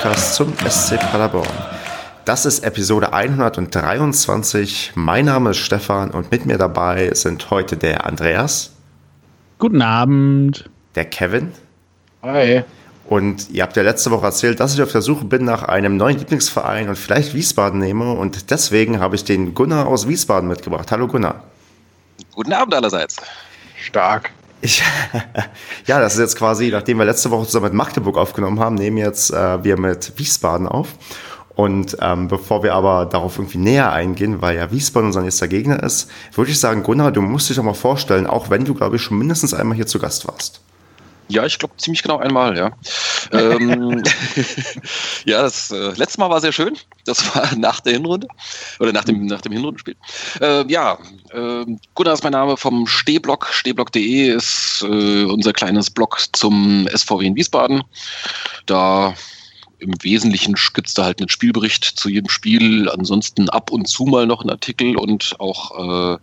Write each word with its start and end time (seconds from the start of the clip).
Podcast 0.00 0.34
zum 0.34 0.54
SC 0.66 0.98
Paderborn. 0.98 1.46
Das 2.24 2.46
ist 2.46 2.64
Episode 2.64 3.12
123. 3.12 4.92
Mein 4.94 5.26
Name 5.26 5.50
ist 5.50 5.58
Stefan 5.58 6.10
und 6.10 6.30
mit 6.30 6.46
mir 6.46 6.56
dabei 6.56 7.12
sind 7.12 7.50
heute 7.50 7.76
der 7.76 8.06
Andreas. 8.06 8.72
Guten 9.58 9.82
Abend. 9.82 10.70
Der 10.94 11.04
Kevin. 11.04 11.52
Hi. 12.22 12.62
Und 13.10 13.50
ihr 13.50 13.62
habt 13.62 13.76
ja 13.76 13.82
letzte 13.82 14.10
Woche 14.10 14.24
erzählt, 14.24 14.58
dass 14.58 14.72
ich 14.72 14.80
auf 14.80 14.90
der 14.90 15.02
Suche 15.02 15.26
bin 15.26 15.44
nach 15.44 15.64
einem 15.64 15.98
neuen 15.98 16.16
Lieblingsverein 16.16 16.88
und 16.88 16.96
vielleicht 16.96 17.34
Wiesbaden 17.34 17.78
nehme. 17.78 18.12
Und 18.12 18.50
deswegen 18.50 19.00
habe 19.00 19.16
ich 19.16 19.24
den 19.24 19.52
Gunnar 19.52 19.86
aus 19.86 20.08
Wiesbaden 20.08 20.48
mitgebracht. 20.48 20.90
Hallo 20.92 21.08
Gunnar. 21.08 21.44
Guten 22.34 22.54
Abend 22.54 22.74
allerseits. 22.74 23.16
Stark. 23.76 24.30
Ich, 24.62 24.82
ja, 25.86 26.00
das 26.00 26.14
ist 26.14 26.20
jetzt 26.20 26.36
quasi, 26.36 26.70
nachdem 26.70 26.98
wir 26.98 27.04
letzte 27.04 27.30
Woche 27.30 27.46
zusammen 27.46 27.66
mit 27.66 27.74
Magdeburg 27.74 28.16
aufgenommen 28.16 28.60
haben, 28.60 28.74
nehmen 28.74 28.98
jetzt 28.98 29.32
äh, 29.32 29.64
wir 29.64 29.78
mit 29.78 30.12
Wiesbaden 30.16 30.66
auf. 30.68 30.88
Und 31.54 31.96
ähm, 32.00 32.28
bevor 32.28 32.62
wir 32.62 32.74
aber 32.74 33.06
darauf 33.06 33.36
irgendwie 33.36 33.58
näher 33.58 33.92
eingehen, 33.92 34.40
weil 34.40 34.56
ja 34.56 34.70
Wiesbaden 34.70 35.08
unser 35.08 35.20
nächster 35.20 35.48
Gegner 35.48 35.82
ist, 35.82 36.10
würde 36.34 36.50
ich 36.50 36.60
sagen, 36.60 36.82
Gunnar, 36.82 37.12
du 37.12 37.20
musst 37.20 37.50
dich 37.50 37.56
doch 37.56 37.62
mal 37.62 37.74
vorstellen, 37.74 38.26
auch 38.26 38.48
wenn 38.50 38.64
du, 38.64 38.74
glaube 38.74 38.96
ich, 38.96 39.02
schon 39.02 39.18
mindestens 39.18 39.52
einmal 39.52 39.76
hier 39.76 39.86
zu 39.86 39.98
Gast 39.98 40.26
warst. 40.26 40.62
Ja, 41.30 41.46
ich 41.46 41.58
glaube 41.58 41.76
ziemlich 41.76 42.02
genau 42.02 42.18
einmal, 42.18 42.58
ja. 42.58 42.72
ähm, 43.32 44.02
ja, 45.24 45.42
das 45.42 45.70
äh, 45.70 45.92
letzte 45.94 46.18
Mal 46.18 46.28
war 46.28 46.40
sehr 46.40 46.50
schön. 46.50 46.76
Das 47.04 47.34
war 47.34 47.54
nach 47.56 47.78
der 47.80 47.92
Hinrunde 47.92 48.26
oder 48.80 48.92
nach 48.92 49.04
dem, 49.04 49.26
nach 49.26 49.40
dem 49.40 49.52
Hinrundenspiel. 49.52 49.94
Äh, 50.40 50.66
ja, 50.70 50.98
äh, 51.30 51.64
Gunnar 51.94 52.14
ist 52.14 52.24
mein 52.24 52.32
Name 52.32 52.56
vom 52.56 52.86
Stehblock. 52.88 53.46
Stehblock.de 53.52 54.34
ist 54.34 54.84
äh, 54.84 55.24
unser 55.24 55.52
kleines 55.52 55.88
Blog 55.88 56.20
zum 56.32 56.88
SVW 56.92 57.26
in 57.26 57.36
Wiesbaden. 57.36 57.84
Da 58.66 59.14
im 59.78 59.94
Wesentlichen 60.02 60.56
gibt 60.74 60.88
es 60.88 60.94
da 60.94 61.04
halt 61.04 61.20
einen 61.20 61.28
Spielbericht 61.28 61.84
zu 61.84 62.08
jedem 62.08 62.28
Spiel. 62.28 62.90
Ansonsten 62.90 63.48
ab 63.50 63.70
und 63.70 63.86
zu 63.86 64.04
mal 64.04 64.26
noch 64.26 64.40
einen 64.40 64.50
Artikel 64.50 64.96
und 64.96 65.36
auch 65.38 66.14
äh, 66.14 66.18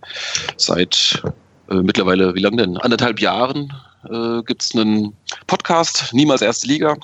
seit 0.57 1.23
äh, 1.69 1.75
mittlerweile, 1.75 2.35
wie 2.35 2.41
lange 2.41 2.57
denn? 2.57 2.77
Anderthalb 2.77 3.19
Jahren 3.19 3.73
äh, 4.11 4.43
gibt 4.43 4.63
es 4.63 4.75
einen 4.75 5.13
Podcast, 5.47 6.13
Niemals 6.13 6.41
Erste 6.41 6.67
Liga. 6.67 6.95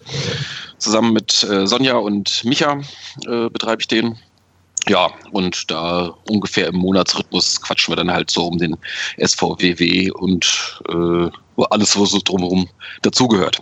Zusammen 0.78 1.14
mit 1.14 1.44
äh, 1.44 1.66
Sonja 1.66 1.96
und 1.96 2.44
Micha 2.44 2.82
äh, 3.28 3.50
betreibe 3.50 3.82
ich 3.82 3.88
den. 3.88 4.18
Ja, 4.88 5.12
und 5.32 5.72
da 5.72 6.14
ungefähr 6.30 6.68
im 6.68 6.76
Monatsrhythmus 6.76 7.62
quatschen 7.62 7.94
wir 7.94 7.96
dann 7.96 8.12
halt 8.12 8.30
so 8.30 8.48
um 8.48 8.58
den 8.58 8.76
SVWW 9.18 10.12
und 10.12 10.82
äh, 10.90 11.30
alles, 11.70 11.98
was 11.98 12.10
so 12.12 12.20
drumherum 12.24 12.68
dazugehört. 13.02 13.60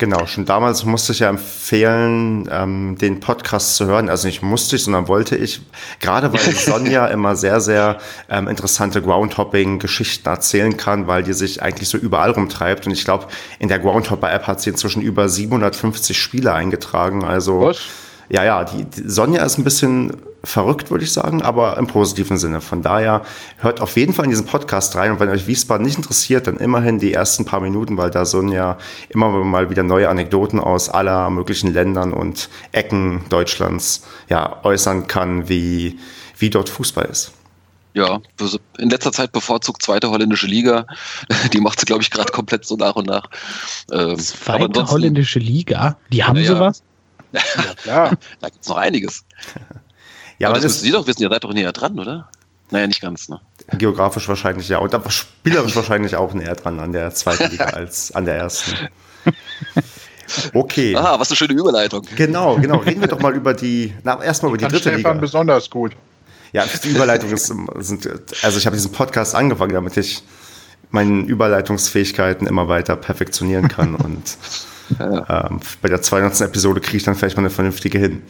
Genau, 0.00 0.24
schon 0.24 0.46
damals 0.46 0.86
musste 0.86 1.12
ich 1.12 1.18
ja 1.18 1.28
empfehlen, 1.28 2.48
ähm, 2.50 2.96
den 2.96 3.20
Podcast 3.20 3.76
zu 3.76 3.84
hören. 3.84 4.08
Also 4.08 4.28
nicht 4.28 4.40
musste 4.40 4.76
ich, 4.76 4.84
sondern 4.84 5.08
wollte 5.08 5.36
ich. 5.36 5.60
Gerade 6.00 6.32
weil 6.32 6.40
Sonja 6.54 7.06
immer 7.08 7.36
sehr, 7.36 7.60
sehr 7.60 7.98
ähm, 8.30 8.48
interessante 8.48 9.02
Groundhopping-Geschichten 9.02 10.26
erzählen 10.26 10.74
kann, 10.78 11.06
weil 11.06 11.22
die 11.22 11.34
sich 11.34 11.62
eigentlich 11.62 11.90
so 11.90 11.98
überall 11.98 12.30
rumtreibt. 12.30 12.86
Und 12.86 12.94
ich 12.94 13.04
glaube, 13.04 13.26
in 13.58 13.68
der 13.68 13.78
Groundhopper-App 13.78 14.46
hat 14.46 14.62
sie 14.62 14.70
inzwischen 14.70 15.02
über 15.02 15.28
750 15.28 16.16
Spiele 16.18 16.54
eingetragen. 16.54 17.22
Also 17.22 17.60
Was? 17.60 17.80
ja, 18.30 18.42
ja, 18.42 18.64
die, 18.64 18.86
die 18.86 19.06
Sonja 19.06 19.44
ist 19.44 19.58
ein 19.58 19.64
bisschen 19.64 20.16
verrückt, 20.42 20.90
würde 20.90 21.04
ich 21.04 21.12
sagen, 21.12 21.42
aber 21.42 21.76
im 21.76 21.86
positiven 21.86 22.38
Sinne. 22.38 22.60
Von 22.60 22.82
daher 22.82 23.22
hört 23.58 23.80
auf 23.80 23.96
jeden 23.96 24.12
Fall 24.12 24.24
in 24.24 24.30
diesen 24.30 24.46
Podcast 24.46 24.96
rein 24.96 25.12
und 25.12 25.20
wenn 25.20 25.28
euch 25.28 25.46
Wiesbaden 25.46 25.84
nicht 25.84 25.98
interessiert, 25.98 26.46
dann 26.46 26.56
immerhin 26.56 26.98
die 26.98 27.12
ersten 27.12 27.44
paar 27.44 27.60
Minuten, 27.60 27.96
weil 27.96 28.10
da 28.10 28.24
Sonja 28.24 28.78
immer 29.08 29.28
mal 29.44 29.70
wieder 29.70 29.82
neue 29.82 30.08
Anekdoten 30.08 30.58
aus 30.60 30.88
aller 30.88 31.30
möglichen 31.30 31.72
Ländern 31.72 32.12
und 32.12 32.48
Ecken 32.72 33.22
Deutschlands 33.28 34.06
ja, 34.28 34.64
äußern 34.64 35.06
kann, 35.06 35.48
wie, 35.48 35.98
wie 36.38 36.50
dort 36.50 36.68
Fußball 36.68 37.04
ist. 37.06 37.32
Ja, 37.92 38.20
in 38.78 38.88
letzter 38.88 39.10
Zeit 39.10 39.32
bevorzugt 39.32 39.82
zweite 39.82 40.10
holländische 40.10 40.46
Liga. 40.46 40.86
Die 41.52 41.60
macht 41.60 41.80
sie, 41.80 41.86
glaube 41.86 42.02
ich, 42.02 42.10
gerade 42.10 42.32
komplett 42.32 42.64
so 42.64 42.76
nach 42.76 42.94
und 42.94 43.08
nach. 43.08 43.28
Ähm, 43.90 44.18
zweite 44.18 44.86
holländische 44.88 45.40
Liga? 45.40 45.96
Die 46.12 46.22
haben 46.22 46.38
ja, 46.38 46.46
sowas? 46.46 46.82
Ja, 47.32 47.40
klar. 47.82 48.18
da 48.40 48.48
gibt 48.48 48.62
es 48.62 48.68
noch 48.68 48.76
einiges. 48.76 49.24
Ja, 50.40 50.48
aber, 50.48 50.56
aber 50.56 50.64
das 50.64 50.72
müssen 50.72 50.84
Sie 50.84 50.90
doch 50.90 51.06
wissen, 51.06 51.22
ihr 51.22 51.28
seid 51.28 51.44
doch 51.44 51.52
näher 51.52 51.72
dran, 51.72 51.98
oder? 51.98 52.28
Naja, 52.70 52.86
nicht 52.86 53.02
ganz, 53.02 53.28
ne? 53.28 53.40
Geografisch 53.78 54.26
wahrscheinlich 54.28 54.68
ja. 54.68 54.78
Und 54.78 54.94
aber 54.94 55.10
spielerisch 55.10 55.76
wahrscheinlich 55.76 56.16
auch 56.16 56.32
näher 56.34 56.54
dran 56.54 56.80
an 56.80 56.92
der 56.92 57.12
zweiten 57.12 57.50
Liga 57.50 57.64
als 57.74 58.12
an 58.12 58.24
der 58.24 58.36
ersten. 58.36 58.72
Okay. 60.54 60.96
Ah, 60.96 61.18
was 61.18 61.30
eine 61.30 61.36
schöne 61.36 61.52
Überleitung. 61.54 62.06
Genau, 62.16 62.56
genau. 62.56 62.78
Reden 62.78 63.00
wir 63.00 63.08
doch 63.08 63.20
mal 63.20 63.34
über 63.34 63.52
die, 63.52 63.92
na, 64.02 64.22
erstmal 64.22 64.50
über 64.50 64.58
die 64.58 64.64
dritte 64.64 64.80
Stefan 64.80 64.96
Liga. 64.96 65.12
besonders 65.14 65.68
gut. 65.68 65.92
Ja, 66.52 66.64
die 66.84 66.88
Überleitung 66.88 67.30
ist, 67.32 67.46
sind, 67.46 68.08
also 68.42 68.58
ich 68.58 68.66
habe 68.66 68.76
diesen 68.76 68.92
Podcast 68.92 69.34
angefangen, 69.34 69.74
damit 69.74 69.96
ich 69.96 70.22
meine 70.90 71.22
Überleitungsfähigkeiten 71.22 72.46
immer 72.46 72.68
weiter 72.68 72.96
perfektionieren 72.96 73.68
kann 73.68 73.94
und 73.96 74.38
ja. 74.98 75.48
ähm, 75.48 75.60
bei 75.82 75.88
der 75.88 76.00
200. 76.00 76.40
Episode 76.40 76.80
kriege 76.80 76.96
ich 76.96 77.02
dann 77.02 77.14
vielleicht 77.14 77.36
mal 77.36 77.42
eine 77.42 77.50
vernünftige 77.50 77.98
hin. 77.98 78.22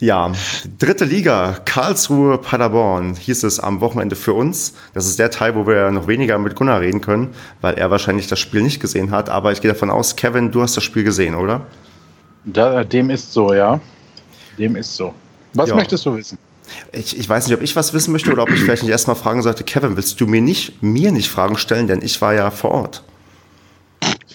Ja, 0.00 0.30
dritte 0.78 1.04
Liga, 1.04 1.56
Karlsruhe, 1.64 2.38
Paderborn, 2.38 3.16
hieß 3.16 3.42
es 3.42 3.58
am 3.58 3.80
Wochenende 3.80 4.14
für 4.14 4.32
uns. 4.32 4.74
Das 4.94 5.06
ist 5.06 5.18
der 5.18 5.30
Teil, 5.30 5.56
wo 5.56 5.66
wir 5.66 5.90
noch 5.90 6.06
weniger 6.06 6.38
mit 6.38 6.54
Gunnar 6.54 6.80
reden 6.80 7.00
können, 7.00 7.34
weil 7.62 7.74
er 7.74 7.90
wahrscheinlich 7.90 8.28
das 8.28 8.38
Spiel 8.38 8.62
nicht 8.62 8.80
gesehen 8.80 9.10
hat. 9.10 9.28
Aber 9.28 9.50
ich 9.50 9.60
gehe 9.60 9.72
davon 9.72 9.90
aus, 9.90 10.14
Kevin, 10.14 10.52
du 10.52 10.62
hast 10.62 10.76
das 10.76 10.84
Spiel 10.84 11.02
gesehen, 11.02 11.34
oder? 11.34 11.66
Da, 12.44 12.84
dem 12.84 13.10
ist 13.10 13.32
so, 13.32 13.52
ja. 13.52 13.80
Dem 14.56 14.76
ist 14.76 14.94
so. 14.94 15.12
Was 15.54 15.70
ja. 15.70 15.74
möchtest 15.74 16.06
du 16.06 16.14
wissen? 16.14 16.38
Ich, 16.92 17.18
ich, 17.18 17.28
weiß 17.28 17.48
nicht, 17.48 17.56
ob 17.56 17.62
ich 17.62 17.74
was 17.74 17.92
wissen 17.92 18.12
möchte 18.12 18.30
oder 18.30 18.42
ob 18.44 18.50
ich 18.50 18.60
vielleicht 18.60 18.82
nicht 18.82 18.92
erstmal 18.92 19.16
fragen 19.16 19.42
sollte, 19.42 19.64
Kevin, 19.64 19.96
willst 19.96 20.20
du 20.20 20.26
mir 20.26 20.42
nicht, 20.42 20.80
mir 20.80 21.10
nicht 21.10 21.28
Fragen 21.28 21.56
stellen, 21.56 21.88
denn 21.88 22.02
ich 22.02 22.20
war 22.20 22.34
ja 22.34 22.50
vor 22.52 22.70
Ort. 22.70 23.02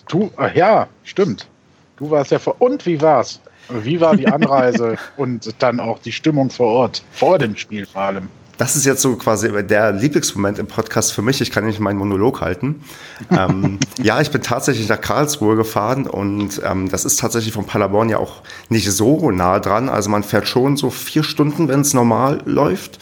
Du, 0.10 0.30
ach 0.36 0.54
ja, 0.54 0.88
stimmt. 1.04 1.48
Du 1.96 2.10
warst 2.10 2.32
ja 2.32 2.40
vor. 2.40 2.56
Und 2.60 2.86
wie 2.86 3.00
war's? 3.00 3.40
Wie 3.82 4.00
war 4.00 4.16
die 4.16 4.28
Anreise 4.28 4.98
und 5.18 5.56
dann 5.60 5.80
auch 5.80 6.00
die 6.00 6.12
Stimmung 6.12 6.50
vor 6.50 6.68
Ort, 6.68 7.04
vor 7.12 7.38
dem 7.40 7.56
Spiel 7.56 7.86
vor 7.86 8.02
allem? 8.02 8.30
Das 8.58 8.76
ist 8.76 8.86
jetzt 8.86 9.02
so 9.02 9.16
quasi 9.16 9.52
der 9.66 9.92
Lieblingsmoment 9.92 10.60
im 10.60 10.68
Podcast 10.68 11.12
für 11.12 11.24
mich. 11.24 11.42
Ich 11.42 11.50
kann 11.50 11.66
nicht 11.66 11.80
meinen 11.80 11.98
Monolog 11.98 12.42
halten. 12.42 12.84
ähm, 13.32 13.80
ja, 14.02 14.22
ich 14.22 14.30
bin 14.30 14.42
tatsächlich 14.42 14.88
nach 14.88 15.02
Karlsruhe 15.02 15.56
gefahren 15.56 16.06
und 16.06 16.62
ähm, 16.64 16.90
das 16.90 17.04
ist 17.04 17.20
tatsächlich 17.20 17.54
von 17.54 17.66
Paderborn 17.66 18.10
ja 18.10 18.20
auch 18.20 18.44
nicht 18.70 18.92
so 18.92 19.32
nah 19.32 19.60
dran. 19.60 19.90
Also 19.90 20.10
man 20.10 20.24
fährt 20.24 20.48
schon 20.48 20.78
so 20.78 20.92
vier 20.92 21.24
Stunden, 21.24 21.68
wenn 21.68 21.82
es 21.82 21.94
normal 21.94 22.42
läuft. 22.46 23.00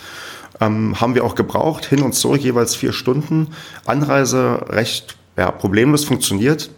Ähm, 0.62 1.02
haben 1.02 1.16
wir 1.16 1.26
auch 1.26 1.36
gebraucht, 1.36 1.86
hin 1.86 2.02
und 2.02 2.14
zurück 2.14 2.42
jeweils 2.42 2.76
vier 2.76 2.94
Stunden. 2.94 3.48
Anreise 3.86 4.66
recht 4.70 5.18
ja, 5.38 5.52
problemlos 5.52 6.06
funktioniert. 6.06 6.70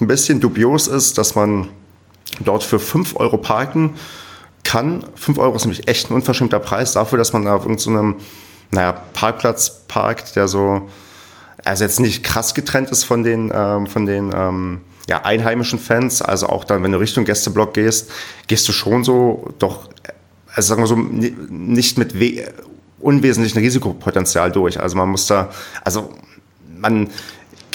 Ein 0.00 0.06
bisschen 0.06 0.40
dubios 0.40 0.88
ist, 0.88 1.18
dass 1.18 1.34
man 1.34 1.68
dort 2.40 2.62
für 2.62 2.78
5 2.78 3.16
Euro 3.16 3.38
parken 3.38 3.94
kann. 4.64 5.04
5 5.14 5.38
Euro 5.38 5.56
ist 5.56 5.64
nämlich 5.64 5.88
echt 5.88 6.10
ein 6.10 6.14
unverschämter 6.14 6.58
Preis 6.58 6.92
dafür, 6.92 7.18
dass 7.18 7.32
man 7.32 7.46
auf 7.46 7.64
irgendeinem 7.64 8.16
naja, 8.70 8.92
Parkplatz 9.14 9.82
parkt, 9.86 10.36
der 10.36 10.48
so, 10.48 10.88
also 11.64 11.84
jetzt 11.84 12.00
nicht 12.00 12.24
krass 12.24 12.54
getrennt 12.54 12.90
ist 12.90 13.04
von 13.04 13.22
den, 13.22 13.52
ähm, 13.54 13.86
von 13.86 14.06
den 14.06 14.32
ähm, 14.34 14.80
ja, 15.08 15.24
einheimischen 15.24 15.78
Fans. 15.78 16.20
Also 16.20 16.48
auch 16.48 16.64
dann, 16.64 16.82
wenn 16.82 16.92
du 16.92 16.98
Richtung 16.98 17.24
Gästeblock 17.24 17.74
gehst, 17.74 18.10
gehst 18.48 18.68
du 18.68 18.72
schon 18.72 19.04
so 19.04 19.54
doch, 19.58 19.88
also 20.54 20.68
sagen 20.68 20.82
wir 20.82 20.86
so, 20.86 20.96
nicht 20.96 21.98
mit 21.98 22.14
unwesentlichen 22.98 23.58
Risikopotenzial 23.58 24.50
durch. 24.50 24.80
Also 24.80 24.96
man 24.96 25.08
muss 25.08 25.26
da, 25.26 25.50
also 25.84 26.10
man, 26.78 27.08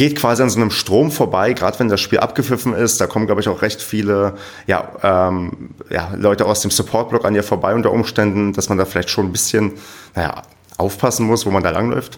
geht 0.01 0.15
quasi 0.15 0.41
an 0.41 0.49
so 0.49 0.59
einem 0.59 0.71
Strom 0.71 1.11
vorbei, 1.11 1.53
gerade 1.53 1.77
wenn 1.77 1.87
das 1.87 2.01
Spiel 2.01 2.17
abgepfiffen 2.17 2.73
ist. 2.73 2.99
Da 2.99 3.05
kommen, 3.05 3.27
glaube 3.27 3.39
ich, 3.39 3.47
auch 3.47 3.61
recht 3.61 3.83
viele 3.83 4.33
ja, 4.65 4.93
ähm, 5.03 5.75
ja, 5.91 6.11
Leute 6.17 6.47
aus 6.47 6.61
dem 6.61 6.71
Supportblock 6.71 7.23
an 7.23 7.35
dir 7.35 7.43
vorbei 7.43 7.75
unter 7.75 7.91
Umständen, 7.91 8.51
dass 8.51 8.67
man 8.67 8.79
da 8.79 8.85
vielleicht 8.85 9.11
schon 9.11 9.27
ein 9.27 9.31
bisschen 9.31 9.73
naja, 10.15 10.41
aufpassen 10.77 11.27
muss, 11.27 11.45
wo 11.45 11.51
man 11.51 11.61
da 11.61 11.69
langläuft. 11.69 12.17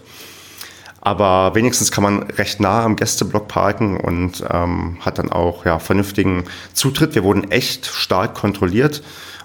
Aber 1.02 1.54
wenigstens 1.54 1.92
kann 1.92 2.02
man 2.02 2.22
recht 2.22 2.58
nah 2.58 2.84
am 2.84 2.96
Gästeblock 2.96 3.48
parken 3.48 3.98
und 4.00 4.42
ähm, 4.50 4.96
hat 5.00 5.18
dann 5.18 5.30
auch 5.30 5.66
ja, 5.66 5.78
vernünftigen 5.78 6.44
Zutritt. 6.72 7.14
Wir 7.14 7.22
wurden 7.22 7.50
echt 7.50 7.84
stark 7.84 8.32
kontrolliert. 8.32 9.02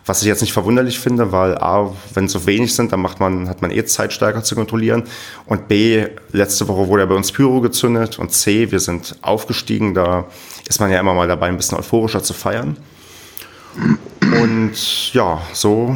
Was 0.09 0.23
ich 0.23 0.27
jetzt 0.27 0.41
nicht 0.41 0.53
verwunderlich 0.53 0.99
finde, 0.99 1.31
weil 1.31 1.55
A, 1.59 1.93
wenn 2.15 2.25
es 2.25 2.31
so 2.31 2.47
wenig 2.47 2.73
sind, 2.73 2.91
dann 2.91 2.99
macht 2.99 3.19
man, 3.19 3.47
hat 3.47 3.61
man 3.61 3.69
eh 3.69 3.85
Zeit 3.85 4.11
stärker 4.11 4.41
zu 4.43 4.55
kontrollieren. 4.55 5.03
Und 5.45 5.67
B, 5.67 6.03
letzte 6.31 6.67
Woche 6.67 6.87
wurde 6.87 7.03
ja 7.03 7.05
bei 7.05 7.13
uns 7.13 7.31
Pyro 7.31 7.61
gezündet. 7.61 8.17
Und 8.17 8.31
C, 8.31 8.71
wir 8.71 8.79
sind 8.79 9.17
aufgestiegen. 9.21 9.93
Da 9.93 10.25
ist 10.67 10.79
man 10.79 10.89
ja 10.89 10.99
immer 10.99 11.13
mal 11.13 11.27
dabei, 11.27 11.49
ein 11.49 11.57
bisschen 11.57 11.77
euphorischer 11.77 12.23
zu 12.23 12.33
feiern. 12.33 12.77
Und 14.41 15.13
ja, 15.13 15.43
so 15.53 15.95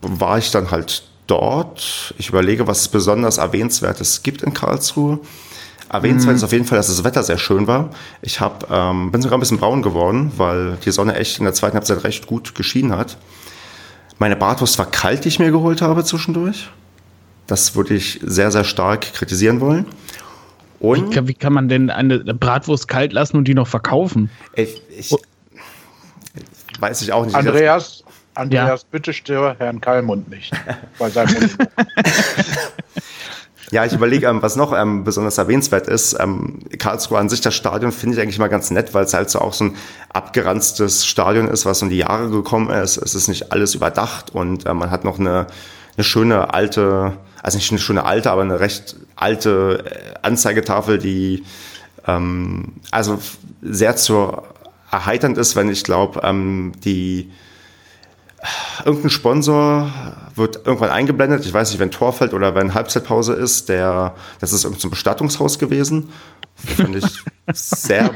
war 0.00 0.38
ich 0.38 0.50
dann 0.50 0.72
halt 0.72 1.04
dort. 1.28 2.12
Ich 2.18 2.30
überlege, 2.30 2.66
was 2.66 2.80
es 2.80 2.88
besonders 2.88 3.38
Erwähnenswertes 3.38 4.24
gibt 4.24 4.42
in 4.42 4.52
Karlsruhe. 4.52 5.20
Erwähnenswert 5.88 6.32
mhm. 6.32 6.38
ist 6.38 6.42
auf 6.42 6.52
jeden 6.52 6.64
Fall, 6.64 6.78
dass 6.78 6.88
das 6.88 7.04
Wetter 7.04 7.22
sehr 7.22 7.38
schön 7.38 7.68
war. 7.68 7.90
Ich 8.20 8.40
hab, 8.40 8.68
ähm, 8.68 9.12
bin 9.12 9.22
sogar 9.22 9.38
ein 9.38 9.40
bisschen 9.40 9.58
braun 9.58 9.82
geworden, 9.82 10.32
weil 10.38 10.76
die 10.84 10.90
Sonne 10.90 11.14
echt 11.14 11.38
in 11.38 11.44
der 11.44 11.54
zweiten 11.54 11.74
Halbzeit 11.74 12.02
recht 12.02 12.26
gut 12.26 12.56
geschienen 12.56 12.96
hat. 12.96 13.16
Meine 14.18 14.36
Bratwurst 14.36 14.78
war 14.78 14.90
kalt, 14.90 15.24
die 15.24 15.28
ich 15.28 15.38
mir 15.38 15.50
geholt 15.50 15.82
habe 15.82 16.04
zwischendurch. 16.04 16.68
Das 17.46 17.74
würde 17.74 17.94
ich 17.94 18.20
sehr, 18.22 18.50
sehr 18.50 18.64
stark 18.64 19.12
kritisieren 19.12 19.60
wollen. 19.60 19.86
Und 20.80 21.10
wie, 21.10 21.14
kann, 21.14 21.28
wie 21.28 21.34
kann 21.34 21.52
man 21.52 21.68
denn 21.68 21.90
eine 21.90 22.18
Bratwurst 22.18 22.88
kalt 22.88 23.12
lassen 23.12 23.36
und 23.36 23.48
die 23.48 23.54
noch 23.54 23.68
verkaufen? 23.68 24.30
Ich, 24.54 24.82
ich 24.96 25.12
oh. 25.12 25.18
weiß 26.78 27.02
ich 27.02 27.12
auch 27.12 27.24
nicht. 27.24 27.34
Andreas, 27.34 28.04
Andreas, 28.34 28.82
ja. 28.82 28.88
bitte 28.90 29.12
störe 29.12 29.56
Herrn 29.58 29.80
Kallmund 29.80 30.28
nicht 30.28 30.52
bei 30.98 31.08
seinem 31.08 31.34
Ja, 33.74 33.84
ich 33.84 33.92
überlege, 33.92 34.28
ähm, 34.28 34.40
was 34.40 34.54
noch 34.54 34.72
ähm, 34.72 35.02
besonders 35.02 35.36
erwähnenswert 35.36 35.88
ist. 35.88 36.16
Ähm, 36.20 36.60
Karlsruhe 36.78 37.18
an 37.18 37.28
sich, 37.28 37.40
das 37.40 37.56
Stadion 37.56 37.90
finde 37.90 38.14
ich 38.14 38.22
eigentlich 38.22 38.38
mal 38.38 38.46
ganz 38.46 38.70
nett, 38.70 38.94
weil 38.94 39.02
es 39.02 39.14
halt 39.14 39.30
so 39.30 39.40
auch 39.40 39.52
so 39.52 39.64
ein 39.64 39.74
abgeranztes 40.12 41.04
Stadion 41.04 41.48
ist, 41.48 41.66
was 41.66 41.82
um 41.82 41.88
die 41.88 41.96
Jahre 41.96 42.30
gekommen 42.30 42.70
ist. 42.70 42.98
Es 42.98 43.16
ist 43.16 43.26
nicht 43.26 43.50
alles 43.50 43.74
überdacht 43.74 44.32
und 44.32 44.64
äh, 44.64 44.74
man 44.74 44.92
hat 44.92 45.02
noch 45.02 45.18
eine, 45.18 45.48
eine 45.96 46.04
schöne 46.04 46.54
alte, 46.54 47.14
also 47.42 47.58
nicht 47.58 47.68
eine 47.72 47.80
schöne 47.80 48.04
alte, 48.04 48.30
aber 48.30 48.42
eine 48.42 48.60
recht 48.60 48.94
alte 49.16 49.82
äh, 49.84 50.18
Anzeigetafel, 50.22 50.98
die 50.98 51.42
ähm, 52.06 52.74
also 52.92 53.18
sehr 53.60 53.96
zu 53.96 54.36
erheiternd 54.92 55.36
ist, 55.36 55.56
wenn 55.56 55.68
ich 55.68 55.82
glaube, 55.82 56.20
ähm, 56.22 56.74
die 56.84 57.32
irgendein 58.84 59.10
Sponsor 59.10 59.90
wird 60.34 60.66
irgendwann 60.66 60.90
eingeblendet. 60.90 61.46
Ich 61.46 61.52
weiß 61.52 61.70
nicht, 61.70 61.78
wenn 61.78 61.90
Tor 61.90 62.12
fällt 62.12 62.34
oder 62.34 62.54
wenn 62.54 62.74
Halbzeitpause 62.74 63.34
ist. 63.34 63.68
Der, 63.68 64.14
das 64.40 64.52
ist 64.52 64.64
irgendein 64.64 64.90
Bestattungshaus 64.90 65.58
gewesen. 65.58 66.10
Finde 66.56 66.98
ich 66.98 67.22
sehr 67.52 68.10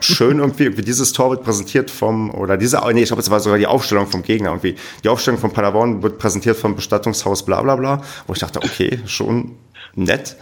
schön 0.00 0.38
irgendwie. 0.38 0.64
Irgendwie 0.64 0.82
dieses 0.82 1.12
Tor 1.12 1.30
wird 1.30 1.42
präsentiert 1.42 1.90
vom, 1.90 2.30
oder 2.34 2.56
diese, 2.56 2.80
nee, 2.92 3.02
ich 3.02 3.08
glaube, 3.08 3.22
es 3.22 3.30
war 3.30 3.40
sogar 3.40 3.58
die 3.58 3.66
Aufstellung 3.66 4.06
vom 4.06 4.22
Gegner 4.22 4.50
irgendwie. 4.50 4.76
Die 5.04 5.08
Aufstellung 5.08 5.38
von 5.38 5.52
Paderborn 5.52 6.02
wird 6.02 6.18
präsentiert 6.18 6.56
vom 6.56 6.74
Bestattungshaus 6.74 7.44
bla 7.44 7.62
bla 7.62 7.76
bla. 7.76 8.02
Wo 8.26 8.32
ich 8.32 8.38
dachte, 8.38 8.60
okay, 8.62 9.00
schon 9.06 9.56
nett. 9.94 10.36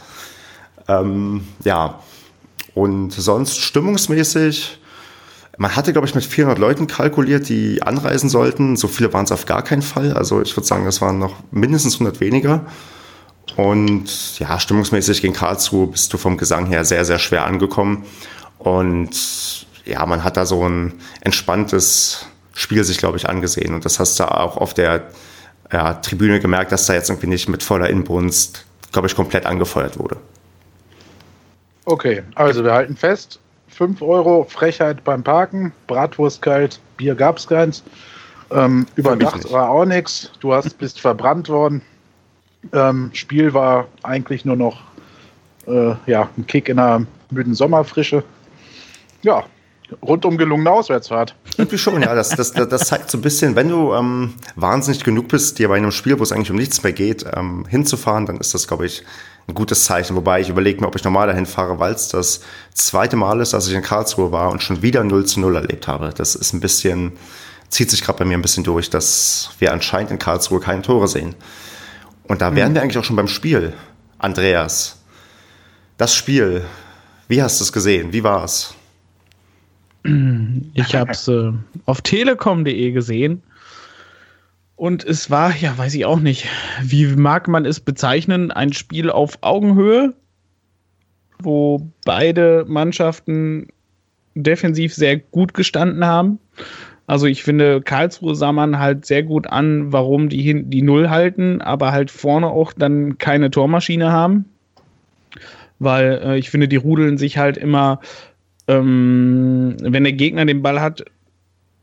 Ähm, 0.89 1.47
ja. 1.65 2.01
Und 2.75 3.11
sonst 3.13 3.59
stimmungsmäßig, 3.59 4.79
man 5.59 5.75
hatte, 5.75 5.93
glaube 5.93 6.07
ich, 6.07 6.15
mit 6.15 6.25
400 6.25 6.59
Leuten 6.59 6.87
kalkuliert, 6.87 7.49
die 7.49 7.83
anreisen 7.83 8.29
sollten. 8.29 8.77
So 8.77 8.89
viele 8.89 9.13
waren 9.13 9.25
es 9.25 9.33
auf 9.33 9.47
gar 9.47 9.63
keinen 9.63 9.83
Fall. 9.83 10.13
Also 10.13 10.43
ich 10.43 10.57
würde 10.57 10.67
sagen, 10.67 10.87
es 10.87 11.01
waren 11.01 11.19
noch 11.19 11.35
mindestens 11.51 11.95
100 11.95 12.21
weniger. 12.21 12.67
Und 13.57 14.39
ja, 14.39 14.59
stimmungsmäßig 14.61 15.23
gegen 15.23 15.33
Karlsruhe 15.33 15.87
bist 15.87 16.13
du 16.13 16.19
vom 16.19 16.37
Gesang 16.37 16.67
her 16.67 16.85
sehr, 16.85 17.05
sehr 17.05 17.19
schwer 17.19 17.47
angekommen. 17.47 18.05
Und 18.59 19.67
ja, 19.85 20.05
man 20.05 20.25
hat 20.25 20.37
da 20.37 20.45
so 20.45 20.69
ein 20.69 20.95
entspanntes 21.21 22.27
Spiel 22.53 22.85
sich, 22.85 22.99
glaube 22.99 23.17
ich, 23.17 23.29
angesehen. 23.29 23.75
Und 23.75 23.85
das 23.85 23.99
hast 23.99 24.19
du 24.21 24.25
auch 24.25 24.57
auf 24.59 24.75
der 24.75 25.11
ja, 25.73 25.95
Tribüne 25.95 26.41
gemerkt, 26.41 26.73
dass 26.73 26.87
da 26.87 26.95
jetzt 26.95 27.09
irgendwie 27.09 27.29
nicht 27.29 27.49
mit 27.49 27.63
voller 27.63 27.89
Inbrunst, 27.89 28.67
glaube 28.93 29.09
ich, 29.09 29.15
komplett 29.15 29.47
angefeuert 29.47 29.99
wurde. 29.99 30.17
Okay, 31.85 32.25
also 32.35 32.65
wir 32.65 32.73
halten 32.73 32.97
fest, 32.97 33.39
5 33.77 34.01
Euro 34.01 34.47
Frechheit 34.49 35.05
beim 35.05 35.23
Parken, 35.23 35.71
Bratwurst 35.87 36.41
kalt, 36.41 36.81
Bier 36.97 37.15
gab's 37.15 37.47
keins. 37.47 37.83
Ähm, 38.51 38.87
über 38.97 39.17
Nacht 39.17 39.53
war 39.53 39.69
auch 39.69 39.85
nichts. 39.85 40.31
Du 40.41 40.55
hast 40.55 40.79
bist 40.79 40.99
verbrannt 40.99 41.51
worden. 41.51 41.83
Ähm, 42.73 43.11
Spiel 43.13 43.53
war 43.53 43.87
eigentlich 44.03 44.47
nur 44.47 44.57
noch 44.57 44.81
äh, 45.67 45.95
ja, 46.07 46.29
ein 46.39 46.47
Kick 46.47 46.71
in 46.71 46.79
einer 46.79 47.07
müden 47.31 47.55
Sommerfrische. 47.55 48.25
Ja, 49.23 49.45
rundum 50.03 50.37
gelungene 50.37 50.71
Auswärtsfahrt. 50.71 51.35
Irgendwie 51.57 51.79
schon, 51.79 52.03
ja. 52.03 52.15
Das, 52.15 52.31
das, 52.31 52.53
das 52.53 52.89
zeigt 52.89 53.11
so 53.11 53.19
ein 53.19 53.23
bisschen, 53.23 53.55
wenn 53.57 53.69
du 53.69 53.95
ähm, 53.95 54.35
wahnsinnig 54.57 55.05
genug 55.05 55.29
bist, 55.29 55.59
dir 55.59 55.69
bei 55.69 55.77
einem 55.77 55.93
Spiel, 55.93 56.19
wo 56.19 56.23
es 56.23 56.33
eigentlich 56.33 56.51
um 56.51 56.57
nichts 56.57 56.83
mehr 56.83 56.93
geht, 56.93 57.25
ähm, 57.35 57.67
hinzufahren, 57.69 58.27
dann 58.27 58.39
ist 58.39 58.55
das, 58.55 58.67
glaube 58.67 58.87
ich, 58.87 59.05
ein 59.49 59.55
gutes 59.55 59.85
Zeichen. 59.85 60.17
Wobei 60.17 60.41
ich 60.41 60.49
überlege 60.49 60.81
mir, 60.81 60.89
ob 60.89 60.97
ich 60.97 61.05
normal 61.05 61.29
dahin 61.29 61.47
fahre, 61.47 61.79
weil 61.79 61.93
es 61.93 62.09
das 62.09 62.41
zweite 62.75 63.17
Mal 63.17 63.41
ist, 63.41 63.53
dass 63.53 63.69
ich 63.69 63.75
in 63.75 63.83
Karlsruhe 63.83 64.33
war 64.33 64.51
und 64.51 64.63
schon 64.63 64.83
wieder 64.83 65.05
0 65.05 65.25
zu 65.27 65.41
0 65.41 65.57
erlebt 65.57 65.87
habe. 65.87 66.13
Das 66.15 66.35
ist 66.35 66.53
ein 66.53 66.61
bisschen, 66.61 67.13
zieht 67.69 67.91
sich 67.91 68.03
gerade 68.03 68.19
bei 68.19 68.25
mir 68.25 68.37
ein 68.37 68.43
bisschen 68.43 68.65
durch, 68.65 68.91
dass 68.91 69.51
wir 69.59 69.73
anscheinend 69.73 70.11
in 70.11 70.19
Karlsruhe 70.19 70.61
keine 70.61 70.83
Tore 70.83 71.09
sehen. 71.09 71.35
Und 72.25 72.41
da 72.41 72.55
wären 72.55 72.71
mhm. 72.71 72.75
wir 72.75 72.83
eigentlich 72.83 72.99
auch 72.99 73.05
schon 73.05 73.17
beim 73.17 73.29
Spiel. 73.29 73.73
Andreas, 74.19 74.97
das 75.97 76.15
Spiel, 76.15 76.65
wie 77.29 77.43
hast 77.43 77.61
du 77.61 77.65
es 77.65 77.73
gesehen? 77.73 78.13
Wie 78.13 78.25
war 78.25 78.45
es? 78.45 78.75
Ich 80.75 80.95
habe 80.95 81.13
es 81.13 81.29
äh, 81.29 81.53
auf 81.87 82.01
telekom.de 82.01 82.93
gesehen 82.93 83.43
und 84.77 85.05
es 85.05 85.31
war, 85.31 85.57
ja, 85.57 85.77
weiß 85.77 85.95
ich 85.95 86.05
auch 86.05 86.21
nicht, 86.21 86.47
wie 86.83 87.07
mag 87.07 87.49
man 87.49 87.65
es 87.65 87.81
bezeichnen, 87.81 88.51
ein 88.53 88.73
Spiel 88.75 89.11
auf 89.11 89.39
Augenhöhe, 89.41 90.15
wo 91.41 91.91
beide 92.05 92.65
Mannschaften 92.69 93.69
defensiv 94.35 94.95
sehr 94.95 95.17
gut 95.17 95.55
gestanden 95.55 96.05
haben. 96.05 96.39
Also 97.07 97.27
ich 97.27 97.43
finde, 97.43 97.81
Karlsruhe 97.81 98.35
sah 98.35 98.53
man 98.53 98.79
halt 98.79 99.07
sehr 99.07 99.23
gut 99.23 99.47
an, 99.47 99.93
warum 99.93 100.29
die 100.29 100.43
hinten 100.43 100.71
die 100.71 100.83
Null 100.83 101.09
halten, 101.09 101.63
aber 101.63 101.93
halt 101.93 102.11
vorne 102.11 102.49
auch 102.49 102.73
dann 102.73 103.17
keine 103.17 103.51
Tormaschine 103.51 104.13
haben. 104.13 104.45
Weil 105.79 106.21
äh, 106.23 106.39
ich 106.39 106.51
finde, 106.51 106.69
die 106.69 106.77
rudeln 106.77 107.17
sich 107.17 107.39
halt 107.39 107.57
immer, 107.57 108.01
ähm, 108.69 109.77
wenn 109.81 110.05
der 110.05 110.13
Gegner 110.13 110.45
den 110.45 110.63
Ball 110.63 110.81
hat, 110.81 111.05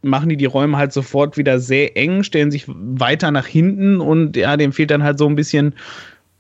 machen 0.01 0.29
die 0.29 0.37
die 0.37 0.45
Räume 0.45 0.77
halt 0.77 0.91
sofort 0.93 1.37
wieder 1.37 1.59
sehr 1.59 1.95
eng, 1.95 2.23
stellen 2.23 2.51
sich 2.51 2.65
weiter 2.67 3.31
nach 3.31 3.47
hinten 3.47 4.01
und 4.01 4.35
ja, 4.35 4.57
dem 4.57 4.73
fehlt 4.73 4.91
dann 4.91 5.03
halt 5.03 5.17
so 5.17 5.27
ein 5.27 5.35
bisschen 5.35 5.73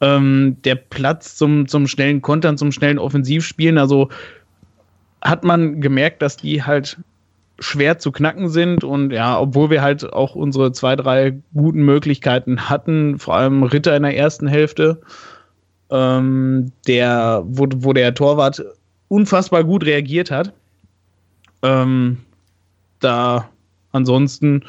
ähm, 0.01 0.57
der 0.65 0.75
Platz 0.75 1.35
zum, 1.35 1.67
zum 1.67 1.87
schnellen 1.87 2.21
Kontern, 2.21 2.57
zum 2.57 2.71
schnellen 2.71 2.99
Offensivspielen. 2.99 3.77
Also 3.77 4.09
hat 5.21 5.45
man 5.45 5.79
gemerkt, 5.79 6.21
dass 6.21 6.35
die 6.35 6.63
halt 6.63 6.97
schwer 7.59 7.97
zu 7.99 8.11
knacken 8.11 8.49
sind 8.49 8.83
und 8.83 9.11
ja, 9.11 9.39
obwohl 9.39 9.69
wir 9.69 9.81
halt 9.81 10.11
auch 10.11 10.35
unsere 10.35 10.73
zwei, 10.73 10.95
drei 10.95 11.39
guten 11.53 11.85
Möglichkeiten 11.85 12.69
hatten, 12.69 13.19
vor 13.19 13.35
allem 13.35 13.63
Ritter 13.63 13.95
in 13.95 14.03
der 14.03 14.17
ersten 14.17 14.47
Hälfte, 14.47 14.99
ähm, 15.89 16.71
der, 16.87 17.43
wo, 17.45 17.67
wo 17.77 17.93
der 17.93 18.13
Torwart 18.13 18.65
unfassbar 19.13 19.63
gut 19.63 19.85
reagiert 19.85 20.31
hat. 20.31 20.53
Ähm, 21.61 22.17
da 22.99 23.49
Ansonsten 23.93 24.63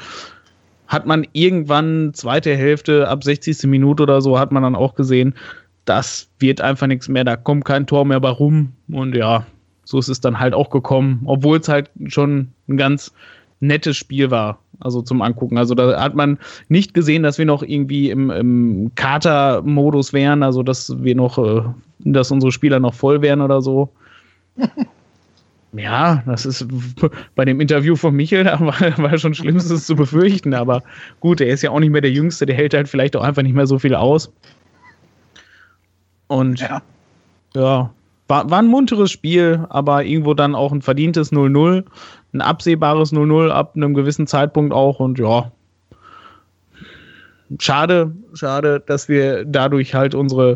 hat 0.87 1.05
man 1.05 1.27
irgendwann 1.33 2.13
zweite 2.13 2.55
Hälfte 2.55 3.09
ab 3.09 3.23
60. 3.23 3.63
Minute 3.63 4.03
oder 4.03 4.21
so 4.21 4.39
hat 4.39 4.51
man 4.51 4.63
dann 4.63 4.75
auch 4.75 4.95
gesehen, 4.95 5.33
das 5.83 6.29
wird 6.39 6.61
einfach 6.61 6.87
nichts 6.87 7.09
mehr, 7.09 7.23
da 7.23 7.35
kommt 7.35 7.65
kein 7.65 7.87
Tor 7.87 8.05
mehr 8.05 8.19
bei 8.19 8.29
rum 8.29 8.71
und 8.89 9.15
ja, 9.15 9.45
so 9.83 9.99
ist 9.99 10.07
es 10.07 10.21
dann 10.21 10.39
halt 10.39 10.53
auch 10.53 10.69
gekommen, 10.69 11.21
obwohl 11.25 11.57
es 11.57 11.67
halt 11.67 11.89
schon 12.07 12.49
ein 12.69 12.77
ganz 12.77 13.11
nettes 13.59 13.97
Spiel 13.97 14.29
war, 14.29 14.59
also 14.79 15.01
zum 15.01 15.21
Angucken. 15.21 15.57
Also 15.57 15.73
da 15.73 15.99
hat 15.99 16.15
man 16.15 16.37
nicht 16.69 16.93
gesehen, 16.93 17.23
dass 17.23 17.37
wir 17.37 17.45
noch 17.45 17.63
irgendwie 17.63 18.11
im, 18.11 18.29
im 18.29 18.91
Kater-Modus 18.93 20.13
wären, 20.13 20.43
also 20.43 20.61
dass 20.61 21.03
wir 21.03 21.15
noch, 21.15 21.37
äh, 21.37 21.61
dass 21.99 22.31
unsere 22.31 22.51
Spieler 22.51 22.79
noch 22.79 22.93
voll 22.93 23.21
wären 23.21 23.41
oder 23.41 23.61
so. 23.61 23.89
Ja, 25.77 26.23
das 26.25 26.45
ist 26.45 26.67
bei 27.35 27.43
dem 27.43 27.59
Interview 27.59 27.95
von 27.95 28.15
Michel, 28.15 28.45
da 28.45 28.59
war, 28.59 28.79
war 28.97 29.17
schon 29.17 29.33
Schlimmstes 29.33 29.85
zu 29.85 29.95
befürchten, 29.95 30.53
aber 30.53 30.83
gut, 31.19 31.41
er 31.41 31.47
ist 31.47 31.63
ja 31.63 31.71
auch 31.71 31.79
nicht 31.79 31.91
mehr 31.91 32.01
der 32.01 32.11
Jüngste, 32.11 32.45
der 32.45 32.55
hält 32.55 32.73
halt 32.73 32.87
vielleicht 32.87 33.15
auch 33.15 33.23
einfach 33.23 33.41
nicht 33.41 33.55
mehr 33.55 33.67
so 33.67 33.77
viel 33.77 33.95
aus. 33.95 34.31
Und 36.27 36.61
ja, 36.61 36.81
ja 37.55 37.93
war, 38.27 38.49
war 38.49 38.59
ein 38.59 38.67
munteres 38.67 39.11
Spiel, 39.11 39.65
aber 39.69 40.03
irgendwo 40.03 40.33
dann 40.33 40.55
auch 40.55 40.71
ein 40.71 40.81
verdientes 40.81 41.31
0-0, 41.31 41.83
ein 42.33 42.41
absehbares 42.41 43.13
0-0 43.13 43.49
ab 43.49 43.73
einem 43.75 43.93
gewissen 43.93 44.27
Zeitpunkt 44.27 44.73
auch 44.73 44.99
und 44.99 45.19
ja, 45.19 45.51
schade, 47.59 48.11
schade, 48.33 48.81
dass 48.85 49.07
wir 49.07 49.45
dadurch 49.45 49.93
halt 49.93 50.15
unsere 50.15 50.55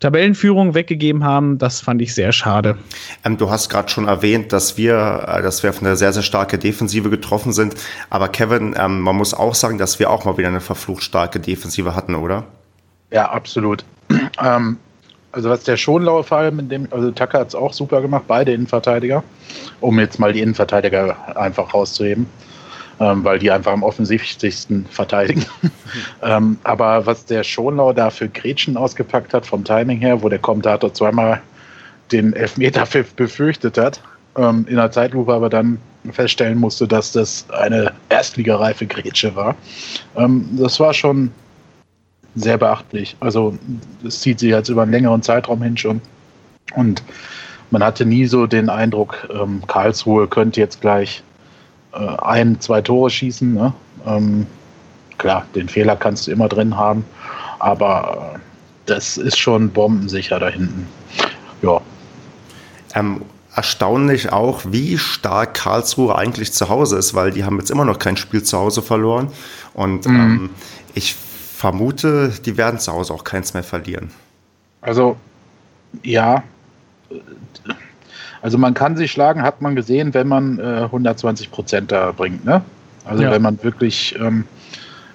Tabellenführung 0.00 0.74
weggegeben 0.74 1.24
haben. 1.24 1.58
Das 1.58 1.80
fand 1.80 2.02
ich 2.02 2.14
sehr 2.14 2.32
schade. 2.32 2.76
Ähm, 3.24 3.36
du 3.36 3.50
hast 3.50 3.68
gerade 3.68 3.88
schon 3.88 4.06
erwähnt, 4.06 4.52
dass 4.52 4.76
wir, 4.76 5.24
äh, 5.28 5.42
dass 5.42 5.62
wir 5.62 5.72
von 5.72 5.86
einer 5.86 5.96
sehr, 5.96 6.12
sehr 6.12 6.22
starke 6.22 6.58
Defensive 6.58 7.10
getroffen 7.10 7.52
sind. 7.52 7.74
Aber 8.10 8.28
Kevin, 8.28 8.74
ähm, 8.78 9.00
man 9.00 9.16
muss 9.16 9.34
auch 9.34 9.54
sagen, 9.54 9.78
dass 9.78 9.98
wir 9.98 10.10
auch 10.10 10.24
mal 10.24 10.36
wieder 10.36 10.48
eine 10.48 10.60
verflucht 10.60 11.02
starke 11.02 11.40
Defensive 11.40 11.94
hatten, 11.94 12.14
oder? 12.14 12.44
Ja, 13.10 13.30
absolut. 13.30 13.84
ähm, 14.42 14.78
also 15.32 15.50
was 15.50 15.64
der 15.64 15.76
Schonlauer 15.76 16.24
vor 16.24 16.38
allem, 16.38 16.60
in 16.60 16.68
dem, 16.68 16.88
also 16.90 17.10
Tucker 17.10 17.40
hat 17.40 17.48
es 17.48 17.54
auch 17.54 17.72
super 17.72 18.00
gemacht, 18.00 18.24
beide 18.28 18.52
Innenverteidiger, 18.52 19.24
um 19.80 19.98
jetzt 19.98 20.20
mal 20.20 20.32
die 20.32 20.40
Innenverteidiger 20.40 21.36
einfach 21.36 21.74
rauszuheben 21.74 22.26
ähm, 23.00 23.24
weil 23.24 23.38
die 23.38 23.50
einfach 23.50 23.72
am 23.72 23.82
offensichtlichsten 23.82 24.86
verteidigen. 24.86 25.44
ähm, 26.22 26.58
aber 26.64 27.06
was 27.06 27.24
der 27.24 27.44
Schonlau 27.44 27.92
da 27.92 28.10
für 28.10 28.28
Gretchen 28.28 28.76
ausgepackt 28.76 29.34
hat, 29.34 29.46
vom 29.46 29.64
Timing 29.64 29.98
her, 29.98 30.22
wo 30.22 30.28
der 30.28 30.38
Kommentator 30.38 30.92
zweimal 30.92 31.42
den 32.12 32.32
Elfmeterpfiff 32.34 33.14
befürchtet 33.14 33.78
hat, 33.78 34.00
ähm, 34.36 34.66
in 34.68 34.76
der 34.76 34.90
Zeitlupe 34.90 35.32
aber 35.32 35.48
dann 35.48 35.78
feststellen 36.12 36.58
musste, 36.58 36.86
dass 36.86 37.12
das 37.12 37.46
eine 37.50 37.92
erstligareife 38.08 38.86
Grätsche 38.86 39.34
war. 39.34 39.54
Ähm, 40.16 40.48
das 40.52 40.78
war 40.80 40.92
schon 40.92 41.30
sehr 42.34 42.58
beachtlich. 42.58 43.16
Also 43.20 43.56
es 44.04 44.20
zieht 44.20 44.38
sich 44.38 44.50
jetzt 44.50 44.68
über 44.68 44.82
einen 44.82 44.92
längeren 44.92 45.22
Zeitraum 45.22 45.62
hin 45.62 45.76
schon. 45.76 46.00
Und 46.74 47.02
man 47.70 47.82
hatte 47.82 48.04
nie 48.04 48.26
so 48.26 48.46
den 48.46 48.68
Eindruck, 48.68 49.28
ähm, 49.32 49.62
Karlsruhe 49.66 50.26
könnte 50.28 50.60
jetzt 50.60 50.80
gleich 50.80 51.22
ein, 51.98 52.60
zwei 52.60 52.80
Tore 52.80 53.10
schießen. 53.10 53.54
Ne? 53.54 53.72
Ähm, 54.06 54.46
klar, 55.18 55.46
den 55.54 55.68
Fehler 55.68 55.96
kannst 55.96 56.26
du 56.26 56.32
immer 56.32 56.48
drin 56.48 56.76
haben, 56.76 57.04
aber 57.58 58.34
äh, 58.34 58.38
das 58.86 59.16
ist 59.16 59.38
schon 59.38 59.70
bombensicher 59.70 60.38
da 60.38 60.48
hinten. 60.48 60.86
Ja. 61.62 61.80
Ähm, 62.94 63.22
erstaunlich 63.54 64.32
auch, 64.32 64.62
wie 64.66 64.98
stark 64.98 65.54
Karlsruhe 65.54 66.16
eigentlich 66.16 66.52
zu 66.52 66.68
Hause 66.68 66.98
ist, 66.98 67.14
weil 67.14 67.30
die 67.30 67.44
haben 67.44 67.58
jetzt 67.58 67.70
immer 67.70 67.84
noch 67.84 67.98
kein 67.98 68.16
Spiel 68.16 68.42
zu 68.42 68.58
Hause 68.58 68.82
verloren. 68.82 69.28
Und 69.72 70.06
mhm. 70.06 70.16
ähm, 70.16 70.50
ich 70.94 71.14
vermute, 71.14 72.32
die 72.44 72.56
werden 72.56 72.78
zu 72.78 72.92
Hause 72.92 73.14
auch 73.14 73.24
keins 73.24 73.54
mehr 73.54 73.62
verlieren. 73.62 74.10
Also, 74.80 75.16
ja. 76.02 76.42
Also 78.44 78.58
man 78.58 78.74
kann 78.74 78.94
sie 78.94 79.08
schlagen, 79.08 79.40
hat 79.40 79.62
man 79.62 79.74
gesehen, 79.74 80.12
wenn 80.12 80.28
man 80.28 80.58
äh, 80.58 80.82
120 80.82 81.50
Prozent 81.50 81.90
da 81.90 82.12
bringt. 82.12 82.44
Ne? 82.44 82.60
Also 83.06 83.22
ja. 83.22 83.30
wenn 83.30 83.40
man 83.40 83.58
wirklich, 83.62 84.14
ähm, 84.20 84.44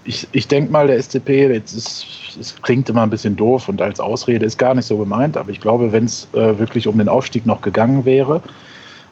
ich, 0.03 0.27
ich 0.31 0.47
denke 0.47 0.71
mal, 0.71 0.87
der 0.87 0.99
SCP, 0.99 1.47
jetzt 1.47 1.73
ist, 1.73 2.07
es 2.39 2.59
klingt 2.63 2.89
immer 2.89 3.03
ein 3.03 3.11
bisschen 3.11 3.35
doof 3.35 3.69
und 3.69 3.83
als 3.83 3.99
Ausrede 3.99 4.47
ist 4.47 4.57
gar 4.57 4.73
nicht 4.73 4.87
so 4.87 4.97
gemeint, 4.97 5.37
aber 5.37 5.51
ich 5.51 5.61
glaube, 5.61 5.91
wenn 5.91 6.05
es 6.05 6.27
äh, 6.33 6.57
wirklich 6.57 6.87
um 6.87 6.97
den 6.97 7.07
Aufstieg 7.07 7.45
noch 7.45 7.61
gegangen 7.61 8.03
wäre, 8.03 8.41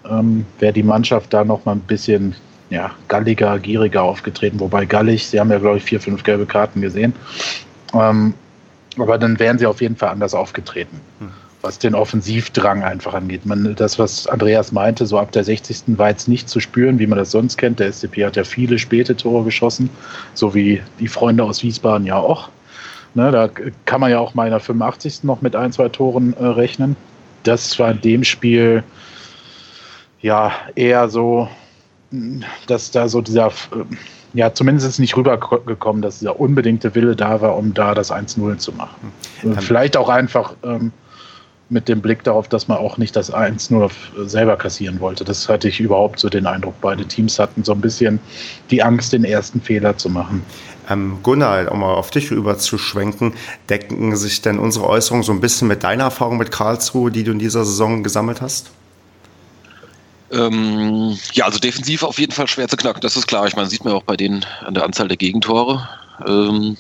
ähm, 0.09 0.47
wäre 0.57 0.73
die 0.73 0.81
Mannschaft 0.81 1.31
da 1.31 1.43
noch 1.43 1.65
mal 1.65 1.73
ein 1.73 1.81
bisschen 1.81 2.33
ja, 2.71 2.89
galliger, 3.09 3.59
gieriger 3.59 4.01
aufgetreten. 4.01 4.59
Wobei 4.59 4.85
gallig, 4.85 5.27
sie 5.27 5.39
haben 5.39 5.51
ja, 5.51 5.59
glaube 5.59 5.77
ich, 5.77 5.83
vier, 5.83 6.01
fünf 6.01 6.23
gelbe 6.23 6.47
Karten 6.47 6.81
gesehen. 6.81 7.13
Ähm, 7.93 8.33
aber 8.97 9.19
dann 9.19 9.37
wären 9.37 9.59
sie 9.59 9.67
auf 9.67 9.79
jeden 9.79 9.95
Fall 9.95 10.09
anders 10.09 10.33
aufgetreten, 10.33 10.99
hm. 11.19 11.29
Was 11.61 11.79
den 11.79 11.95
Offensivdrang 11.95 12.83
einfach 12.83 13.13
angeht. 13.13 13.45
Man, 13.45 13.75
das, 13.75 13.97
was 13.97 14.27
Andreas 14.27 14.71
meinte, 14.71 15.05
so 15.05 15.17
ab 15.17 15.31
der 15.31 15.43
60. 15.43 15.97
war 15.97 16.09
jetzt 16.09 16.27
nicht 16.27 16.49
zu 16.49 16.59
spüren, 16.59 16.99
wie 16.99 17.07
man 17.07 17.17
das 17.17 17.31
sonst 17.31 17.57
kennt. 17.57 17.79
Der 17.79 17.91
SCP 17.91 18.25
hat 18.25 18.35
ja 18.35 18.43
viele 18.43 18.77
späte 18.79 19.15
Tore 19.15 19.43
geschossen, 19.43 19.89
so 20.33 20.53
wie 20.53 20.81
die 20.99 21.07
Freunde 21.07 21.43
aus 21.43 21.63
Wiesbaden 21.63 22.05
ja 22.05 22.17
auch. 22.17 22.49
Ne, 23.15 23.31
da 23.31 23.49
kann 23.85 24.01
man 24.01 24.11
ja 24.11 24.19
auch 24.19 24.35
mal 24.35 24.45
in 24.45 24.51
der 24.51 24.59
85. 24.59 25.23
noch 25.23 25.41
mit 25.41 25.55
ein, 25.55 25.71
zwei 25.71 25.89
Toren 25.89 26.33
äh, 26.33 26.45
rechnen. 26.45 26.95
Das 27.43 27.79
war 27.79 27.91
in 27.91 28.01
dem 28.01 28.23
Spiel 28.23 28.83
ja 30.21 30.51
eher 30.75 31.09
so 31.09 31.47
dass 32.67 32.91
da 32.91 33.07
so 33.07 33.21
dieser, 33.21 33.51
ja, 34.33 34.53
zumindest 34.53 34.99
nicht 34.99 35.15
rübergekommen, 35.17 36.01
dass 36.01 36.19
dieser 36.19 36.39
unbedingte 36.39 36.95
Wille 36.95 37.15
da 37.15 37.41
war, 37.41 37.57
um 37.57 37.73
da 37.73 37.93
das 37.93 38.11
1-0 38.11 38.57
zu 38.57 38.71
machen. 38.73 39.11
Mhm. 39.43 39.57
Vielleicht 39.57 39.97
auch 39.97 40.09
einfach 40.09 40.53
ähm, 40.63 40.91
mit 41.69 41.89
dem 41.89 42.01
Blick 42.01 42.23
darauf, 42.23 42.47
dass 42.47 42.67
man 42.67 42.77
auch 42.77 42.97
nicht 42.97 43.15
das 43.15 43.33
1-0 43.33 43.89
selber 44.25 44.55
kassieren 44.55 44.99
wollte. 44.99 45.25
Das 45.25 45.49
hatte 45.49 45.67
ich 45.67 45.79
überhaupt 45.79 46.19
so 46.19 46.29
den 46.29 46.45
Eindruck. 46.45 46.75
Beide 46.81 47.05
Teams 47.05 47.39
hatten 47.39 47.63
so 47.63 47.73
ein 47.73 47.81
bisschen 47.81 48.19
die 48.71 48.81
Angst, 48.81 49.11
den 49.11 49.25
ersten 49.25 49.61
Fehler 49.61 49.97
zu 49.97 50.09
machen. 50.09 50.43
Ähm, 50.89 51.19
Gunnar, 51.23 51.69
um 51.71 51.81
mal 51.81 51.93
auf 51.93 52.11
dich 52.11 52.31
rüberzuschwenken, 52.31 53.33
decken 53.69 54.15
sich 54.15 54.41
denn 54.41 54.59
unsere 54.59 54.87
Äußerungen 54.87 55.23
so 55.23 55.33
ein 55.33 55.41
bisschen 55.41 55.67
mit 55.67 55.83
deiner 55.83 56.05
Erfahrung 56.05 56.37
mit 56.37 56.51
Karlsruhe, 56.51 57.11
die 57.11 57.23
du 57.23 57.31
in 57.31 57.39
dieser 57.39 57.65
Saison 57.65 58.03
gesammelt 58.03 58.41
hast? 58.41 58.71
Ähm, 60.31 61.17
ja, 61.33 61.45
also 61.45 61.59
defensiv 61.59 62.03
auf 62.03 62.19
jeden 62.19 62.33
Fall 62.33 62.47
schwer 62.47 62.67
zu 62.67 62.77
knacken, 62.77 63.01
das 63.01 63.15
ist 63.17 63.27
klar. 63.27 63.47
Ich 63.47 63.55
meine, 63.55 63.69
sieht 63.69 63.83
man 63.83 63.93
auch 63.93 64.03
bei 64.03 64.15
denen 64.15 64.45
an 64.65 64.73
der 64.73 64.83
Anzahl 64.83 65.07
der 65.07 65.17
Gegentore. 65.17 65.87
Ähm, 66.25 66.77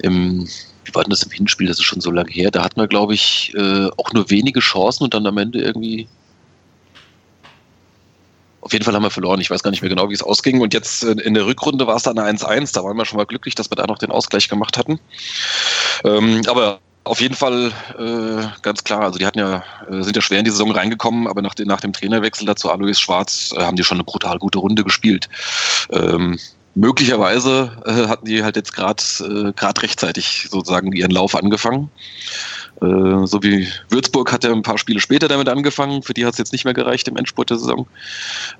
im, 0.00 0.48
wie 0.88 0.94
war 0.94 1.04
denn 1.04 1.10
das 1.10 1.22
im 1.22 1.30
Hinspiel? 1.30 1.68
Das 1.68 1.78
ist 1.78 1.84
schon 1.84 2.00
so 2.00 2.10
lange 2.10 2.30
her. 2.30 2.50
Da 2.50 2.64
hatten 2.64 2.80
wir, 2.80 2.88
glaube 2.88 3.14
ich, 3.14 3.52
äh, 3.54 3.88
auch 3.96 4.12
nur 4.12 4.30
wenige 4.30 4.60
Chancen 4.60 5.04
und 5.04 5.14
dann 5.14 5.26
am 5.26 5.38
Ende 5.38 5.60
irgendwie. 5.60 6.08
Auf 8.60 8.72
jeden 8.72 8.84
Fall 8.84 8.94
haben 8.94 9.02
wir 9.02 9.10
verloren. 9.10 9.40
Ich 9.40 9.50
weiß 9.50 9.62
gar 9.62 9.70
nicht 9.70 9.82
mehr 9.82 9.88
genau, 9.88 10.10
wie 10.10 10.14
es 10.14 10.22
ausging. 10.22 10.60
Und 10.60 10.74
jetzt 10.74 11.04
äh, 11.04 11.12
in 11.12 11.34
der 11.34 11.46
Rückrunde 11.46 11.86
war 11.86 11.96
es 11.96 12.02
dann 12.02 12.18
1-1. 12.18 12.74
Da 12.74 12.82
waren 12.82 12.96
wir 12.96 13.04
schon 13.04 13.18
mal 13.18 13.26
glücklich, 13.26 13.54
dass 13.54 13.70
wir 13.70 13.76
da 13.76 13.86
noch 13.86 13.98
den 13.98 14.10
Ausgleich 14.10 14.48
gemacht 14.48 14.76
hatten. 14.78 14.98
Ähm, 16.04 16.42
aber 16.46 16.80
auf 17.04 17.20
jeden 17.20 17.34
Fall 17.34 17.72
äh, 17.98 18.46
ganz 18.62 18.84
klar. 18.84 19.02
Also 19.02 19.18
die 19.18 19.26
hatten 19.26 19.38
ja, 19.38 19.62
äh, 19.90 20.02
sind 20.02 20.16
ja 20.16 20.22
schwer 20.22 20.40
in 20.40 20.44
die 20.44 20.50
Saison 20.50 20.70
reingekommen, 20.70 21.26
aber 21.26 21.42
nach, 21.42 21.54
nach 21.58 21.80
dem 21.80 21.92
Trainerwechsel 21.92 22.46
dazu 22.46 22.70
Alois 22.70 22.94
Schwarz 22.94 23.54
äh, 23.56 23.62
haben 23.62 23.76
die 23.76 23.84
schon 23.84 23.96
eine 23.96 24.04
brutal 24.04 24.38
gute 24.38 24.58
Runde 24.58 24.84
gespielt. 24.84 25.28
Ähm, 25.90 26.38
möglicherweise 26.78 27.72
äh, 27.84 28.08
hatten 28.08 28.26
die 28.26 28.42
halt 28.42 28.56
jetzt 28.56 28.72
gerade 28.72 29.02
äh, 29.20 29.52
gerade 29.52 29.82
rechtzeitig 29.82 30.48
sozusagen 30.50 30.92
ihren 30.92 31.10
Lauf 31.10 31.34
angefangen. 31.34 31.90
Äh, 32.80 33.26
so 33.26 33.42
wie 33.42 33.68
Würzburg 33.88 34.32
hat 34.32 34.44
ja 34.44 34.52
ein 34.52 34.62
paar 34.62 34.78
Spiele 34.78 35.00
später 35.00 35.26
damit 35.26 35.48
angefangen. 35.48 36.02
Für 36.02 36.14
die 36.14 36.24
hat 36.24 36.34
es 36.34 36.38
jetzt 36.38 36.52
nicht 36.52 36.64
mehr 36.64 36.74
gereicht 36.74 37.08
im 37.08 37.16
Endspurt 37.16 37.50
der 37.50 37.58
Saison. 37.58 37.86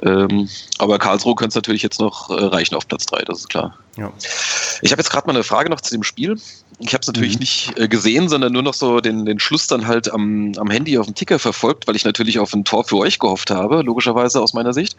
Ähm, 0.03 0.49
aber 0.79 0.99
Karlsruhe 0.99 1.37
könnte 1.37 1.51
es 1.51 1.55
natürlich 1.55 1.83
jetzt 1.83 2.01
noch 2.01 2.31
äh, 2.31 2.45
reichen 2.45 2.75
auf 2.75 2.89
Platz 2.89 3.07
3, 3.07 3.23
das 3.23 3.41
ist 3.41 3.49
klar. 3.49 3.79
Ja. 3.97 4.13
Ich 4.83 4.91
habe 4.91 5.01
jetzt 5.01 5.11
gerade 5.11 5.27
mal 5.27 5.35
eine 5.35 5.45
Frage 5.45 5.71
noch 5.71 5.81
zu 5.81 5.95
dem 5.95 6.03
Spiel. 6.03 6.37
Ich 6.81 6.95
habe 6.95 7.03
es 7.03 7.07
natürlich 7.07 7.35
mhm. 7.35 7.41
nicht 7.41 7.79
äh, 7.79 7.89
gesehen, 7.89 8.29
sondern 8.29 8.53
nur 8.53 8.63
noch 8.63 8.75
so 8.75 9.01
den, 9.01 9.25
den 9.25 9.39
Schluss 9.39 9.69
dann 9.69 9.87
halt 9.87 10.11
am, 10.11 10.53
am 10.57 10.71
Handy 10.71 10.99
auf 10.99 11.07
dem 11.07 11.15
Ticker 11.15 11.39
verfolgt, 11.39 11.87
weil 11.87 11.97
ich 11.97 12.05
natürlich 12.05 12.41
auf 12.41 12.53
ein 12.53 12.65
Tor 12.65 12.85
für 12.85 12.97
euch 12.97 13.21
gehofft 13.21 13.51
habe, 13.51 13.83
logischerweise 13.83 14.41
aus 14.41 14.55
meiner 14.55 14.73
Sicht. 14.73 14.97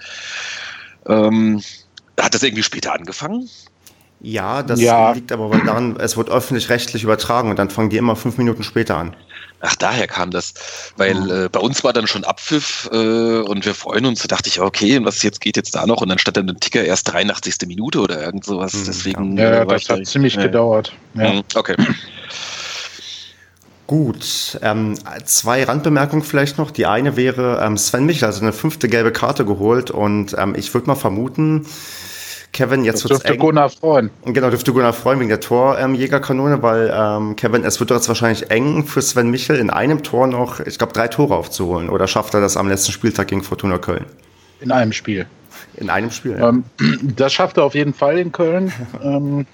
Ähm, 1.05 1.61
hat 2.21 2.33
das 2.33 2.43
irgendwie 2.43 2.63
später 2.63 2.93
angefangen? 2.93 3.49
Ja, 4.21 4.63
das 4.63 4.81
ja. 4.81 5.11
liegt 5.13 5.31
aber 5.31 5.49
daran, 5.65 5.95
es 5.97 6.17
wird 6.17 6.29
öffentlich-rechtlich 6.29 7.03
übertragen 7.03 7.49
und 7.49 7.57
dann 7.57 7.69
fangen 7.69 7.89
die 7.89 7.97
immer 7.97 8.15
fünf 8.15 8.37
Minuten 8.37 8.63
später 8.63 8.97
an. 8.97 9.15
Ach, 9.61 9.75
daher 9.75 10.07
kam 10.07 10.31
das. 10.31 10.53
Weil 10.95 11.15
mhm. 11.15 11.45
äh, 11.45 11.49
bei 11.49 11.59
uns 11.59 11.83
war 11.83 11.91
dann 11.91 12.07
schon 12.07 12.23
Abpfiff 12.23 12.89
äh, 12.91 12.95
und 12.95 13.65
wir 13.65 13.75
freuen 13.75 14.05
uns. 14.05 14.21
Da 14.21 14.27
dachte 14.27 14.49
ich, 14.49 14.61
okay, 14.61 14.97
und 14.97 15.05
was 15.05 15.21
jetzt 15.21 15.41
geht 15.41 15.57
jetzt 15.57 15.75
da 15.75 15.85
noch? 15.85 16.01
Und 16.01 16.09
dann 16.09 16.19
stand 16.19 16.37
dann 16.37 16.49
ein 16.49 16.59
Ticker 16.59 16.83
erst 16.83 17.11
83. 17.11 17.55
Minute 17.67 17.99
oder 17.99 18.21
irgend 18.21 18.45
sowas. 18.45 18.73
Mhm, 18.73 18.83
Deswegen, 18.85 19.37
ja, 19.37 19.61
äh, 19.61 19.65
das 19.65 19.89
hat 19.89 20.05
ziemlich 20.05 20.37
äh, 20.37 20.43
gedauert. 20.43 20.93
Ja. 21.13 21.33
Mhm, 21.33 21.41
okay. 21.55 21.75
Gut, 23.87 24.59
ähm, 24.61 24.95
zwei 25.25 25.63
Randbemerkungen 25.63 26.23
vielleicht 26.23 26.57
noch. 26.57 26.71
Die 26.71 26.85
eine 26.85 27.17
wäre, 27.17 27.59
ähm, 27.61 27.75
Sven 27.75 28.05
Michel 28.05 28.27
hat 28.27 28.39
eine 28.39 28.53
fünfte 28.53 28.87
gelbe 28.87 29.11
Karte 29.11 29.45
geholt 29.45 29.89
und 29.89 30.35
ähm, 30.37 30.53
ich 30.55 30.73
würde 30.73 30.87
mal 30.87 30.95
vermuten, 30.95 31.65
Kevin, 32.51 32.83
jetzt 32.83 33.03
wird 33.03 33.13
es 33.13 33.19
dürfte 33.19 33.37
Gunnar 33.37 33.69
freuen. 33.69 34.09
Genau, 34.25 34.49
dürfte 34.49 34.73
Gunnar 34.73 34.93
freuen 34.93 35.19
wegen 35.19 35.29
der 35.29 35.39
Torjägerkanone, 35.39 36.55
ähm, 36.55 36.61
weil 36.63 36.93
ähm, 36.93 37.35
Kevin, 37.35 37.63
es 37.63 37.79
wird 37.79 37.91
jetzt 37.91 38.07
wahrscheinlich 38.07 38.49
eng 38.49 38.85
für 38.85 39.01
Sven 39.01 39.29
Michel 39.29 39.57
in 39.57 39.69
einem 39.69 40.03
Tor 40.03 40.27
noch, 40.27 40.59
ich 40.59 40.77
glaube, 40.77 40.93
drei 40.93 41.07
Tore 41.07 41.35
aufzuholen. 41.35 41.89
Oder 41.89 42.07
schafft 42.07 42.33
er 42.33 42.41
das 42.41 42.57
am 42.57 42.67
letzten 42.67 42.91
Spieltag 42.91 43.27
gegen 43.27 43.43
Fortuna 43.43 43.77
Köln? 43.77 44.05
In 44.61 44.71
einem 44.71 44.93
Spiel. 44.93 45.27
In 45.77 45.89
einem 45.89 46.11
Spiel, 46.11 46.37
ja. 46.39 46.49
Ähm, 46.49 46.63
das 47.15 47.33
schafft 47.33 47.57
er 47.57 47.63
auf 47.63 47.75
jeden 47.75 47.93
Fall 47.93 48.17
in 48.17 48.31
Köln. 48.31 48.73
ähm, 49.03 49.45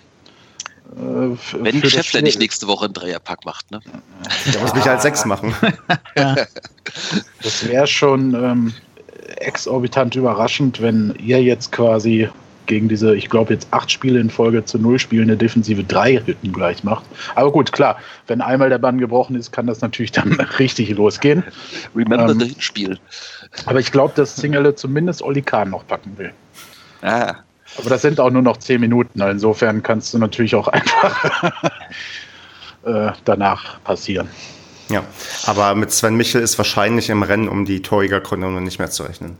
äh, 0.95 1.37
Wenn 1.59 1.83
Schäffler 1.89 2.21
nicht 2.21 2.39
nächste 2.39 2.67
Woche 2.67 2.85
einen 2.85 2.93
Dreierpack 2.93 3.45
macht, 3.45 3.71
ne? 3.71 3.81
Der 4.53 4.61
muss 4.61 4.73
mich 4.73 4.89
als 4.89 5.01
sechs 5.01 5.25
machen. 5.25 5.53
das 6.15 7.67
wäre 7.67 7.87
schon 7.87 8.33
ähm, 8.33 8.73
exorbitant 9.37 10.15
überraschend, 10.15 10.81
wenn 10.81 11.13
ihr 11.19 11.43
jetzt 11.43 11.71
quasi 11.71 12.29
gegen 12.65 12.87
diese, 12.89 13.15
ich 13.15 13.29
glaube, 13.29 13.53
jetzt 13.53 13.67
acht 13.71 13.91
Spiele 13.91 14.19
in 14.19 14.29
Folge 14.29 14.65
zu 14.65 14.77
null 14.77 14.99
spielende 14.99 15.37
Defensive 15.37 15.83
drei 15.83 16.21
Hütten 16.25 16.51
gleich 16.51 16.83
macht. 16.83 17.05
Aber 17.35 17.51
gut, 17.51 17.71
klar, 17.71 17.97
wenn 18.27 18.41
einmal 18.41 18.69
der 18.69 18.77
Bann 18.77 18.97
gebrochen 18.97 19.35
ist, 19.35 19.51
kann 19.51 19.67
das 19.67 19.81
natürlich 19.81 20.11
dann 20.11 20.33
richtig 20.59 20.89
losgehen. 20.89 21.43
Remember 21.95 22.31
ähm, 22.31 22.39
the 22.39 22.55
Spiel. 22.59 22.99
Aber 23.65 23.79
ich 23.79 23.91
glaube, 23.91 24.13
dass 24.15 24.35
Zingele 24.35 24.75
zumindest 24.75 25.21
Oli 25.21 25.41
Kahn 25.41 25.69
noch 25.69 25.85
packen 25.87 26.17
will. 26.17 26.31
Ah. 27.01 27.35
Aber 27.77 27.89
das 27.89 28.01
sind 28.01 28.19
auch 28.19 28.29
nur 28.29 28.41
noch 28.41 28.57
zehn 28.57 28.79
Minuten. 28.79 29.21
Insofern 29.21 29.83
kannst 29.83 30.13
du 30.13 30.17
natürlich 30.17 30.55
auch 30.55 30.67
einfach 30.69 31.51
äh, 32.85 33.11
danach 33.25 33.83
passieren. 33.83 34.29
Ja, 34.89 35.03
aber 35.47 35.73
mit 35.73 35.91
Sven 35.91 36.15
Michel 36.15 36.41
ist 36.41 36.57
wahrscheinlich 36.59 37.09
im 37.09 37.23
Rennen 37.23 37.49
um 37.49 37.65
die 37.65 37.81
Torjägerkrone 37.81 38.61
nicht 38.61 38.77
mehr 38.77 38.91
zu 38.91 39.03
rechnen. 39.03 39.37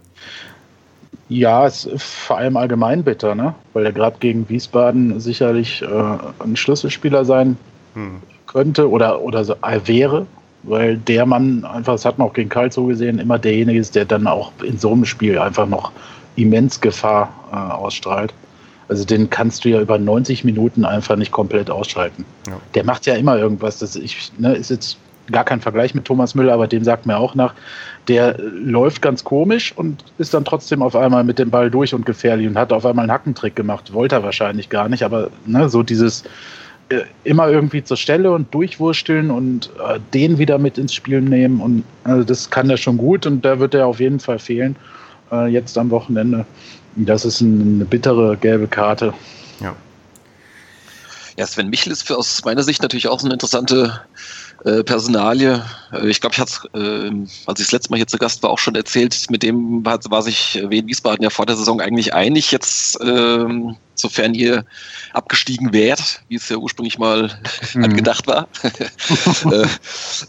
Ja, 1.28 1.66
es 1.66 1.86
ist 1.86 2.04
vor 2.04 2.38
allem 2.38 2.56
allgemein 2.56 3.04
bitter, 3.04 3.34
ne? 3.34 3.56
weil 3.74 3.86
er 3.86 3.92
gerade 3.92 4.18
gegen 4.20 4.48
Wiesbaden 4.48 5.20
sicherlich 5.20 5.82
äh, 5.82 6.44
ein 6.44 6.56
Schlüsselspieler 6.56 7.26
sein 7.26 7.58
hm. 7.96 8.22
könnte 8.46 8.90
oder, 8.90 9.22
oder 9.22 9.44
so, 9.44 9.54
äh, 9.64 9.80
wäre, 9.86 10.28
weil 10.64 10.98
der 10.98 11.26
Mann 11.26 11.66
einfach, 11.66 11.94
das 11.94 12.06
hat 12.06 12.20
man 12.20 12.28
auch 12.28 12.34
gegen 12.34 12.50
Karlsruhe 12.50 12.90
gesehen, 12.90 13.18
immer 13.18 13.40
derjenige 13.40 13.80
ist, 13.80 13.96
der 13.96 14.06
dann 14.06 14.28
auch 14.28 14.52
in 14.64 14.78
so 14.78 14.92
einem 14.92 15.06
Spiel 15.06 15.40
einfach 15.40 15.68
noch 15.68 15.92
immens 16.36 16.80
Gefahr 16.80 17.34
äh, 17.52 17.56
ausstrahlt. 17.56 18.34
Also 18.88 19.04
den 19.04 19.30
kannst 19.32 19.66
du 19.66 19.70
ja 19.70 19.82
über 19.82 19.98
90 19.98 20.44
Minuten 20.44 20.86
einfach 20.86 21.16
nicht 21.16 21.32
komplett 21.32 21.72
ausschalten. 21.72 22.24
Ja. 22.48 22.60
Der 22.76 22.84
macht 22.84 23.08
ja 23.08 23.16
immer 23.16 23.38
irgendwas. 23.38 23.80
Das 23.80 23.96
ich, 23.96 24.32
ne, 24.38 24.54
ist 24.54 24.70
jetzt 24.70 24.98
gar 25.32 25.44
kein 25.44 25.62
Vergleich 25.62 25.96
mit 25.96 26.06
Thomas 26.06 26.36
Müller, 26.36 26.54
aber 26.54 26.68
dem 26.68 26.84
sagt 26.84 27.06
mir 27.06 27.18
auch 27.18 27.36
nach, 27.36 27.54
der 28.08 28.38
läuft 28.40 29.02
ganz 29.02 29.24
komisch 29.24 29.74
und 29.76 30.04
ist 30.18 30.34
dann 30.34 30.46
trotzdem 30.46 30.82
auf 30.82 30.96
einmal 30.96 31.24
mit 31.24 31.40
dem 31.40 31.50
Ball 31.50 31.72
durch 31.72 31.94
und 31.94 32.06
gefährlich 32.06 32.48
und 32.48 32.58
hat 32.58 32.72
auf 32.72 32.86
einmal 32.86 33.04
einen 33.04 33.12
Hackentrick 33.12 33.56
gemacht. 33.56 33.94
Wollte 33.94 34.16
er 34.16 34.24
wahrscheinlich 34.24 34.70
gar 34.70 34.90
nicht, 34.90 35.04
aber 35.04 35.30
ne, 35.46 35.70
so 35.70 35.84
dieses 35.84 36.24
äh, 36.90 37.02
immer 37.24 37.50
irgendwie 37.50 37.84
zur 37.84 37.98
Stelle 37.98 38.32
und 38.32 38.54
durchwursteln 38.54 39.32
und 39.32 39.72
äh, 39.80 40.00
den 40.14 40.38
wieder 40.38 40.60
mit 40.60 40.78
ins 40.78 40.94
Spiel 40.94 41.22
nehmen 41.22 41.60
und 41.60 41.84
also 42.04 42.24
das 42.24 42.50
kann 42.52 42.70
er 42.70 42.78
schon 42.78 42.98
gut 42.98 43.26
und 43.26 43.44
da 43.44 43.60
wird 43.60 43.74
er 43.74 43.88
auf 43.88 44.00
jeden 44.00 44.20
Fall 44.20 44.38
fehlen 44.38 44.76
äh, 45.32 45.48
jetzt 45.48 45.78
am 45.78 45.90
Wochenende. 45.90 46.46
Das 46.96 47.26
ist 47.26 47.42
eine 47.42 47.86
bittere 47.86 48.38
gelbe 48.38 48.68
Karte. 48.68 49.14
Ja. 49.60 49.76
Ja, 51.38 51.46
Sven 51.46 51.70
Michel 51.70 51.92
ist 51.92 52.04
für, 52.04 52.18
aus 52.18 52.46
meiner 52.46 52.64
Sicht 52.64 52.82
natürlich 52.82 53.08
auch 53.08 53.20
so 53.20 53.26
eine 53.26 53.34
interessante 53.34 54.02
äh, 54.66 54.84
Personalie. 54.84 55.64
Äh, 55.94 56.10
ich 56.10 56.20
glaube, 56.20 56.34
ich 56.34 56.40
hatte 56.40 56.52
es, 56.52 56.82
äh, 56.82 57.12
als 57.46 57.60
ich 57.60 57.68
das 57.68 57.72
letzte 57.72 57.92
Mal 57.92 57.98
hier 57.98 58.08
zu 58.08 58.18
Gast 58.18 58.42
war, 58.44 58.50
auch 58.50 58.60
schon 58.60 58.76
erzählt, 58.76 59.16
mit 59.30 59.44
dem 59.44 59.84
hat, 59.86 60.10
war 60.10 60.24
sich 60.24 60.62
Wien 60.68 60.88
Wiesbaden 60.88 61.24
ja 61.24 61.30
vor 61.30 61.46
der 61.46 61.56
Saison 61.56 61.80
eigentlich 61.82 62.14
einig, 62.14 62.52
jetzt, 62.52 63.00
ähm, 63.02 63.78
sofern 63.94 64.34
ihr 64.34 64.66
abgestiegen 65.14 65.72
wärt, 65.72 66.22
wie 66.28 66.36
es 66.36 66.50
ja 66.50 66.58
ursprünglich 66.58 66.98
mal 66.98 67.32
mhm. 67.74 67.84
angedacht 67.84 68.28
war. 68.28 68.48
äh, 69.52 69.68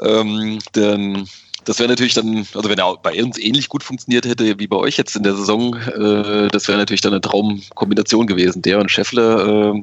ähm, 0.03 0.59
denn 0.75 1.27
das 1.65 1.79
wäre 1.79 1.89
natürlich 1.89 2.15
dann, 2.15 2.47
also 2.55 2.69
wenn 2.69 2.79
er 2.79 2.97
bei 2.99 3.21
uns 3.23 3.39
ähnlich 3.39 3.69
gut 3.69 3.83
funktioniert 3.83 4.27
hätte 4.27 4.59
wie 4.59 4.69
bei 4.69 4.77
euch 4.77 4.97
jetzt 4.97 5.17
in 5.17 5.25
der 5.25 5.35
Saison, 5.35 5.75
äh, 5.75 6.49
das 6.49 6.69
wäre 6.69 6.79
natürlich 6.79 7.01
dann 7.01 7.13
eine 7.13 7.21
Traumkombination 7.21 8.27
gewesen. 8.27 8.63
Der 8.63 8.79
und 8.79 8.91
Scheffler, 8.91 9.75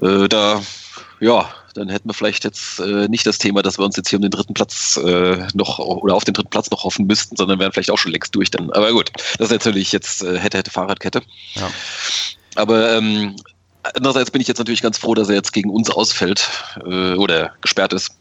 äh, 0.00 0.06
äh, 0.06 0.28
da, 0.28 0.62
ja, 1.20 1.48
dann 1.76 1.88
hätten 1.88 2.08
wir 2.08 2.14
vielleicht 2.14 2.44
jetzt 2.44 2.80
äh, 2.80 3.08
nicht 3.08 3.26
das 3.26 3.38
Thema, 3.38 3.62
dass 3.62 3.78
wir 3.78 3.84
uns 3.84 3.96
jetzt 3.96 4.08
hier 4.08 4.18
um 4.18 4.22
den 4.22 4.30
dritten 4.30 4.54
Platz 4.54 4.96
äh, 4.96 5.46
noch 5.54 5.78
oder 5.78 6.14
auf 6.14 6.24
den 6.24 6.34
dritten 6.34 6.50
Platz 6.50 6.70
noch 6.70 6.84
hoffen 6.84 7.06
müssten, 7.06 7.36
sondern 7.36 7.58
wären 7.58 7.72
vielleicht 7.72 7.90
auch 7.90 7.98
schon 7.98 8.12
längst 8.12 8.34
durch 8.34 8.50
dann. 8.50 8.70
Aber 8.72 8.92
gut, 8.92 9.10
das 9.38 9.48
ist 9.48 9.52
natürlich 9.52 9.92
jetzt 9.92 10.22
äh, 10.22 10.38
hätte, 10.38 10.58
hätte 10.58 10.70
Fahrradkette. 10.70 11.22
Ja. 11.54 11.70
Aber 12.54 12.96
ähm, 12.96 13.36
andererseits 13.82 14.30
bin 14.30 14.40
ich 14.40 14.48
jetzt 14.48 14.58
natürlich 14.58 14.82
ganz 14.82 14.98
froh, 14.98 15.14
dass 15.14 15.28
er 15.28 15.34
jetzt 15.34 15.52
gegen 15.52 15.70
uns 15.70 15.90
ausfällt 15.90 16.48
äh, 16.84 17.14
oder 17.14 17.52
gesperrt 17.60 17.92
ist. 17.92 18.16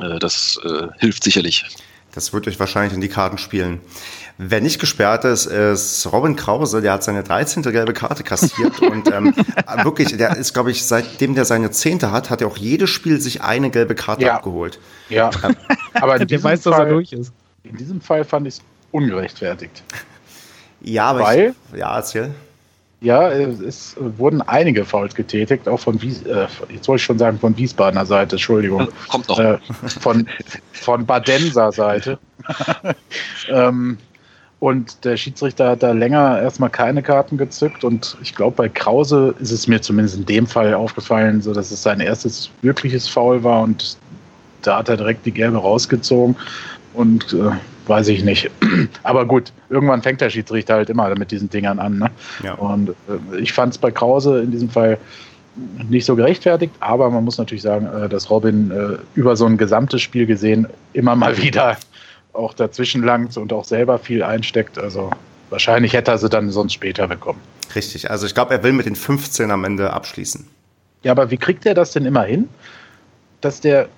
Äh, 0.00 0.18
das 0.18 0.58
äh, 0.64 0.88
hilft 0.98 1.24
sicherlich. 1.24 1.64
Das 2.12 2.32
wird 2.32 2.48
euch 2.48 2.58
wahrscheinlich 2.58 2.94
in 2.94 3.00
die 3.00 3.08
Karten 3.08 3.38
spielen. 3.38 3.80
Wer 4.38 4.60
nicht 4.60 4.78
gesperrt 4.78 5.24
ist, 5.24 5.46
ist 5.46 6.12
Robin 6.12 6.36
Krause, 6.36 6.82
der 6.82 6.92
hat 6.92 7.02
seine 7.02 7.22
13. 7.22 7.62
gelbe 7.62 7.94
Karte 7.94 8.22
kassiert 8.22 8.80
und 8.82 9.10
ähm, 9.10 9.34
wirklich, 9.82 10.14
der 10.14 10.36
ist, 10.36 10.52
glaube 10.52 10.70
ich, 10.70 10.84
seitdem 10.84 11.34
der 11.34 11.46
seine 11.46 11.70
10. 11.70 12.02
hat, 12.10 12.28
hat 12.28 12.42
er 12.42 12.48
auch 12.48 12.58
jedes 12.58 12.90
Spiel 12.90 13.18
sich 13.18 13.40
eine 13.40 13.70
gelbe 13.70 13.94
Karte 13.94 14.26
ja. 14.26 14.34
abgeholt. 14.34 14.78
Ja, 15.08 15.30
ähm, 15.42 15.56
aber 15.94 16.18
der 16.24 16.42
weiß, 16.42 16.62
Fall, 16.64 16.72
dass 16.72 16.80
er 16.80 16.86
durch 16.86 17.12
ist. 17.12 17.32
In 17.64 17.78
diesem 17.78 18.00
Fall 18.02 18.24
fand 18.24 18.46
ich 18.46 18.56
es 18.56 18.62
ungerechtfertigt. 18.92 19.82
Ja, 20.82 21.06
aber 21.06 21.20
Weil, 21.20 21.54
ich, 21.72 21.78
ja, 21.78 21.96
erzähl. 21.96 22.34
Ja, 23.00 23.30
es 23.30 23.96
wurden 23.98 24.42
einige 24.42 24.84
Fouls 24.84 25.14
getätigt, 25.14 25.68
auch 25.68 25.80
von 25.80 26.00
Wies 26.00 26.22
äh, 26.22 26.46
jetzt 26.68 26.88
wollte 26.88 27.00
ich 27.00 27.04
schon 27.04 27.18
sagen 27.18 27.38
von 27.38 27.56
Wiesbadener 27.56 28.06
Seite, 28.06 28.36
Entschuldigung. 28.36 28.88
Kommt 29.08 29.28
noch. 29.28 29.38
Äh, 29.38 29.58
von, 30.00 30.28
von 30.72 31.06
Badenser 31.06 31.72
Seite. 31.72 32.18
ähm, 33.48 33.98
und 34.58 35.04
der 35.04 35.16
Schiedsrichter 35.16 35.68
hat 35.70 35.82
da 35.82 35.92
länger 35.92 36.40
erstmal 36.40 36.70
keine 36.70 37.02
Karten 37.02 37.36
gezückt. 37.36 37.84
Und 37.84 38.16
ich 38.22 38.34
glaube, 38.34 38.56
bei 38.56 38.68
Krause 38.68 39.34
ist 39.38 39.50
es 39.50 39.66
mir 39.66 39.82
zumindest 39.82 40.16
in 40.16 40.24
dem 40.24 40.46
Fall 40.46 40.72
aufgefallen, 40.72 41.42
so 41.42 41.52
dass 41.52 41.70
es 41.70 41.82
sein 41.82 42.00
erstes 42.00 42.50
wirkliches 42.62 43.06
Foul 43.06 43.44
war. 43.44 43.62
Und 43.62 43.98
da 44.62 44.78
hat 44.78 44.88
er 44.88 44.96
direkt 44.96 45.26
die 45.26 45.32
gelbe 45.32 45.58
rausgezogen. 45.58 46.36
Und 46.94 47.34
äh, 47.34 47.50
weiß 47.86 48.08
ich 48.08 48.24
nicht. 48.24 48.50
Aber 49.02 49.26
gut, 49.26 49.52
irgendwann 49.68 50.00
fängt 50.00 50.22
der 50.22 50.30
Schiedsrichter 50.30 50.74
halt 50.74 50.88
immer 50.88 51.14
mit 51.16 51.30
diesen 51.30 51.50
Dingern 51.50 51.78
an. 51.78 51.98
Ne? 51.98 52.10
Ja. 52.42 52.54
Und 52.54 52.90
äh, 52.90 53.38
ich 53.38 53.52
fand 53.52 53.74
es 53.74 53.78
bei 53.78 53.90
Krause 53.90 54.40
in 54.40 54.52
diesem 54.52 54.70
Fall 54.70 54.96
nicht 55.88 56.04
so 56.04 56.16
gerechtfertigt, 56.16 56.74
aber 56.80 57.10
man 57.10 57.24
muss 57.24 57.38
natürlich 57.38 57.62
sagen, 57.62 57.86
äh, 57.86 58.08
dass 58.08 58.30
Robin 58.30 58.70
äh, 58.70 58.98
über 59.14 59.36
so 59.36 59.46
ein 59.46 59.56
gesamtes 59.56 60.02
Spiel 60.02 60.26
gesehen 60.26 60.66
immer 60.92 61.16
mal 61.16 61.38
wieder 61.38 61.76
auch 62.36 62.54
dazwischen 62.54 63.02
langt 63.02 63.36
und 63.36 63.52
auch 63.52 63.64
selber 63.64 63.98
viel 63.98 64.22
einsteckt. 64.22 64.78
Also 64.78 65.10
wahrscheinlich 65.50 65.92
hätte 65.92 66.12
er 66.12 66.18
sie 66.18 66.28
dann 66.28 66.50
sonst 66.50 66.72
später 66.72 67.08
bekommen. 67.08 67.40
Richtig, 67.74 68.10
also 68.10 68.26
ich 68.26 68.34
glaube, 68.34 68.54
er 68.54 68.62
will 68.62 68.72
mit 68.72 68.86
den 68.86 68.96
15 68.96 69.50
am 69.50 69.64
Ende 69.64 69.92
abschließen. 69.92 70.46
Ja, 71.02 71.12
aber 71.12 71.30
wie 71.30 71.36
kriegt 71.36 71.66
er 71.66 71.74
das 71.74 71.92
denn 71.92 72.06
immer 72.06 72.24
hin, 72.24 72.48
dass 73.40 73.60
der 73.60 73.88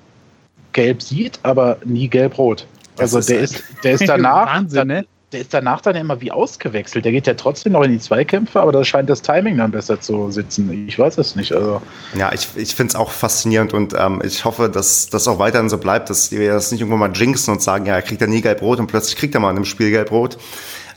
gelb 0.72 1.02
sieht, 1.02 1.38
aber 1.42 1.78
nie 1.84 2.08
gelb-rot? 2.08 2.66
Also 2.98 3.20
der 3.20 3.40
ist, 3.40 3.62
der 3.84 3.92
ist 3.92 4.04
danach. 4.08 4.54
Wahnsinn, 4.54 4.88
ne? 4.88 5.06
Der 5.32 5.40
ist 5.40 5.52
danach 5.52 5.82
dann 5.82 5.94
immer 5.94 6.22
wie 6.22 6.32
ausgewechselt. 6.32 7.04
Der 7.04 7.12
geht 7.12 7.26
ja 7.26 7.34
trotzdem 7.34 7.72
noch 7.74 7.82
in 7.82 7.92
die 7.92 7.98
Zweikämpfe, 7.98 8.60
aber 8.60 8.72
da 8.72 8.82
scheint 8.82 9.10
das 9.10 9.20
Timing 9.20 9.58
dann 9.58 9.70
besser 9.70 10.00
zu 10.00 10.30
sitzen. 10.30 10.88
Ich 10.88 10.98
weiß 10.98 11.18
es 11.18 11.36
nicht. 11.36 11.52
Also. 11.52 11.82
Ja, 12.16 12.32
ich, 12.32 12.48
ich 12.56 12.74
finde 12.74 12.92
es 12.92 12.96
auch 12.96 13.10
faszinierend 13.10 13.74
und 13.74 13.94
ähm, 13.98 14.22
ich 14.24 14.46
hoffe, 14.46 14.70
dass 14.70 15.10
das 15.10 15.28
auch 15.28 15.38
weiterhin 15.38 15.68
so 15.68 15.76
bleibt, 15.76 16.08
dass 16.08 16.32
wir 16.32 16.52
das 16.52 16.72
nicht 16.72 16.80
irgendwann 16.80 17.00
mal 17.00 17.12
jinxen 17.14 17.52
und 17.52 17.60
sagen, 17.60 17.84
ja, 17.84 17.96
er 17.96 18.02
kriegt 18.02 18.22
ja 18.22 18.26
nie 18.26 18.40
gelb-rot 18.40 18.78
und 18.78 18.86
plötzlich 18.86 19.16
kriegt 19.16 19.34
er 19.34 19.40
mal 19.40 19.50
in 19.50 19.56
einem 19.56 19.66
Spiel 19.66 19.90
gelb-rot. 19.90 20.38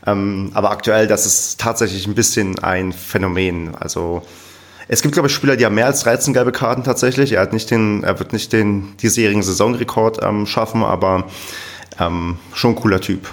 Ähm, 0.07 0.51
aber 0.53 0.71
aktuell, 0.71 1.07
das 1.07 1.25
ist 1.25 1.59
tatsächlich 1.59 2.07
ein 2.07 2.15
bisschen 2.15 2.57
ein 2.59 2.93
Phänomen. 2.93 3.75
Also 3.75 4.21
es 4.87 5.01
gibt, 5.01 5.13
glaube 5.13 5.27
ich, 5.27 5.35
Spieler, 5.35 5.57
die 5.57 5.65
haben 5.65 5.75
mehr 5.75 5.87
als 5.87 6.01
13 6.01 6.33
gelbe 6.33 6.53
Karten 6.53 6.85
tatsächlich. 6.85 7.33
Er 7.33 7.41
hat 7.41 7.51
nicht 7.51 7.69
den, 7.69 8.03
er 8.03 8.17
wird 8.19 8.31
nicht 8.31 8.53
den 8.53 8.95
diesjährigen 8.97 9.43
Saisonrekord 9.43 10.23
ähm, 10.23 10.45
schaffen, 10.45 10.83
aber 10.83 11.27
ähm, 11.99 12.39
schon 12.53 12.71
ein 12.71 12.75
cooler 12.75 13.01
Typ. 13.01 13.27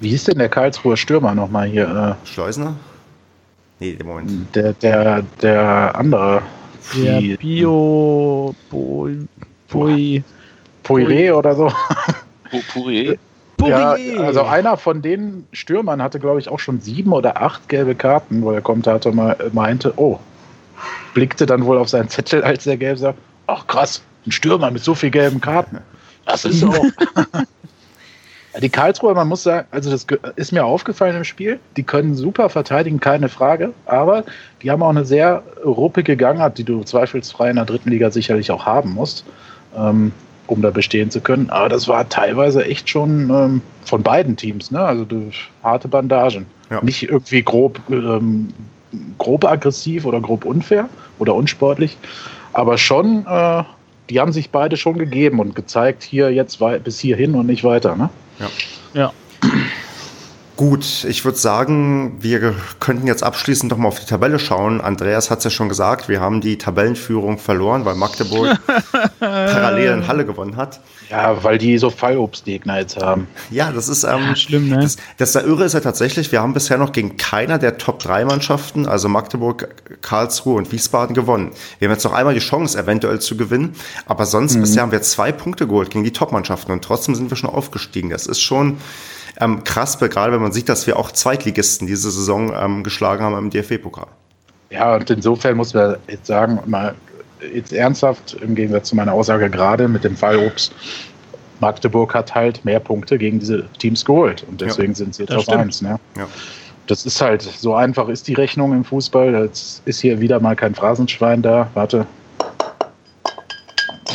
Wie 0.00 0.12
ist 0.12 0.28
denn 0.28 0.38
der 0.38 0.48
Karlsruher 0.48 0.96
Stürmer 0.96 1.34
nochmal 1.34 1.68
hier? 1.68 2.16
Äh, 2.24 2.26
Schleusner? 2.26 2.76
Nee, 3.80 3.96
im 3.98 4.06
Moment. 4.06 4.54
Der, 4.54 4.72
der, 4.74 5.22
der 5.42 5.94
andere. 5.94 6.42
Der 6.96 7.36
Bio. 7.36 8.54
Pui. 8.70 10.24
Poiré 10.84 11.32
oder 11.32 11.54
so. 11.54 11.70
Poiré? 12.50 13.18
Ja, 13.66 13.96
also 14.22 14.44
einer 14.44 14.76
von 14.76 15.02
den 15.02 15.46
Stürmern 15.52 16.00
hatte, 16.00 16.20
glaube 16.20 16.38
ich, 16.38 16.48
auch 16.48 16.60
schon 16.60 16.80
sieben 16.80 17.12
oder 17.12 17.42
acht 17.42 17.68
gelbe 17.68 17.94
Karten, 17.96 18.42
wo 18.42 18.52
der 18.52 18.62
Kommentator 18.62 19.12
mal 19.12 19.36
meinte, 19.52 19.92
oh, 19.96 20.20
blickte 21.12 21.44
dann 21.44 21.64
wohl 21.64 21.76
auf 21.76 21.88
seinen 21.88 22.08
Zettel, 22.08 22.44
als 22.44 22.66
er 22.66 22.76
gelb 22.76 22.98
sagt, 22.98 23.18
ach 23.48 23.66
krass, 23.66 24.02
ein 24.26 24.30
Stürmer 24.30 24.70
mit 24.70 24.84
so 24.84 24.94
viel 24.94 25.10
gelben 25.10 25.40
Karten. 25.40 25.78
Das 26.24 26.44
ist 26.44 26.60
so. 26.60 26.72
Die 28.60 28.68
Karlsruher, 28.68 29.14
man 29.14 29.28
muss 29.28 29.42
sagen, 29.42 29.66
also 29.70 29.90
das 29.90 30.06
ist 30.36 30.52
mir 30.52 30.64
aufgefallen 30.64 31.16
im 31.16 31.24
Spiel, 31.24 31.60
die 31.76 31.82
können 31.82 32.14
super 32.14 32.48
verteidigen, 32.48 33.00
keine 33.00 33.28
Frage, 33.28 33.72
aber 33.86 34.24
die 34.62 34.70
haben 34.70 34.82
auch 34.82 34.90
eine 34.90 35.04
sehr 35.04 35.42
ruppige 35.64 36.16
Gangart, 36.16 36.58
die 36.58 36.64
du 36.64 36.82
zweifelsfrei 36.82 37.50
in 37.50 37.56
der 37.56 37.64
dritten 37.64 37.90
Liga 37.90 38.10
sicherlich 38.10 38.50
auch 38.50 38.66
haben 38.66 38.94
musst, 38.94 39.24
ähm, 39.76 40.12
um 40.46 40.62
da 40.62 40.70
bestehen 40.70 41.10
zu 41.10 41.20
können. 41.20 41.50
Aber 41.50 41.68
das 41.68 41.88
war 41.88 42.08
teilweise 42.08 42.64
echt 42.64 42.88
schon 42.88 43.30
ähm, 43.30 43.62
von 43.84 44.02
beiden 44.02 44.36
Teams, 44.36 44.70
ne? 44.70 44.80
also 44.80 45.06
harte 45.62 45.88
Bandagen. 45.88 46.46
Ja. 46.70 46.82
Nicht 46.82 47.04
irgendwie 47.04 47.42
grob, 47.42 47.80
ähm, 47.90 48.48
grob 49.18 49.44
aggressiv 49.44 50.04
oder 50.04 50.20
grob 50.20 50.44
unfair 50.44 50.88
oder 51.18 51.34
unsportlich, 51.34 51.96
aber 52.52 52.78
schon 52.78 53.24
äh, 53.26 53.62
die 54.10 54.20
haben 54.20 54.32
sich 54.32 54.50
beide 54.50 54.76
schon 54.76 54.98
gegeben 54.98 55.40
und 55.40 55.54
gezeigt, 55.54 56.02
hier 56.02 56.32
jetzt 56.32 56.58
bis 56.84 56.98
hierhin 56.98 57.34
und 57.34 57.46
nicht 57.46 57.64
weiter. 57.64 57.96
Ne? 57.96 58.10
Ja. 58.38 58.50
ja. 58.94 59.12
Gut, 60.58 61.04
ich 61.04 61.24
würde 61.24 61.38
sagen, 61.38 62.16
wir 62.18 62.52
könnten 62.80 63.06
jetzt 63.06 63.22
abschließend 63.22 63.70
noch 63.70 63.78
mal 63.78 63.86
auf 63.86 64.00
die 64.00 64.06
Tabelle 64.06 64.40
schauen. 64.40 64.80
Andreas 64.80 65.30
hat 65.30 65.38
es 65.38 65.44
ja 65.44 65.50
schon 65.50 65.68
gesagt, 65.68 66.08
wir 66.08 66.20
haben 66.20 66.40
die 66.40 66.58
Tabellenführung 66.58 67.38
verloren, 67.38 67.84
weil 67.84 67.94
Magdeburg 67.94 68.58
parallel 69.20 69.92
in 69.92 70.08
Halle 70.08 70.26
gewonnen 70.26 70.56
hat. 70.56 70.80
Ja, 71.10 71.44
weil 71.44 71.58
die 71.58 71.78
so 71.78 71.90
Fallobstgegner 71.90 72.80
jetzt 72.80 73.00
haben. 73.00 73.28
Ja, 73.50 73.70
das 73.70 73.88
ist 73.88 74.02
ähm, 74.02 74.34
schlimm, 74.34 74.68
ne? 74.68 74.80
Das, 74.80 74.96
das 75.16 75.30
da 75.30 75.42
irre 75.42 75.62
ist 75.62 75.74
ja 75.74 75.80
tatsächlich, 75.80 76.32
wir 76.32 76.42
haben 76.42 76.54
bisher 76.54 76.76
noch 76.76 76.90
gegen 76.90 77.16
keiner 77.16 77.58
der 77.58 77.78
Top-3-Mannschaften, 77.78 78.88
also 78.88 79.08
Magdeburg, 79.08 79.68
Karlsruhe 80.02 80.56
und 80.56 80.72
Wiesbaden, 80.72 81.14
gewonnen. 81.14 81.52
Wir 81.78 81.86
haben 81.86 81.94
jetzt 81.94 82.02
noch 82.02 82.12
einmal 82.12 82.34
die 82.34 82.40
Chance, 82.40 82.76
eventuell 82.76 83.20
zu 83.20 83.36
gewinnen, 83.36 83.76
aber 84.06 84.26
sonst 84.26 84.56
mhm. 84.56 84.62
bisher 84.62 84.82
haben 84.82 84.90
wir 84.90 85.02
zwei 85.02 85.30
Punkte 85.30 85.68
geholt 85.68 85.90
gegen 85.90 86.02
die 86.02 86.12
Top-Mannschaften 86.12 86.72
und 86.72 86.82
trotzdem 86.82 87.14
sind 87.14 87.30
wir 87.30 87.36
schon 87.36 87.48
aufgestiegen. 87.48 88.10
Das 88.10 88.26
ist 88.26 88.40
schon 88.40 88.78
ähm, 89.40 89.64
krass, 89.64 89.98
gerade 89.98 90.32
wenn 90.32 90.42
man 90.42 90.52
sieht, 90.52 90.68
dass 90.68 90.86
wir 90.86 90.98
auch 90.98 91.12
Zweitligisten 91.12 91.86
diese 91.86 92.10
Saison 92.10 92.52
ähm, 92.54 92.82
geschlagen 92.82 93.22
haben 93.22 93.38
im 93.38 93.50
DFB-Pokal. 93.50 94.08
Ja, 94.70 94.96
und 94.96 95.08
insofern 95.10 95.56
muss 95.56 95.74
man 95.74 95.96
jetzt 96.08 96.26
sagen, 96.26 96.58
mal 96.66 96.94
jetzt 97.52 97.72
ernsthaft, 97.72 98.36
im 98.42 98.54
Gegensatz 98.54 98.88
zu 98.88 98.96
meiner 98.96 99.12
Aussage 99.12 99.48
gerade 99.48 99.88
mit 99.88 100.04
dem 100.04 100.16
Fall 100.16 100.36
Obst, 100.38 100.72
Magdeburg 101.60 102.14
hat 102.14 102.34
halt 102.34 102.64
mehr 102.64 102.80
Punkte 102.80 103.18
gegen 103.18 103.38
diese 103.38 103.64
Teams 103.78 104.04
geholt 104.04 104.44
und 104.48 104.60
deswegen 104.60 104.92
ja, 104.92 104.96
sind 104.96 105.14
sie 105.14 105.22
jetzt 105.22 105.34
auf 105.34 105.42
stimmt. 105.42 105.58
eins. 105.58 105.82
Ne? 105.82 105.98
Ja. 106.16 106.26
Das 106.86 107.04
ist 107.04 107.20
halt, 107.20 107.42
so 107.42 107.74
einfach 107.74 108.08
ist 108.08 108.28
die 108.28 108.34
Rechnung 108.34 108.72
im 108.72 108.84
Fußball. 108.84 109.34
Jetzt 109.44 109.82
ist 109.84 110.00
hier 110.00 110.20
wieder 110.20 110.40
mal 110.40 110.56
kein 110.56 110.74
Phrasenschwein 110.74 111.42
da. 111.42 111.70
Warte. 111.74 112.06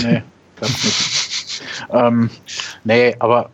Nee. 0.02 0.24
ganz 0.60 0.84
nicht. 0.84 1.64
ähm, 1.92 2.30
nee, 2.84 3.16
aber 3.20 3.50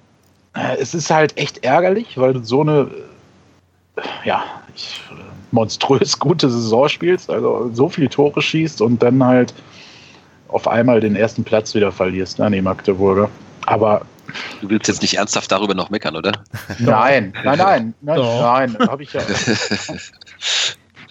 es 0.80 0.94
ist 0.94 1.10
halt 1.10 1.38
echt 1.38 1.64
ärgerlich, 1.64 2.18
weil 2.18 2.34
du 2.34 2.44
so 2.44 2.62
eine, 2.62 2.90
äh, 3.96 4.02
ja, 4.26 4.44
ich, 4.76 5.02
äh, 5.12 5.16
monströs 5.52 6.20
gute 6.20 6.50
Saison 6.50 6.90
spielst, 6.90 7.30
also 7.30 7.70
so 7.74 7.90
viele 7.90 8.10
Tore 8.10 8.42
schießt 8.42 8.82
und 8.82 9.02
dann 9.02 9.24
halt 9.24 9.54
auf 10.48 10.68
einmal 10.68 11.00
den 11.00 11.16
ersten 11.16 11.44
Platz 11.44 11.76
wieder 11.76 11.92
verlierst, 11.92 12.40
ne, 12.40 12.50
die 12.52 12.62
Magdeburger. 12.62 13.30
Aber 13.66 14.02
Du 14.62 14.70
willst 14.70 14.88
jetzt 14.88 15.02
nicht 15.02 15.16
ernsthaft 15.16 15.52
darüber 15.52 15.74
noch 15.74 15.90
meckern, 15.90 16.16
oder? 16.16 16.32
Nein, 16.78 17.34
nein, 17.44 17.58
nein, 17.58 17.94
nein, 18.02 18.20
nein, 18.20 18.78
habe 18.88 19.04
ich 19.04 19.14
ja. 19.14 19.22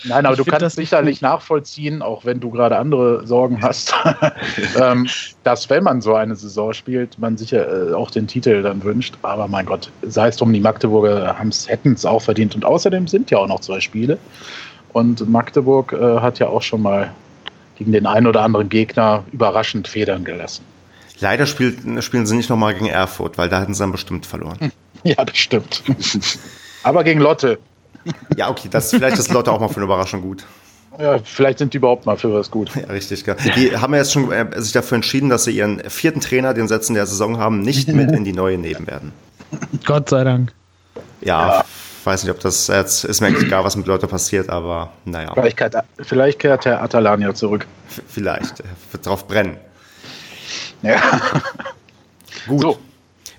Nein, 0.04 0.26
aber 0.26 0.38
ich 0.38 0.44
du 0.44 0.50
kannst 0.50 0.76
sicherlich 0.76 1.20
nachvollziehen, 1.20 2.02
auch 2.02 2.24
wenn 2.24 2.40
du 2.40 2.50
gerade 2.50 2.78
andere 2.78 3.26
Sorgen 3.26 3.62
hast, 3.62 3.94
ähm, 4.80 5.08
dass 5.44 5.68
wenn 5.70 5.84
man 5.84 6.00
so 6.00 6.14
eine 6.14 6.36
Saison 6.36 6.72
spielt, 6.72 7.18
man 7.18 7.36
sich 7.36 7.52
äh, 7.52 7.92
auch 7.94 8.10
den 8.10 8.26
Titel 8.26 8.62
dann 8.62 8.82
wünscht. 8.82 9.14
Aber 9.22 9.48
mein 9.48 9.66
Gott, 9.66 9.90
sei 10.02 10.28
es 10.28 10.36
drum, 10.36 10.52
die 10.52 10.60
Magdeburger 10.60 11.36
hätten 11.66 11.92
es 11.92 12.04
auch 12.04 12.22
verdient. 12.22 12.54
Und 12.54 12.64
außerdem 12.64 13.08
sind 13.08 13.30
ja 13.30 13.38
auch 13.38 13.48
noch 13.48 13.60
zwei 13.60 13.80
Spiele. 13.80 14.18
Und 14.92 15.28
Magdeburg 15.28 15.92
äh, 15.92 16.20
hat 16.20 16.38
ja 16.38 16.48
auch 16.48 16.62
schon 16.62 16.82
mal 16.82 17.12
gegen 17.76 17.92
den 17.92 18.06
einen 18.06 18.26
oder 18.26 18.42
anderen 18.42 18.68
Gegner 18.68 19.24
überraschend 19.32 19.86
Federn 19.86 20.24
gelassen. 20.24 20.64
Leider 21.20 21.46
spielt, 21.46 21.78
spielen 22.04 22.26
sie 22.26 22.36
nicht 22.36 22.48
nochmal 22.50 22.74
gegen 22.74 22.86
Erfurt, 22.86 23.38
weil 23.38 23.48
da 23.48 23.60
hätten 23.60 23.74
sie 23.74 23.80
dann 23.80 23.92
bestimmt 23.92 24.26
verloren. 24.26 24.72
Ja, 25.04 25.24
das 25.24 25.36
stimmt. 25.36 25.84
Aber 26.82 27.04
gegen 27.04 27.20
Lotte. 27.20 27.60
Ja, 28.36 28.50
okay, 28.50 28.68
das, 28.70 28.90
vielleicht 28.90 29.18
ist 29.18 29.32
Lotte 29.32 29.52
auch 29.52 29.60
mal 29.60 29.68
für 29.68 29.76
eine 29.76 29.84
Überraschung 29.84 30.22
gut. 30.22 30.44
Ja, 30.98 31.18
vielleicht 31.22 31.58
sind 31.58 31.74
die 31.74 31.78
überhaupt 31.78 32.06
mal 32.06 32.16
für 32.16 32.32
was 32.32 32.50
gut. 32.50 32.74
Ja, 32.74 32.86
richtig. 32.88 33.24
Gell. 33.24 33.36
Die 33.56 33.76
haben 33.76 33.92
ja 33.92 34.00
jetzt 34.00 34.12
schon 34.12 34.32
äh, 34.32 34.60
sich 34.60 34.72
dafür 34.72 34.96
entschieden, 34.96 35.28
dass 35.28 35.44
sie 35.44 35.52
ihren 35.52 35.80
vierten 35.88 36.20
Trainer, 36.20 36.54
den 36.54 36.66
sie 36.66 36.74
jetzt 36.74 36.88
in 36.88 36.96
der 36.96 37.06
Saison 37.06 37.38
haben, 37.38 37.60
nicht 37.60 37.88
mit 37.92 38.10
in 38.10 38.24
die 38.24 38.32
neue 38.32 38.58
nehmen 38.58 38.86
werden. 38.86 39.12
Gott 39.84 40.08
sei 40.08 40.24
Dank. 40.24 40.52
Ja, 41.20 41.58
ja. 41.58 41.64
weiß 42.04 42.24
nicht, 42.24 42.32
ob 42.32 42.40
das 42.40 42.66
jetzt 42.66 43.04
ist 43.04 43.20
mir 43.20 43.28
eigentlich 43.28 43.44
egal, 43.44 43.64
was 43.64 43.76
mit 43.76 43.86
Leute 43.86 44.08
passiert, 44.08 44.48
aber 44.50 44.92
naja. 45.04 45.32
Vielleicht 45.34 45.56
kehrt, 45.56 45.76
vielleicht 46.00 46.38
kehrt 46.40 46.64
Herr 46.64 46.82
Atalania 46.82 47.32
zurück. 47.34 47.66
F 47.88 48.02
vielleicht. 48.08 48.62
Wird 48.90 49.06
drauf 49.06 49.26
brennen. 49.28 49.56
Ja. 50.82 51.00
Gut. 52.46 52.62
So. 52.62 52.78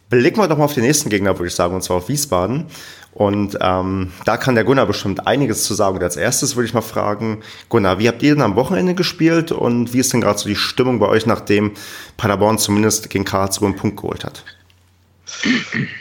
Blicken 0.10 0.42
wir 0.42 0.48
doch 0.48 0.58
mal 0.58 0.66
auf 0.66 0.74
den 0.74 0.84
nächsten 0.84 1.10
Gegner, 1.10 1.38
würde 1.38 1.48
ich 1.48 1.56
sagen, 1.56 1.76
und 1.76 1.84
zwar 1.84 1.98
auf 1.98 2.10
Wiesbaden. 2.10 2.66
Und 3.14 3.58
ähm, 3.60 4.12
da 4.26 4.38
kann 4.38 4.56
der 4.56 4.64
Gunnar 4.64 4.86
bestimmt 4.86 5.28
einiges 5.28 5.64
zu 5.64 5.74
sagen. 5.74 5.98
Und 5.98 6.04
als 6.04 6.16
erstes 6.16 6.56
würde 6.56 6.68
ich 6.68 6.74
mal 6.74 6.82
fragen, 6.82 7.42
Gunnar, 7.68 8.00
wie 8.00 8.08
habt 8.08 8.22
ihr 8.22 8.34
denn 8.34 8.44
am 8.44 8.56
Wochenende 8.56 8.94
gespielt 8.94 9.52
und 9.52 9.94
wie 9.94 10.00
ist 10.00 10.14
denn 10.14 10.22
gerade 10.22 10.40
so 10.40 10.48
die 10.48 10.56
Stimmung 10.56 11.00
bei 11.00 11.08
euch, 11.08 11.26
nachdem 11.26 11.74
Paderborn 12.18 12.58
zumindest 12.58 13.10
gegen 13.10 13.26
Karlsruhe 13.26 13.68
einen 13.68 13.78
Punkt 13.78 13.98
geholt 13.98 14.24
hat? 14.24 14.44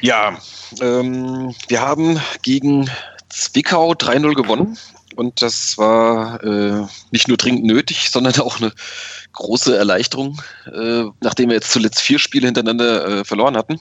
Ja, 0.01 0.39
ähm, 0.81 1.55
wir 1.69 1.81
haben 1.81 2.21
gegen 2.43 2.91
Zwickau 3.29 3.93
3-0 3.93 4.35
gewonnen. 4.35 4.79
Und 5.17 5.43
das 5.43 5.77
war 5.79 6.45
äh, 6.45 6.87
nicht 7.11 7.27
nur 7.27 7.37
dringend 7.37 7.65
nötig, 7.65 8.09
sondern 8.11 8.39
auch 8.41 8.61
eine 8.61 8.73
große 9.33 9.77
Erleichterung, 9.77 10.41
äh, 10.67 11.05
nachdem 11.21 11.49
wir 11.49 11.57
jetzt 11.57 11.73
zuletzt 11.73 12.01
vier 12.01 12.21
Spiele 12.21 12.47
hintereinander 12.47 13.09
äh, 13.09 13.25
verloren 13.25 13.57
hatten. 13.57 13.81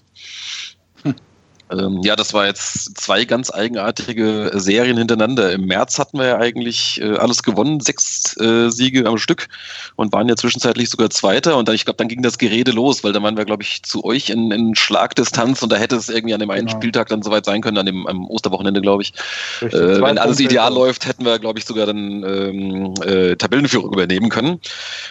Ähm, 1.72 2.02
ja, 2.04 2.16
das 2.16 2.34
war 2.34 2.46
jetzt 2.46 2.98
zwei 2.98 3.26
ganz 3.26 3.52
eigenartige 3.54 4.52
Serien 4.54 4.98
hintereinander. 4.98 5.52
Im 5.52 5.66
März 5.66 6.00
hatten 6.00 6.18
wir 6.18 6.26
ja 6.28 6.38
eigentlich 6.38 7.02
äh, 7.02 7.18
alles 7.18 7.44
gewonnen, 7.44 7.80
sechs 7.82 8.38
äh, 8.38 8.70
Siege 8.70 9.06
am 9.06 9.18
Stück 9.18 9.50
und 9.96 10.14
waren 10.14 10.30
ja 10.30 10.36
zwischenzeitlich 10.36 10.90
sogar 10.90 11.10
Zweiter. 11.10 11.58
Und 11.58 11.68
dann, 11.68 11.76
ich 11.76 11.86
glaube, 11.86 11.98
dann 11.98 12.08
ging 12.08 12.22
das 12.22 12.38
Gerede 12.38 12.72
los, 12.72 13.04
weil 13.04 13.12
dann 13.12 13.24
waren 13.24 13.38
wir, 13.38 13.46
glaube 13.46 13.64
ich, 13.64 13.84
zu 13.84 14.06
euch 14.06 14.30
in, 14.30 14.52
in 14.52 14.76
Schlagdistanz 14.76 15.62
und 15.62 15.72
da 15.72 15.76
hätte 15.76 15.96
es 15.98 16.10
irgendwie 16.10 16.34
an 16.34 16.40
dem 16.40 16.50
einen 16.52 16.68
genau. 16.68 16.80
Spieltag 16.80 17.10
dann 17.10 17.22
soweit 17.22 17.46
sein 17.46 17.62
können, 17.62 17.78
an 17.78 17.86
dem 17.86 18.08
am 18.08 18.26
Osterwochenende, 18.28 18.82
glaube 18.82 19.04
ich. 19.04 19.14
Äh, 19.62 20.02
wenn 20.02 20.18
alles 20.18 20.40
ideal 20.40 20.74
läuft, 20.74 21.06
hätten 21.06 21.26
wir, 21.26 21.38
glaube 21.40 21.60
ich, 21.60 21.66
sogar 21.66 21.86
dann 21.86 22.24
ähm, 22.24 22.94
äh, 23.04 23.36
Tabellenführung 23.36 23.92
übernehmen 23.92 24.30
können. 24.30 24.60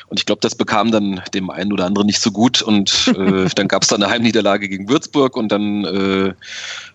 Und 0.08 0.18
ich 0.18 0.26
glaube, 0.26 0.40
das 0.40 0.54
bekam 0.54 0.90
dann 0.90 1.20
dem 1.34 1.50
einen 1.50 1.72
oder 1.72 1.84
anderen 1.84 2.06
nicht 2.06 2.20
so 2.20 2.30
gut. 2.30 2.62
Und 2.62 3.12
äh, 3.16 3.48
dann 3.54 3.68
gab 3.68 3.82
es 3.82 3.88
dann 3.88 4.02
eine 4.02 4.10
Heimniederlage 4.10 4.68
gegen 4.68 4.88
Würzburg 4.88 5.36
und 5.36 5.50
dann 5.50 5.84
äh, 5.84 6.34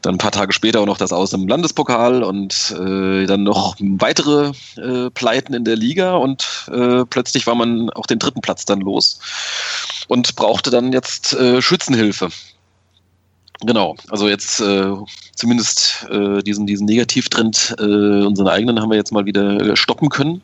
dann 0.01 0.15
ein 0.15 0.17
paar 0.17 0.31
Tage 0.31 0.53
später 0.53 0.81
auch 0.81 0.85
noch 0.85 0.97
das 0.97 1.13
Aus 1.13 1.33
im 1.33 1.47
Landespokal 1.47 2.23
und 2.23 2.75
äh, 2.77 3.25
dann 3.25 3.43
noch 3.43 3.75
weitere 3.79 4.51
äh, 4.77 5.09
Pleiten 5.11 5.53
in 5.53 5.65
der 5.65 5.75
Liga 5.75 6.15
und 6.15 6.69
äh, 6.71 7.05
plötzlich 7.05 7.47
war 7.47 7.55
man 7.55 7.89
auch 7.91 8.05
den 8.05 8.19
dritten 8.19 8.41
Platz 8.41 8.65
dann 8.65 8.81
los 8.81 9.19
und 10.07 10.35
brauchte 10.35 10.69
dann 10.69 10.91
jetzt 10.91 11.33
äh, 11.33 11.61
Schützenhilfe. 11.61 12.29
Genau, 13.63 13.95
also 14.09 14.27
jetzt 14.27 14.59
äh, 14.59 14.91
zumindest 15.35 16.07
äh, 16.09 16.41
diesen, 16.41 16.65
diesen 16.65 16.85
Negativtrend, 16.85 17.75
äh, 17.77 18.25
unseren 18.25 18.47
eigenen, 18.47 18.81
haben 18.81 18.89
wir 18.89 18.97
jetzt 18.97 19.11
mal 19.11 19.25
wieder 19.25 19.75
stoppen 19.75 20.09
können. 20.09 20.41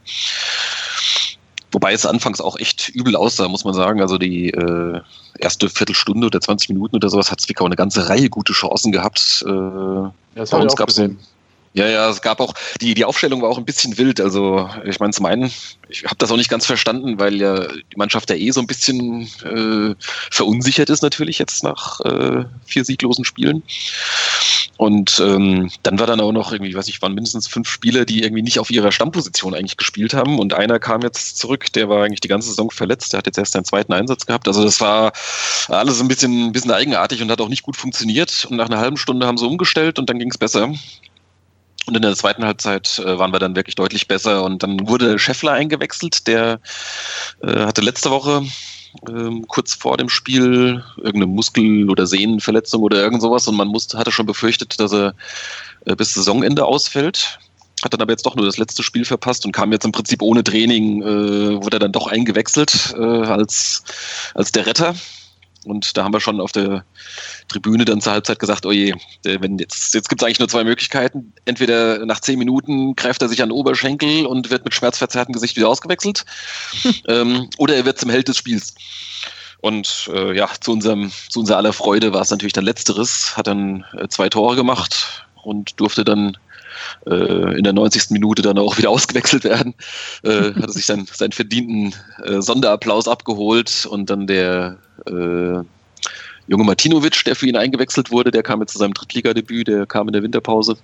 Wobei 1.71 1.93
es 1.93 2.05
anfangs 2.05 2.39
auch 2.39 2.57
echt 2.57 2.89
übel 2.89 3.15
aussah, 3.15 3.47
muss 3.47 3.65
man 3.65 3.73
sagen. 3.73 4.01
Also 4.01 4.17
die 4.17 4.51
äh, 4.51 5.01
erste 5.39 5.69
Viertelstunde 5.69 6.27
oder 6.27 6.39
20 6.39 6.69
Minuten 6.69 6.95
oder 6.95 7.09
sowas 7.09 7.31
hat 7.31 7.41
Zwickau 7.41 7.65
eine 7.65 7.75
ganze 7.75 8.07
Reihe 8.07 8.29
gute 8.29 8.53
Chancen 8.53 8.91
gehabt. 8.91 9.43
Äh, 9.45 9.49
ja, 9.49 10.11
bei 10.49 10.57
uns 10.57 10.75
gab 10.75 10.89
es 10.89 11.01
ja, 11.77 11.87
ja, 11.87 12.09
es 12.09 12.23
gab 12.23 12.39
auch, 12.39 12.55
die, 12.81 12.95
die 12.95 13.05
Aufstellung 13.05 13.43
war 13.43 13.49
auch 13.49 13.59
ein 13.59 13.65
bisschen 13.65 13.99
wild. 13.99 14.19
Also, 14.19 14.67
ich 14.83 14.99
meine, 14.99 15.13
zum 15.13 15.27
einen, 15.27 15.51
ich 15.89 16.05
habe 16.05 16.15
das 16.17 16.31
auch 16.31 16.37
nicht 16.37 16.49
ganz 16.49 16.65
verstanden, 16.65 17.19
weil 17.19 17.35
ja 17.35 17.67
die 17.67 17.97
Mannschaft 17.97 18.31
ja 18.31 18.35
eh 18.35 18.49
so 18.49 18.61
ein 18.61 18.65
bisschen 18.65 19.29
äh, 19.43 19.93
verunsichert 20.31 20.89
ist, 20.89 21.03
natürlich 21.03 21.37
jetzt 21.37 21.63
nach 21.63 21.99
äh, 21.99 22.45
vier 22.65 22.83
sieglosen 22.83 23.25
Spielen. 23.25 23.61
Und 24.77 25.19
ähm, 25.19 25.71
dann 25.81 25.99
war 25.99 26.05
dann 26.05 26.21
auch 26.21 26.31
noch 26.31 26.51
irgendwie, 26.51 26.75
weiß 26.75 26.87
ich, 26.87 27.01
waren 27.01 27.15
mindestens 27.15 27.47
fünf 27.47 27.67
Spieler, 27.67 28.05
die 28.05 28.21
irgendwie 28.23 28.43
nicht 28.43 28.59
auf 28.59 28.69
ihrer 28.69 28.91
Stammposition 28.91 29.55
eigentlich 29.55 29.77
gespielt 29.77 30.13
haben. 30.13 30.37
Und 30.37 30.53
einer 30.53 30.77
kam 30.77 31.01
jetzt 31.01 31.37
zurück, 31.37 31.73
der 31.73 31.89
war 31.89 32.03
eigentlich 32.03 32.21
die 32.21 32.27
ganze 32.27 32.49
Saison 32.49 32.69
verletzt. 32.69 33.11
Der 33.11 33.17
hat 33.17 33.25
jetzt 33.25 33.39
erst 33.39 33.53
seinen 33.53 33.65
zweiten 33.65 33.91
Einsatz 33.91 34.27
gehabt. 34.27 34.47
Also 34.47 34.63
das 34.63 34.79
war 34.79 35.13
alles 35.67 35.99
ein 35.99 36.07
bisschen, 36.07 36.47
ein 36.47 36.51
bisschen 36.51 36.71
eigenartig 36.71 37.21
und 37.23 37.31
hat 37.31 37.41
auch 37.41 37.49
nicht 37.49 37.63
gut 37.63 37.75
funktioniert. 37.75 38.45
Und 38.49 38.57
nach 38.57 38.67
einer 38.67 38.77
halben 38.77 38.97
Stunde 38.97 39.25
haben 39.25 39.37
sie 39.37 39.47
umgestellt 39.47 39.97
und 39.97 40.09
dann 40.09 40.19
ging 40.19 40.29
es 40.29 40.37
besser. 40.37 40.71
Und 41.87 41.95
in 41.95 42.01
der 42.01 42.15
zweiten 42.15 42.45
Halbzeit 42.45 42.99
äh, 42.99 43.17
waren 43.17 43.31
wir 43.31 43.39
dann 43.39 43.55
wirklich 43.55 43.75
deutlich 43.75 44.07
besser. 44.07 44.43
Und 44.43 44.61
dann 44.61 44.87
wurde 44.87 45.17
Scheffler 45.17 45.53
eingewechselt, 45.53 46.27
der 46.27 46.59
äh, 47.41 47.65
hatte 47.65 47.81
letzte 47.81 48.11
Woche 48.11 48.43
ähm, 49.09 49.45
kurz 49.47 49.73
vor 49.73 49.97
dem 49.97 50.09
Spiel 50.09 50.83
irgendeine 50.97 51.27
Muskel- 51.27 51.89
oder 51.89 52.07
Sehnenverletzung 52.07 52.81
oder 52.81 53.01
irgend 53.01 53.21
sowas 53.21 53.47
und 53.47 53.55
man 53.55 53.67
musste, 53.67 53.97
hatte 53.97 54.11
schon 54.11 54.25
befürchtet, 54.25 54.79
dass 54.79 54.93
er 54.93 55.13
äh, 55.85 55.95
bis 55.95 56.13
Saisonende 56.13 56.65
ausfällt. 56.65 57.39
Hat 57.83 57.93
dann 57.93 58.01
aber 58.01 58.11
jetzt 58.11 58.25
doch 58.25 58.35
nur 58.35 58.45
das 58.45 58.57
letzte 58.57 58.81
Spiel 58.81 59.05
verpasst 59.05 59.45
und 59.45 59.51
kam 59.51 59.71
jetzt 59.71 59.85
im 59.85 59.91
Prinzip 59.91 60.21
ohne 60.21 60.43
Training, 60.43 61.01
äh, 61.03 61.63
wurde 61.63 61.77
er 61.77 61.81
dann 61.81 61.91
doch 61.91 62.07
eingewechselt 62.07 62.95
äh, 62.97 63.03
als, 63.03 63.83
als 64.33 64.51
der 64.51 64.65
Retter. 64.65 64.95
Und 65.67 65.97
da 65.97 66.03
haben 66.03 66.13
wir 66.13 66.21
schon 66.21 66.39
auf 66.39 66.53
der 66.53 66.85
Tribüne 67.49 67.83
dann 67.83 67.99
zur 67.99 68.13
Halbzeit 68.13 68.39
gesagt, 68.39 68.65
oh 68.65 68.71
je, 68.71 68.93
wenn 69.23 69.57
jetzt, 69.57 69.93
jetzt 69.93 70.07
gibt 70.07 70.21
es 70.21 70.25
eigentlich 70.25 70.39
nur 70.39 70.47
zwei 70.47 70.63
Möglichkeiten. 70.63 71.33
Entweder 71.45 72.05
nach 72.05 72.21
zehn 72.21 72.39
Minuten 72.39 72.95
greift 72.95 73.21
er 73.21 73.27
sich 73.27 73.41
an 73.43 73.49
den 73.49 73.57
Oberschenkel 73.57 74.25
und 74.25 74.49
wird 74.49 74.63
mit 74.63 74.73
schmerzverzerrtem 74.73 75.33
Gesicht 75.33 75.57
wieder 75.57 75.67
ausgewechselt, 75.67 76.25
ähm, 77.07 77.49
oder 77.57 77.75
er 77.75 77.85
wird 77.85 77.99
zum 77.99 78.09
Held 78.09 78.29
des 78.29 78.37
Spiels. 78.37 78.75
Und 79.59 80.09
äh, 80.13 80.35
ja, 80.35 80.49
zu 80.61 80.71
unserem, 80.71 81.11
zu 81.29 81.41
unserer 81.41 81.57
aller 81.57 81.73
Freude 81.73 82.13
war 82.13 82.21
es 82.21 82.29
natürlich 82.29 82.53
dann 82.53 82.63
Letzteres, 82.63 83.35
hat 83.35 83.47
dann 83.47 83.83
äh, 83.97 84.07
zwei 84.07 84.29
Tore 84.29 84.55
gemacht 84.55 85.25
und 85.43 85.79
durfte 85.79 86.05
dann 86.05 86.37
äh, 87.07 87.57
in 87.57 87.63
der 87.63 87.73
90. 87.73 88.11
Minute 88.11 88.41
dann 88.41 88.57
auch 88.57 88.77
wieder 88.77 88.89
ausgewechselt 88.91 89.43
werden. 89.43 89.73
Äh, 90.23 90.53
hatte 90.53 90.71
sich 90.71 90.85
dann 90.85 91.07
seinen 91.11 91.31
verdienten 91.33 91.93
äh, 92.23 92.41
Sonderapplaus 92.41 93.07
abgeholt 93.07 93.85
und 93.89 94.09
dann 94.09 94.27
der 94.27 94.77
äh, 95.05 95.63
junge 96.47 96.63
Martinovic, 96.63 97.23
der 97.25 97.35
für 97.35 97.47
ihn 97.47 97.57
eingewechselt 97.57 98.11
wurde, 98.11 98.31
der 98.31 98.43
kam 98.43 98.61
jetzt 98.61 98.73
zu 98.73 98.79
seinem 98.79 98.93
Drittligadebüt, 98.93 99.67
der 99.67 99.85
kam 99.85 100.07
in 100.07 100.13
der 100.13 100.23
Winterpause. 100.23 100.77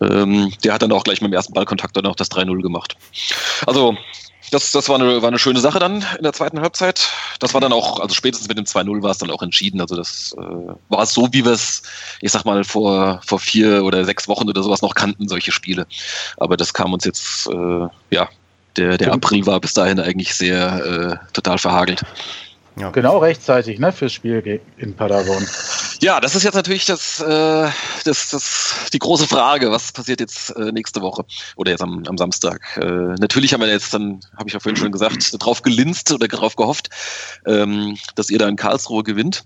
Ähm, 0.00 0.52
der 0.64 0.74
hat 0.74 0.82
dann 0.82 0.92
auch 0.92 1.04
gleich 1.04 1.20
mit 1.20 1.30
dem 1.30 1.34
ersten 1.34 1.52
Ballkontakt 1.52 1.96
dann 1.96 2.06
auch 2.06 2.16
das 2.16 2.30
3-0 2.30 2.62
gemacht. 2.62 2.96
Also 3.66 3.96
das, 4.50 4.72
das 4.72 4.88
war, 4.88 4.96
eine, 4.96 5.22
war 5.22 5.28
eine 5.28 5.38
schöne 5.38 5.60
Sache 5.60 5.78
dann 5.78 6.04
in 6.16 6.22
der 6.22 6.32
zweiten 6.32 6.60
Halbzeit. 6.60 7.08
Das 7.38 7.54
war 7.54 7.60
dann 7.60 7.72
auch, 7.72 8.00
also 8.00 8.14
spätestens 8.14 8.48
mit 8.48 8.58
dem 8.58 8.64
2-0 8.64 9.02
war 9.02 9.10
es 9.10 9.18
dann 9.18 9.30
auch 9.30 9.42
entschieden. 9.42 9.80
Also 9.80 9.96
das 9.96 10.34
äh, 10.38 10.72
war 10.88 11.06
so, 11.06 11.28
wie 11.32 11.44
wir 11.44 11.52
es, 11.52 11.82
ich 12.20 12.32
sag 12.32 12.44
mal, 12.44 12.64
vor, 12.64 13.20
vor 13.24 13.38
vier 13.38 13.84
oder 13.84 14.04
sechs 14.04 14.28
Wochen 14.28 14.48
oder 14.48 14.62
sowas 14.62 14.82
noch 14.82 14.94
kannten, 14.94 15.28
solche 15.28 15.52
Spiele. 15.52 15.86
Aber 16.36 16.56
das 16.56 16.74
kam 16.74 16.92
uns 16.92 17.04
jetzt, 17.04 17.48
äh, 17.48 17.88
ja, 18.10 18.28
der, 18.76 18.98
der 18.98 19.12
April 19.12 19.46
war 19.46 19.60
bis 19.60 19.74
dahin 19.74 20.00
eigentlich 20.00 20.34
sehr 20.34 21.20
äh, 21.20 21.32
total 21.32 21.58
verhagelt. 21.58 22.02
Ja. 22.80 22.90
Genau 22.90 23.18
rechtzeitig, 23.18 23.78
ne, 23.78 23.92
fürs 23.92 24.12
Spiel 24.12 24.60
in 24.78 24.94
Paderborn. 24.94 25.46
Ja, 26.00 26.18
das 26.18 26.34
ist 26.34 26.44
jetzt 26.44 26.54
natürlich 26.54 26.86
das, 26.86 27.20
äh, 27.20 27.68
das, 28.04 28.30
das, 28.30 28.74
die 28.92 28.98
große 28.98 29.28
Frage, 29.28 29.70
was 29.70 29.92
passiert 29.92 30.20
jetzt 30.20 30.56
äh, 30.56 30.72
nächste 30.72 31.02
Woche 31.02 31.26
oder 31.56 31.72
jetzt 31.72 31.82
am, 31.82 32.02
am 32.06 32.16
Samstag. 32.16 32.78
Äh, 32.80 32.86
natürlich 32.86 33.52
haben 33.52 33.60
wir 33.60 33.68
jetzt 33.68 33.92
dann, 33.92 34.20
habe 34.34 34.48
ich 34.48 34.54
ja 34.54 34.60
vorhin 34.60 34.76
schon 34.76 34.92
gesagt, 34.92 35.36
drauf 35.38 35.60
gelinst 35.60 36.10
oder 36.10 36.26
drauf 36.26 36.56
gehofft, 36.56 36.88
ähm, 37.44 37.98
dass 38.14 38.30
ihr 38.30 38.38
da 38.38 38.48
in 38.48 38.56
Karlsruhe 38.56 39.02
gewinnt. 39.02 39.44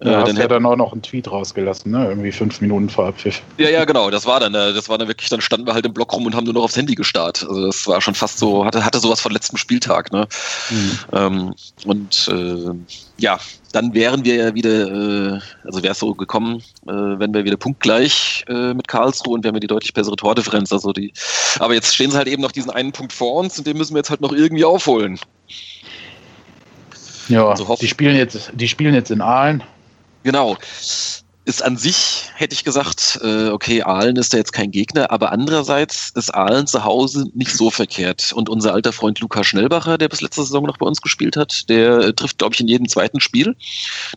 Äh, 0.00 0.10
ja, 0.10 0.22
hast 0.22 0.38
ja 0.38 0.48
dann 0.48 0.64
auch 0.64 0.76
noch 0.76 0.92
einen 0.92 1.02
Tweet 1.02 1.30
rausgelassen, 1.30 1.92
ne? 1.92 2.08
Irgendwie 2.08 2.32
fünf 2.32 2.62
Minuten 2.62 2.88
vor 2.88 3.08
Abpfiff. 3.08 3.42
Ja, 3.58 3.68
ja, 3.68 3.84
genau. 3.84 4.10
Das 4.10 4.24
war 4.24 4.40
dann, 4.40 4.54
äh, 4.54 4.72
das 4.72 4.88
war 4.88 4.96
dann 4.96 5.08
wirklich, 5.08 5.28
dann 5.28 5.42
standen 5.42 5.66
wir 5.66 5.74
halt 5.74 5.84
im 5.84 5.92
Block 5.92 6.12
rum 6.14 6.24
und 6.24 6.34
haben 6.34 6.44
nur 6.44 6.54
noch 6.54 6.62
aufs 6.62 6.76
Handy 6.76 6.94
gestarrt. 6.94 7.44
Also 7.46 7.66
das 7.66 7.86
war 7.86 8.00
schon 8.00 8.14
fast 8.14 8.38
so, 8.38 8.64
hatte, 8.64 8.84
hatte 8.84 8.98
sowas 8.98 9.20
von 9.20 9.32
letztem 9.32 9.58
Spieltag, 9.58 10.10
ne? 10.10 10.26
Mhm. 10.70 10.98
Ähm, 11.12 11.54
und 11.84 12.28
äh, 12.28 12.61
ja, 13.18 13.38
dann 13.72 13.94
wären 13.94 14.24
wir 14.24 14.34
ja 14.34 14.54
wieder, 14.54 15.36
äh, 15.36 15.40
also 15.64 15.82
wäre 15.82 15.92
es 15.92 15.98
so 15.98 16.14
gekommen, 16.14 16.62
äh, 16.86 16.90
wenn 16.92 17.32
wir 17.32 17.44
wieder 17.44 17.56
punktgleich 17.56 18.44
äh, 18.48 18.74
mit 18.74 18.88
Karlsruhe 18.88 19.34
und 19.34 19.44
wir 19.44 19.48
haben 19.48 19.56
ja 19.56 19.60
die 19.60 19.66
deutlich 19.66 19.94
bessere 19.94 20.16
Tordifferenz. 20.16 20.72
Also 20.72 20.92
die, 20.92 21.12
aber 21.58 21.74
jetzt 21.74 21.94
stehen 21.94 22.10
sie 22.10 22.16
halt 22.16 22.28
eben 22.28 22.42
noch 22.42 22.52
diesen 22.52 22.70
einen 22.70 22.92
Punkt 22.92 23.12
vor 23.12 23.34
uns 23.34 23.58
und 23.58 23.66
den 23.66 23.76
müssen 23.76 23.94
wir 23.94 24.00
jetzt 24.00 24.10
halt 24.10 24.20
noch 24.20 24.32
irgendwie 24.32 24.64
aufholen. 24.64 25.18
Ja, 27.28 27.48
also 27.48 27.76
die 27.80 27.88
spielen 27.88 28.16
jetzt, 28.16 28.50
die 28.54 28.68
spielen 28.68 28.94
jetzt 28.94 29.10
in 29.10 29.20
Aalen. 29.20 29.62
Genau 30.24 30.56
ist 31.44 31.62
an 31.62 31.76
sich, 31.76 32.30
hätte 32.34 32.54
ich 32.54 32.62
gesagt, 32.62 33.18
äh, 33.22 33.48
okay, 33.48 33.82
Aalen 33.82 34.16
ist 34.16 34.32
da 34.32 34.38
jetzt 34.38 34.52
kein 34.52 34.70
Gegner, 34.70 35.10
aber 35.10 35.32
andererseits 35.32 36.10
ist 36.14 36.32
Aalen 36.32 36.66
zu 36.66 36.84
Hause 36.84 37.26
nicht 37.34 37.52
so 37.52 37.70
verkehrt. 37.70 38.32
Und 38.32 38.48
unser 38.48 38.72
alter 38.72 38.92
Freund 38.92 39.18
Luca 39.20 39.42
Schnellbacher, 39.42 39.98
der 39.98 40.08
bis 40.08 40.20
letzte 40.20 40.42
Saison 40.42 40.64
noch 40.64 40.76
bei 40.76 40.86
uns 40.86 41.00
gespielt 41.00 41.36
hat, 41.36 41.68
der 41.68 41.98
äh, 41.98 42.12
trifft, 42.12 42.38
glaube 42.38 42.54
ich, 42.54 42.60
in 42.60 42.68
jedem 42.68 42.88
zweiten 42.88 43.20
Spiel. 43.20 43.56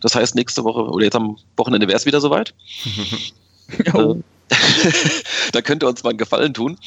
Das 0.00 0.14
heißt, 0.14 0.36
nächste 0.36 0.62
Woche 0.62 0.82
oder 0.84 1.04
jetzt 1.04 1.16
am 1.16 1.36
Wochenende 1.56 1.88
wäre 1.88 1.96
es 1.96 2.06
wieder 2.06 2.20
soweit. 2.20 2.54
oh. 3.94 4.16
da 5.52 5.60
könnte 5.60 5.88
uns 5.88 6.04
mal 6.04 6.10
einen 6.10 6.18
Gefallen 6.18 6.54
tun. 6.54 6.78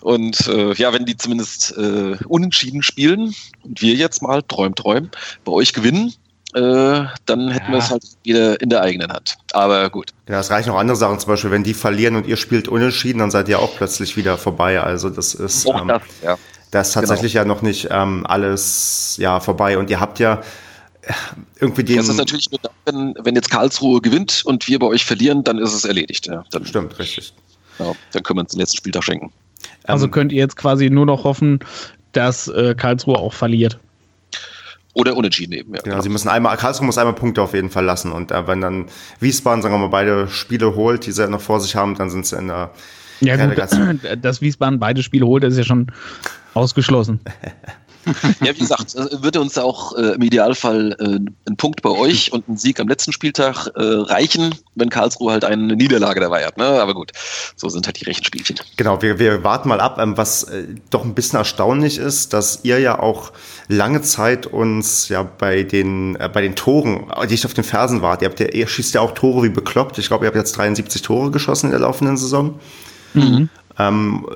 Und 0.00 0.46
äh, 0.48 0.72
ja, 0.74 0.92
wenn 0.94 1.04
die 1.04 1.16
zumindest 1.16 1.76
äh, 1.76 2.16
unentschieden 2.26 2.82
spielen 2.82 3.34
und 3.62 3.82
wir 3.82 3.94
jetzt 3.94 4.22
mal 4.22 4.42
träum, 4.42 4.74
träum 4.74 5.10
bei 5.44 5.52
euch 5.52 5.74
gewinnen, 5.74 6.14
äh, 6.54 7.06
dann 7.26 7.48
hätten 7.48 7.66
ja. 7.66 7.72
wir 7.72 7.78
es 7.78 7.90
halt 7.90 8.04
wieder 8.22 8.60
in 8.60 8.68
der 8.70 8.82
eigenen 8.82 9.12
Hand. 9.12 9.36
Aber 9.52 9.90
gut. 9.90 10.10
Ja, 10.28 10.40
es 10.40 10.50
reichen 10.50 10.70
auch 10.70 10.78
andere 10.78 10.96
Sachen, 10.96 11.18
zum 11.18 11.28
Beispiel, 11.28 11.50
wenn 11.50 11.64
die 11.64 11.74
verlieren 11.74 12.16
und 12.16 12.26
ihr 12.26 12.36
spielt 12.36 12.68
unentschieden, 12.68 13.18
dann 13.18 13.30
seid 13.30 13.48
ihr 13.48 13.58
auch 13.58 13.76
plötzlich 13.76 14.16
wieder 14.16 14.38
vorbei. 14.38 14.80
Also 14.80 15.10
das 15.10 15.34
ist. 15.34 15.66
Auch 15.66 15.80
ähm, 15.80 15.88
das, 15.88 16.02
ja. 16.22 16.38
Das 16.70 16.88
ist 16.88 16.94
tatsächlich 16.94 17.32
genau. 17.32 17.44
ja 17.44 17.48
noch 17.48 17.62
nicht 17.62 17.88
ähm, 17.90 18.24
alles 18.26 19.16
ja, 19.18 19.40
vorbei. 19.40 19.78
Und 19.78 19.90
ihr 19.90 20.00
habt 20.00 20.18
ja 20.20 20.42
äh, 21.02 21.12
irgendwie 21.60 21.84
den. 21.84 21.96
Das 21.96 22.08
ist 22.08 22.16
natürlich 22.16 22.50
nur 22.50 22.60
dann, 22.62 23.14
wenn, 23.14 23.24
wenn 23.24 23.34
jetzt 23.34 23.50
Karlsruhe 23.50 24.00
gewinnt 24.00 24.42
und 24.44 24.68
wir 24.68 24.78
bei 24.78 24.86
euch 24.86 25.04
verlieren, 25.04 25.42
dann 25.44 25.58
ist 25.58 25.72
es 25.72 25.84
erledigt. 25.84 26.26
Ja. 26.26 26.44
Dann, 26.50 26.64
Stimmt, 26.66 26.98
richtig. 26.98 27.34
Ja, 27.80 27.92
dann 28.12 28.22
können 28.22 28.38
wir 28.38 28.42
uns 28.42 28.52
den 28.52 28.60
letzten 28.60 28.76
Spieltag 28.76 29.02
schenken. 29.02 29.32
Also 29.84 30.06
ähm, 30.06 30.12
könnt 30.12 30.32
ihr 30.32 30.38
jetzt 30.38 30.56
quasi 30.56 30.88
nur 30.88 31.06
noch 31.06 31.24
hoffen, 31.24 31.58
dass 32.12 32.46
äh, 32.48 32.74
Karlsruhe 32.76 33.18
auch 33.18 33.32
verliert. 33.32 33.78
Oder 34.94 35.16
unentschieden 35.16 35.52
eben, 35.52 35.74
ja. 35.74 35.82
Genau, 35.82 36.00
sie 36.00 36.08
müssen 36.08 36.28
einmal, 36.28 36.56
Karlsruhe 36.56 36.86
muss 36.86 36.98
einmal 36.98 37.14
Punkte 37.14 37.42
auf 37.42 37.52
jeden 37.52 37.68
Fall 37.68 37.84
lassen. 37.84 38.12
Und 38.12 38.30
äh, 38.30 38.46
wenn 38.46 38.60
dann 38.60 38.86
Wiesbaden, 39.18 39.60
sagen 39.60 39.74
wir 39.74 39.78
mal, 39.78 39.88
beide 39.88 40.28
Spiele 40.28 40.76
holt, 40.76 41.04
die 41.06 41.12
sie 41.12 41.28
noch 41.28 41.40
vor 41.40 41.60
sich 41.60 41.74
haben, 41.74 41.96
dann 41.96 42.10
sind 42.10 42.26
sie 42.26 42.36
in 42.36 42.46
der. 42.46 42.70
Ja, 43.20 43.36
gut, 43.36 43.58
dass 44.22 44.40
Wiesbaden 44.40 44.78
beide 44.78 45.02
Spiele 45.02 45.26
holt, 45.26 45.44
ist 45.44 45.58
ja 45.58 45.64
schon 45.64 45.88
ausgeschlossen. 46.54 47.20
ja, 48.40 48.54
wie 48.54 48.58
gesagt, 48.58 48.94
würde 48.94 49.40
uns 49.40 49.56
auch 49.58 49.96
äh, 49.96 50.14
im 50.14 50.22
Idealfall 50.22 50.96
äh, 50.98 51.48
ein 51.48 51.56
Punkt 51.56 51.82
bei 51.82 51.90
euch 51.90 52.32
und 52.32 52.48
ein 52.48 52.56
Sieg 52.56 52.80
am 52.80 52.88
letzten 52.88 53.12
Spieltag 53.12 53.68
äh, 53.74 53.82
reichen, 53.82 54.54
wenn 54.74 54.90
Karlsruhe 54.90 55.32
halt 55.32 55.44
eine 55.44 55.76
Niederlage 55.76 56.20
dabei 56.20 56.44
hat. 56.44 56.56
Ne? 56.56 56.64
Aber 56.64 56.94
gut, 56.94 57.12
so 57.56 57.68
sind 57.68 57.86
halt 57.86 58.00
die 58.00 58.04
Rechenspielchen. 58.04 58.56
Genau, 58.76 59.00
wir, 59.02 59.18
wir 59.18 59.44
warten 59.44 59.68
mal 59.68 59.80
ab. 59.80 59.98
Ähm, 59.98 60.16
was 60.16 60.44
äh, 60.44 60.66
doch 60.90 61.04
ein 61.04 61.14
bisschen 61.14 61.38
erstaunlich 61.38 61.98
ist, 61.98 62.32
dass 62.32 62.60
ihr 62.62 62.78
ja 62.78 62.98
auch 62.98 63.32
lange 63.68 64.02
Zeit 64.02 64.46
uns 64.46 65.08
ja 65.08 65.22
bei 65.22 65.62
den, 65.62 66.16
äh, 66.16 66.28
bei 66.32 66.40
den 66.40 66.54
Toren, 66.54 67.06
die 67.28 67.34
ich 67.34 67.44
auf 67.44 67.54
den 67.54 67.64
Fersen 67.64 68.02
wart, 68.02 68.22
ihr, 68.22 68.28
habt 68.28 68.40
ja, 68.40 68.46
ihr 68.46 68.66
schießt 68.66 68.94
ja 68.94 69.00
auch 69.00 69.12
Tore 69.12 69.44
wie 69.44 69.48
bekloppt. 69.48 69.98
Ich 69.98 70.08
glaube, 70.08 70.24
ihr 70.24 70.28
habt 70.28 70.36
jetzt 70.36 70.56
73 70.56 71.02
Tore 71.02 71.30
geschossen 71.30 71.66
in 71.66 71.72
der 71.72 71.80
laufenden 71.80 72.16
Saison. 72.16 72.58
Mhm. 73.14 73.48
Ähm, 73.78 74.26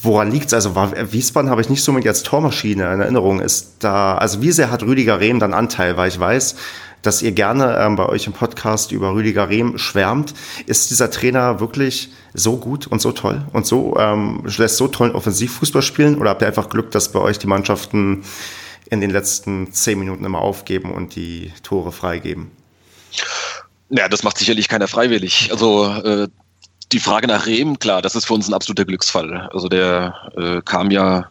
Woran 0.00 0.30
liegt's? 0.30 0.54
Also 0.54 0.74
war, 0.74 0.92
Wiesbaden 1.12 1.50
habe 1.50 1.60
ich 1.60 1.68
nicht 1.68 1.82
so 1.82 1.92
mit 1.92 2.06
als 2.06 2.22
Tormaschine 2.22 2.92
in 2.92 3.00
Erinnerung. 3.00 3.40
Ist 3.40 3.76
da, 3.80 4.16
also 4.16 4.40
wie 4.42 4.52
sehr 4.52 4.70
hat 4.70 4.82
Rüdiger 4.82 5.18
Rehm 5.18 5.40
dann 5.40 5.54
Anteil? 5.54 5.96
Weil 5.96 6.08
ich 6.08 6.20
weiß, 6.20 6.54
dass 7.02 7.22
ihr 7.22 7.32
gerne 7.32 7.76
ähm, 7.80 7.96
bei 7.96 8.06
euch 8.06 8.26
im 8.26 8.32
Podcast 8.32 8.92
über 8.92 9.14
Rüdiger 9.14 9.48
Rehm 9.48 9.76
schwärmt. 9.76 10.34
Ist 10.66 10.90
dieser 10.90 11.10
Trainer 11.10 11.58
wirklich 11.58 12.10
so 12.32 12.56
gut 12.56 12.86
und 12.86 13.00
so 13.00 13.12
toll 13.12 13.44
und 13.52 13.66
so 13.66 13.96
ähm, 13.98 14.44
lässt 14.56 14.76
so 14.76 14.86
tollen 14.88 15.14
Offensivfußball 15.14 15.82
spielen? 15.82 16.18
Oder 16.18 16.30
habt 16.30 16.42
ihr 16.42 16.48
einfach 16.48 16.68
Glück, 16.68 16.90
dass 16.92 17.10
bei 17.10 17.20
euch 17.20 17.38
die 17.38 17.46
Mannschaften 17.48 18.24
in 18.90 19.00
den 19.00 19.10
letzten 19.10 19.72
zehn 19.72 19.98
Minuten 19.98 20.24
immer 20.24 20.40
aufgeben 20.40 20.92
und 20.92 21.16
die 21.16 21.52
Tore 21.62 21.90
freigeben? 21.92 22.50
Ja, 23.90 24.08
das 24.08 24.22
macht 24.22 24.38
sicherlich 24.38 24.68
keiner 24.68 24.86
freiwillig. 24.86 25.48
Also 25.50 25.86
äh, 25.86 26.28
die 26.92 27.00
Frage 27.00 27.26
nach 27.26 27.46
Rehm, 27.46 27.78
klar, 27.78 28.02
das 28.02 28.14
ist 28.14 28.26
für 28.26 28.34
uns 28.34 28.48
ein 28.48 28.54
absoluter 28.54 28.84
Glücksfall. 28.84 29.48
Also 29.52 29.68
der 29.68 30.14
äh, 30.36 30.62
kam 30.64 30.90
ja 30.90 31.28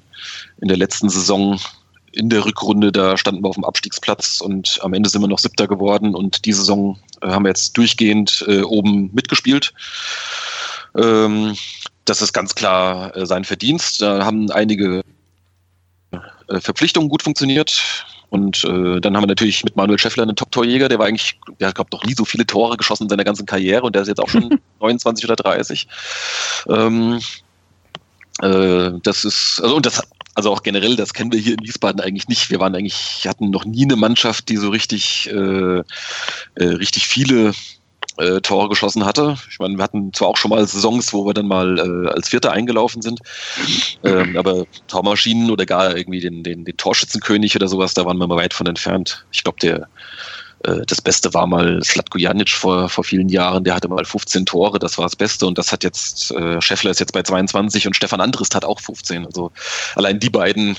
in 0.62 0.68
der 0.68 0.78
letzten 0.78 1.10
Saison 1.10 1.60
in 2.12 2.30
der 2.30 2.46
Rückrunde, 2.46 2.92
da 2.92 3.18
standen 3.18 3.44
wir 3.44 3.50
auf 3.50 3.56
dem 3.56 3.66
Abstiegsplatz 3.66 4.42
und 4.42 4.80
am 4.82 4.94
Ende 4.94 5.10
sind 5.10 5.22
wir 5.22 5.28
noch 5.28 5.40
Siebter 5.40 5.68
geworden 5.68 6.16
und 6.16 6.46
die 6.46 6.54
Saison 6.54 7.00
äh, 7.22 7.28
haben 7.28 7.46
wir 7.46 7.50
jetzt 7.50 7.78
durchgehend 7.78 8.44
äh, 8.48 8.62
oben 8.62 9.12
mitgespielt. 9.14 9.74
Ähm, 10.96 11.56
das 12.06 12.22
ist 12.22 12.34
ganz 12.34 12.56
klar 12.56 13.16
äh, 13.16 13.26
sein 13.26 13.44
Verdienst. 13.44 14.02
Da 14.02 14.26
haben 14.26 14.50
einige 14.52 15.04
äh, 16.12 16.60
Verpflichtungen 16.60 17.10
gut 17.10 17.24
funktioniert. 17.24 18.06
Und 18.30 18.64
äh, 18.66 19.00
dann 19.00 19.16
haben 19.16 19.24
wir 19.24 19.28
natürlich 19.28 19.64
mit 19.64 19.76
Manuel 19.76 20.00
Schäffler 20.00 20.24
einen 20.24 20.36
Top-Torjäger, 20.36 20.90
der 20.90 21.00
war 21.00 21.06
eigentlich, 21.06 21.40
der 21.60 21.70
hat, 21.70 21.76
glaube 21.76 21.90
noch 21.94 22.04
nie 22.04 22.14
so 22.14 22.26
viele 22.26 22.46
Tore 22.46 22.76
geschossen 22.76 23.04
in 23.04 23.10
seiner 23.10 23.24
ganzen 23.24 23.46
Karriere 23.46 23.84
und 23.84 23.96
der 23.96 24.02
ist 24.02 24.10
jetzt 24.10 24.20
auch 24.20 24.30
schon 24.30 24.60
29 24.82 25.26
oder 25.26 25.36
30. 25.38 25.88
Ähm, 26.68 27.20
äh, 28.42 28.92
das 29.04 29.24
ist, 29.24 29.62
also 29.64 29.78
und 29.78 29.86
das, 29.86 30.02
also 30.36 30.52
auch 30.52 30.62
generell, 30.62 30.96
das 30.96 31.14
kennen 31.14 31.32
wir 31.32 31.40
hier 31.40 31.54
in 31.54 31.66
Wiesbaden 31.66 32.02
eigentlich 32.02 32.28
nicht. 32.28 32.50
Wir 32.50 32.60
waren 32.60 32.76
eigentlich, 32.76 33.26
hatten 33.28 33.50
noch 33.50 33.66
nie 33.66 33.84
eine 33.84 33.96
Mannschaft, 33.96 34.50
die 34.50 34.58
so 34.58 34.70
richtig, 34.70 35.30
äh, 35.32 35.80
äh, 35.80 35.84
richtig 36.56 37.08
viele 37.08 37.54
äh, 38.18 38.42
Tore 38.42 38.70
geschossen 38.70 39.06
hatte. 39.06 39.36
Ich 39.50 39.60
meine, 39.60 39.78
wir 39.78 39.84
hatten 39.84 40.14
zwar 40.14 40.30
auch 40.30 40.38
schon 40.38 40.50
mal 40.50 40.66
Saisons, 40.68 41.14
wo 41.14 41.26
wir 41.26 41.34
dann 41.34 41.48
mal 41.48 41.78
äh, 41.78 42.10
als 42.10 42.30
Vierter 42.30 42.52
eingelaufen 42.52 43.02
sind, 43.02 43.20
ähm, 44.04 44.38
aber 44.38 44.66
Tormaschinen 44.88 45.52
oder 45.52 45.66
gar 45.66 45.96
irgendwie 45.96 46.20
den, 46.20 46.44
den, 46.44 46.66
den 46.66 46.78
Torschützenkönig 46.78 47.56
oder 47.56 47.68
sowas, 47.68 47.94
da 47.94 48.06
waren 48.06 48.18
wir 48.18 48.28
mal 48.28 48.38
weit 48.38 48.54
von 48.54 48.68
entfernt. 48.68 49.26
Ich 49.32 49.44
glaube, 49.44 49.60
der 49.62 49.88
äh, 50.64 50.82
das 50.86 51.02
Beste 51.02 51.34
war 51.34 51.48
mal 51.48 51.84
Slatko 51.84 52.18
Janic 52.18 52.50
vor, 52.50 52.90
vor 52.90 53.04
vielen 53.04 53.30
Jahren, 53.30 53.64
der 53.64 53.76
hatte 53.76 53.88
mal 53.88 54.06
15 54.06 54.46
Tore, 54.46 54.80
das 54.80 54.98
war 54.98 55.06
das 55.06 55.16
Beste 55.16 55.46
und 55.46 55.58
das 55.58 55.72
hat 55.72 55.84
jetzt, 55.84 56.32
äh, 56.32 56.62
Scheffler 56.62 56.92
ist 56.92 57.00
jetzt 57.00 57.14
bei 57.14 57.24
22 57.24 57.88
und 57.88 57.96
Stefan 57.96 58.22
Andrist 58.22 58.56
hat 58.56 58.66
auch 58.66 58.80
15. 58.80 59.26
Also 59.26 59.52
allein 59.96 60.20
die 60.20 60.30
beiden 60.30 60.78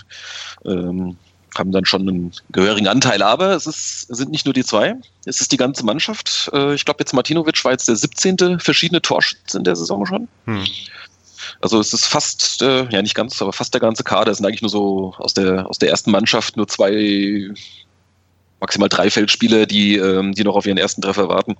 ähm, 0.64 1.16
haben 1.58 1.72
dann 1.72 1.84
schon 1.84 2.08
einen 2.08 2.32
gehörigen 2.50 2.88
Anteil, 2.88 3.22
aber 3.22 3.50
es, 3.50 3.66
ist, 3.66 4.00
sind 4.08 4.30
nicht 4.30 4.44
nur 4.44 4.54
die 4.54 4.64
zwei, 4.64 4.96
es 5.24 5.40
ist 5.40 5.52
die 5.52 5.56
ganze 5.56 5.84
Mannschaft. 5.84 6.50
Äh, 6.52 6.74
ich 6.74 6.84
glaube, 6.84 7.00
jetzt 7.00 7.12
Martinovic 7.12 7.64
war 7.64 7.72
jetzt 7.72 7.88
der 7.88 7.96
17. 7.96 8.60
verschiedene 8.60 9.02
Torschütze 9.02 9.58
in 9.58 9.64
der 9.64 9.76
Saison 9.76 10.06
schon. 10.06 10.28
Hm. 10.46 10.64
Also 11.60 11.80
es 11.80 11.92
ist 11.92 12.06
fast, 12.06 12.62
äh, 12.62 12.88
ja 12.90 13.02
nicht 13.02 13.14
ganz, 13.14 13.40
aber 13.42 13.52
fast 13.52 13.74
der 13.74 13.80
ganze 13.80 14.04
Kader. 14.04 14.30
Es 14.30 14.38
sind 14.38 14.46
eigentlich 14.46 14.62
nur 14.62 14.70
so 14.70 15.14
aus 15.18 15.34
der, 15.34 15.68
aus 15.68 15.78
der 15.78 15.90
ersten 15.90 16.10
Mannschaft 16.10 16.56
nur 16.56 16.68
zwei, 16.68 17.50
maximal 18.60 18.88
drei 18.88 19.10
Feldspieler, 19.10 19.66
die, 19.66 19.96
ähm, 19.96 20.34
die 20.34 20.44
noch 20.44 20.54
auf 20.54 20.66
ihren 20.66 20.78
ersten 20.78 21.02
Treffer 21.02 21.28
warten. 21.28 21.56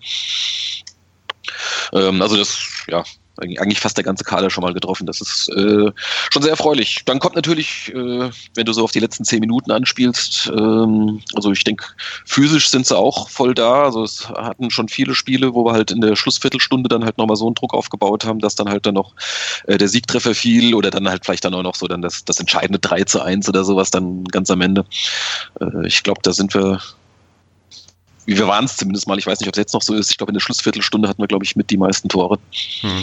Ähm, 1.93 2.23
also 2.23 2.37
das, 2.37 2.59
ja, 2.89 3.05
eigentlich 3.40 3.81
fast 3.81 3.96
der 3.96 4.05
ganze 4.05 4.24
Kader 4.24 4.51
schon 4.51 4.62
mal 4.62 4.74
getroffen. 4.74 5.07
Das 5.07 5.20
ist 5.20 5.48
äh, 5.51 5.90
schon 6.33 6.42
sehr 6.42 6.51
erfreulich. 6.51 7.03
Dann 7.05 7.18
kommt 7.18 7.37
natürlich, 7.37 7.92
äh, 7.94 8.31
wenn 8.55 8.66
du 8.66 8.72
so 8.72 8.85
auf 8.85 8.92
die 8.92 9.01
letzten 9.01 9.24
zehn 9.24 9.40
Minuten 9.40 9.70
anspielst, 9.70 10.51
ähm, 10.57 11.20
also 11.35 11.53
ich 11.53 11.64
denke, 11.64 11.87
physisch 12.24 12.70
sind 12.70 12.87
sie 12.87 12.96
auch 12.96 13.29
voll 13.29 13.55
da. 13.55 13.85
Also 13.85 14.03
es 14.03 14.29
hatten 14.29 14.70
schon 14.70 14.88
viele 14.88 15.14
Spiele, 15.14 15.55
wo 15.55 15.64
wir 15.64 15.72
halt 15.72 15.90
in 15.90 16.01
der 16.01 16.16
Schlussviertelstunde 16.16 16.88
dann 16.88 17.05
halt 17.05 17.18
nochmal 17.18 17.37
so 17.37 17.46
einen 17.46 17.55
Druck 17.55 17.74
aufgebaut 17.74 18.24
haben, 18.24 18.40
dass 18.40 18.55
dann 18.55 18.68
halt 18.68 18.87
dann 18.87 18.94
noch 18.94 19.14
äh, 19.66 19.79
der 19.79 19.88
Siegtreffer 19.88 20.35
fiel 20.35 20.74
oder 20.74 20.90
dann 20.90 21.09
halt 21.09 21.24
vielleicht 21.24 21.44
dann 21.44 21.55
auch 21.55 21.62
noch 21.62 21.74
so 21.74 21.87
dann 21.87 22.03
das, 22.03 22.24
das 22.24 22.40
entscheidende 22.40 22.79
3 22.79 23.05
zu 23.05 23.22
1 23.22 23.48
oder 23.48 23.64
sowas 23.64 23.90
dann 23.90 24.24
ganz 24.24 24.51
am 24.51 24.61
Ende. 24.61 24.85
Äh, 25.61 25.87
ich 25.87 26.03
glaube, 26.03 26.20
da 26.22 26.33
sind 26.33 26.55
wir 26.55 26.81
wir 28.37 28.47
waren 28.47 28.67
es 28.67 28.77
zumindest 28.77 29.07
mal. 29.07 29.19
Ich 29.19 29.27
weiß 29.27 29.41
nicht, 29.41 29.49
ob 29.49 29.55
es 29.55 29.59
jetzt 29.59 29.75
noch 29.75 29.83
so 29.83 29.95
ist. 29.95 30.11
Ich 30.11 30.19
glaube, 30.19 30.31
in 30.31 30.35
der 30.35 30.41
Schlussviertelstunde 30.41 31.09
hatten 31.09 31.23
wir, 31.23 31.29
glaube 31.29 31.45
ich, 31.45 31.57
mit 31.57 31.71
die 31.71 31.79
meisten 31.79 32.09
Tore. 32.09 32.38
Hm. 32.81 33.03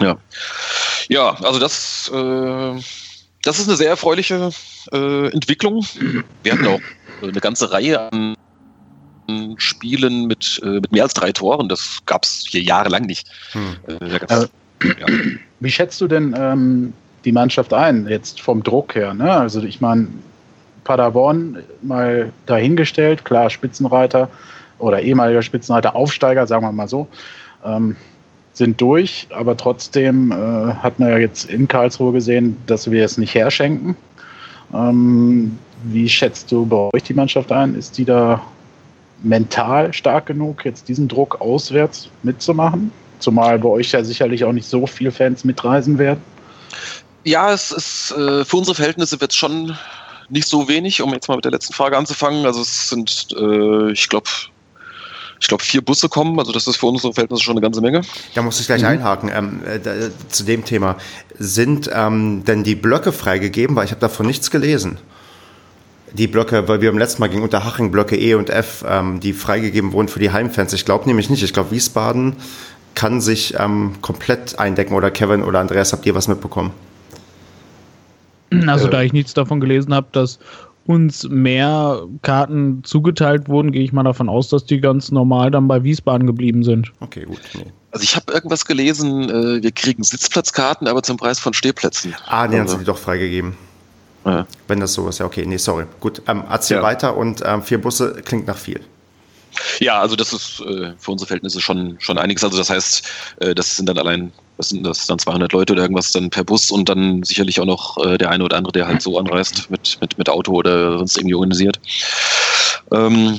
Ja. 0.00 0.16
Ja, 1.08 1.34
also 1.42 1.58
das, 1.58 2.10
äh, 2.12 2.80
das 3.42 3.58
ist 3.58 3.68
eine 3.68 3.76
sehr 3.76 3.90
erfreuliche 3.90 4.50
äh, 4.92 5.28
Entwicklung. 5.28 5.84
Wir 6.42 6.52
hatten 6.52 6.66
auch 6.66 6.80
eine 7.22 7.40
ganze 7.40 7.70
Reihe 7.70 8.12
an 8.12 8.36
Spielen 9.56 10.26
mit, 10.26 10.60
äh, 10.62 10.80
mit 10.80 10.92
mehr 10.92 11.02
als 11.02 11.14
drei 11.14 11.32
Toren. 11.32 11.68
Das 11.68 11.98
gab 12.06 12.24
es 12.24 12.46
hier 12.48 12.62
jahrelang 12.62 13.02
nicht. 13.02 13.28
Hm. 13.52 13.76
Äh, 13.88 14.46
ja. 14.82 15.08
Wie 15.60 15.70
schätzt 15.70 16.00
du 16.00 16.08
denn 16.08 16.34
ähm, 16.38 16.92
die 17.24 17.32
Mannschaft 17.32 17.72
ein, 17.72 18.06
jetzt 18.06 18.40
vom 18.40 18.62
Druck 18.62 18.94
her? 18.94 19.14
Ne? 19.14 19.30
Also 19.32 19.62
ich 19.62 19.80
meine, 19.80 20.08
Paderborn 20.84 21.62
mal 21.82 22.32
dahingestellt, 22.46 23.24
klar, 23.24 23.50
Spitzenreiter 23.50 24.28
oder 24.78 25.00
ehemaliger 25.00 25.42
Spitzenreiter, 25.42 25.96
Aufsteiger, 25.96 26.46
sagen 26.46 26.64
wir 26.64 26.72
mal 26.72 26.88
so, 26.88 27.08
ähm, 27.64 27.96
sind 28.52 28.80
durch, 28.80 29.26
aber 29.30 29.56
trotzdem 29.56 30.30
äh, 30.30 30.74
hat 30.74 30.98
man 30.98 31.08
ja 31.08 31.18
jetzt 31.18 31.50
in 31.50 31.66
Karlsruhe 31.66 32.12
gesehen, 32.12 32.56
dass 32.66 32.90
wir 32.90 33.04
es 33.04 33.18
nicht 33.18 33.34
herschenken. 33.34 33.96
Ähm, 34.72 35.58
wie 35.84 36.08
schätzt 36.08 36.50
du 36.52 36.64
bei 36.64 36.90
euch 36.94 37.02
die 37.02 37.14
Mannschaft 37.14 37.50
ein? 37.52 37.74
Ist 37.74 37.98
die 37.98 38.04
da 38.04 38.40
mental 39.22 39.92
stark 39.92 40.26
genug, 40.26 40.64
jetzt 40.64 40.88
diesen 40.88 41.08
Druck 41.08 41.40
auswärts 41.40 42.08
mitzumachen? 42.22 42.92
Zumal 43.18 43.58
bei 43.58 43.68
euch 43.68 43.92
ja 43.92 44.04
sicherlich 44.04 44.44
auch 44.44 44.52
nicht 44.52 44.68
so 44.68 44.86
viele 44.86 45.10
Fans 45.10 45.44
mitreisen 45.44 45.98
werden. 45.98 46.20
Ja, 47.24 47.52
es 47.52 47.70
ist 47.70 48.12
äh, 48.12 48.44
für 48.44 48.56
unsere 48.56 48.74
Verhältnisse 48.74 49.20
wird 49.20 49.30
es 49.30 49.36
schon 49.36 49.76
nicht 50.28 50.48
so 50.48 50.68
wenig, 50.68 51.02
um 51.02 51.12
jetzt 51.12 51.28
mal 51.28 51.36
mit 51.36 51.44
der 51.44 51.52
letzten 51.52 51.72
Frage 51.72 51.96
anzufangen. 51.96 52.46
Also 52.46 52.62
es 52.62 52.88
sind, 52.88 53.28
äh, 53.38 53.92
ich 53.92 54.08
glaube, 54.08 54.28
ich 55.40 55.48
glaube, 55.48 55.62
vier 55.62 55.82
Busse 55.82 56.08
kommen, 56.08 56.38
also 56.38 56.52
das 56.52 56.66
ist 56.66 56.76
für 56.76 56.86
unsere 56.86 57.12
Verhältnisse 57.12 57.42
schon 57.42 57.52
eine 57.52 57.60
ganze 57.60 57.80
Menge. 57.80 58.02
Da 58.34 58.42
muss 58.42 58.60
ich 58.60 58.66
gleich 58.66 58.82
mhm. 58.82 58.88
einhaken 58.88 59.30
ähm, 59.34 59.60
äh, 59.66 60.10
zu 60.28 60.44
dem 60.44 60.64
Thema. 60.64 60.96
Sind 61.38 61.90
ähm, 61.92 62.44
denn 62.46 62.64
die 62.64 62.74
Blöcke 62.74 63.12
freigegeben? 63.12 63.76
Weil 63.76 63.84
ich 63.84 63.90
habe 63.90 64.00
davon 64.00 64.26
nichts 64.26 64.50
gelesen. 64.50 64.98
Die 66.12 66.28
Blöcke, 66.28 66.68
weil 66.68 66.80
wir 66.80 66.88
im 66.88 66.98
letzten 66.98 67.20
Mal 67.20 67.28
gegen 67.28 67.42
Unterhaching 67.42 67.90
Blöcke 67.90 68.16
E 68.16 68.34
und 68.34 68.48
F, 68.48 68.84
ähm, 68.88 69.20
die 69.20 69.32
freigegeben 69.32 69.92
wurden 69.92 70.08
für 70.08 70.20
die 70.20 70.30
Heimfans. 70.30 70.72
Ich 70.72 70.84
glaube 70.84 71.06
nämlich 71.06 71.28
nicht. 71.28 71.42
Ich 71.42 71.52
glaube, 71.52 71.72
Wiesbaden 71.72 72.36
kann 72.94 73.20
sich 73.20 73.54
ähm, 73.58 73.96
komplett 74.00 74.58
eindecken. 74.58 74.94
Oder 74.94 75.10
Kevin 75.10 75.42
oder 75.42 75.58
Andreas, 75.58 75.92
habt 75.92 76.06
ihr 76.06 76.14
was 76.14 76.28
mitbekommen? 76.28 76.72
Also, 78.68 78.88
da 78.88 79.02
ich 79.02 79.12
nichts 79.12 79.34
davon 79.34 79.60
gelesen 79.60 79.94
habe, 79.94 80.08
dass 80.12 80.38
uns 80.86 81.26
mehr 81.28 82.02
Karten 82.22 82.84
zugeteilt 82.84 83.48
wurden, 83.48 83.72
gehe 83.72 83.82
ich 83.82 83.92
mal 83.92 84.02
davon 84.02 84.28
aus, 84.28 84.48
dass 84.48 84.66
die 84.66 84.80
ganz 84.80 85.10
normal 85.10 85.50
dann 85.50 85.66
bei 85.66 85.82
Wiesbaden 85.82 86.26
geblieben 86.26 86.62
sind. 86.62 86.92
Okay, 87.00 87.24
gut. 87.24 87.40
Nee. 87.54 87.72
Also 87.90 88.04
ich 88.04 88.16
habe 88.16 88.32
irgendwas 88.32 88.64
gelesen, 88.64 89.30
äh, 89.30 89.62
wir 89.62 89.72
kriegen 89.72 90.02
Sitzplatzkarten, 90.02 90.88
aber 90.88 91.02
zum 91.02 91.16
Preis 91.16 91.38
von 91.38 91.54
Stehplätzen. 91.54 92.14
Ah, 92.26 92.48
die 92.48 92.56
also. 92.56 92.74
haben 92.74 92.80
sie 92.80 92.84
doch 92.84 92.98
freigegeben. 92.98 93.56
Ja. 94.26 94.46
Wenn 94.68 94.80
das 94.80 94.94
so 94.94 95.08
ist, 95.08 95.20
ja 95.20 95.26
okay. 95.26 95.44
Nee, 95.46 95.58
sorry. 95.58 95.84
Gut, 96.00 96.22
ähm, 96.26 96.44
erzähl 96.50 96.78
ja. 96.78 96.82
weiter 96.82 97.16
und 97.16 97.42
ähm, 97.44 97.62
vier 97.62 97.80
Busse 97.80 98.22
klingt 98.24 98.46
nach 98.46 98.56
viel. 98.56 98.80
Ja, 99.78 100.00
also 100.00 100.16
das 100.16 100.32
ist 100.32 100.60
äh, 100.60 100.92
für 100.98 101.12
unsere 101.12 101.28
Verhältnisse 101.28 101.60
schon, 101.60 101.96
schon 102.00 102.18
einiges. 102.18 102.42
Also 102.42 102.58
das 102.58 102.70
heißt, 102.70 103.06
äh, 103.40 103.54
das 103.54 103.76
sind 103.76 103.88
dann 103.88 103.98
allein 103.98 104.32
was 104.56 104.68
sind 104.68 104.84
das 104.84 105.06
dann 105.06 105.18
200 105.18 105.52
Leute 105.52 105.72
oder 105.72 105.82
irgendwas 105.82 106.12
dann 106.12 106.30
per 106.30 106.44
Bus 106.44 106.70
und 106.70 106.88
dann 106.88 107.22
sicherlich 107.22 107.60
auch 107.60 107.64
noch 107.64 107.98
äh, 108.04 108.18
der 108.18 108.30
eine 108.30 108.44
oder 108.44 108.56
andere, 108.56 108.72
der 108.72 108.86
halt 108.86 109.02
so 109.02 109.18
anreist 109.18 109.70
mit, 109.70 109.98
mit, 110.00 110.18
mit 110.18 110.28
Auto 110.28 110.52
oder 110.52 110.98
sonst 110.98 111.16
irgendwie 111.16 111.34
organisiert. 111.34 111.80
Ähm, 112.92 113.38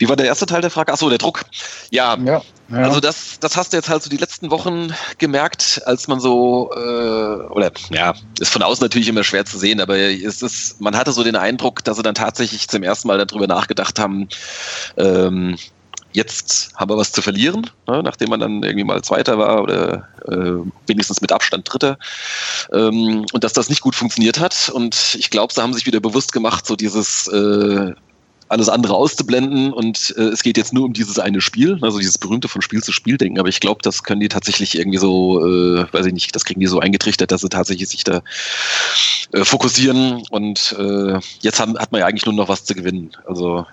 wie 0.00 0.08
war 0.08 0.16
der 0.16 0.26
erste 0.26 0.46
Teil 0.46 0.62
der 0.62 0.70
Frage? 0.70 0.92
Achso, 0.92 1.10
der 1.10 1.18
Druck. 1.18 1.42
Ja, 1.90 2.16
ja, 2.24 2.40
ja, 2.70 2.76
also 2.78 3.00
das, 3.00 3.38
das 3.38 3.56
hast 3.56 3.72
du 3.72 3.76
jetzt 3.76 3.90
halt 3.90 4.02
so 4.02 4.08
die 4.08 4.16
letzten 4.16 4.50
Wochen 4.50 4.94
gemerkt, 5.18 5.82
als 5.84 6.08
man 6.08 6.20
so, 6.20 6.70
äh, 6.74 7.48
oder 7.50 7.70
ja, 7.90 8.14
ist 8.38 8.50
von 8.50 8.62
außen 8.62 8.82
natürlich 8.82 9.08
immer 9.08 9.24
schwer 9.24 9.44
zu 9.44 9.58
sehen, 9.58 9.78
aber 9.78 9.98
es 9.98 10.40
ist, 10.40 10.80
man 10.80 10.96
hatte 10.96 11.12
so 11.12 11.22
den 11.22 11.36
Eindruck, 11.36 11.84
dass 11.84 11.98
sie 11.98 12.02
dann 12.02 12.14
tatsächlich 12.14 12.66
zum 12.68 12.82
ersten 12.82 13.08
Mal 13.08 13.24
darüber 13.24 13.46
nachgedacht 13.46 13.98
haben, 13.98 14.28
ähm, 14.96 15.58
jetzt 16.12 16.72
haben 16.76 16.90
wir 16.90 16.96
was 16.96 17.12
zu 17.12 17.22
verlieren, 17.22 17.70
ne, 17.86 18.02
nachdem 18.02 18.30
man 18.30 18.40
dann 18.40 18.62
irgendwie 18.62 18.84
mal 18.84 19.02
Zweiter 19.02 19.38
war 19.38 19.62
oder 19.62 20.08
äh, 20.26 20.68
wenigstens 20.86 21.20
mit 21.20 21.32
Abstand 21.32 21.72
Dritter. 21.72 21.98
Ähm, 22.72 23.24
und 23.32 23.44
dass 23.44 23.52
das 23.52 23.68
nicht 23.68 23.80
gut 23.80 23.94
funktioniert 23.94 24.40
hat. 24.40 24.70
Und 24.70 25.16
ich 25.18 25.30
glaube, 25.30 25.52
sie 25.52 25.62
haben 25.62 25.72
sich 25.72 25.86
wieder 25.86 26.00
bewusst 26.00 26.32
gemacht, 26.32 26.66
so 26.66 26.76
dieses 26.76 27.26
äh, 27.28 27.92
alles 28.50 28.68
andere 28.68 28.94
auszublenden 28.94 29.72
und 29.72 30.12
äh, 30.18 30.22
es 30.22 30.42
geht 30.42 30.56
jetzt 30.56 30.72
nur 30.72 30.84
um 30.84 30.92
dieses 30.92 31.20
eine 31.20 31.40
Spiel, 31.40 31.78
also 31.82 31.98
dieses 32.00 32.18
berühmte 32.18 32.48
von 32.48 32.62
Spiel 32.62 32.82
zu 32.82 32.90
Spiel 32.90 33.16
denken. 33.16 33.38
Aber 33.38 33.48
ich 33.48 33.60
glaube, 33.60 33.80
das 33.82 34.02
können 34.02 34.20
die 34.20 34.28
tatsächlich 34.28 34.76
irgendwie 34.76 34.98
so, 34.98 35.46
äh, 35.46 35.86
weiß 35.92 36.06
ich 36.06 36.12
nicht, 36.12 36.34
das 36.34 36.44
kriegen 36.44 36.58
die 36.58 36.66
so 36.66 36.80
eingetrichtert, 36.80 37.30
dass 37.30 37.42
sie 37.42 37.48
tatsächlich 37.48 37.88
sich 37.88 38.02
da 38.02 38.22
äh, 39.30 39.44
fokussieren 39.44 40.24
und 40.30 40.74
äh, 40.76 41.20
jetzt 41.40 41.60
haben, 41.60 41.78
hat 41.78 41.92
man 41.92 42.00
ja 42.00 42.08
eigentlich 42.08 42.26
nur 42.26 42.34
noch 42.34 42.48
was 42.48 42.64
zu 42.64 42.74
gewinnen. 42.74 43.12
Also 43.24 43.66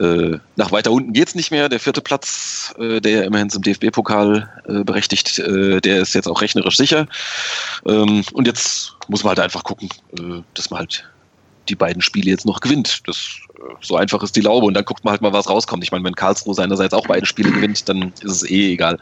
äh, 0.00 0.38
nach 0.56 0.72
weiter 0.72 0.90
unten 0.90 1.12
geht's 1.12 1.34
nicht 1.34 1.50
mehr. 1.50 1.68
Der 1.68 1.80
vierte 1.80 2.00
Platz, 2.00 2.74
äh, 2.78 3.00
der 3.00 3.12
ja 3.12 3.22
immerhin 3.22 3.50
zum 3.50 3.62
DFB-Pokal 3.62 4.48
äh, 4.68 4.84
berechtigt, 4.84 5.38
äh, 5.38 5.80
der 5.80 6.00
ist 6.00 6.14
jetzt 6.14 6.28
auch 6.28 6.40
rechnerisch 6.40 6.76
sicher. 6.76 7.06
Ähm, 7.86 8.24
und 8.32 8.46
jetzt 8.46 8.92
muss 9.08 9.24
man 9.24 9.30
halt 9.30 9.40
einfach 9.40 9.64
gucken, 9.64 9.88
äh, 10.18 10.42
dass 10.54 10.70
man 10.70 10.80
halt 10.80 11.04
die 11.68 11.76
beiden 11.76 12.02
Spiele 12.02 12.30
jetzt 12.30 12.46
noch 12.46 12.60
gewinnt. 12.60 13.02
Das, 13.06 13.38
äh, 13.56 13.74
so 13.80 13.96
einfach 13.96 14.22
ist 14.22 14.36
die 14.36 14.40
Laube. 14.40 14.66
Und 14.66 14.74
dann 14.74 14.84
guckt 14.84 15.04
man 15.04 15.12
halt 15.12 15.22
mal, 15.22 15.32
was 15.32 15.48
rauskommt. 15.48 15.82
Ich 15.84 15.92
meine, 15.92 16.04
wenn 16.04 16.14
Karlsruhe 16.14 16.54
seinerseits 16.54 16.94
auch 16.94 17.06
beide 17.06 17.26
Spiele 17.26 17.52
gewinnt, 17.52 17.88
dann 17.88 18.12
ist 18.20 18.42
es 18.42 18.50
eh 18.50 18.72
egal. 18.72 18.98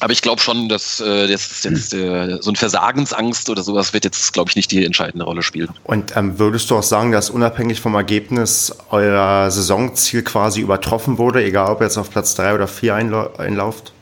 Aber 0.00 0.12
ich 0.12 0.22
glaube 0.22 0.40
schon, 0.40 0.68
dass 0.68 1.00
äh, 1.00 1.26
das 1.26 1.64
jetzt 1.64 1.92
äh, 1.92 2.38
so 2.40 2.50
ein 2.50 2.56
Versagensangst 2.56 3.50
oder 3.50 3.62
sowas 3.62 3.92
wird 3.92 4.04
jetzt, 4.04 4.32
glaube 4.32 4.50
ich, 4.50 4.56
nicht 4.56 4.70
die 4.70 4.84
entscheidende 4.84 5.24
Rolle 5.24 5.42
spielen. 5.42 5.70
Und 5.84 6.16
ähm, 6.16 6.38
würdest 6.38 6.70
du 6.70 6.76
auch 6.76 6.82
sagen, 6.82 7.10
dass 7.10 7.30
unabhängig 7.30 7.80
vom 7.80 7.94
Ergebnis 7.94 8.72
euer 8.90 9.50
Saisonziel 9.50 10.22
quasi 10.22 10.60
übertroffen 10.60 11.18
wurde, 11.18 11.44
egal 11.44 11.72
ob 11.72 11.80
jetzt 11.80 11.96
auf 11.96 12.10
Platz 12.10 12.34
drei 12.34 12.54
oder 12.54 12.68
vier 12.68 12.94
einlauft? 12.94 13.92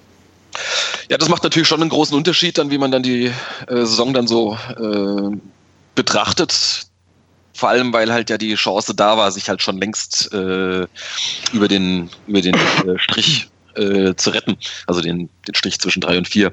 Ja, 1.08 1.18
das 1.18 1.28
macht 1.28 1.44
natürlich 1.44 1.68
schon 1.68 1.80
einen 1.80 1.90
großen 1.90 2.16
Unterschied, 2.16 2.58
dann 2.58 2.70
wie 2.70 2.78
man 2.78 2.90
dann 2.90 3.02
die 3.02 3.26
äh, 3.26 3.32
Saison 3.68 4.12
dann 4.12 4.26
so 4.26 4.58
äh, 4.76 5.36
betrachtet. 5.94 6.86
Vor 7.54 7.70
allem, 7.70 7.92
weil 7.92 8.12
halt 8.12 8.28
ja 8.28 8.36
die 8.36 8.54
Chance 8.54 8.94
da 8.94 9.16
war, 9.16 9.30
sich 9.32 9.48
halt 9.48 9.62
schon 9.62 9.78
längst 9.78 10.32
äh, 10.34 10.86
über 11.52 11.68
den 11.68 12.10
über 12.26 12.42
den 12.42 12.54
äh, 12.54 12.98
Strich 12.98 13.48
äh, 13.76 14.14
zu 14.16 14.30
retten, 14.30 14.56
also 14.86 15.00
den, 15.00 15.28
den 15.46 15.54
Strich 15.54 15.78
zwischen 15.80 16.00
drei 16.00 16.18
und 16.18 16.28
vier. 16.28 16.52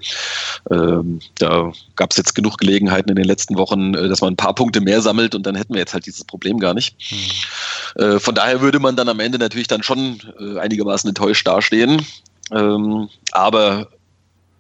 Ähm, 0.70 1.20
da 1.40 1.72
gab 1.96 2.12
es 2.12 2.18
jetzt 2.18 2.36
genug 2.36 2.58
Gelegenheiten 2.58 3.10
in 3.10 3.16
den 3.16 3.26
letzten 3.26 3.58
Wochen, 3.58 3.94
äh, 3.94 4.08
dass 4.08 4.22
man 4.22 4.34
ein 4.34 4.38
paar 4.38 4.56
Punkte 4.56 4.82
mehr 4.82 5.02
sammelt 5.02 5.36
und 5.36 5.46
dann 5.46 5.56
hätten 5.56 5.74
wir 5.74 5.80
jetzt 5.80 5.94
halt 5.94 6.06
dieses 6.06 6.24
Problem 6.24 6.60
gar 6.60 6.74
nicht. 6.74 6.96
Mhm. 7.12 8.02
Äh, 8.02 8.20
von 8.20 8.36
daher 8.36 8.62
würde 8.62 8.80
man 8.80 8.96
dann 8.96 9.10
am 9.10 9.20
Ende 9.20 9.38
natürlich 9.38 9.68
dann 9.68 9.84
schon 9.84 10.20
äh, 10.40 10.60
einigermaßen 10.60 11.08
enttäuscht 11.08 11.48
dastehen. 11.48 12.06
Ähm, 12.52 13.10
aber 13.32 13.88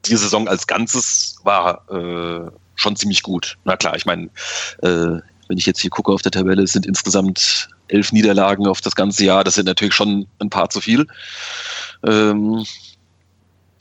die 0.05 0.15
Saison 0.15 0.47
als 0.47 0.67
Ganzes 0.67 1.37
war 1.43 1.85
äh, 1.89 2.51
schon 2.75 2.95
ziemlich 2.95 3.23
gut. 3.23 3.57
Na 3.63 3.77
klar, 3.77 3.95
ich 3.95 4.05
meine, 4.05 4.25
äh, 4.81 5.19
wenn 5.47 5.57
ich 5.57 5.65
jetzt 5.65 5.81
hier 5.81 5.89
gucke 5.89 6.11
auf 6.11 6.21
der 6.21 6.31
Tabelle, 6.31 6.63
es 6.63 6.71
sind 6.71 6.85
insgesamt 6.85 7.69
elf 7.87 8.11
Niederlagen 8.11 8.67
auf 8.67 8.81
das 8.81 8.95
ganze 8.95 9.25
Jahr. 9.25 9.43
Das 9.43 9.55
sind 9.55 9.65
natürlich 9.65 9.93
schon 9.93 10.27
ein 10.39 10.49
paar 10.49 10.69
zu 10.69 10.81
viel. 10.81 11.07
Ähm, 12.05 12.65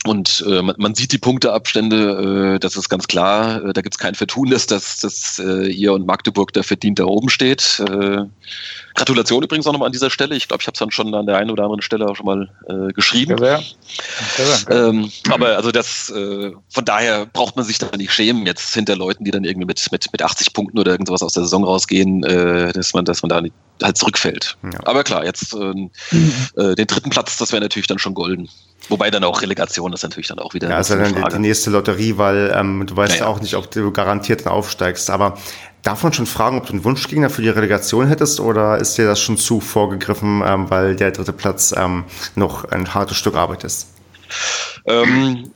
und 0.05 0.43
äh, 0.47 0.61
man, 0.61 0.75
man, 0.77 0.95
sieht 0.95 1.13
die 1.13 1.17
Punkteabstände, 1.17 2.55
äh, 2.55 2.59
das 2.59 2.75
ist 2.75 2.89
ganz 2.89 3.07
klar. 3.07 3.63
Äh, 3.63 3.73
da 3.73 3.81
gibt 3.81 3.95
es 3.95 3.99
kein 3.99 4.15
Vertun, 4.15 4.49
dass, 4.49 4.67
dass, 4.67 4.97
dass 4.97 5.39
äh, 5.39 5.67
ihr 5.67 5.93
und 5.93 6.05
Magdeburg 6.05 6.51
da 6.51 6.61
verdient 6.63 6.99
da 6.99 7.05
oben 7.05 7.29
steht. 7.29 7.81
Gratulation 8.95 9.43
übrigens 9.43 9.65
auch 9.67 9.71
nochmal 9.71 9.87
an 9.87 9.91
dieser 9.91 10.09
Stelle. 10.09 10.35
Ich 10.35 10.47
glaube, 10.47 10.61
ich 10.61 10.67
habe 10.67 10.73
es 10.73 10.79
dann 10.79 10.91
schon 10.91 11.13
an 11.13 11.25
der 11.25 11.37
einen 11.37 11.49
oder 11.49 11.63
anderen 11.63 11.81
Stelle 11.81 12.07
auch 12.07 12.15
schon 12.15 12.25
mal 12.25 12.49
äh, 12.67 12.93
geschrieben. 12.93 13.37
Sehr, 13.37 13.61
sehr. 14.37 14.69
Ähm, 14.69 15.11
aber 15.29 15.55
also 15.57 15.71
das, 15.71 16.09
äh, 16.09 16.51
von 16.69 16.85
daher 16.85 17.25
braucht 17.25 17.55
man 17.55 17.65
sich 17.65 17.77
da 17.77 17.89
nicht 17.97 18.13
schämen, 18.13 18.45
jetzt 18.45 18.73
hinter 18.73 18.95
Leuten, 18.95 19.23
die 19.23 19.31
dann 19.31 19.43
irgendwie 19.43 19.65
mit, 19.65 19.91
mit, 19.91 20.11
mit 20.11 20.21
80 20.21 20.53
Punkten 20.53 20.79
oder 20.79 20.91
irgendwas 20.91 21.23
aus 21.23 21.33
der 21.33 21.43
Saison 21.43 21.63
rausgehen, 21.63 22.23
äh, 22.23 22.71
dass 22.73 22.93
man, 22.93 23.05
dass 23.05 23.21
man 23.21 23.29
da 23.29 23.41
nicht, 23.41 23.55
halt 23.81 23.97
zurückfällt. 23.97 24.57
Ja. 24.63 24.79
Aber 24.85 25.03
klar, 25.03 25.25
jetzt 25.25 25.53
äh, 25.53 25.73
den 26.75 26.87
dritten 26.87 27.09
Platz, 27.09 27.37
das 27.37 27.51
wäre 27.51 27.61
natürlich 27.61 27.87
dann 27.87 27.99
schon 27.99 28.13
golden. 28.13 28.49
Wobei 28.89 29.09
dann 29.09 29.23
auch 29.23 29.41
Relegation 29.41 29.93
ist 29.93 30.03
natürlich 30.03 30.27
dann 30.27 30.39
auch 30.39 30.53
wieder. 30.53 30.69
Ja, 30.69 30.77
also 30.77 30.95
dann 30.95 31.15
die, 31.15 31.21
die 31.21 31.39
nächste 31.39 31.69
Lotterie, 31.69 32.17
weil 32.17 32.53
ähm, 32.55 32.85
du 32.85 32.95
weißt 32.95 33.15
ja, 33.15 33.21
ja 33.21 33.27
auch 33.27 33.39
nicht, 33.39 33.55
ob 33.55 33.71
du 33.71 33.91
garantiert 33.91 34.45
dann 34.45 34.53
aufsteigst. 34.53 35.09
Aber 35.09 35.37
Darf 35.83 36.01
man 36.01 36.13
schon 36.13 36.25
fragen, 36.25 36.57
ob 36.57 36.65
du 36.65 36.73
einen 36.73 36.85
Wunschgegner 36.85 37.29
für 37.29 37.41
die 37.41 37.49
Relegation 37.49 38.07
hättest 38.07 38.39
oder 38.39 38.77
ist 38.77 38.97
dir 38.97 39.05
das 39.05 39.19
schon 39.19 39.37
zu 39.37 39.59
vorgegriffen, 39.59 40.41
ähm, 40.45 40.69
weil 40.69 40.95
der 40.95 41.11
dritte 41.11 41.33
Platz 41.33 41.73
ähm, 41.77 42.05
noch 42.35 42.63
ein 42.65 42.93
hartes 42.93 43.17
Stück 43.17 43.35
Arbeit 43.35 43.65
ist? 43.65 43.87
Ähm, 44.85 45.51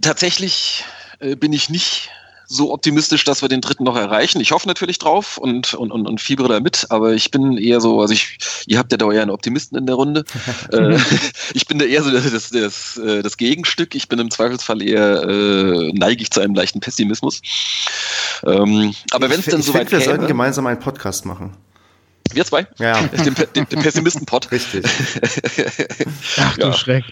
tatsächlich 0.00 0.84
äh, 1.20 1.36
bin 1.36 1.52
ich 1.52 1.68
nicht 1.68 2.10
so 2.54 2.72
optimistisch, 2.72 3.24
dass 3.24 3.42
wir 3.42 3.48
den 3.48 3.60
dritten 3.60 3.84
noch 3.84 3.96
erreichen. 3.96 4.40
Ich 4.40 4.52
hoffe 4.52 4.68
natürlich 4.68 4.98
drauf 4.98 5.38
und, 5.38 5.74
und, 5.74 5.90
und, 5.90 6.06
und 6.06 6.20
fiebere 6.20 6.48
da 6.48 6.60
mit, 6.60 6.86
aber 6.90 7.12
ich 7.12 7.30
bin 7.30 7.58
eher 7.58 7.80
so, 7.80 8.00
also 8.00 8.14
ich, 8.14 8.38
ihr 8.66 8.78
habt 8.78 8.92
ja 8.92 8.98
da 8.98 9.08
einen 9.08 9.30
Optimisten 9.30 9.76
in 9.76 9.86
der 9.86 9.96
Runde. 9.96 10.24
äh, 10.72 10.98
ich 11.54 11.66
bin 11.66 11.78
da 11.78 11.84
eher 11.84 12.02
so 12.02 12.10
das, 12.10 12.30
das, 12.30 12.50
das, 12.50 12.96
äh, 12.98 13.22
Gegenstück. 13.36 13.94
Ich 13.94 14.08
bin 14.08 14.18
im 14.20 14.30
Zweifelsfall 14.30 14.80
eher 14.80 15.22
äh, 15.28 15.92
neigig 15.92 16.30
zu 16.30 16.40
einem 16.40 16.54
leichten 16.54 16.80
Pessimismus. 16.80 17.42
Ähm, 18.44 18.94
aber 19.10 19.28
wenn 19.28 19.40
es 19.40 19.46
dann 19.46 19.62
soweit 19.62 19.88
käme... 19.88 20.00
Wir 20.00 20.04
sollten 20.04 20.26
gemeinsam 20.26 20.66
einen 20.66 20.78
Podcast 20.78 21.26
machen. 21.26 21.56
Wir 22.32 22.44
zwei? 22.44 22.66
Ja. 22.78 23.00
Den, 23.24 23.34
den, 23.34 23.68
den 23.68 23.80
Pessimisten-Pod. 23.80 24.50
Richtig. 24.50 24.84
Ach 26.38 26.56
du 26.56 26.66
Ja. 26.66 26.72
Schreck. 26.72 27.04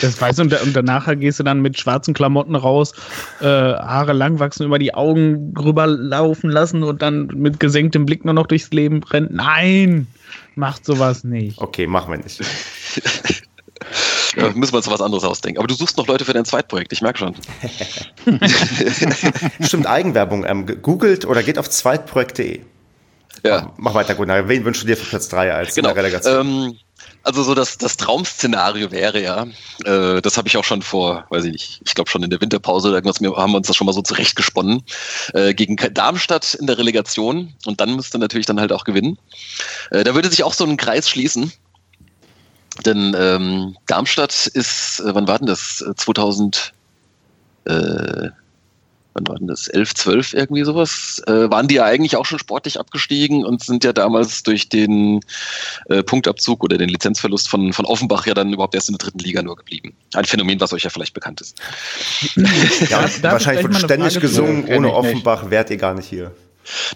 Das 0.00 0.20
weißt 0.20 0.38
du, 0.38 0.42
und, 0.42 0.62
und 0.62 0.74
danach 0.74 1.06
gehst 1.18 1.40
du 1.40 1.44
dann 1.44 1.60
mit 1.60 1.78
schwarzen 1.78 2.14
Klamotten 2.14 2.54
raus, 2.54 2.92
äh, 3.40 3.44
Haare 3.44 4.12
lang 4.12 4.38
wachsen, 4.38 4.64
über 4.64 4.78
die 4.78 4.94
Augen 4.94 5.52
rüberlaufen 5.58 6.50
lassen 6.50 6.82
und 6.82 7.02
dann 7.02 7.26
mit 7.28 7.60
gesenktem 7.60 8.06
Blick 8.06 8.24
nur 8.24 8.34
noch 8.34 8.46
durchs 8.46 8.70
Leben 8.70 9.02
rennt. 9.02 9.32
Nein, 9.32 10.06
macht 10.54 10.84
sowas 10.84 11.24
nicht. 11.24 11.58
Okay, 11.58 11.86
machen 11.86 12.12
wir 12.12 12.18
nicht. 12.18 12.40
Ja, 14.36 14.50
müssen 14.50 14.72
wir 14.72 14.78
uns 14.78 14.88
was 14.90 15.00
anderes 15.00 15.24
ausdenken. 15.24 15.58
Aber 15.58 15.66
du 15.66 15.74
suchst 15.74 15.96
noch 15.96 16.06
Leute 16.06 16.24
für 16.24 16.32
dein 16.34 16.44
Zweitprojekt, 16.44 16.92
ich 16.92 17.00
merke 17.00 17.18
schon. 17.18 17.34
Stimmt, 19.60 19.86
Eigenwerbung. 19.86 20.44
Ähm, 20.44 20.66
googelt 20.82 21.24
oder 21.24 21.42
geht 21.42 21.58
auf 21.58 21.70
zweitprojekt.de. 21.70 22.60
Ja, 23.46 23.72
Mach 23.76 23.94
weiter, 23.94 24.14
Gunnar. 24.14 24.48
Wen 24.48 24.64
wünschst 24.64 24.82
du 24.82 24.86
dir 24.86 24.96
für 24.96 25.06
Platz 25.06 25.28
3 25.28 25.52
als 25.52 25.76
in 25.76 25.82
genau. 25.82 25.94
der 25.94 26.02
Relegation? 26.02 26.46
Ähm, 26.46 26.78
also 27.22 27.42
so 27.42 27.54
das, 27.54 27.76
das 27.76 27.96
Traum-Szenario 27.96 28.92
wäre 28.92 29.20
ja, 29.20 29.46
äh, 29.84 30.22
das 30.22 30.38
habe 30.38 30.46
ich 30.46 30.56
auch 30.56 30.64
schon 30.64 30.80
vor, 30.80 31.26
weiß 31.30 31.44
ich 31.44 31.52
nicht, 31.52 31.82
ich 31.84 31.94
glaube 31.94 32.08
schon 32.08 32.22
in 32.22 32.30
der 32.30 32.40
Winterpause 32.40 32.88
oder 32.88 32.98
irgendwas, 32.98 33.20
wir 33.20 33.36
haben 33.36 33.54
uns 33.54 33.66
das 33.66 33.74
schon 33.74 33.86
mal 33.86 33.92
so 33.92 34.00
zurechtgesponnen, 34.00 34.82
äh, 35.34 35.52
gegen 35.52 35.76
Darmstadt 35.76 36.54
in 36.54 36.68
der 36.68 36.78
Relegation 36.78 37.52
und 37.66 37.80
dann 37.80 37.96
müsste 37.96 38.18
natürlich 38.18 38.46
dann 38.46 38.60
halt 38.60 38.72
auch 38.72 38.84
gewinnen. 38.84 39.18
Äh, 39.90 40.04
da 40.04 40.14
würde 40.14 40.30
sich 40.30 40.44
auch 40.44 40.54
so 40.54 40.64
ein 40.64 40.76
Kreis 40.76 41.10
schließen. 41.10 41.52
Denn 42.84 43.16
ähm, 43.18 43.76
Darmstadt 43.86 44.46
ist, 44.46 45.00
äh, 45.00 45.14
wann 45.14 45.26
war 45.26 45.38
denn 45.38 45.46
das? 45.46 45.80
Äh, 45.80 45.94
2000, 45.96 46.72
äh, 47.64 48.28
wann 49.16 49.26
war 49.28 49.36
denn 49.36 49.46
das? 49.46 49.68
11, 49.68 49.94
12 49.94 50.34
irgendwie 50.34 50.64
sowas? 50.64 51.22
Äh, 51.26 51.50
waren 51.50 51.68
die 51.68 51.76
ja 51.76 51.84
eigentlich 51.84 52.16
auch 52.16 52.26
schon 52.26 52.38
sportlich 52.38 52.78
abgestiegen 52.78 53.44
und 53.44 53.64
sind 53.64 53.82
ja 53.82 53.92
damals 53.92 54.42
durch 54.42 54.68
den 54.68 55.20
äh, 55.86 56.02
Punktabzug 56.02 56.62
oder 56.62 56.76
den 56.76 56.88
Lizenzverlust 56.88 57.48
von, 57.48 57.72
von 57.72 57.86
Offenbach 57.86 58.26
ja 58.26 58.34
dann 58.34 58.52
überhaupt 58.52 58.74
erst 58.74 58.88
in 58.88 58.96
der 58.96 59.06
dritten 59.06 59.20
Liga 59.20 59.42
nur 59.42 59.56
geblieben. 59.56 59.94
Ein 60.14 60.24
Phänomen, 60.24 60.60
was 60.60 60.72
euch 60.72 60.84
ja 60.84 60.90
vielleicht 60.90 61.14
bekannt 61.14 61.40
ist. 61.40 61.58
ja, 62.90 63.04
wahrscheinlich 63.22 63.64
wird 63.64 63.76
ständig 63.76 64.12
Frage 64.12 64.20
gesungen, 64.20 64.64
ohne. 64.68 64.92
Offenbach 64.92 65.50
wärt 65.50 65.70
ihr 65.70 65.76
gar 65.76 65.94
nicht 65.94 66.08
hier. 66.08 66.32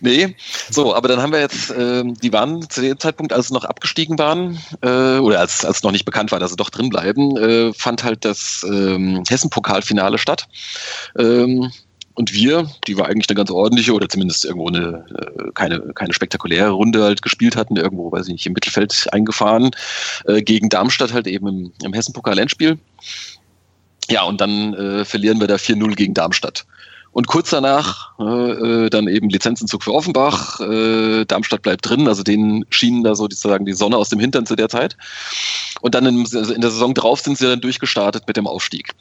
Nee, 0.00 0.34
so, 0.70 0.94
aber 0.94 1.08
dann 1.08 1.22
haben 1.22 1.32
wir 1.32 1.40
jetzt, 1.40 1.72
ähm, 1.76 2.14
die 2.14 2.32
waren 2.32 2.68
zu 2.68 2.80
dem 2.80 2.98
Zeitpunkt, 2.98 3.32
als 3.32 3.48
sie 3.48 3.54
noch 3.54 3.64
abgestiegen 3.64 4.18
waren, 4.18 4.58
äh, 4.82 5.18
oder 5.18 5.40
als, 5.40 5.64
als 5.64 5.82
noch 5.82 5.92
nicht 5.92 6.04
bekannt 6.04 6.32
war, 6.32 6.40
dass 6.40 6.50
sie 6.50 6.56
doch 6.56 6.70
drin 6.70 6.88
bleiben, 6.88 7.36
äh, 7.36 7.72
fand 7.72 8.04
halt 8.04 8.24
das 8.24 8.66
ähm, 8.68 9.22
Hessen-Pokalfinale 9.28 10.18
statt. 10.18 10.48
Ähm, 11.18 11.70
und 12.14 12.32
wir, 12.32 12.68
die 12.86 12.96
war 12.96 13.06
eigentlich 13.06 13.28
eine 13.28 13.36
ganz 13.36 13.50
ordentliche 13.50 13.92
oder 13.92 14.08
zumindest 14.08 14.44
irgendwo 14.44 14.68
eine 14.68 15.04
äh, 15.14 15.52
keine, 15.54 15.80
keine 15.94 16.12
spektakuläre 16.12 16.70
Runde 16.70 17.02
halt 17.02 17.22
gespielt 17.22 17.56
hatten, 17.56 17.76
irgendwo, 17.76 18.10
weiß 18.10 18.26
ich 18.26 18.32
nicht, 18.32 18.46
im 18.46 18.52
Mittelfeld 18.52 19.06
eingefahren, 19.12 19.70
äh, 20.26 20.42
gegen 20.42 20.68
Darmstadt 20.68 21.12
halt 21.12 21.26
eben 21.26 21.46
im, 21.48 21.72
im 21.82 21.92
Hessen-Pokal-Endspiel. 21.92 22.78
Ja, 24.10 24.24
und 24.24 24.40
dann 24.40 24.74
äh, 24.74 25.04
verlieren 25.04 25.40
wir 25.40 25.46
da 25.46 25.54
4-0 25.54 25.94
gegen 25.94 26.14
Darmstadt. 26.14 26.66
Und 27.12 27.26
kurz 27.26 27.50
danach 27.50 28.12
äh, 28.20 28.24
äh, 28.84 28.90
dann 28.90 29.08
eben 29.08 29.28
Lizenzentzug 29.28 29.82
für 29.82 29.92
Offenbach. 29.92 30.60
Äh, 30.60 31.24
Darmstadt 31.24 31.62
bleibt 31.62 31.88
drin, 31.88 32.06
also 32.06 32.22
denen 32.22 32.64
schienen 32.70 33.02
da 33.02 33.14
so 33.16 33.24
sozusagen 33.24 33.64
die 33.64 33.72
Sonne 33.72 33.96
aus 33.96 34.10
dem 34.10 34.20
Hintern 34.20 34.46
zu 34.46 34.54
der 34.54 34.68
Zeit. 34.68 34.96
Und 35.80 35.94
dann 35.94 36.06
in, 36.06 36.20
also 36.20 36.52
in 36.52 36.60
der 36.60 36.70
Saison 36.70 36.94
drauf 36.94 37.20
sind 37.20 37.38
sie 37.38 37.46
dann 37.46 37.60
durchgestartet 37.60 38.24
mit 38.28 38.36
dem 38.36 38.46
Aufstieg. 38.46 38.92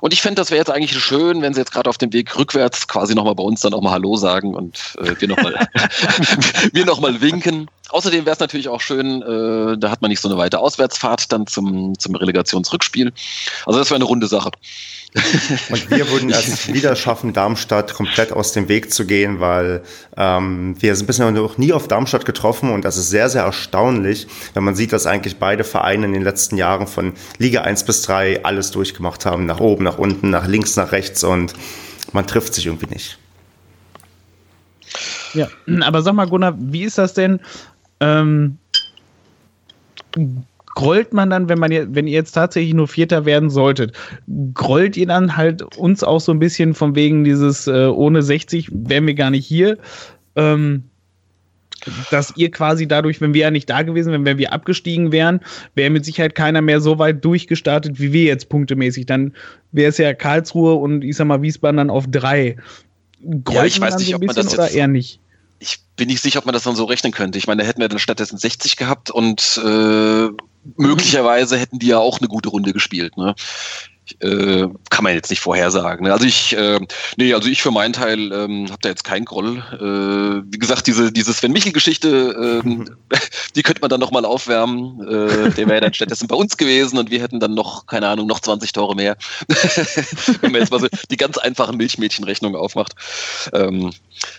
Und 0.00 0.12
ich 0.12 0.20
fände, 0.20 0.40
das 0.40 0.50
wäre 0.50 0.58
jetzt 0.58 0.70
eigentlich 0.70 0.92
schön, 0.98 1.40
wenn 1.40 1.54
sie 1.54 1.60
jetzt 1.60 1.72
gerade 1.72 1.88
auf 1.88 1.98
dem 1.98 2.12
Weg 2.12 2.36
rückwärts 2.38 2.86
quasi 2.86 3.14
nochmal 3.14 3.34
bei 3.34 3.42
uns 3.42 3.60
dann 3.60 3.72
auch 3.72 3.80
mal 3.80 3.92
Hallo 3.92 4.16
sagen 4.16 4.54
und 4.54 4.96
äh, 4.98 5.14
wir 5.18 5.28
nochmal 5.28 5.54
wir 6.72 6.84
noch 6.84 7.00
mal 7.00 7.20
winken. 7.20 7.68
Außerdem 7.90 8.26
wäre 8.26 8.34
es 8.34 8.40
natürlich 8.40 8.68
auch 8.68 8.82
schön, 8.82 9.22
äh, 9.22 9.78
da 9.78 9.90
hat 9.90 10.02
man 10.02 10.10
nicht 10.10 10.20
so 10.20 10.28
eine 10.28 10.36
weite 10.36 10.58
Auswärtsfahrt 10.58 11.32
dann 11.32 11.46
zum, 11.46 11.98
zum 11.98 12.14
Relegationsrückspiel. 12.14 13.12
Also 13.64 13.78
das 13.78 13.88
wäre 13.88 13.96
eine 13.96 14.04
runde 14.04 14.26
Sache. 14.26 14.50
Und 15.14 15.90
wir 15.90 16.10
würden 16.10 16.30
es 16.30 16.68
wieder 16.72 16.94
schaffen, 16.94 17.32
Darmstadt 17.32 17.94
komplett 17.94 18.32
aus 18.32 18.52
dem 18.52 18.68
Weg 18.68 18.92
zu 18.92 19.06
gehen, 19.06 19.40
weil 19.40 19.82
ähm, 20.16 20.76
wir 20.80 20.94
sind 20.96 21.06
bisher 21.06 21.30
noch 21.30 21.56
nie 21.56 21.72
auf 21.72 21.88
Darmstadt 21.88 22.26
getroffen 22.26 22.70
und 22.70 22.84
das 22.84 22.98
ist 22.98 23.08
sehr, 23.08 23.30
sehr 23.30 23.44
erstaunlich, 23.44 24.26
wenn 24.52 24.64
man 24.64 24.74
sieht, 24.74 24.92
dass 24.92 25.06
eigentlich 25.06 25.38
beide 25.38 25.64
Vereine 25.64 26.04
in 26.06 26.12
den 26.12 26.22
letzten 26.22 26.58
Jahren 26.58 26.86
von 26.86 27.14
Liga 27.38 27.62
1 27.62 27.84
bis 27.84 28.02
3 28.02 28.44
alles 28.44 28.70
durchgemacht 28.70 29.24
haben, 29.24 29.46
nach 29.46 29.60
oben, 29.60 29.84
nach 29.84 29.98
unten, 29.98 30.28
nach 30.28 30.46
links, 30.46 30.76
nach 30.76 30.92
rechts 30.92 31.24
und 31.24 31.54
man 32.12 32.26
trifft 32.26 32.54
sich 32.54 32.66
irgendwie 32.66 32.92
nicht. 32.92 33.18
Ja, 35.34 35.48
aber 35.80 36.02
sag 36.02 36.14
mal, 36.14 36.26
Gunnar, 36.26 36.54
wie 36.58 36.84
ist 36.84 36.98
das 36.98 37.14
denn? 37.14 37.40
Ähm, 38.00 38.58
grollt 40.78 41.12
man 41.12 41.28
dann, 41.28 41.48
wenn 41.48 41.58
man 41.58 41.72
jetzt, 41.72 41.88
wenn 41.96 42.06
ihr 42.06 42.12
jetzt 42.12 42.30
tatsächlich 42.30 42.72
nur 42.72 42.86
Vierter 42.86 43.24
werden 43.24 43.50
solltet, 43.50 43.96
grollt 44.54 44.96
ihr 44.96 45.08
dann 45.08 45.36
halt 45.36 45.76
uns 45.76 46.04
auch 46.04 46.20
so 46.20 46.30
ein 46.30 46.38
bisschen 46.38 46.72
von 46.72 46.94
wegen 46.94 47.24
dieses 47.24 47.66
äh, 47.66 47.86
ohne 47.86 48.22
60 48.22 48.68
wären 48.72 49.04
wir 49.08 49.14
gar 49.14 49.30
nicht 49.30 49.44
hier? 49.44 49.76
Ähm, 50.36 50.84
dass 52.12 52.32
ihr 52.36 52.52
quasi 52.52 52.86
dadurch, 52.86 53.20
wenn 53.20 53.34
wir 53.34 53.40
ja 53.40 53.50
nicht 53.50 53.68
da 53.68 53.82
gewesen 53.82 54.12
wären, 54.12 54.24
wenn 54.24 54.38
wir 54.38 54.52
abgestiegen 54.52 55.10
wären, 55.10 55.40
wäre 55.74 55.90
mit 55.90 56.04
Sicherheit 56.04 56.36
keiner 56.36 56.62
mehr 56.62 56.80
so 56.80 57.00
weit 57.00 57.24
durchgestartet 57.24 57.98
wie 57.98 58.12
wir 58.12 58.22
jetzt 58.24 58.48
punktemäßig. 58.48 59.06
Dann 59.06 59.34
wäre 59.72 59.88
es 59.88 59.98
ja 59.98 60.14
Karlsruhe 60.14 60.74
und 60.74 61.02
ich 61.02 61.16
sag 61.16 61.26
mal 61.26 61.42
Wiesbaden 61.42 61.78
dann 61.78 61.90
auf 61.90 62.06
drei. 62.08 62.56
Grollt 63.20 63.48
Ja, 63.52 63.64
ich 63.64 63.80
man 63.80 63.88
weiß 63.88 63.94
dann 63.94 63.98
nicht, 63.98 64.10
so 64.10 64.16
ein 64.16 64.22
ob 64.22 64.26
man 64.26 64.36
das 64.36 64.52
jetzt- 64.56 64.76
eher 64.76 64.86
nicht? 64.86 65.18
ich 65.60 65.80
bin 65.96 66.06
nicht 66.06 66.22
sicher, 66.22 66.38
ob 66.38 66.46
man 66.46 66.52
das 66.52 66.62
dann 66.62 66.76
so 66.76 66.84
rechnen 66.84 67.10
könnte. 67.12 67.36
Ich 67.36 67.48
meine, 67.48 67.62
da 67.62 67.68
hätten 67.68 67.80
wir 67.80 67.88
dann 67.88 67.98
stattdessen 67.98 68.38
60 68.38 68.76
gehabt 68.76 69.10
und 69.10 69.60
äh, 69.64 70.28
möglicherweise 70.76 71.56
hätten 71.56 71.78
die 71.78 71.88
ja 71.88 71.98
auch 71.98 72.18
eine 72.18 72.28
gute 72.28 72.48
Runde 72.48 72.72
gespielt. 72.72 73.16
Ne? 73.16 73.34
Äh, 74.20 74.68
kann 74.90 75.04
man 75.04 75.14
jetzt 75.14 75.30
nicht 75.30 75.40
vorhersagen. 75.40 76.06
Ne? 76.06 76.12
Also 76.12 76.24
ich, 76.24 76.56
äh, 76.56 76.80
nee, 77.16 77.34
also 77.34 77.48
ich 77.48 77.62
für 77.62 77.70
meinen 77.70 77.92
Teil 77.92 78.32
ähm, 78.32 78.66
habe 78.70 78.78
da 78.80 78.88
jetzt 78.88 79.04
keinen 79.04 79.24
Groll. 79.24 79.58
Äh, 79.72 80.50
wie 80.50 80.58
gesagt, 80.58 80.86
diese, 80.86 81.12
diese 81.12 81.32
Sven 81.32 81.52
Michel-Geschichte, 81.52 82.62
ähm, 82.64 82.88
die 83.54 83.62
könnte 83.62 83.80
man 83.80 83.90
dann 83.90 84.00
nochmal 84.00 84.24
aufwärmen. 84.24 85.00
Äh, 85.06 85.50
der 85.50 85.68
wäre 85.68 85.80
dann 85.82 85.94
stattdessen 85.94 86.26
bei 86.26 86.36
uns 86.36 86.56
gewesen 86.56 86.98
und 86.98 87.10
wir 87.10 87.20
hätten 87.20 87.40
dann 87.40 87.54
noch, 87.54 87.86
keine 87.86 88.08
Ahnung, 88.08 88.26
noch 88.26 88.40
20 88.40 88.72
Tore 88.72 88.96
mehr. 88.96 89.16
Wenn 90.40 90.52
man 90.52 90.62
jetzt 90.62 90.70
mal 90.70 90.80
so 90.80 90.88
die 91.10 91.16
ganz 91.16 91.36
einfachen 91.38 91.76
Milchmädchenrechnungen 91.76 92.58
aufmacht. 92.58 92.94
Ähm, 93.52 93.92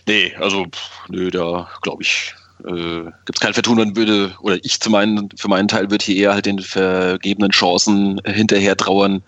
nee, 0.08 0.34
also, 0.40 0.66
nö, 1.10 1.30
da 1.30 1.70
glaube 1.82 2.04
ich, 2.04 2.34
äh, 2.66 3.04
gibt 3.26 3.38
es 3.38 3.40
kein 3.40 3.54
Vertun. 3.54 3.78
Man 3.78 3.96
würde, 3.96 4.32
oder 4.42 4.58
ich 4.64 4.80
zu 4.80 4.90
meinen, 4.90 5.30
für 5.36 5.48
meinen 5.48 5.68
Teil 5.68 5.90
würde 5.92 6.06
hier 6.06 6.16
eher 6.16 6.34
halt 6.34 6.46
den 6.46 6.60
vergebenen 6.60 7.52
Chancen 7.52 8.22
hinterher 8.26 8.78
trauern, 8.78 9.22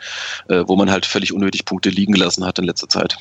äh, 0.50 0.64
wo 0.68 0.76
man 0.76 0.92
halt 0.92 1.06
völlig 1.06 1.34
unnötig 1.34 1.66
Punkte 1.66 1.90
liegen 1.90 2.14
gelassen 2.14 2.46
hat 2.46 2.60
in 2.60 2.66
letzter 2.66 2.90
Zeit. 2.90 3.18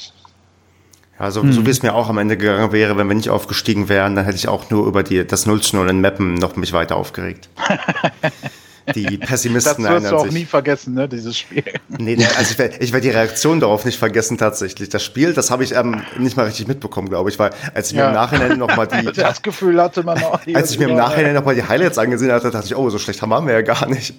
Ja, 1.18 1.30
so, 1.30 1.42
so 1.52 1.66
wie 1.66 1.70
es 1.70 1.82
mir 1.82 1.94
auch 1.94 2.08
am 2.08 2.16
Ende 2.16 2.38
gegangen 2.38 2.72
wäre, 2.72 2.96
wenn 2.96 3.06
wir 3.06 3.14
nicht 3.14 3.28
aufgestiegen 3.28 3.90
wären, 3.90 4.16
dann 4.16 4.24
hätte 4.24 4.38
ich 4.38 4.48
auch 4.48 4.70
nur 4.70 4.86
über 4.86 5.02
die, 5.02 5.26
das 5.26 5.44
0 5.44 5.60
zu 5.60 5.76
0 5.76 5.90
in 5.90 6.00
Meppen 6.00 6.34
noch 6.34 6.56
mich 6.56 6.72
weiter 6.72 6.96
aufgeregt. 6.96 7.50
Die 8.94 9.18
Das 9.20 9.28
Pessimisten 9.28 9.84
wirst 9.84 10.10
du 10.10 10.16
auch 10.16 10.24
sich. 10.24 10.32
nie 10.32 10.44
vergessen, 10.44 10.94
ne, 10.94 11.08
dieses 11.08 11.36
Spiel. 11.38 11.62
Nee, 11.88 12.16
nee, 12.16 12.26
also 12.36 12.52
ich 12.52 12.58
werde 12.58 12.76
ich 12.78 12.92
werd 12.92 13.04
die 13.04 13.10
Reaktion 13.10 13.60
darauf 13.60 13.84
nicht 13.84 13.98
vergessen 13.98 14.38
tatsächlich. 14.38 14.88
Das 14.88 15.04
Spiel, 15.04 15.32
das 15.34 15.50
habe 15.50 15.64
ich 15.64 15.74
ähm, 15.74 16.02
nicht 16.18 16.36
mal 16.36 16.46
richtig 16.46 16.66
mitbekommen, 16.68 17.08
glaube 17.08 17.30
ich, 17.30 17.38
weil 17.38 17.50
als 17.74 17.88
ich 17.88 17.94
mir 17.94 18.02
Ja. 18.02 18.08
im 18.08 18.14
Nachhinein 18.14 18.58
noch 18.58 18.74
mal 18.76 18.86
die, 18.86 19.10
Das 19.14 19.42
Gefühl 19.42 19.80
hatte 19.80 20.02
man 20.02 20.22
auch. 20.22 20.40
als 20.54 20.70
ich 20.72 20.78
mir 20.78 20.88
im 20.88 20.96
Nachhinein 20.96 21.34
noch 21.34 21.44
mal 21.44 21.54
die 21.54 21.64
Highlights 21.64 21.98
angesehen 21.98 22.32
hatte, 22.32 22.50
dachte 22.50 22.66
ich, 22.66 22.76
oh, 22.76 22.88
so 22.90 22.98
schlecht 22.98 23.22
haben 23.22 23.46
wir 23.46 23.52
ja 23.54 23.62
gar 23.62 23.86
nicht. 23.88 24.14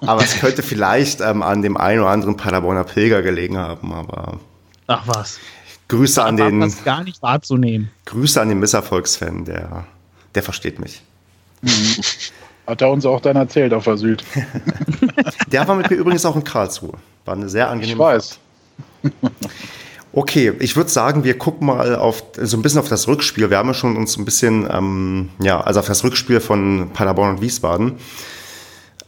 Aber 0.00 0.22
es 0.22 0.38
könnte 0.40 0.62
vielleicht 0.62 1.20
ähm, 1.20 1.42
an 1.42 1.62
dem 1.62 1.76
einen 1.76 2.00
oder 2.00 2.10
anderen 2.10 2.36
Paderborner 2.36 2.84
Pilger 2.84 3.22
gelegen 3.22 3.56
haben. 3.58 3.92
Aber 3.92 4.40
Ach 4.86 5.02
was. 5.06 5.38
Grüße 5.88 6.22
an 6.22 6.36
den, 6.36 6.60
das 6.60 6.84
gar 6.84 7.02
nicht 7.04 7.20
wahrzunehmen. 7.22 7.90
Grüße 8.06 8.40
an 8.40 8.48
den 8.48 8.58
Misserfolgsfan, 8.58 9.44
der, 9.44 9.86
der 10.34 10.42
versteht 10.42 10.78
mich. 10.78 11.02
Hat 12.70 12.80
er 12.82 12.90
uns 12.90 13.04
auch 13.04 13.20
dann 13.20 13.34
erzählt 13.34 13.74
auf 13.74 13.82
der 13.82 13.96
Süd. 13.96 14.22
Der 15.52 15.66
war 15.66 15.74
mit 15.74 15.90
mir 15.90 15.96
übrigens 15.96 16.24
auch 16.24 16.36
in 16.36 16.44
Karlsruhe. 16.44 16.94
War 17.24 17.34
eine 17.34 17.48
sehr 17.48 17.68
angenehme 17.68 17.94
Ich 17.94 17.98
weiß. 17.98 18.38
Okay, 20.12 20.52
ich 20.58 20.74
würde 20.74 20.90
sagen, 20.90 21.22
wir 21.22 21.38
gucken 21.38 21.68
mal 21.68 21.94
auf 21.94 22.24
so 22.36 22.56
ein 22.56 22.62
bisschen 22.62 22.80
auf 22.80 22.88
das 22.88 23.06
Rückspiel. 23.06 23.48
Wir 23.48 23.58
haben 23.58 23.68
ja 23.68 23.74
schon 23.74 23.96
uns 23.96 24.16
ein 24.16 24.24
bisschen, 24.24 24.68
ähm, 24.68 25.28
ja, 25.40 25.60
also 25.60 25.78
auf 25.78 25.86
das 25.86 26.02
Rückspiel 26.02 26.40
von 26.40 26.90
Paderborn 26.92 27.36
und 27.36 27.40
Wiesbaden. 27.40 27.92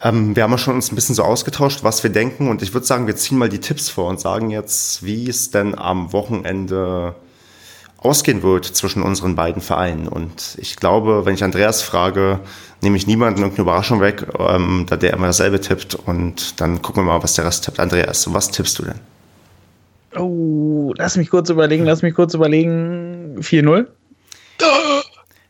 Ähm, 0.01 0.37
wir 0.37 0.45
haben 0.45 0.53
ja 0.53 0.59
schon 0.59 0.77
uns 0.77 0.93
ein 0.93 0.95
bisschen 0.95 1.17
so 1.17 1.25
ausgetauscht, 1.25 1.83
was 1.83 2.05
wir 2.05 2.11
denken. 2.11 2.49
Und 2.49 2.63
ich 2.63 2.73
würde 2.73 2.87
sagen, 2.87 3.09
wir 3.09 3.17
ziehen 3.17 3.37
mal 3.37 3.49
die 3.49 3.59
Tipps 3.59 3.89
vor 3.89 4.09
und 4.11 4.21
sagen 4.21 4.51
jetzt, 4.51 5.05
wie 5.05 5.29
es 5.29 5.51
denn 5.51 5.77
am 5.77 6.13
Wochenende 6.13 7.17
ausgehen 7.99 8.45
wird 8.45 8.65
zwischen 8.65 9.03
unseren 9.03 9.35
beiden 9.35 9.61
Vereinen. 9.61 10.07
Und 10.07 10.57
ich 10.59 10.77
glaube, 10.77 11.25
wenn 11.25 11.35
ich 11.35 11.43
Andreas 11.43 11.83
frage, 11.83 12.39
nehme 12.83 12.97
ich 12.97 13.07
niemanden 13.07 13.41
irgendeine 13.41 13.63
Überraschung 13.63 14.01
weg, 14.01 14.27
ähm, 14.39 14.87
da 14.89 14.97
der 14.97 15.13
immer 15.15 15.29
dasselbe 15.29 15.61
tippt. 15.61 15.95
Und 15.95 16.61
dann 16.61 16.83
gucken 16.83 17.05
wir 17.05 17.13
mal, 17.13 17.23
was 17.23 17.35
der 17.35 17.45
Rest 17.45 17.65
tippt. 17.65 17.81
Andreas, 17.81 18.33
was 18.33 18.51
tippst 18.51 18.79
du 18.79 18.85
denn? 18.85 19.01
Oh, 20.17 20.93
lass 20.97 21.17
mich 21.17 21.31
kurz 21.31 21.49
überlegen, 21.49 21.85
lass 21.85 22.03
mich 22.03 22.15
kurz 22.15 22.35
überlegen. 22.35 23.39
4-0? 23.39 23.87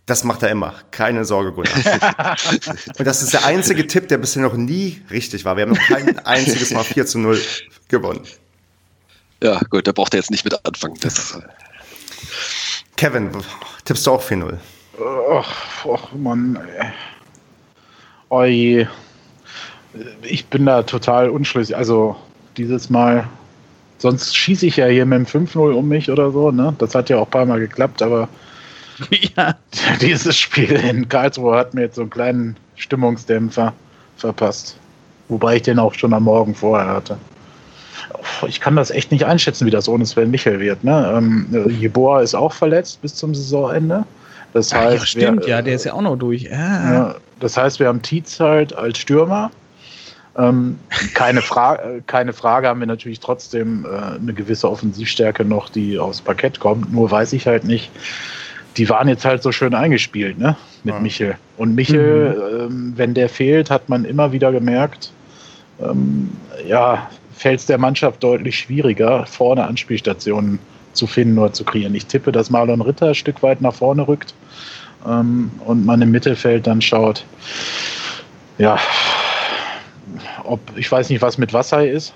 Das 0.06 0.24
macht 0.24 0.42
er 0.42 0.50
immer. 0.50 0.74
Keine 0.90 1.24
Sorge, 1.24 1.52
Gunnar. 1.52 1.72
und 2.98 3.06
das 3.06 3.22
ist 3.22 3.32
der 3.32 3.46
einzige 3.46 3.86
Tipp, 3.86 4.08
der 4.08 4.18
bisher 4.18 4.42
noch 4.42 4.54
nie 4.54 5.00
richtig 5.10 5.44
war. 5.44 5.56
Wir 5.56 5.62
haben 5.62 5.72
noch 5.72 5.78
kein 5.78 6.18
einziges 6.26 6.70
Mal 6.72 6.84
4 6.84 7.06
zu 7.06 7.18
0 7.18 7.40
gewonnen. 7.88 8.22
Ja, 9.42 9.58
gut, 9.70 9.86
da 9.86 9.92
braucht 9.92 10.14
er 10.14 10.20
jetzt 10.20 10.30
nicht 10.30 10.44
mit 10.44 10.64
anfangen. 10.64 10.96
Das, 11.00 11.38
Kevin, 12.96 13.30
tippst 13.84 14.06
du 14.06 14.12
auch 14.12 14.22
4-0? 14.22 14.58
Ach, 15.32 15.86
ach 15.86 16.12
Mann. 16.12 16.58
Oh 16.58 17.11
je. 18.40 18.86
Ich 20.22 20.46
bin 20.46 20.66
da 20.66 20.82
total 20.82 21.28
unschlüssig. 21.28 21.76
Also 21.76 22.16
dieses 22.56 22.88
Mal, 22.88 23.28
sonst 23.98 24.34
schieße 24.34 24.66
ich 24.66 24.76
ja 24.76 24.86
hier 24.86 25.04
mit 25.04 25.18
dem 25.18 25.46
5-0 25.46 25.72
um 25.72 25.88
mich 25.88 26.10
oder 26.10 26.30
so. 26.30 26.50
Ne? 26.50 26.74
Das 26.78 26.94
hat 26.94 27.10
ja 27.10 27.18
auch 27.18 27.26
ein 27.26 27.30
paar 27.30 27.46
Mal 27.46 27.60
geklappt, 27.60 28.02
aber 28.02 28.28
ja. 29.36 29.54
dieses 30.00 30.36
Spiel 30.36 30.72
in 30.72 31.08
Karlsruhe 31.08 31.56
hat 31.56 31.74
mir 31.74 31.82
jetzt 31.82 31.96
so 31.96 32.02
einen 32.02 32.10
kleinen 32.10 32.56
Stimmungsdämpfer 32.76 33.72
verpasst. 34.16 34.76
Wobei 35.28 35.56
ich 35.56 35.62
den 35.62 35.78
auch 35.78 35.94
schon 35.94 36.12
am 36.12 36.24
Morgen 36.24 36.54
vorher 36.54 36.88
hatte. 36.88 37.16
Ich 38.46 38.60
kann 38.60 38.76
das 38.76 38.90
echt 38.90 39.12
nicht 39.12 39.24
einschätzen, 39.24 39.66
wie 39.66 39.70
das 39.70 39.88
ohne 39.88 40.04
Sven 40.04 40.30
Michel 40.30 40.60
wird. 40.60 40.84
Ne? 40.84 41.12
Ähm, 41.16 41.46
Jeboa 41.68 42.20
ist 42.22 42.34
auch 42.34 42.52
verletzt 42.52 43.00
bis 43.00 43.14
zum 43.14 43.34
Saisonende. 43.34 44.04
Das 44.52 44.72
heißt, 44.72 44.98
ja, 44.98 45.06
stimmt, 45.06 45.42
wir, 45.42 45.48
ja, 45.48 45.62
der 45.62 45.74
ist 45.74 45.84
ja 45.84 45.94
auch 45.94 46.02
noch 46.02 46.16
durch. 46.16 46.52
Ah. 46.52 46.92
Ja, 46.92 47.14
das 47.40 47.56
heißt, 47.56 47.80
wir 47.80 47.88
haben 47.88 48.02
Tietz 48.02 48.38
halt 48.38 48.74
als 48.74 48.98
Stürmer. 48.98 49.50
Ähm, 50.36 50.78
keine, 51.14 51.42
Fra 51.42 51.78
keine 52.06 52.32
Frage 52.32 52.68
haben 52.68 52.80
wir 52.80 52.86
natürlich 52.86 53.20
trotzdem 53.20 53.84
äh, 53.84 54.18
eine 54.18 54.32
gewisse 54.32 54.70
Offensivstärke 54.70 55.44
noch, 55.44 55.68
die 55.68 55.98
aufs 55.98 56.20
Parkett 56.22 56.58
kommt. 56.58 56.92
Nur 56.92 57.10
weiß 57.10 57.34
ich 57.34 57.46
halt 57.46 57.64
nicht, 57.64 57.90
die 58.76 58.88
waren 58.88 59.08
jetzt 59.08 59.24
halt 59.24 59.42
so 59.42 59.52
schön 59.52 59.74
eingespielt, 59.74 60.38
ne? 60.38 60.56
Mit 60.84 60.94
ja. 60.94 61.00
Michel. 61.00 61.34
Und 61.58 61.74
Michel, 61.74 62.34
mhm. 62.34 62.60
ähm, 62.60 62.92
wenn 62.96 63.14
der 63.14 63.28
fehlt, 63.28 63.70
hat 63.70 63.88
man 63.88 64.04
immer 64.04 64.32
wieder 64.32 64.52
gemerkt, 64.52 65.12
ähm, 65.80 66.30
ja, 66.66 67.10
fällt 67.34 67.60
es 67.60 67.66
der 67.66 67.78
Mannschaft 67.78 68.22
deutlich 68.22 68.58
schwieriger, 68.58 69.26
vorne 69.26 69.66
Anspielstationen 69.66 70.58
zu 70.92 71.06
finden 71.06 71.38
oder 71.38 71.52
zu 71.52 71.64
kreieren. 71.64 71.94
Ich 71.94 72.06
tippe, 72.06 72.32
dass 72.32 72.50
Marlon 72.50 72.80
Ritter 72.80 73.08
ein 73.08 73.14
Stück 73.14 73.42
weit 73.42 73.60
nach 73.60 73.74
vorne 73.74 74.06
rückt 74.06 74.34
ähm, 75.06 75.50
und 75.64 75.84
man 75.84 76.02
im 76.02 76.10
Mittelfeld 76.10 76.66
dann 76.66 76.80
schaut, 76.80 77.24
ja, 78.58 78.78
ob, 80.44 80.60
ich 80.76 80.90
weiß 80.90 81.08
nicht, 81.10 81.22
was 81.22 81.38
mit 81.38 81.52
Wassai 81.52 81.88
ist. 81.88 82.14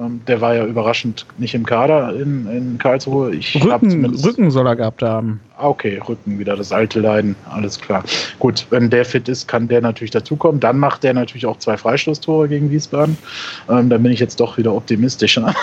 Ähm, 0.00 0.20
der 0.26 0.40
war 0.40 0.54
ja 0.56 0.64
überraschend 0.64 1.24
nicht 1.38 1.54
im 1.54 1.64
Kader 1.64 2.14
in, 2.16 2.48
in 2.48 2.78
Karlsruhe. 2.78 3.32
Ich 3.32 3.54
Rücken, 3.64 4.04
Rücken 4.04 4.50
soll 4.50 4.66
er 4.66 4.74
gehabt 4.74 5.02
haben. 5.02 5.40
Okay, 5.56 6.00
Rücken, 6.08 6.38
wieder 6.38 6.56
das 6.56 6.72
alte 6.72 6.98
Leiden, 6.98 7.36
alles 7.48 7.80
klar. 7.80 8.02
Gut, 8.40 8.66
wenn 8.70 8.90
der 8.90 9.04
fit 9.04 9.28
ist, 9.28 9.46
kann 9.46 9.68
der 9.68 9.80
natürlich 9.80 10.10
dazukommen. 10.10 10.58
Dann 10.58 10.78
macht 10.78 11.04
der 11.04 11.14
natürlich 11.14 11.46
auch 11.46 11.58
zwei 11.58 11.76
Freistoßtore 11.76 12.48
gegen 12.48 12.72
Wiesbaden. 12.72 13.16
Ähm, 13.68 13.88
dann 13.88 14.02
bin 14.02 14.10
ich 14.10 14.18
jetzt 14.18 14.40
doch 14.40 14.58
wieder 14.58 14.74
optimistischer. 14.74 15.54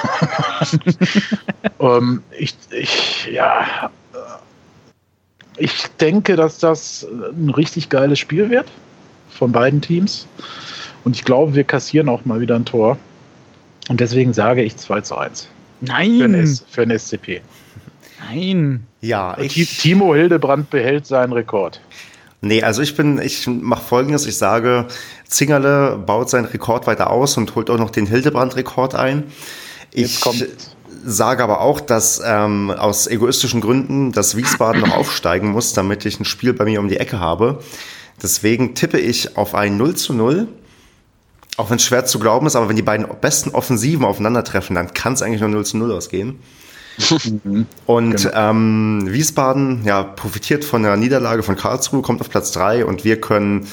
ähm, 1.82 2.23
ich, 2.38 2.55
ich, 2.69 3.27
ja, 3.34 3.91
äh, 4.13 4.17
ich 5.57 5.88
denke, 5.99 6.38
dass 6.38 6.57
das 6.57 7.05
ein 7.38 7.49
richtig 7.49 7.89
geiles 7.89 8.19
Spiel 8.19 8.49
wird 8.49 8.67
von 9.29 9.51
beiden 9.51 9.82
Teams. 9.82 10.25
Und 11.03 11.17
ich 11.17 11.25
glaube, 11.25 11.53
wir 11.53 11.65
kassieren 11.65 12.07
auch 12.07 12.23
mal 12.23 12.39
wieder 12.39 12.55
ein 12.55 12.63
Tor. 12.63 12.97
Und 13.89 13.99
deswegen 13.99 14.34
sage 14.34 14.63
ich 14.63 14.77
2 14.77 15.01
zu 15.01 15.17
1. 15.17 15.47
Nein! 15.82 16.17
Für 16.17 16.25
ein, 16.25 16.59
für 16.69 16.82
ein 16.84 16.99
SCP. 16.99 17.41
Nein. 18.29 18.86
Ja, 19.01 19.38
ich, 19.39 19.79
Timo 19.79 20.13
Hildebrand 20.13 20.69
behält 20.69 21.07
seinen 21.07 21.34
Rekord. 21.34 21.82
Nee, 22.41 22.63
also 22.63 22.82
ich 22.82 22.95
bin, 22.95 23.19
ich 23.19 23.47
mache 23.47 23.84
folgendes, 23.84 24.25
ich 24.25 24.38
sage, 24.38 24.88
Zingerle 25.27 25.97
baut 25.97 26.29
seinen 26.29 26.45
Rekord 26.45 26.88
weiter 26.88 27.11
aus 27.11 27.38
und 27.38 27.53
holt 27.55 27.69
auch 27.69 27.77
noch 27.77 27.91
den 27.91 28.07
Hildebrand-Rekord 28.07 28.95
ein. 28.95 29.25
Ich 29.91 30.19
sage 31.03 31.43
aber 31.43 31.61
auch, 31.61 31.79
dass 31.79 32.21
ähm, 32.25 32.71
aus 32.71 33.07
egoistischen 33.07 33.61
Gründen 33.61 34.11
dass 34.11 34.36
Wiesbaden 34.36 34.82
noch 34.82 34.95
aufsteigen 34.95 35.49
muss, 35.49 35.73
damit 35.73 36.05
ich 36.05 36.19
ein 36.19 36.25
Spiel 36.25 36.53
bei 36.53 36.65
mir 36.65 36.79
um 36.79 36.88
die 36.88 36.97
Ecke 36.97 37.19
habe. 37.19 37.59
Deswegen 38.21 38.75
tippe 38.75 38.99
ich 38.99 39.38
auf 39.38 39.55
ein 39.55 39.77
0 39.77 39.95
zu 39.95 40.13
0 40.13 40.47
auch 41.62 41.70
wenn 41.70 41.78
es 41.78 41.84
schwer 41.84 42.05
zu 42.05 42.20
glauben 42.20 42.47
ist, 42.47 42.55
aber 42.55 42.70
wenn 42.70 42.76
die 42.76 42.82
beiden 42.82 43.05
besten 43.22 43.51
Offensiven 43.51 44.03
aufeinandertreffen, 44.03 44.76
dann 44.76 44.93
kann 44.93 45.14
es 45.14 45.22
eigentlich 45.22 45.41
nur 45.41 45.49
0 45.49 45.66
zu 45.66 45.78
0 45.78 45.91
ausgehen. 45.91 46.39
und 47.86 48.18
genau. 48.18 48.32
ähm, 48.34 49.03
Wiesbaden 49.07 49.86
ja, 49.86 50.03
profitiert 50.03 50.66
von 50.66 50.84
der 50.84 50.97
Niederlage 50.97 51.43
von 51.43 51.55
Karlsruhe, 51.55 52.01
kommt 52.01 52.20
auf 52.20 52.30
Platz 52.30 52.51
3 52.51 52.86
und 52.86 53.03
wir 53.05 53.22
können 53.22 53.68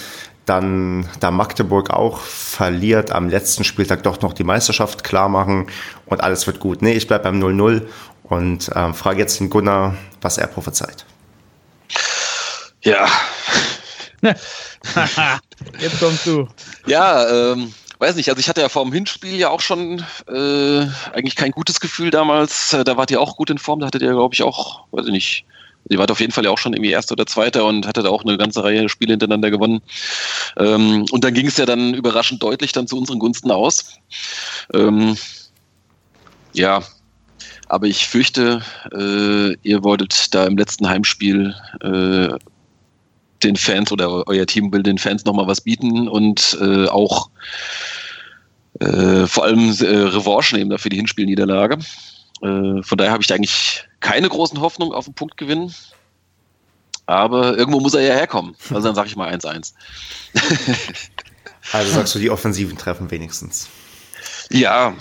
dann, 0.45 1.09
da 1.21 1.31
Magdeburg 1.31 1.91
auch 1.91 2.21
verliert, 2.21 3.11
am 3.11 3.29
letzten 3.29 3.65
Spieltag 3.65 4.03
doch 4.03 4.21
noch 4.21 4.35
die 4.35 4.45
Meisterschaft 4.45 5.03
klar 5.03 5.29
machen 5.29 5.67
und 6.07 6.23
alles 6.23 6.47
wird 6.47 6.61
gut. 6.61 6.83
Nee, 6.83 6.93
ich 6.93 7.07
bleibe 7.07 7.25
beim 7.25 7.43
0-0 7.43 7.83
und 8.23 8.71
ähm, 8.75 8.95
frage 8.95 9.19
jetzt 9.19 9.41
den 9.41 9.51
Gunnar, 9.51 9.97
was 10.21 10.39
er 10.39 10.47
prophezeit. 10.47 11.07
Ja. 12.83 13.07
Jetzt 15.81 15.99
kommst 16.01 16.27
du. 16.27 16.49
Ja, 16.87 17.53
ähm, 17.53 17.73
weiß 17.99 18.17
nicht, 18.17 18.29
also 18.29 18.41
ich 18.41 18.49
hatte 18.49 18.61
ja 18.61 18.69
vor 18.69 18.85
dem 18.85 18.93
Hinspiel 18.93 19.37
ja 19.37 19.51
auch 19.51 19.61
schon 19.61 20.05
äh, 20.29 20.87
eigentlich 21.13 21.37
kein 21.37 21.51
gutes 21.51 21.81
Gefühl 21.81 22.11
damals. 22.11 22.73
Äh, 22.73 22.85
da 22.85 22.97
wart 22.97 23.11
ihr 23.11 23.21
auch 23.21 23.37
gut 23.37 23.51
in 23.51 23.59
Form, 23.59 23.81
da 23.81 23.87
hattet 23.87 24.03
ihr, 24.03 24.13
glaube 24.13 24.35
ich, 24.35 24.43
auch, 24.43 24.85
weiß 24.93 25.07
ich 25.07 25.13
nicht, 25.13 25.45
ihr 25.89 25.99
wart 25.99 26.11
auf 26.11 26.21
jeden 26.21 26.33
Fall 26.33 26.45
ja 26.45 26.51
auch 26.51 26.59
schon 26.59 26.73
irgendwie 26.75 26.91
Erster 26.91 27.13
oder 27.13 27.27
Zweiter 27.27 27.65
und 27.65 27.87
hattet 27.87 28.07
auch 28.07 28.25
eine 28.25 28.37
ganze 28.37 28.63
Reihe 28.63 28.89
Spiele 28.89 29.13
hintereinander 29.13 29.51
gewonnen. 29.51 29.81
Ähm, 30.57 31.07
und 31.11 31.25
dann 31.25 31.35
ging 31.35 31.47
es 31.47 31.57
ja 31.57 31.67
dann 31.67 31.95
überraschend 31.95 32.43
deutlich 32.43 32.73
dann 32.73 32.87
zu 32.87 32.97
unseren 32.97 33.19
Gunsten 33.19 33.51
aus. 33.51 33.99
Ähm, 34.73 35.17
ja, 36.53 36.83
aber 37.69 37.87
ich 37.87 38.07
fürchte, 38.07 38.63
äh, 38.93 39.55
ihr 39.63 39.85
wolltet 39.85 40.35
da 40.35 40.47
im 40.47 40.57
letzten 40.57 40.89
Heimspiel 40.89 41.55
äh, 41.83 42.39
den 43.43 43.57
Fans 43.57 43.93
oder 43.93 44.27
euer 44.27 44.47
Team 44.47 44.73
will 44.73 44.83
den 44.83 44.99
Fans 44.99 45.25
nochmal 45.25 45.47
was 45.47 45.61
bieten 45.61 46.09
und 46.09 46.57
äh, 46.61 46.87
auch 46.87 47.31
äh, 48.81 49.27
vor 49.27 49.45
allem 49.45 49.71
äh, 49.81 49.87
Revanche 49.87 50.57
nehmen 50.57 50.71
dafür 50.71 50.91
die 50.91 50.97
Hinspielniederlage. 50.97 51.79
Äh, 52.43 52.83
von 52.83 52.99
daher 52.99 53.13
habe 53.13 53.23
ich 53.23 53.27
da 53.27 53.35
eigentlich 53.35 53.89
keine 54.01 54.29
großen 54.29 54.61
Hoffnungen 54.61 54.95
auf 54.95 55.07
den 55.07 55.15
Punkt 55.15 55.37
gewinnen. 55.37 55.75
Aber 57.07 57.57
irgendwo 57.57 57.81
muss 57.81 57.95
er 57.95 58.03
ja 58.03 58.15
herkommen. 58.15 58.55
Also 58.71 58.89
dann 58.89 58.95
sage 58.95 59.09
ich 59.09 59.17
mal 59.17 59.33
1-1. 59.33 59.73
also 61.73 61.93
sagst 61.93 62.15
du, 62.15 62.19
die 62.19 62.31
Offensiven 62.31 62.77
treffen 62.77 63.11
wenigstens. 63.11 63.69
Ja, 64.51 64.95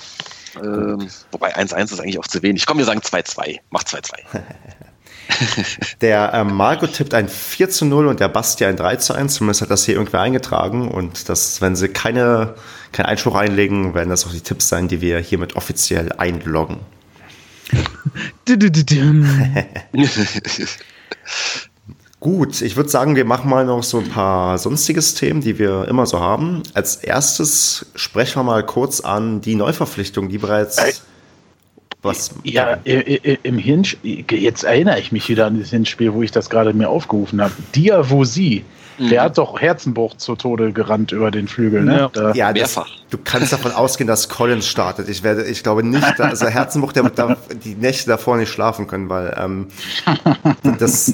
ähm, 0.55 1.09
wobei 1.31 1.55
1-1 1.55 1.91
ist 1.91 1.99
eigentlich 1.99 2.19
auch 2.19 2.27
zu 2.27 2.41
wenig. 2.41 2.65
Komm, 2.65 2.77
wir 2.77 2.85
sagen 2.85 3.01
2-2. 3.01 3.59
Mach 3.69 3.83
2-2. 3.83 4.13
Der 6.01 6.31
ähm, 6.33 6.53
Marco 6.53 6.87
tippt 6.87 7.13
ein 7.13 7.27
4 7.27 7.69
zu 7.69 7.85
0 7.85 8.07
und 8.07 8.19
der 8.19 8.29
Basti 8.29 8.65
ein 8.65 8.75
3 8.75 8.95
zu 8.97 9.13
1. 9.13 9.33
Zumindest 9.35 9.61
hat 9.61 9.71
das 9.71 9.85
hier 9.85 9.95
irgendwer 9.95 10.21
eingetragen. 10.21 10.89
Und 10.89 11.29
das, 11.29 11.61
wenn 11.61 11.75
sie 11.75 11.89
keine, 11.89 12.55
keinen 12.91 13.07
Einspruch 13.07 13.35
einlegen, 13.35 13.93
werden 13.93 14.09
das 14.09 14.25
auch 14.25 14.31
die 14.31 14.41
Tipps 14.41 14.69
sein, 14.69 14.87
die 14.87 15.01
wir 15.01 15.19
hiermit 15.19 15.55
offiziell 15.55 16.11
einloggen. 16.13 16.79
Gut, 22.19 22.61
ich 22.61 22.75
würde 22.75 22.89
sagen, 22.89 23.15
wir 23.15 23.25
machen 23.25 23.49
mal 23.49 23.65
noch 23.65 23.83
so 23.83 23.99
ein 23.99 24.09
paar 24.09 24.57
sonstiges 24.57 25.13
Themen, 25.13 25.41
die 25.41 25.59
wir 25.59 25.87
immer 25.87 26.07
so 26.07 26.19
haben. 26.19 26.63
Als 26.73 26.95
erstes 26.95 27.85
sprechen 27.95 28.39
wir 28.39 28.43
mal 28.43 28.65
kurz 28.65 29.01
an 29.01 29.41
die 29.41 29.55
Neuverpflichtung, 29.55 30.29
die 30.29 30.39
bereits. 30.39 30.77
Was? 32.03 32.31
Ja, 32.43 32.73
im 32.83 33.57
Hinspiel, 33.57 34.23
jetzt 34.29 34.63
erinnere 34.63 34.99
ich 34.99 35.11
mich 35.11 35.27
wieder 35.29 35.47
an 35.47 35.59
das 35.59 35.71
Hinspiel, 35.71 36.13
wo 36.13 36.21
ich 36.21 36.31
das 36.31 36.49
gerade 36.49 36.73
mir 36.73 36.89
aufgerufen 36.89 37.41
habe. 37.41 37.53
Diavosi, 37.75 38.63
mhm. 38.99 39.09
der 39.09 39.23
hat 39.23 39.37
doch 39.39 39.59
Herzenbruch 39.59 40.15
zu 40.15 40.35
Tode 40.35 40.73
gerannt 40.73 41.11
über 41.11 41.31
den 41.31 41.47
Flügel. 41.47 41.83
Ne? 41.83 42.11
Ja, 42.15 42.33
ja 42.33 42.53
das, 42.53 42.79
du 43.09 43.17
kannst 43.23 43.51
davon 43.51 43.71
ausgehen, 43.71 44.07
dass 44.07 44.29
Collins 44.29 44.67
startet. 44.67 45.09
Ich, 45.09 45.23
werde, 45.23 45.45
ich 45.45 45.63
glaube 45.63 45.83
nicht, 45.83 46.19
also 46.21 46.45
Herzenbruch, 46.47 46.93
der 46.93 47.03
wird 47.03 47.17
da 47.17 47.35
die 47.63 47.75
Nächte 47.75 48.07
davor 48.07 48.37
nicht 48.37 48.51
schlafen 48.51 48.85
können, 48.85 49.09
weil 49.09 49.35
ähm, 49.35 49.67
das, 50.79 51.13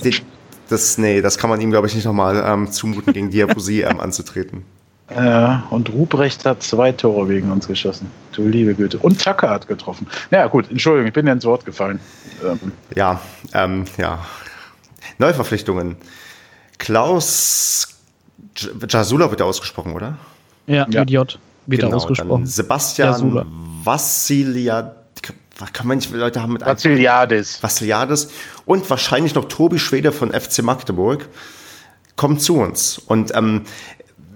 das, 0.67 0.97
nee, 0.97 1.21
das 1.21 1.37
kann 1.37 1.49
man 1.49 1.61
ihm, 1.61 1.71
glaube 1.71 1.87
ich, 1.87 1.95
nicht 1.95 2.05
nochmal 2.05 2.43
ähm, 2.45 2.71
zumuten, 2.71 3.13
gegen 3.13 3.29
Diavosi 3.29 3.83
ähm, 3.83 4.01
anzutreten. 4.01 4.65
Ja, 5.09 5.67
und 5.69 5.89
Ruprecht 5.89 6.45
hat 6.45 6.63
zwei 6.63 6.91
Tore 6.91 7.27
gegen 7.27 7.51
uns 7.51 7.67
geschossen. 7.67 8.09
Du 8.31 8.47
liebe 8.47 8.73
Güte. 8.73 8.97
Und 8.97 9.21
Tucker 9.21 9.49
hat 9.49 9.67
getroffen. 9.67 10.07
naja, 10.31 10.47
gut, 10.47 10.71
Entschuldigung, 10.71 11.07
ich 11.07 11.13
bin 11.13 11.25
dir 11.25 11.33
ins 11.33 11.45
Wort 11.45 11.65
gefallen. 11.65 11.99
Ähm. 12.43 12.71
Ja, 12.95 13.21
ähm, 13.53 13.85
ja. 13.97 14.25
Neuverpflichtungen. 15.17 15.97
Klaus 16.77 17.99
Jasula 18.87 19.29
wird 19.29 19.39
ja 19.39 19.45
ausgesprochen, 19.45 19.93
oder? 19.93 20.17
Ja, 20.67 20.87
ja. 20.89 21.01
mit 21.01 21.09
J 21.09 21.39
wird 21.65 21.81
genau, 21.81 21.95
ausgesprochen. 21.95 22.45
Sebastian 22.45 23.09
Jasula. 23.09 23.45
Vassiliad 23.83 24.95
kann 25.71 25.87
man 25.87 25.97
nicht, 25.97 26.11
Leute 26.11 26.41
haben 26.41 26.53
mit 26.53 26.65
Vassiliades. 26.65 27.61
Vassiliades 27.61 28.29
und 28.65 28.89
wahrscheinlich 28.89 29.35
noch 29.35 29.45
Tobi 29.45 29.79
Schwede 29.79 30.11
von 30.11 30.31
FC 30.31 30.63
Magdeburg. 30.63 31.29
kommt 32.15 32.41
zu 32.41 32.57
uns. 32.57 32.97
Und 32.97 33.35
ähm, 33.35 33.63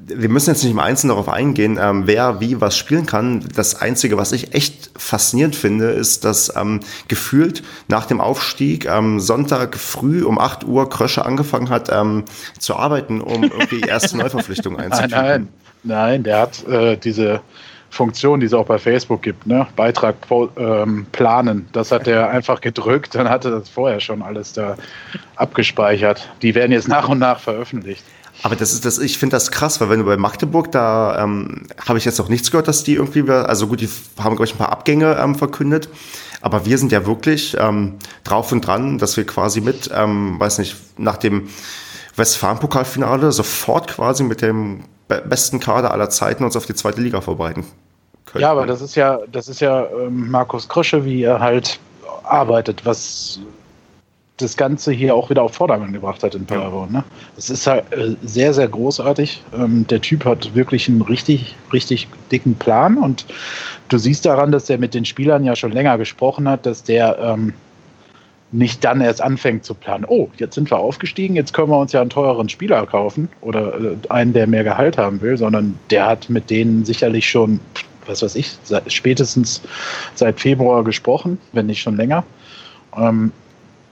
wir 0.07 0.29
müssen 0.29 0.51
jetzt 0.51 0.63
nicht 0.63 0.71
im 0.71 0.79
Einzelnen 0.79 1.09
darauf 1.09 1.29
eingehen, 1.29 1.77
ähm, 1.81 2.03
wer 2.05 2.39
wie 2.39 2.61
was 2.61 2.77
spielen 2.77 3.05
kann. 3.05 3.43
Das 3.55 3.81
Einzige, 3.81 4.17
was 4.17 4.31
ich 4.31 4.53
echt 4.53 4.89
faszinierend 4.95 5.55
finde, 5.55 5.87
ist, 5.87 6.23
dass 6.23 6.55
ähm, 6.55 6.79
gefühlt 7.07 7.63
nach 7.87 8.05
dem 8.05 8.21
Aufstieg 8.21 8.85
ähm, 8.85 9.19
Sonntag 9.19 9.75
früh 9.75 10.23
um 10.23 10.39
8 10.39 10.63
Uhr 10.63 10.89
Krösche 10.89 11.25
angefangen 11.25 11.69
hat 11.69 11.89
ähm, 11.91 12.23
zu 12.57 12.75
arbeiten, 12.75 13.21
um 13.21 13.43
irgendwie 13.43 13.81
erste 13.87 14.17
Neuverpflichtungen 14.17 14.79
einzuführen. 14.79 15.11
Nein, 15.11 15.21
nein, 15.23 15.47
nein, 15.83 16.23
der 16.23 16.39
hat 16.39 16.67
äh, 16.67 16.97
diese 16.97 17.41
Funktion, 17.89 18.39
die 18.39 18.45
es 18.45 18.53
auch 18.53 18.65
bei 18.65 18.77
Facebook 18.77 19.21
gibt, 19.21 19.47
ne? 19.47 19.67
Beitrag 19.75 20.15
ähm, 20.57 21.05
planen. 21.11 21.67
Das 21.71 21.91
hat 21.91 22.07
er 22.07 22.29
einfach 22.29 22.61
gedrückt, 22.61 23.15
dann 23.15 23.29
hatte 23.29 23.49
das 23.49 23.69
vorher 23.69 23.99
schon 23.99 24.21
alles 24.21 24.53
da 24.53 24.75
abgespeichert. 25.35 26.29
Die 26.41 26.53
werden 26.53 26.71
jetzt 26.71 26.87
nach 26.87 27.07
und 27.09 27.19
nach 27.19 27.39
veröffentlicht. 27.39 28.03
Aber 28.43 28.55
das 28.55 28.73
ist 28.73 28.85
das, 28.85 28.99
ich 28.99 29.17
finde 29.17 29.35
das 29.35 29.51
krass, 29.51 29.81
weil 29.81 29.89
wenn 29.89 29.99
du 29.99 30.05
bei 30.05 30.17
Magdeburg, 30.17 30.71
da 30.71 31.23
ähm, 31.23 31.63
habe 31.87 31.97
ich 31.97 32.05
jetzt 32.05 32.19
noch 32.19 32.29
nichts 32.29 32.51
gehört, 32.51 32.67
dass 32.67 32.83
die 32.83 32.93
irgendwie, 32.93 33.29
also 33.29 33.67
gut, 33.67 33.81
die 33.81 33.89
haben, 34.19 34.35
glaube 34.35 34.45
ich, 34.45 34.53
ein 34.53 34.57
paar 34.57 34.71
Abgänge 34.71 35.17
ähm, 35.19 35.35
verkündet. 35.35 35.89
Aber 36.41 36.65
wir 36.65 36.77
sind 36.77 36.91
ja 36.91 37.05
wirklich 37.05 37.57
ähm, 37.59 37.95
drauf 38.23 38.51
und 38.51 38.65
dran, 38.65 38.99
dass 38.99 39.17
wir 39.17 39.25
quasi 39.25 39.59
mit, 39.59 39.89
ähm, 39.93 40.39
weiß 40.39 40.59
nicht, 40.59 40.75
nach 40.97 41.17
dem 41.17 41.49
Westfalen-Pokalfinale 42.15 43.31
sofort 43.31 43.87
quasi 43.87 44.23
mit 44.23 44.41
dem 44.41 44.83
besten 45.07 45.59
Kader 45.59 45.91
aller 45.91 46.09
Zeiten 46.09 46.43
uns 46.43 46.55
auf 46.55 46.65
die 46.65 46.75
zweite 46.75 47.01
Liga 47.01 47.21
vorbereiten 47.21 47.65
können. 48.25 48.41
Ja, 48.41 48.51
aber 48.51 48.67
das 48.67 48.81
ist 48.81 48.95
ja, 48.95 49.19
das 49.31 49.47
ist 49.47 49.61
ja 49.61 49.87
ähm, 49.87 50.29
Markus 50.29 50.67
Krösche, 50.67 51.05
wie 51.05 51.23
er 51.23 51.39
halt 51.39 51.79
arbeitet, 52.23 52.85
was 52.85 53.39
das 54.37 54.55
Ganze 54.55 54.91
hier 54.91 55.15
auch 55.15 55.29
wieder 55.29 55.41
auf 55.41 55.55
Vordermann 55.55 55.93
gebracht 55.93 56.23
hat 56.23 56.35
in 56.35 56.45
Paderborn. 56.45 56.91
Ne? 56.91 57.03
Es 57.37 57.49
ist 57.49 57.65
halt 57.65 57.91
äh, 57.91 58.15
sehr, 58.23 58.53
sehr 58.53 58.67
großartig. 58.67 59.41
Ähm, 59.53 59.85
der 59.87 59.99
Typ 60.01 60.25
hat 60.25 60.53
wirklich 60.53 60.87
einen 60.87 61.01
richtig, 61.01 61.55
richtig 61.73 62.07
dicken 62.31 62.55
Plan 62.55 62.97
und 62.97 63.25
du 63.89 63.97
siehst 63.97 64.25
daran, 64.25 64.51
dass 64.51 64.69
er 64.69 64.77
mit 64.77 64.93
den 64.93 65.05
Spielern 65.05 65.43
ja 65.43 65.55
schon 65.55 65.71
länger 65.71 65.97
gesprochen 65.97 66.47
hat, 66.47 66.65
dass 66.67 66.83
der 66.83 67.17
ähm, 67.19 67.53
nicht 68.51 68.83
dann 68.83 69.01
erst 69.01 69.21
anfängt 69.21 69.65
zu 69.65 69.73
planen. 69.73 70.05
Oh, 70.07 70.29
jetzt 70.37 70.55
sind 70.55 70.71
wir 70.71 70.77
aufgestiegen, 70.77 71.35
jetzt 71.35 71.53
können 71.53 71.69
wir 71.69 71.79
uns 71.79 71.91
ja 71.91 72.01
einen 72.01 72.09
teureren 72.09 72.47
Spieler 72.47 72.85
kaufen 72.85 73.29
oder 73.41 73.73
äh, 73.79 73.95
einen, 74.09 74.33
der 74.33 74.45
mehr 74.45 74.63
Gehalt 74.63 74.97
haben 74.97 75.19
will, 75.21 75.37
sondern 75.37 75.77
der 75.89 76.05
hat 76.05 76.29
mit 76.29 76.49
denen 76.51 76.85
sicherlich 76.85 77.27
schon, 77.27 77.59
was 78.05 78.21
weiß 78.21 78.35
ich, 78.35 78.55
seit, 78.63 78.91
spätestens 78.93 79.61
seit 80.13 80.39
Februar 80.39 80.83
gesprochen, 80.83 81.39
wenn 81.53 81.65
nicht 81.65 81.81
schon 81.81 81.97
länger. 81.97 82.23
Ähm, 82.95 83.31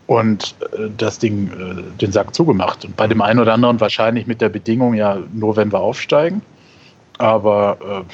und 0.07 0.55
äh, 0.73 0.89
das 0.97 1.19
Ding, 1.19 1.49
äh, 1.49 1.99
den 2.01 2.11
Sack 2.11 2.35
zugemacht. 2.35 2.85
Und 2.85 2.95
bei 2.95 3.07
dem 3.07 3.21
einen 3.21 3.39
oder 3.39 3.53
anderen 3.53 3.79
wahrscheinlich 3.79 4.27
mit 4.27 4.41
der 4.41 4.49
Bedingung, 4.49 4.93
ja, 4.93 5.17
nur 5.33 5.55
wenn 5.55 5.71
wir 5.71 5.79
aufsteigen. 5.79 6.41
Aber 7.17 7.77
äh, 7.81 8.13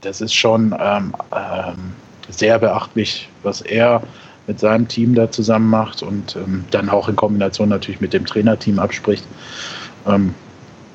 das 0.00 0.20
ist 0.20 0.34
schon 0.34 0.74
ähm, 0.78 1.14
ähm, 1.32 1.94
sehr 2.28 2.58
beachtlich, 2.58 3.28
was 3.42 3.60
er 3.60 4.02
mit 4.46 4.60
seinem 4.60 4.86
Team 4.86 5.14
da 5.14 5.30
zusammen 5.30 5.70
macht 5.70 6.02
und 6.02 6.36
ähm, 6.36 6.64
dann 6.70 6.88
auch 6.88 7.08
in 7.08 7.16
Kombination 7.16 7.68
natürlich 7.68 8.00
mit 8.00 8.12
dem 8.12 8.26
Trainerteam 8.26 8.78
abspricht. 8.78 9.24
Ähm, 10.06 10.34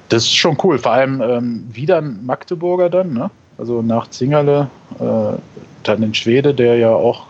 das 0.09 0.23
ist 0.23 0.35
schon 0.35 0.57
cool. 0.63 0.77
Vor 0.77 0.91
allem 0.91 1.21
ähm, 1.21 1.67
wieder 1.71 1.97
ein 1.97 2.25
Magdeburger 2.25 2.89
dann, 2.89 3.13
ne? 3.13 3.29
also 3.57 3.81
nach 3.81 4.09
Zingerle, 4.09 4.69
äh, 4.99 5.37
dann 5.83 6.03
in 6.03 6.13
Schwede, 6.13 6.53
der 6.53 6.77
ja 6.77 6.89
auch 6.89 7.27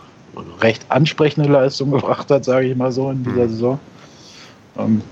recht 0.60 0.84
ansprechende 0.88 1.50
Leistung 1.50 1.90
gebracht 1.90 2.30
hat, 2.30 2.44
sage 2.44 2.68
ich 2.68 2.76
mal 2.76 2.92
so, 2.92 3.10
in 3.10 3.24
dieser 3.24 3.44
mhm. 3.44 3.48
Saison. 3.50 3.80
Ähm, 4.78 5.02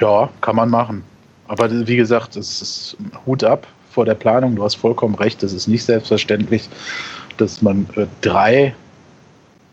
ja, 0.00 0.28
kann 0.40 0.56
man 0.56 0.70
machen. 0.70 1.02
Aber 1.48 1.70
wie 1.70 1.96
gesagt, 1.96 2.36
es 2.36 2.62
ist 2.62 2.96
Hut 3.24 3.44
ab 3.44 3.66
vor 3.90 4.04
der 4.04 4.14
Planung. 4.14 4.56
Du 4.56 4.64
hast 4.64 4.76
vollkommen 4.76 5.14
recht. 5.14 5.42
Es 5.42 5.52
ist 5.52 5.68
nicht 5.68 5.84
selbstverständlich, 5.84 6.68
dass 7.36 7.62
man 7.62 7.88
äh, 7.96 8.06
drei 8.20 8.74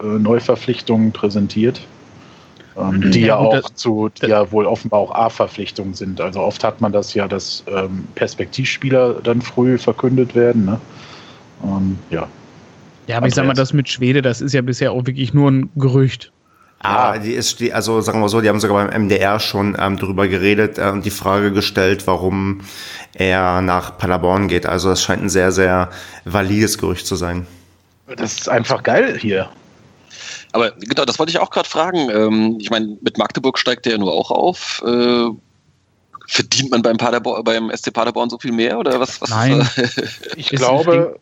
äh, 0.02 0.06
Neuverpflichtungen 0.06 1.12
präsentiert. 1.12 1.82
Ähm, 2.76 3.12
die 3.12 3.22
ja, 3.22 3.28
ja 3.28 3.38
auch 3.38 3.70
zu, 3.72 4.10
die 4.10 4.28
ja 4.28 4.52
wohl 4.52 4.66
offenbar 4.66 5.00
auch 5.00 5.12
A-Verpflichtungen 5.14 5.94
sind. 5.94 6.20
Also 6.20 6.40
oft 6.40 6.64
hat 6.64 6.82
man 6.82 6.92
das 6.92 7.14
ja, 7.14 7.28
dass 7.28 7.64
ähm, 7.68 8.08
Perspektivspieler 8.16 9.16
dann 9.22 9.42
früh 9.42 9.78
verkündet 9.78 10.34
werden. 10.34 10.66
Ne? 10.66 10.80
Ähm, 11.64 12.00
ja, 12.10 12.28
ja, 13.08 13.18
aber 13.18 13.28
ich 13.28 13.36
sag 13.36 13.46
mal, 13.46 13.54
das 13.54 13.74
mit 13.74 13.90
Schwede, 13.90 14.22
das 14.22 14.42
ist 14.42 14.54
ja 14.54 14.62
bisher 14.62 14.92
auch 14.92 15.06
wirklich 15.06 15.34
nur 15.34 15.50
ein 15.50 15.70
Gerücht. 15.76 16.32
Ah, 16.80 17.18
die 17.18 17.32
ist, 17.32 17.62
die, 17.62 17.72
also 17.72 18.02
sagen 18.02 18.20
wir 18.20 18.28
so, 18.28 18.42
die 18.42 18.50
haben 18.50 18.60
sogar 18.60 18.86
beim 18.86 19.06
MDR 19.06 19.40
schon 19.40 19.78
ähm, 19.80 19.98
darüber 19.98 20.28
geredet 20.28 20.78
äh, 20.78 20.90
und 20.90 21.06
die 21.06 21.12
Frage 21.12 21.54
gestellt, 21.54 22.06
warum 22.08 22.60
er 23.14 23.62
nach 23.62 23.98
Paderborn 23.98 24.50
geht. 24.50 24.66
Also 24.66 24.90
das 24.90 25.02
scheint 25.02 25.24
ein 25.24 25.30
sehr, 25.30 25.54
sehr 25.54 25.90
valides 26.26 26.78
Gerücht 26.78 27.08
zu 27.08 27.16
sein. 27.16 27.48
Das 28.18 28.34
ist 28.34 28.50
einfach 28.50 28.84
geil 28.84 29.18
hier. 29.18 29.50
Aber 30.52 30.72
genau, 30.72 31.06
das 31.06 31.20
wollte 31.20 31.32
ich 31.32 31.40
auch 31.40 31.52
gerade 31.52 31.70
fragen. 31.70 32.10
Ähm, 32.10 32.58
ich 32.60 32.70
meine, 32.70 32.98
mit 33.02 33.18
Magdeburg 33.18 33.58
steigt 33.58 33.86
der 33.86 33.94
ja 33.94 33.98
nur 33.98 34.12
auch 34.12 34.30
auf. 34.30 34.84
Äh, 34.86 35.30
verdient 36.28 36.72
man 36.72 36.82
beim, 36.82 36.98
Paderborn, 36.98 37.46
beim 37.46 37.72
SC 37.74 37.94
Paderborn 37.94 38.30
so 38.30 38.38
viel 38.38 38.52
mehr 38.52 38.78
oder 38.78 39.00
was? 39.00 39.22
was 39.22 39.30
Nein. 39.30 39.68
ich 40.36 40.50
glaube, 40.50 41.18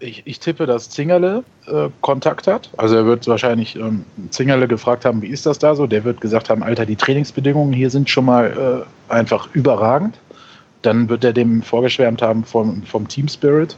ich, 0.00 0.22
ich, 0.24 0.40
tippe, 0.40 0.66
dass 0.66 0.90
Zingerle 0.90 1.44
äh, 1.66 1.88
Kontakt 2.00 2.46
hat. 2.46 2.70
Also 2.76 2.96
er 2.96 3.06
wird 3.06 3.26
wahrscheinlich 3.28 3.76
ähm, 3.76 4.04
Zingerle 4.30 4.66
gefragt 4.66 5.04
haben, 5.04 5.22
wie 5.22 5.28
ist 5.28 5.46
das 5.46 5.58
da 5.58 5.74
so? 5.74 5.86
Der 5.86 6.04
wird 6.04 6.20
gesagt 6.20 6.50
haben, 6.50 6.62
Alter, 6.62 6.86
die 6.86 6.96
Trainingsbedingungen 6.96 7.72
hier 7.72 7.90
sind 7.90 8.10
schon 8.10 8.24
mal 8.24 8.86
äh, 9.08 9.12
einfach 9.12 9.48
überragend. 9.52 10.18
Dann 10.82 11.08
wird 11.08 11.24
er 11.24 11.32
dem 11.32 11.62
vorgeschwärmt 11.62 12.20
haben 12.20 12.44
vom, 12.44 12.82
vom 12.82 13.06
Team 13.06 13.28
Spirit. 13.28 13.76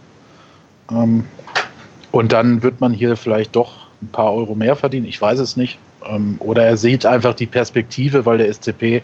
Ähm, 0.90 1.24
und 2.10 2.32
dann 2.32 2.62
wird 2.62 2.80
man 2.80 2.92
hier 2.92 3.16
vielleicht 3.16 3.54
doch 3.54 3.86
ein 4.00 4.08
paar 4.08 4.32
Euro 4.32 4.54
mehr 4.54 4.76
verdienen. 4.76 5.06
Ich 5.06 5.20
weiß 5.20 5.38
es 5.38 5.56
nicht. 5.56 5.78
Ähm, 6.08 6.36
oder 6.38 6.64
er 6.64 6.78
sieht 6.78 7.04
einfach 7.04 7.34
die 7.34 7.46
Perspektive, 7.46 8.24
weil 8.24 8.38
der 8.38 8.52
SCP 8.52 9.02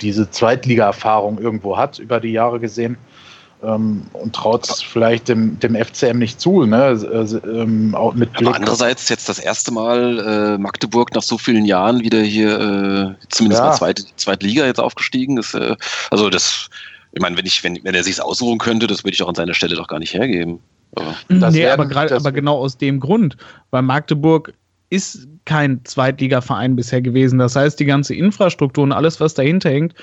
diese 0.00 0.30
Zweitliga-Erfahrung 0.30 1.38
irgendwo 1.38 1.76
hat, 1.76 1.98
über 1.98 2.18
die 2.20 2.32
Jahre 2.32 2.60
gesehen 2.60 2.96
ähm, 3.62 4.02
und 4.12 4.34
traut 4.34 4.68
es 4.68 4.82
vielleicht 4.82 5.28
dem, 5.28 5.58
dem 5.58 5.74
FCM 5.74 6.18
nicht 6.18 6.40
zu. 6.40 6.64
Ne? 6.64 6.76
Also, 6.76 7.42
ähm, 7.44 7.94
auch 7.94 8.14
mit 8.14 8.32
Blick. 8.32 8.46
Aber 8.46 8.56
andererseits 8.56 9.08
jetzt 9.08 9.28
das 9.28 9.38
erste 9.38 9.72
Mal 9.72 10.18
äh, 10.18 10.58
Magdeburg 10.58 11.14
nach 11.14 11.22
so 11.22 11.38
vielen 11.38 11.64
Jahren 11.64 12.00
wieder 12.00 12.20
hier 12.22 13.16
äh, 13.18 13.26
zumindest 13.28 13.62
ja. 13.62 13.68
mal 13.68 13.76
zweite, 13.76 14.04
zweite 14.16 14.46
Liga 14.46 14.64
jetzt 14.66 14.80
aufgestiegen. 14.80 15.38
ist. 15.38 15.54
äh, 15.54 15.76
also 16.10 16.30
das, 16.30 16.68
ich 17.12 17.20
meine, 17.20 17.36
wenn 17.36 17.46
ich, 17.46 17.64
wenn, 17.64 17.78
wenn 17.82 17.94
er 17.94 18.04
sich 18.04 18.20
aussuchen 18.22 18.58
könnte, 18.58 18.86
das 18.86 19.04
würde 19.04 19.14
ich 19.14 19.22
auch 19.22 19.28
an 19.28 19.34
seiner 19.34 19.54
Stelle 19.54 19.76
doch 19.76 19.88
gar 19.88 19.98
nicht 19.98 20.14
hergeben. 20.14 20.60
Aber, 20.94 21.14
mhm. 21.28 21.44
nee, 21.50 21.66
aber, 21.66 21.86
grad, 21.86 22.12
aber 22.12 22.32
genau 22.32 22.58
aus 22.58 22.78
dem 22.78 23.00
Grund, 23.00 23.36
weil 23.70 23.82
Magdeburg 23.82 24.52
ist 24.90 25.28
kein 25.44 25.84
Zweitligaverein 25.84 26.76
bisher 26.76 27.02
gewesen. 27.02 27.38
Das 27.38 27.56
heißt, 27.56 27.78
die 27.78 27.84
ganze 27.84 28.14
Infrastruktur 28.14 28.84
und 28.84 28.92
alles, 28.92 29.20
was 29.20 29.34
dahinter 29.34 29.70
hängt, 29.70 29.94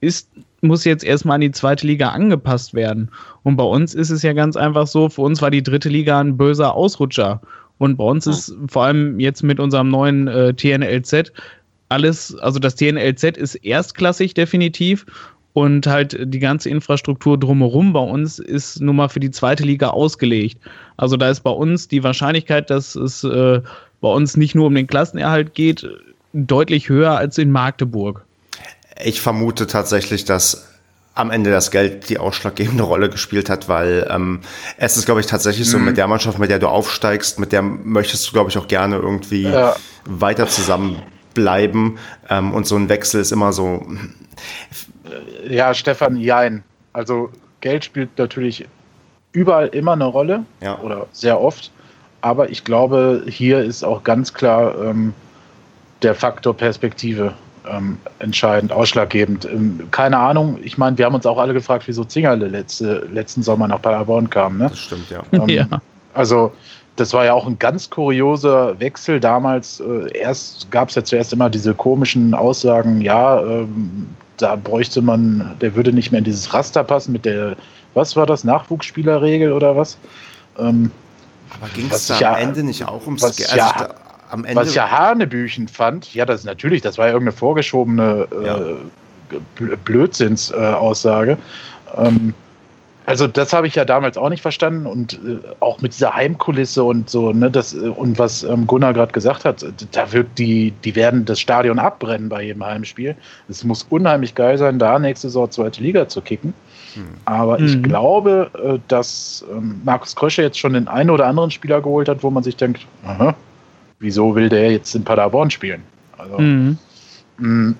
ist 0.00 0.28
muss 0.64 0.84
jetzt 0.84 1.04
erstmal 1.04 1.36
an 1.36 1.42
die 1.42 1.52
zweite 1.52 1.86
Liga 1.86 2.08
angepasst 2.08 2.74
werden. 2.74 3.10
Und 3.44 3.56
bei 3.56 3.64
uns 3.64 3.94
ist 3.94 4.10
es 4.10 4.22
ja 4.22 4.32
ganz 4.32 4.56
einfach 4.56 4.86
so, 4.86 5.08
für 5.08 5.22
uns 5.22 5.40
war 5.40 5.50
die 5.50 5.62
dritte 5.62 5.88
Liga 5.88 6.18
ein 6.18 6.36
böser 6.36 6.74
Ausrutscher. 6.74 7.40
Und 7.78 7.96
bei 7.96 8.04
uns 8.04 8.26
ist 8.26 8.54
vor 8.68 8.84
allem 8.84 9.20
jetzt 9.20 9.42
mit 9.42 9.60
unserem 9.60 9.88
neuen 9.88 10.28
äh, 10.28 10.54
TNLZ 10.54 11.32
alles, 11.88 12.34
also 12.36 12.58
das 12.58 12.74
TNLZ 12.74 13.36
ist 13.36 13.54
erstklassig 13.56 14.34
definitiv 14.34 15.06
und 15.52 15.86
halt 15.86 16.18
die 16.20 16.40
ganze 16.40 16.68
Infrastruktur 16.68 17.38
drumherum 17.38 17.92
bei 17.92 18.00
uns 18.00 18.38
ist 18.40 18.80
nun 18.80 18.96
mal 18.96 19.08
für 19.08 19.20
die 19.20 19.30
zweite 19.30 19.62
Liga 19.62 19.90
ausgelegt. 19.90 20.58
Also 20.96 21.16
da 21.16 21.30
ist 21.30 21.40
bei 21.40 21.50
uns 21.50 21.88
die 21.88 22.02
Wahrscheinlichkeit, 22.02 22.70
dass 22.70 22.96
es 22.96 23.22
äh, 23.22 23.60
bei 24.00 24.08
uns 24.08 24.36
nicht 24.36 24.54
nur 24.54 24.66
um 24.66 24.74
den 24.74 24.88
Klassenerhalt 24.88 25.54
geht, 25.54 25.88
deutlich 26.32 26.88
höher 26.88 27.16
als 27.16 27.38
in 27.38 27.52
Magdeburg. 27.52 28.24
Ich 29.02 29.20
vermute 29.20 29.66
tatsächlich, 29.66 30.24
dass 30.24 30.68
am 31.14 31.30
Ende 31.30 31.50
das 31.50 31.70
Geld 31.70 32.08
die 32.08 32.18
ausschlaggebende 32.18 32.82
Rolle 32.82 33.08
gespielt 33.08 33.48
hat, 33.48 33.68
weil 33.68 34.06
ähm, 34.10 34.40
es 34.76 34.96
ist, 34.96 35.06
glaube 35.06 35.20
ich, 35.20 35.26
tatsächlich 35.26 35.68
so, 35.68 35.78
mhm. 35.78 35.86
mit 35.86 35.96
der 35.96 36.08
Mannschaft, 36.08 36.38
mit 36.38 36.50
der 36.50 36.58
du 36.58 36.68
aufsteigst, 36.68 37.38
mit 37.38 37.52
der 37.52 37.62
möchtest 37.62 38.26
du, 38.28 38.32
glaube 38.32 38.50
ich, 38.50 38.58
auch 38.58 38.66
gerne 38.66 38.96
irgendwie 38.96 39.44
ja. 39.44 39.76
weiter 40.04 40.48
zusammenbleiben. 40.48 41.98
Ähm, 42.28 42.52
und 42.52 42.66
so 42.66 42.76
ein 42.76 42.88
Wechsel 42.88 43.20
ist 43.20 43.30
immer 43.30 43.52
so. 43.52 43.86
Ja, 45.48 45.72
Stefan, 45.72 46.16
jein. 46.16 46.64
Also 46.92 47.30
Geld 47.60 47.84
spielt 47.84 48.18
natürlich 48.18 48.66
überall 49.32 49.68
immer 49.68 49.92
eine 49.92 50.06
Rolle 50.06 50.44
ja. 50.60 50.78
oder 50.80 51.06
sehr 51.12 51.40
oft. 51.40 51.70
Aber 52.22 52.50
ich 52.50 52.64
glaube, 52.64 53.24
hier 53.28 53.60
ist 53.60 53.84
auch 53.84 54.02
ganz 54.02 54.32
klar 54.34 54.74
ähm, 54.82 55.14
der 56.02 56.14
Faktor 56.14 56.56
Perspektive 56.56 57.34
ähm, 57.70 57.98
entscheidend, 58.18 58.72
ausschlaggebend. 58.72 59.44
Ähm, 59.44 59.88
keine 59.90 60.18
Ahnung, 60.18 60.58
ich 60.62 60.78
meine, 60.78 60.98
wir 60.98 61.06
haben 61.06 61.14
uns 61.14 61.26
auch 61.26 61.38
alle 61.38 61.52
gefragt, 61.52 61.84
wieso 61.86 62.04
Zingerle 62.04 62.48
letzte, 62.48 63.06
letzten 63.12 63.42
Sommer 63.42 63.68
nach 63.68 63.80
Paderborn 63.80 64.30
kam. 64.30 64.58
Ne? 64.58 64.68
Das 64.68 64.78
stimmt, 64.78 65.10
ja. 65.10 65.22
Ähm, 65.32 65.48
ja. 65.48 65.66
Also 66.12 66.52
das 66.96 67.12
war 67.12 67.24
ja 67.24 67.32
auch 67.32 67.46
ein 67.46 67.58
ganz 67.58 67.90
kurioser 67.90 68.78
Wechsel 68.78 69.20
damals. 69.20 69.80
Äh, 69.80 70.16
erst 70.16 70.70
gab 70.70 70.90
es 70.90 70.94
ja 70.94 71.04
zuerst 71.04 71.32
immer 71.32 71.50
diese 71.50 71.74
komischen 71.74 72.34
Aussagen, 72.34 73.00
ja, 73.00 73.40
ähm, 73.42 74.08
da 74.36 74.56
bräuchte 74.56 75.00
man, 75.00 75.54
der 75.60 75.74
würde 75.74 75.92
nicht 75.92 76.10
mehr 76.10 76.18
in 76.18 76.24
dieses 76.24 76.52
Raster 76.52 76.82
passen 76.84 77.12
mit 77.12 77.24
der, 77.24 77.56
was 77.94 78.16
war 78.16 78.26
das, 78.26 78.44
Nachwuchsspielerregel 78.44 79.52
oder 79.52 79.76
was? 79.76 79.96
Ähm, 80.58 80.90
Aber 81.60 81.70
ging 81.72 81.88
es 81.90 82.08
da 82.08 82.18
ja, 82.18 82.32
am 82.34 82.40
Ende 82.40 82.62
nicht 82.64 82.86
auch 82.86 83.06
ums 83.06 83.22
was 83.22 83.40
also 83.40 83.56
ja, 83.56 83.94
am 84.34 84.44
Ende 84.44 84.60
was 84.60 84.74
ja 84.74 84.90
Hanebüchen 84.90 85.68
fand, 85.68 86.12
ja, 86.12 86.26
das 86.26 86.44
natürlich, 86.44 86.82
das 86.82 86.98
war 86.98 87.06
ja 87.06 87.12
irgendeine 87.12 87.36
vorgeschobene 87.36 88.26
ja. 88.44 88.58
äh, 88.58 89.76
Blödsinnsaussage. 89.84 91.38
Äh, 91.96 92.06
ähm, 92.06 92.34
also 93.06 93.26
das 93.26 93.52
habe 93.52 93.66
ich 93.66 93.74
ja 93.74 93.84
damals 93.84 94.16
auch 94.16 94.30
nicht 94.30 94.40
verstanden 94.40 94.86
und 94.86 95.14
äh, 95.14 95.38
auch 95.60 95.80
mit 95.82 95.92
dieser 95.92 96.14
Heimkulisse 96.14 96.82
und 96.82 97.10
so, 97.10 97.32
ne, 97.32 97.50
das 97.50 97.74
äh, 97.74 97.88
und 97.88 98.18
was 98.18 98.42
ähm, 98.42 98.66
Gunnar 98.66 98.92
gerade 98.92 99.12
gesagt 99.12 99.44
hat, 99.44 99.64
da 99.92 100.12
wird 100.12 100.26
die, 100.38 100.72
die 100.84 100.96
werden 100.96 101.24
das 101.24 101.38
Stadion 101.38 101.78
abbrennen 101.78 102.28
bei 102.28 102.42
jedem 102.42 102.64
Heimspiel. 102.64 103.14
Es 103.48 103.62
muss 103.62 103.86
unheimlich 103.90 104.34
geil 104.34 104.58
sein, 104.58 104.78
da 104.78 104.98
nächste 104.98 105.28
Saison 105.28 105.50
zweite 105.50 105.82
Liga 105.82 106.08
zu 106.08 106.22
kicken. 106.22 106.54
Hm. 106.94 107.04
Aber 107.26 107.58
mhm. 107.58 107.66
ich 107.66 107.82
glaube, 107.82 108.50
äh, 108.54 108.78
dass 108.88 109.44
ähm, 109.52 109.82
Markus 109.84 110.16
Krösche 110.16 110.42
jetzt 110.42 110.58
schon 110.58 110.72
den 110.72 110.88
einen 110.88 111.10
oder 111.10 111.26
anderen 111.26 111.50
Spieler 111.50 111.82
geholt 111.82 112.08
hat, 112.08 112.22
wo 112.22 112.30
man 112.30 112.42
sich 112.42 112.56
denkt, 112.56 112.86
aha, 113.06 113.34
wieso 114.04 114.36
will 114.36 114.48
der 114.48 114.70
jetzt 114.70 114.94
in 114.94 115.02
Paderborn 115.02 115.50
spielen? 115.50 115.82
Also, 116.16 116.38
mhm. 116.38 116.78
mh, 117.38 117.48
mm, 117.48 117.76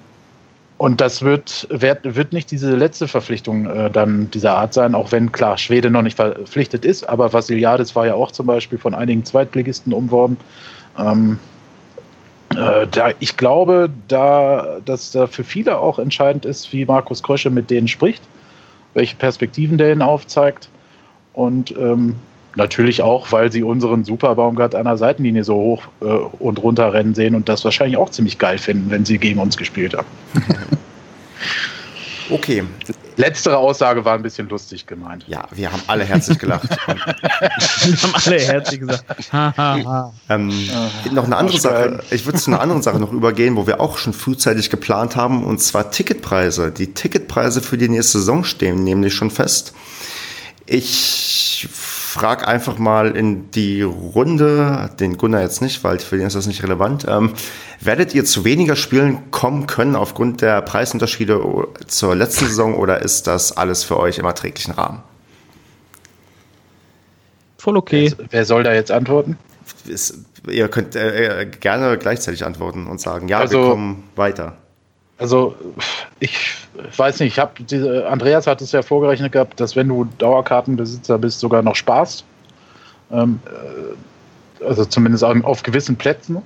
und 0.77 1.01
das 1.01 1.23
wird, 1.23 1.69
wird, 1.71 2.17
wird 2.17 2.33
nicht 2.33 2.51
diese 2.51 2.75
letzte 2.75 3.07
Verpflichtung 3.07 3.67
äh, 3.67 3.91
dann 3.91 4.31
dieser 4.33 4.57
Art 4.57 4.75
sein, 4.75 4.95
auch 4.95 5.13
wenn 5.13 5.31
klar 5.31 5.57
Schwede 5.57 5.89
noch 5.89 6.03
nicht 6.03 6.17
verpflichtet 6.17 6.85
ist, 6.85 7.09
aber 7.09 7.33
Vasiliades 7.33 7.95
war 7.95 8.07
ja 8.07 8.15
auch 8.15 8.33
zum 8.33 8.47
Beispiel 8.47 8.79
von 8.79 8.93
einigen 8.93 9.25
Zweitligisten 9.25 9.93
umworben. 9.93 10.37
Ähm, 10.99 11.39
äh, 12.51 12.87
da, 12.91 13.11
ich 13.21 13.37
glaube, 13.37 13.89
da, 14.09 14.79
dass 14.85 15.13
da 15.13 15.27
für 15.27 15.45
viele 15.45 15.79
auch 15.79 15.99
entscheidend 15.99 16.45
ist, 16.45 16.73
wie 16.73 16.85
Markus 16.85 17.23
Krösche 17.23 17.51
mit 17.51 17.71
denen 17.71 17.89
spricht, 17.89 18.23
welche 18.95 19.17
Perspektiven 19.17 19.79
der 19.79 19.93
ihnen 19.93 20.03
aufzeigt. 20.03 20.69
Und 21.33 21.71
ähm, 21.77 22.17
Natürlich 22.57 23.03
auch, 23.03 23.33
weil 23.33 23.51
sie 23.51 23.63
unseren 23.63 24.05
Superbaumgart 24.05 24.75
an 24.75 24.85
der 24.85 24.97
Seitenlinie 24.97 25.45
so 25.45 25.55
hoch 25.55 25.83
äh, 26.01 26.05
und 26.05 26.63
runter 26.63 26.93
rennen 26.93 27.15
sehen 27.15 27.35
und 27.35 27.49
das 27.49 27.65
wahrscheinlich 27.65 27.97
auch 27.97 28.11
ziemlich 28.11 28.39
geil 28.39 28.59
finden, 28.59 28.91
wenn 28.91 29.05
sie 29.05 29.19
gegen 29.19 29.41
uns 29.41 29.57
gespielt 29.57 29.95
haben. 29.95 30.07
okay. 32.31 32.63
Letztere 33.17 33.57
Aussage 33.59 34.05
war 34.05 34.15
ein 34.15 34.23
bisschen 34.23 34.49
lustig 34.49 34.87
gemeint. 34.87 35.25
Ja, 35.29 35.47
wir 35.53 35.71
haben 35.71 35.83
alle 35.87 36.05
herzlich 36.05 36.39
gelacht. 36.39 36.69
wir 36.87 37.97
haben 38.03 38.15
alle 38.25 38.41
herzlich 38.41 38.81
gesagt. 38.81 39.05
ähm, 40.29 40.69
noch 41.13 41.25
eine 41.25 41.37
andere 41.37 41.61
Sache. 41.61 42.03
Ich 42.11 42.27
würde 42.27 42.39
zu 42.39 42.51
einer 42.51 42.61
anderen 42.61 42.83
Sache 42.83 42.99
noch 42.99 43.13
übergehen, 43.13 43.57
wo 43.57 43.69
wir 43.69 43.81
auch 43.81 43.99
schon 43.99 44.13
frühzeitig 44.13 44.69
geplant 44.69 45.15
haben, 45.15 45.45
und 45.45 45.61
zwar 45.61 45.93
Ticketpreise. 45.93 46.73
Die 46.73 46.93
Ticketpreise 46.93 47.63
für 47.63 47.79
die 47.79 47.89
nächste 47.89 48.19
Saison 48.19 48.43
stehen 48.43 48.83
nämlich 48.83 49.15
schon 49.15 49.31
fest. 49.31 49.73
Ich 50.67 51.69
frage 52.15 52.47
einfach 52.47 52.79
mal 52.79 53.17
in 53.17 53.51
die 53.51 53.83
Runde, 53.83 54.89
den 55.01 55.19
Gunnar 55.19 55.43
jetzt 55.43 55.61
nicht, 55.61 55.83
weil 55.83 55.99
für 55.99 56.17
den 56.17 56.29
ist 56.29 56.37
das 56.37 56.47
nicht 56.47 56.63
relevant. 56.63 57.05
Ähm, 57.09 57.33
werdet 57.81 58.15
ihr 58.15 58.25
zu 58.25 58.45
weniger 58.45 58.77
Spielen 58.77 59.33
kommen 59.33 59.67
können 59.67 59.97
aufgrund 59.97 60.41
der 60.41 60.63
Preisunterschiede 60.63 61.43
zur 61.89 62.15
letzten 62.15 62.47
Saison 62.47 62.77
oder 62.77 63.03
ist 63.03 63.27
das 63.27 63.57
alles 63.57 63.83
für 63.83 63.99
euch 63.99 64.19
im 64.19 64.27
erträglichen 64.27 64.75
Rahmen? 64.75 65.03
Voll 67.59 67.77
okay. 67.77 68.13
Wer, 68.17 68.27
wer 68.31 68.45
soll 68.45 68.63
da 68.63 68.73
jetzt 68.73 68.93
antworten? 68.93 69.37
Ist, 69.85 70.19
ihr 70.49 70.69
könnt 70.69 70.95
äh, 70.95 71.51
gerne 71.59 71.99
gleichzeitig 71.99 72.45
antworten 72.45 72.87
und 72.87 73.01
sagen, 73.01 73.27
ja, 73.27 73.41
also, 73.41 73.61
wir 73.61 73.71
kommen 73.71 74.05
weiter. 74.15 74.57
Also 75.19 75.55
ich 76.21 76.55
weiß 76.97 77.21
nicht, 77.21 77.35
ich 77.35 77.39
habe 77.39 77.63
diese 77.63 78.09
Andreas 78.09 78.47
hat 78.47 78.61
es 78.61 78.73
ja 78.73 78.83
vorgerechnet 78.83 79.33
gehabt, 79.33 79.61
dass 79.61 79.77
wenn 79.77 79.89
du 79.89 80.09
Dauerkartenbesitzer 80.19 81.19
bist, 81.19 81.41
sogar 81.41 81.63
noch 81.63 81.77
sparst. 81.77 82.25
Ähm, 83.13 83.41
äh, 83.47 84.65
also 84.65 84.85
zumindest 84.85 85.25
auf 85.25 85.63
gewissen 85.63 85.97
Plätzen. 85.97 86.43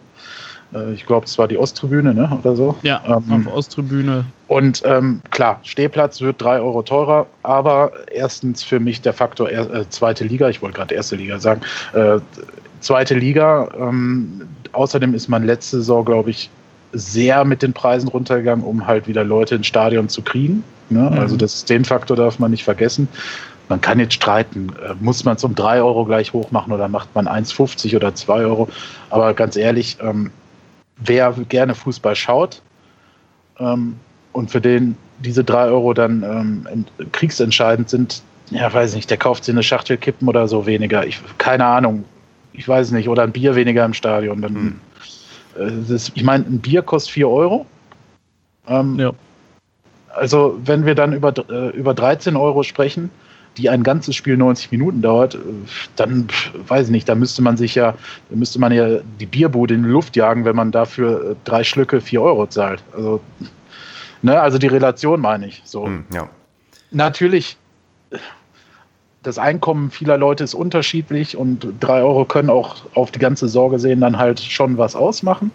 Äh, 0.74 0.92
ich 0.92 1.06
glaube, 1.06 1.26
es 1.26 1.38
war 1.38 1.48
die 1.48 1.56
Osttribüne, 1.56 2.14
ne? 2.14 2.38
Oder 2.42 2.56
so. 2.56 2.76
Ja, 2.82 3.02
ähm, 3.06 3.46
auf 3.46 3.54
Osttribüne. 3.54 4.24
Und 4.48 4.82
ähm, 4.84 5.20
klar, 5.30 5.60
Stehplatz 5.62 6.20
wird 6.20 6.40
drei 6.40 6.60
Euro 6.60 6.82
teurer, 6.82 7.26
aber 7.42 7.92
erstens 8.12 8.62
für 8.62 8.80
mich 8.80 9.00
der 9.00 9.12
Faktor 9.12 9.50
äh, 9.50 9.88
zweite 9.88 10.24
Liga, 10.24 10.48
ich 10.48 10.62
wollte 10.62 10.76
gerade 10.76 10.94
erste 10.94 11.16
Liga 11.16 11.38
sagen, 11.38 11.60
äh, 11.94 12.18
zweite 12.80 13.14
Liga. 13.14 13.68
Ähm, 13.78 14.42
außerdem 14.72 15.14
ist 15.14 15.28
man 15.28 15.44
letzte 15.44 15.78
Saison, 15.78 16.04
glaube 16.04 16.30
ich, 16.30 16.50
sehr 16.92 17.44
mit 17.44 17.62
den 17.62 17.72
Preisen 17.72 18.08
runtergegangen, 18.08 18.64
um 18.64 18.86
halt 18.86 19.06
wieder 19.06 19.24
Leute 19.24 19.56
ins 19.56 19.66
Stadion 19.66 20.08
zu 20.08 20.22
kriegen. 20.22 20.64
Ne? 20.90 21.10
Mhm. 21.10 21.18
Also 21.18 21.36
das, 21.36 21.64
den 21.64 21.84
Faktor 21.84 22.16
darf 22.16 22.38
man 22.38 22.50
nicht 22.50 22.64
vergessen. 22.64 23.08
Man 23.68 23.80
kann 23.80 24.00
jetzt 24.00 24.14
streiten, 24.14 24.72
äh, 24.82 24.94
muss 25.00 25.24
man 25.24 25.36
es 25.36 25.44
um 25.44 25.54
3 25.54 25.82
Euro 25.82 26.04
gleich 26.04 26.32
hoch 26.32 26.50
machen 26.50 26.72
oder 26.72 26.88
macht 26.88 27.14
man 27.14 27.28
1,50 27.28 27.94
oder 27.96 28.14
2 28.14 28.34
Euro. 28.40 28.68
Aber 29.10 29.34
ganz 29.34 29.56
ehrlich, 29.56 29.98
ähm, 30.00 30.30
wer 30.96 31.32
gerne 31.48 31.74
Fußball 31.74 32.16
schaut 32.16 32.62
ähm, 33.58 33.96
und 34.32 34.50
für 34.50 34.60
den 34.60 34.96
diese 35.18 35.44
3 35.44 35.66
Euro 35.66 35.94
dann 35.94 36.22
ähm, 36.22 36.84
kriegsentscheidend 37.12 37.90
sind, 37.90 38.22
ja, 38.50 38.72
weiß 38.72 38.94
nicht, 38.94 39.10
der 39.10 39.18
kauft 39.18 39.44
sich 39.44 39.54
eine 39.54 39.62
Schachtel 39.62 39.96
Kippen 39.96 40.28
oder 40.28 40.48
so 40.48 40.66
weniger. 40.66 41.06
Ich, 41.06 41.20
keine 41.38 41.66
Ahnung. 41.66 42.04
Ich 42.52 42.66
weiß 42.66 42.92
nicht. 42.92 43.08
Oder 43.08 43.24
ein 43.24 43.32
Bier 43.32 43.56
weniger 43.56 43.84
im 43.84 43.94
Stadion. 43.94 44.40
Dann, 44.40 44.52
mhm. 44.52 44.80
Äh, 45.58 45.70
das, 45.88 46.12
ich 46.14 46.24
meine, 46.24 46.44
ein 46.44 46.60
Bier 46.60 46.82
kostet 46.82 47.12
4 47.12 47.28
Euro. 47.28 47.66
Ähm, 48.66 48.98
ja. 48.98 49.12
Also, 50.14 50.58
wenn 50.64 50.86
wir 50.86 50.94
dann 50.94 51.12
über, 51.12 51.32
äh, 51.50 51.70
über 51.76 51.94
13 51.94 52.36
Euro 52.36 52.62
sprechen, 52.62 53.10
die 53.56 53.68
ein 53.68 53.82
ganzes 53.82 54.14
Spiel 54.14 54.36
90 54.36 54.70
Minuten 54.72 55.02
dauert, 55.02 55.34
äh, 55.34 55.38
dann 55.96 56.28
weiß 56.66 56.86
ich 56.86 56.92
nicht, 56.92 57.08
da 57.08 57.14
müsste 57.14 57.42
man 57.42 57.56
sich 57.56 57.74
ja, 57.74 57.92
da 58.30 58.36
müsste 58.36 58.58
man 58.58 58.72
ja 58.72 59.00
die 59.20 59.26
Bierbude 59.26 59.74
in 59.74 59.82
die 59.82 59.88
Luft 59.88 60.16
jagen, 60.16 60.44
wenn 60.44 60.56
man 60.56 60.72
dafür 60.72 61.36
drei 61.44 61.64
Schlücke 61.64 62.00
4 62.00 62.22
Euro 62.22 62.46
zahlt. 62.46 62.82
Also, 62.94 63.20
ne, 64.22 64.40
also 64.40 64.58
die 64.58 64.68
Relation 64.68 65.20
meine 65.20 65.46
ich. 65.48 65.62
So. 65.64 65.86
Hm, 65.86 66.04
ja. 66.12 66.28
Natürlich 66.90 67.56
das 69.28 69.38
Einkommen 69.38 69.90
vieler 69.90 70.16
Leute 70.16 70.42
ist 70.42 70.54
unterschiedlich 70.54 71.36
und 71.36 71.66
drei 71.80 72.02
Euro 72.02 72.24
können 72.24 72.48
auch 72.48 72.76
auf 72.94 73.10
die 73.10 73.18
ganze 73.18 73.46
Sorge 73.46 73.78
sehen 73.78 74.00
dann 74.00 74.16
halt 74.16 74.40
schon 74.40 74.78
was 74.78 74.96
ausmachen. 74.96 75.50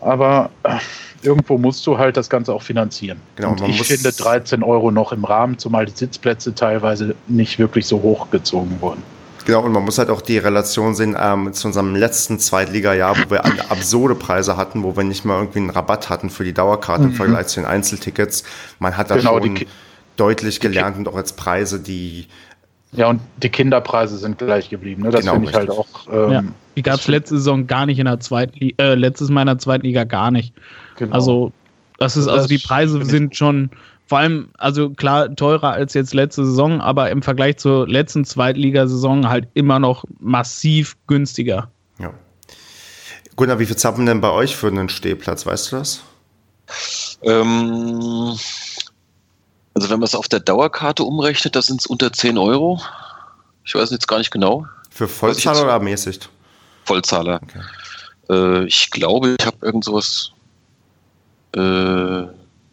Aber 0.00 0.48
äh, 0.62 0.76
irgendwo 1.22 1.58
musst 1.58 1.86
du 1.86 1.98
halt 1.98 2.16
das 2.16 2.30
Ganze 2.30 2.54
auch 2.54 2.62
finanzieren. 2.62 3.20
Genau, 3.36 3.50
und 3.50 3.68
ich 3.68 3.82
finde 3.82 4.10
13 4.10 4.62
Euro 4.62 4.90
noch 4.90 5.12
im 5.12 5.24
Rahmen, 5.24 5.58
zumal 5.58 5.84
die 5.84 5.92
Sitzplätze 5.94 6.54
teilweise 6.54 7.14
nicht 7.28 7.58
wirklich 7.58 7.86
so 7.86 8.00
hochgezogen 8.00 8.80
wurden. 8.80 9.02
Genau, 9.44 9.60
und 9.60 9.72
man 9.72 9.84
muss 9.84 9.98
halt 9.98 10.08
auch 10.08 10.22
die 10.22 10.38
Relation 10.38 10.94
sehen 10.94 11.14
ähm, 11.20 11.52
zu 11.52 11.66
unserem 11.66 11.94
letzten 11.94 12.38
Zweitliga-Jahr, 12.38 13.14
wo 13.14 13.30
wir 13.30 13.44
absurde 13.70 14.14
Preise 14.14 14.56
hatten, 14.56 14.82
wo 14.82 14.96
wir 14.96 15.04
nicht 15.04 15.26
mal 15.26 15.38
irgendwie 15.38 15.58
einen 15.58 15.70
Rabatt 15.70 16.08
hatten 16.08 16.30
für 16.30 16.44
die 16.44 16.54
Dauerkarte 16.54 17.02
mhm. 17.02 17.10
im 17.10 17.14
Vergleich 17.14 17.48
zu 17.48 17.60
den 17.60 17.66
Einzeltickets. 17.66 18.44
Man 18.78 18.96
hat 18.96 19.10
da 19.10 19.16
genau, 19.16 19.38
schon 19.38 19.66
deutlich 20.20 20.60
gelernt 20.60 20.98
und 20.98 21.08
auch 21.08 21.16
als 21.16 21.32
Preise, 21.32 21.80
die 21.80 22.26
ja, 22.92 23.08
und 23.08 23.20
die 23.40 23.48
Kinderpreise 23.48 24.18
sind 24.18 24.38
gleich 24.38 24.68
geblieben. 24.68 25.02
Ne? 25.02 25.10
Das 25.10 25.20
genau, 25.20 25.34
finde 25.34 25.50
ich 25.50 25.54
halt 25.54 25.70
auch. 25.70 25.86
Ähm, 26.10 26.32
ja. 26.32 26.44
Die 26.76 26.82
gab 26.82 26.98
es 26.98 27.06
letzte 27.06 27.36
Saison 27.36 27.66
gar 27.66 27.86
nicht 27.86 27.98
in 27.98 28.06
der 28.06 28.20
zweiten 28.20 28.58
Liga, 28.58 28.82
äh, 28.82 28.94
letztes 28.94 29.30
Mal 29.30 29.42
in 29.42 29.46
der 29.46 29.58
zweiten 29.58 29.86
Liga 29.86 30.04
gar 30.04 30.30
nicht. 30.30 30.54
Genau. 30.96 31.14
Also, 31.14 31.52
das 31.98 32.16
ist, 32.16 32.26
also 32.26 32.48
die 32.48 32.58
Preise 32.58 33.04
sind 33.04 33.36
schon, 33.36 33.70
vor 34.06 34.18
allem, 34.18 34.48
also 34.58 34.90
klar, 34.90 35.34
teurer 35.34 35.70
als 35.70 35.94
jetzt 35.94 36.14
letzte 36.14 36.44
Saison, 36.44 36.80
aber 36.80 37.10
im 37.10 37.22
Vergleich 37.22 37.58
zur 37.58 37.86
letzten 37.86 38.24
Zweitligasaison 38.24 39.28
halt 39.28 39.46
immer 39.54 39.78
noch 39.78 40.04
massiv 40.18 40.96
günstiger. 41.06 41.70
Ja. 41.98 42.12
Gunnar, 43.36 43.60
wie 43.60 43.66
viel 43.66 43.76
zappen 43.76 44.06
denn 44.06 44.20
bei 44.20 44.30
euch 44.30 44.56
für 44.56 44.66
einen 44.66 44.88
Stehplatz, 44.88 45.46
weißt 45.46 45.72
du 45.72 45.76
das? 45.76 46.02
Ähm, 47.22 48.34
also 49.74 49.90
wenn 49.90 50.00
man 50.00 50.06
es 50.06 50.14
auf 50.14 50.28
der 50.28 50.40
Dauerkarte 50.40 51.04
umrechnet, 51.04 51.56
das 51.56 51.66
sind 51.66 51.80
es 51.80 51.86
unter 51.86 52.12
10 52.12 52.38
Euro. 52.38 52.80
Ich 53.64 53.74
weiß 53.74 53.90
jetzt 53.90 54.08
gar 54.08 54.18
nicht 54.18 54.30
genau. 54.30 54.66
Für 54.90 55.08
Vollzahler 55.08 55.62
oder 55.62 55.72
ermäßigt? 55.72 56.28
Vollzahler. 56.84 57.40
Okay. 57.42 57.60
Äh, 58.30 58.64
ich 58.64 58.90
glaube, 58.90 59.36
ich 59.38 59.46
habe 59.46 59.56
irgend 59.62 59.84
sowas. 59.84 60.32
Äh, 61.54 62.22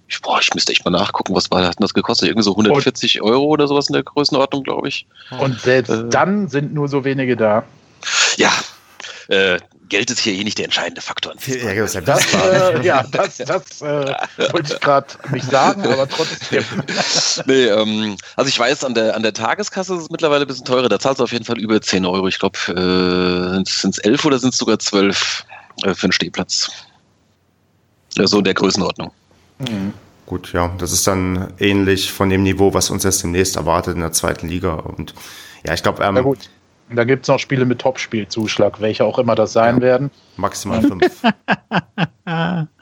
ich, 0.10 0.22
boah, 0.22 0.40
ich 0.40 0.54
müsste 0.54 0.72
echt 0.72 0.86
mal 0.86 0.92
nachgucken, 0.92 1.36
was 1.36 1.52
war, 1.52 1.66
hat 1.66 1.76
das 1.80 1.94
gekostet? 1.94 2.30
Irgendwie 2.30 2.44
so 2.44 2.52
140 2.52 3.22
und, 3.22 3.30
Euro 3.30 3.46
oder 3.46 3.68
sowas 3.68 3.90
in 3.90 3.94
der 3.94 4.04
Größenordnung, 4.04 4.64
glaube 4.64 4.88
ich. 4.88 5.06
Und 5.38 5.60
selbst 5.60 5.90
äh, 5.90 6.08
dann 6.10 6.48
sind 6.48 6.74
nur 6.74 6.88
so 6.88 7.04
wenige 7.04 7.36
da. 7.36 7.64
Ja, 8.38 8.52
äh, 9.28 9.60
Geld 9.90 10.10
ist 10.12 10.20
hier 10.20 10.34
eh 10.34 10.44
nicht 10.44 10.58
der 10.58 10.66
entscheidende 10.66 11.02
Faktor. 11.02 11.34
Ja, 11.46 11.74
das, 12.02 12.34
äh, 12.34 12.82
ja, 12.84 13.04
das, 13.04 13.38
das 13.38 13.82
äh, 13.82 14.14
wollte 14.52 14.74
ich 14.74 14.80
gerade 14.80 15.08
nicht 15.32 15.50
sagen, 15.50 15.84
aber 15.84 16.08
trotzdem. 16.08 16.64
nee, 17.46 17.66
ähm, 17.66 18.18
also 18.36 18.50
ich 18.50 18.60
weiß, 18.60 18.84
an 18.84 18.94
der, 18.94 19.16
an 19.16 19.24
der 19.24 19.34
Tageskasse 19.34 19.96
ist 19.96 20.04
es 20.04 20.10
mittlerweile 20.10 20.46
ein 20.46 20.48
bisschen 20.48 20.66
teurer. 20.66 20.90
Da 20.90 21.00
zahlst 21.00 21.20
du 21.20 21.24
auf 21.24 21.32
jeden 21.32 21.46
Fall 21.46 21.60
über 21.60 21.82
10 21.82 22.06
Euro. 22.06 22.28
Ich 22.28 22.40
glaube, 22.40 22.58
äh, 22.70 23.70
sind 23.70 23.96
es 23.96 24.00
11 24.00 24.26
oder 24.26 24.40
sind 24.40 24.54
es 24.54 24.58
sogar 24.58 24.80
12 24.80 25.46
äh, 25.84 25.94
für 25.94 26.04
einen 26.04 26.12
Stehplatz? 26.12 26.70
So 28.10 28.40
in 28.40 28.44
der 28.44 28.56
Größenordnung. 28.56 29.12
Mhm. 29.60 29.94
Gut, 30.26 30.52
ja, 30.52 30.74
das 30.78 30.92
ist 30.92 31.08
dann 31.08 31.54
ähnlich 31.58 32.12
von 32.12 32.30
dem 32.30 32.44
Niveau, 32.44 32.74
was 32.74 32.90
uns 32.90 33.04
jetzt 33.04 33.24
demnächst 33.24 33.56
erwartet 33.56 33.96
in 33.96 34.02
der 34.02 34.12
zweiten 34.12 34.50
Liga. 34.50 34.74
Und 34.74 35.14
ja, 35.66 35.74
ich 35.74 35.84
glaube. 35.84 36.04
Ähm, 36.04 36.16
Na 36.16 36.22
gut. 36.22 36.50
Da 36.90 37.04
gibt 37.04 37.24
es 37.24 37.28
noch 37.28 37.40
Spiele 37.40 37.66
mit 37.66 37.80
Topspielzuschlag, 37.80 38.80
welche 38.80 39.04
auch 39.04 39.20
immer 39.20 39.36
das 39.36 39.54
sein 39.54 39.78
ja, 39.78 39.82
werden. 39.82 40.12
Maximal 40.38 40.82
fünf. 40.82 41.22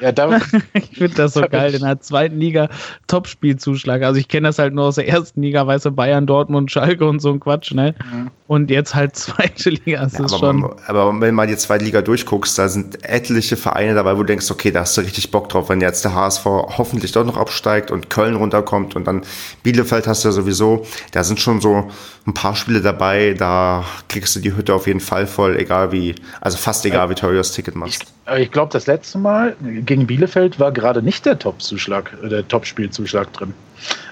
Ja, 0.00 0.12
da, 0.12 0.40
ich 0.72 0.98
finde 0.98 1.14
das 1.14 1.34
so 1.34 1.42
geil. 1.42 1.74
In 1.74 1.82
der 1.82 2.00
zweiten 2.00 2.38
Liga 2.38 2.68
Topspielzuschlag. 3.06 4.02
Also 4.02 4.18
ich 4.18 4.28
kenne 4.28 4.48
das 4.48 4.58
halt 4.58 4.74
nur 4.74 4.86
aus 4.86 4.94
der 4.94 5.08
ersten 5.08 5.42
Liga, 5.42 5.66
weißt 5.66 5.86
du, 5.86 5.90
Bayern, 5.90 6.26
Dortmund, 6.26 6.70
Schalke 6.70 7.06
und 7.06 7.20
so 7.20 7.30
ein 7.30 7.40
Quatsch, 7.40 7.72
ne? 7.72 7.94
Mhm. 8.12 8.30
Und 8.46 8.70
jetzt 8.70 8.94
halt 8.94 9.14
zweite 9.16 9.70
Liga. 9.70 10.02
Das 10.02 10.14
ja, 10.14 10.24
ist 10.24 10.32
aber, 10.32 10.38
schon. 10.38 10.60
Man, 10.60 10.72
aber 10.86 11.20
wenn 11.20 11.34
mal 11.34 11.46
die 11.46 11.56
zweite 11.56 11.84
Liga 11.84 12.02
durchguckst, 12.02 12.58
da 12.58 12.68
sind 12.68 13.04
etliche 13.04 13.56
Vereine 13.56 13.94
dabei, 13.94 14.14
wo 14.14 14.20
du 14.20 14.26
denkst, 14.26 14.50
okay, 14.50 14.70
da 14.70 14.80
hast 14.80 14.96
du 14.96 15.02
richtig 15.02 15.30
Bock 15.30 15.48
drauf, 15.48 15.68
wenn 15.68 15.80
jetzt 15.80 16.04
der 16.04 16.14
HSV 16.14 16.44
hoffentlich 16.44 17.12
doch 17.12 17.24
noch 17.24 17.36
absteigt 17.36 17.90
und 17.90 18.10
Köln 18.10 18.36
runterkommt 18.36 18.96
und 18.96 19.06
dann 19.06 19.22
Bielefeld 19.62 20.06
hast 20.06 20.24
du 20.24 20.28
ja 20.28 20.32
sowieso. 20.32 20.86
Da 21.12 21.24
sind 21.24 21.40
schon 21.40 21.60
so 21.60 21.90
ein 22.26 22.34
paar 22.34 22.54
Spiele 22.56 22.80
dabei, 22.80 23.34
da 23.34 23.84
kriegst 24.08 24.34
du 24.36 24.40
die 24.40 24.54
Hütte 24.56 24.74
auf 24.74 24.86
jeden 24.86 25.00
Fall 25.00 25.26
voll, 25.26 25.56
egal 25.56 25.92
wie, 25.92 26.14
also 26.40 26.58
fast 26.58 26.84
egal, 26.86 27.10
wie 27.10 27.14
teuer 27.14 27.32
du 27.32 27.36
das 27.38 27.52
Ticket 27.52 27.76
machst. 27.76 28.04
Ich, 28.34 28.40
ich 28.40 28.50
glaube, 28.50 28.72
das 28.72 28.86
letzte 28.86 29.18
Mal 29.18 29.56
gegen 29.90 30.06
Bielefeld 30.06 30.60
war 30.60 30.70
gerade 30.70 31.02
nicht 31.02 31.26
der 31.26 31.36
Top-Zuschlag, 31.36 32.16
äh, 32.22 32.28
der 32.28 32.46
Top-Spielzuschlag 32.46 33.32
drin. 33.32 33.52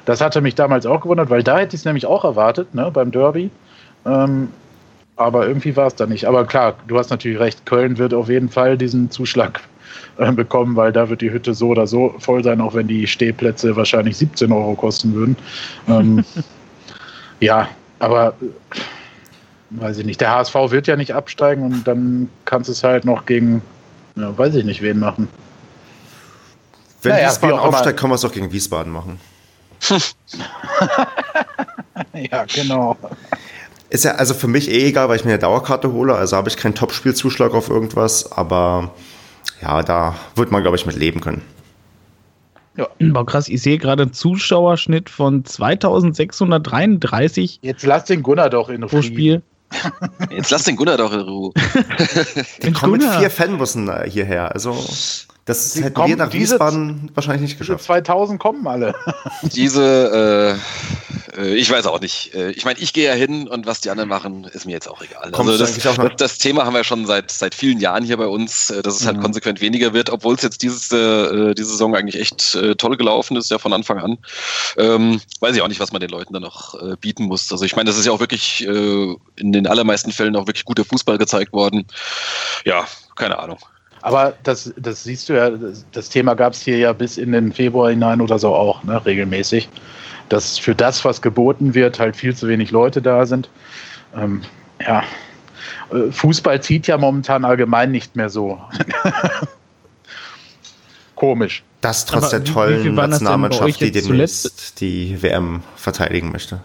Das 0.07 0.21
hatte 0.21 0.41
mich 0.41 0.57
damals 0.57 0.87
auch 0.87 1.03
gewundert, 1.03 1.31
weil 1.31 1.45
da 1.45 1.57
hätte 1.57 1.77
ich 1.77 1.83
es 1.83 1.85
nämlich 1.85 2.05
auch 2.05 2.25
erwartet, 2.25 2.75
ne, 2.75 2.91
beim 2.93 3.13
Derby. 3.13 3.49
Ähm, 4.05 4.49
aber 5.15 5.47
irgendwie 5.47 5.77
war 5.77 5.87
es 5.87 5.95
da 5.95 6.07
nicht. 6.07 6.25
Aber 6.25 6.47
klar, 6.47 6.75
du 6.89 6.99
hast 6.99 7.11
natürlich 7.11 7.39
recht, 7.39 7.65
Köln 7.65 7.97
wird 7.97 8.13
auf 8.13 8.29
jeden 8.29 8.49
Fall 8.49 8.77
diesen 8.77 9.13
Zuschlag 9.13 9.61
äh, 10.17 10.33
bekommen, 10.33 10.75
weil 10.75 10.93
da 10.93 11.09
wird 11.09 11.21
die 11.21 11.31
Hütte 11.31 11.55
so 11.55 11.69
oder 11.69 11.87
so 11.87 12.13
voll 12.19 12.43
sein, 12.43 12.61
auch 12.61 12.75
wenn 12.75 12.89
die 12.89 13.07
Stehplätze 13.07 13.77
wahrscheinlich 13.77 14.17
17 14.17 14.51
Euro 14.51 14.75
kosten 14.75 15.15
würden. 15.15 15.37
Ähm, 15.87 16.25
ja, 17.41 17.69
aber 18.01 18.35
äh, 18.41 18.81
weiß 19.71 19.99
ich 19.99 20.07
nicht. 20.07 20.21
Der 20.21 20.33
HSV 20.33 20.57
wird 20.71 20.89
ja 20.89 20.97
nicht 20.97 21.15
absteigen 21.15 21.63
und 21.63 21.87
dann 21.87 22.29
kannst 22.47 22.69
du 22.69 22.73
es 22.73 22.83
halt 22.83 23.05
noch 23.05 23.27
gegen, 23.27 23.63
ja, 24.17 24.37
weiß 24.37 24.57
ich 24.57 24.65
nicht, 24.65 24.83
wen 24.83 24.99
machen. 24.99 25.29
Wenn 27.09 27.17
naja, 27.17 27.29
Wiesbaden 27.29 27.59
aufsteigt, 27.59 27.99
können 27.99 28.13
wir 28.13 28.17
es 28.17 28.25
auch 28.25 28.33
gegen 28.33 28.53
Wiesbaden 28.53 28.93
machen. 28.93 29.19
ja, 32.15 32.45
genau. 32.45 32.97
Ist 33.91 34.05
ja 34.05 34.17
also 34.17 34.35
für 34.35 34.49
mich 34.49 34.71
eh 34.71 34.89
egal, 34.89 35.09
weil 35.09 35.17
ich 35.17 35.25
mir 35.25 35.31
eine 35.31 35.39
Dauerkarte 35.39 35.93
hole, 35.93 36.15
also 36.15 36.37
habe 36.37 36.49
ich 36.49 36.57
keinen 36.57 36.75
Topspielzuschlag 36.75 37.55
auf 37.55 37.71
irgendwas, 37.71 38.33
aber 38.33 38.91
ja, 39.63 39.83
da 39.83 40.17
wird 40.35 40.51
man, 40.51 40.63
glaube 40.63 40.77
ich, 40.77 40.85
mit 40.85 40.97
leben 40.97 41.21
können. 41.21 41.43
Ja. 42.77 42.89
War 43.01 43.27
krass, 43.27 43.49
ich 43.49 43.63
sehe 43.63 43.79
gerade 43.79 44.03
einen 44.03 44.13
Zuschauerschnitt 44.13 45.11
von 45.11 45.45
2633. 45.45 47.59
Jetzt 47.63 47.85
lass 47.85 48.05
den 48.05 48.23
Gunnar 48.23 48.51
doch 48.51 48.69
in 48.69 48.85
Ruhe. 48.85 49.03
Spiel. 49.03 49.43
Jetzt 50.31 50.51
lass 50.51 50.65
den 50.65 50.77
Gunnar 50.77 50.97
doch 50.97 51.13
in 51.13 51.21
Ruhe. 51.21 51.53
Die 52.63 52.73
kommen 52.73 52.93
mit 52.93 53.03
vier 53.03 53.31
Fanbussen 53.31 53.91
hierher. 54.05 54.55
Also 54.55 54.73
das 55.49 55.73
Sie 55.73 55.83
hätten 55.83 56.07
wir 56.07 56.17
nach 56.17 56.33
Wiesbaden 56.33 57.11
wahrscheinlich 57.15 57.43
nicht 57.43 57.59
geschafft. 57.59 57.85
2000 57.85 58.39
kommen 58.39 58.67
alle. 58.67 58.95
Diese, 59.43 60.59
äh, 61.37 61.41
äh, 61.41 61.55
ich 61.55 61.71
weiß 61.71 61.87
auch 61.87 62.01
nicht. 62.01 62.35
Äh, 62.35 62.51
ich 62.51 62.67
meine, 62.67 62.79
ich 62.79 62.93
gehe 62.93 63.07
ja 63.07 63.15
hin 63.15 63.49
und 63.49 63.67
was 63.67 63.81
die 63.81 63.89
anderen 63.89 64.11
machen, 64.11 64.45
ist 64.45 64.67
mir 64.67 64.73
jetzt 64.73 64.89
auch 64.89 65.03
egal. 65.03 65.33
also 65.33 65.57
das, 65.57 65.87
auch 65.87 65.97
das, 65.97 66.17
das, 66.17 66.39
Thema 66.39 66.67
haben 66.67 66.75
wir 66.75 66.85
schon 66.85 67.07
seit, 67.07 67.31
seit 67.31 67.55
vielen 67.55 67.81
Jahren 67.81 68.05
hier 68.05 68.19
bei 68.19 68.27
uns, 68.27 68.69
äh, 68.69 68.83
dass 68.83 69.01
es 69.01 69.07
halt 69.07 69.17
mhm. 69.17 69.23
konsequent 69.23 69.63
weniger 69.63 69.95
wird, 69.95 70.11
obwohl 70.11 70.35
es 70.35 70.43
jetzt 70.43 70.63
dieses, 70.63 70.93
äh, 70.93 71.55
diese 71.55 71.71
Saison 71.71 71.95
eigentlich 71.95 72.21
echt 72.21 72.55
äh, 72.55 72.75
toll 72.75 72.99
gelaufen 72.99 73.37
ist, 73.37 73.51
ja 73.51 73.59
von 73.59 73.73
Anfang 73.73 73.99
an. 73.99 74.19
Ähm, 74.77 75.21
weiß 75.41 75.57
ich 75.57 75.63
auch 75.63 75.69
nicht, 75.69 75.81
was 75.81 75.93
man 75.93 76.01
den 76.01 76.11
Leuten 76.11 76.35
dann 76.35 76.43
noch 76.43 76.75
äh, 76.75 76.97
bieten 77.01 77.25
muss. 77.25 77.51
Also 77.53 77.65
ich 77.65 77.75
meine, 77.75 77.89
das 77.89 77.99
ist 77.99 78.05
ja 78.05 78.13
auch 78.13 78.21
wirklich 78.21 78.67
äh, 78.67 79.15
in 79.37 79.53
den 79.53 79.67
allermeisten 79.67 80.13
Fällen 80.13 80.37
auch 80.37 80.47
wirklich 80.47 80.67
guter 80.67 80.85
Fußball 80.85 81.17
gezeigt 81.17 81.55
worden. 81.55 81.87
Ja, 82.67 82.87
keine 83.17 83.39
Ahnung. 83.39 83.59
Aber 84.03 84.35
das, 84.43 84.73
das 84.77 85.05
siehst 85.05 85.29
du 85.29 85.35
ja, 85.35 85.51
das, 85.51 85.85
das 85.93 86.09
Thema 86.09 86.35
gab 86.35 86.53
es 86.53 86.63
hier 86.63 86.79
ja 86.79 86.93
bis 86.93 87.19
in 87.19 87.33
den 87.33 87.53
Februar 87.53 87.91
hinein 87.91 88.21
oder 88.21 88.39
so 88.39 88.55
auch, 88.55 88.83
ne, 88.85 89.05
regelmäßig. 89.05 89.69
Dass 90.29 90.59
für 90.59 90.75
das, 90.75 91.05
was 91.05 91.23
geboten 91.23 91.75
wird, 91.75 91.99
halt 91.99 92.17
viel 92.17 92.37
zu 92.37 92.49
wenig 92.49 92.71
Leute 92.71 93.01
da 93.01 93.25
sind. 93.27 93.49
Ähm, 94.15 94.43
ja, 94.87 95.03
äh, 95.93 96.11
Fußball 96.11 96.63
zieht 96.63 96.87
ja 96.87 96.99
momentan 96.99 97.45
allgemein 97.45 97.91
nicht 97.91 98.17
mehr 98.17 98.29
so. 98.29 98.61
Komisch. 101.15 101.65
Das 101.81 102.05
trotz 102.05 102.25
Aber 102.25 102.39
der 102.39 102.45
tollen 102.45 102.95
Nationalmannschaft, 102.95 103.81
die 103.81 103.93
demnächst 103.93 104.81
die 104.81 105.21
WM 105.23 105.63
verteidigen 105.77 106.31
möchte. 106.31 106.61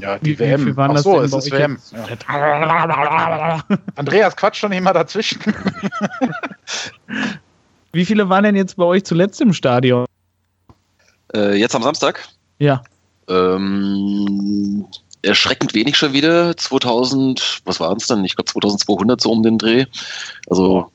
Ja, 0.00 0.18
die 0.18 0.38
wie, 0.38 0.38
WM. 0.38 0.66
Wie 0.66 0.80
Ach 0.80 0.98
so, 0.98 1.20
es 1.20 1.32
ist 1.32 1.50
WM. 1.50 1.78
Ja. 1.92 3.60
Andreas, 3.96 4.36
quatsch 4.36 4.56
schon 4.56 4.72
immer 4.72 4.92
dazwischen. 4.92 5.40
wie 7.92 8.04
viele 8.04 8.28
waren 8.28 8.44
denn 8.44 8.56
jetzt 8.56 8.76
bei 8.76 8.84
euch 8.84 9.04
zuletzt 9.04 9.40
im 9.40 9.52
Stadion? 9.52 10.06
Äh, 11.34 11.56
jetzt 11.56 11.74
am 11.74 11.82
Samstag? 11.82 12.26
Ja. 12.58 12.82
Ähm, 13.28 14.86
erschreckend 15.22 15.74
wenig 15.74 15.96
schon 15.96 16.12
wieder. 16.12 16.56
2000, 16.56 17.62
was 17.64 17.80
waren 17.80 17.96
es 17.98 18.06
dann? 18.06 18.24
Ich 18.24 18.36
glaube 18.36 18.50
2200 18.50 19.20
so 19.20 19.32
um 19.32 19.42
den 19.42 19.58
Dreh. 19.58 19.86
Also, 20.48 20.90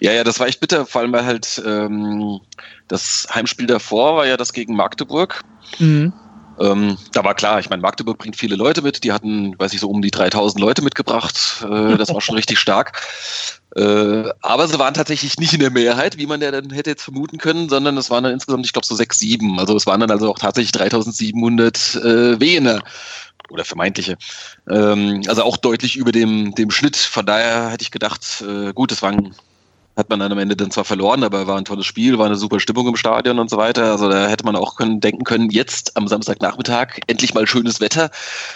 ja, 0.00 0.12
ja, 0.12 0.24
das 0.24 0.38
war 0.40 0.46
echt 0.46 0.60
bitter, 0.60 0.86
vor 0.86 1.00
allem 1.00 1.12
weil 1.12 1.24
halt 1.24 1.62
ähm, 1.66 2.40
das 2.88 3.26
Heimspiel 3.34 3.66
davor 3.66 4.16
war 4.16 4.26
ja 4.26 4.36
das 4.36 4.52
gegen 4.52 4.74
Magdeburg. 4.74 5.42
Mhm. 5.78 6.12
Ähm, 6.60 6.96
da 7.12 7.24
war 7.24 7.34
klar, 7.34 7.60
ich 7.60 7.70
meine, 7.70 7.82
Magdeburg 7.82 8.18
bringt 8.18 8.36
viele 8.36 8.56
Leute 8.56 8.82
mit. 8.82 9.04
Die 9.04 9.12
hatten, 9.12 9.58
weiß 9.58 9.72
ich, 9.72 9.80
so 9.80 9.88
um 9.88 10.02
die 10.02 10.10
3000 10.10 10.60
Leute 10.60 10.82
mitgebracht. 10.82 11.64
Äh, 11.64 11.96
das 11.96 12.12
war 12.12 12.20
schon 12.20 12.36
richtig 12.36 12.58
stark. 12.58 13.00
Äh, 13.76 14.30
aber 14.40 14.66
sie 14.66 14.78
waren 14.78 14.94
tatsächlich 14.94 15.38
nicht 15.38 15.52
in 15.52 15.60
der 15.60 15.70
Mehrheit, 15.70 16.18
wie 16.18 16.26
man 16.26 16.40
ja 16.40 16.50
dann 16.50 16.70
hätte 16.70 16.90
jetzt 16.90 17.02
vermuten 17.04 17.38
können, 17.38 17.68
sondern 17.68 17.96
es 17.96 18.10
waren 18.10 18.24
dann 18.24 18.32
insgesamt, 18.32 18.66
ich 18.66 18.72
glaube, 18.72 18.86
so 18.86 18.94
sechs, 18.94 19.18
sieben. 19.18 19.58
Also 19.58 19.76
es 19.76 19.86
waren 19.86 20.00
dann 20.00 20.10
also 20.10 20.30
auch 20.30 20.38
tatsächlich 20.38 20.72
3700 20.72 21.94
äh, 21.96 22.40
Wiener 22.40 22.82
oder 23.50 23.64
vermeintliche. 23.64 24.16
Ähm, 24.68 25.22
also 25.28 25.42
auch 25.42 25.56
deutlich 25.56 25.96
über 25.96 26.12
dem, 26.12 26.54
dem 26.54 26.70
Schnitt. 26.70 26.96
Von 26.96 27.26
daher 27.26 27.70
hätte 27.70 27.82
ich 27.82 27.90
gedacht, 27.90 28.42
äh, 28.46 28.72
gut, 28.72 28.92
es 28.92 29.02
waren 29.02 29.34
hat 29.98 30.08
man 30.10 30.20
dann 30.20 30.30
am 30.30 30.38
Ende 30.38 30.54
dann 30.54 30.70
zwar 30.70 30.84
verloren, 30.84 31.24
aber 31.24 31.48
war 31.48 31.58
ein 31.58 31.64
tolles 31.64 31.84
Spiel, 31.84 32.18
war 32.18 32.26
eine 32.26 32.36
super 32.36 32.60
Stimmung 32.60 32.86
im 32.86 32.94
Stadion 32.94 33.40
und 33.40 33.50
so 33.50 33.56
weiter. 33.56 33.90
Also 33.90 34.08
da 34.08 34.28
hätte 34.28 34.44
man 34.44 34.54
auch 34.54 34.76
können, 34.76 35.00
denken 35.00 35.24
können, 35.24 35.50
jetzt 35.50 35.96
am 35.96 36.06
Samstagnachmittag 36.06 37.00
endlich 37.08 37.34
mal 37.34 37.48
schönes 37.48 37.80
Wetter 37.80 38.10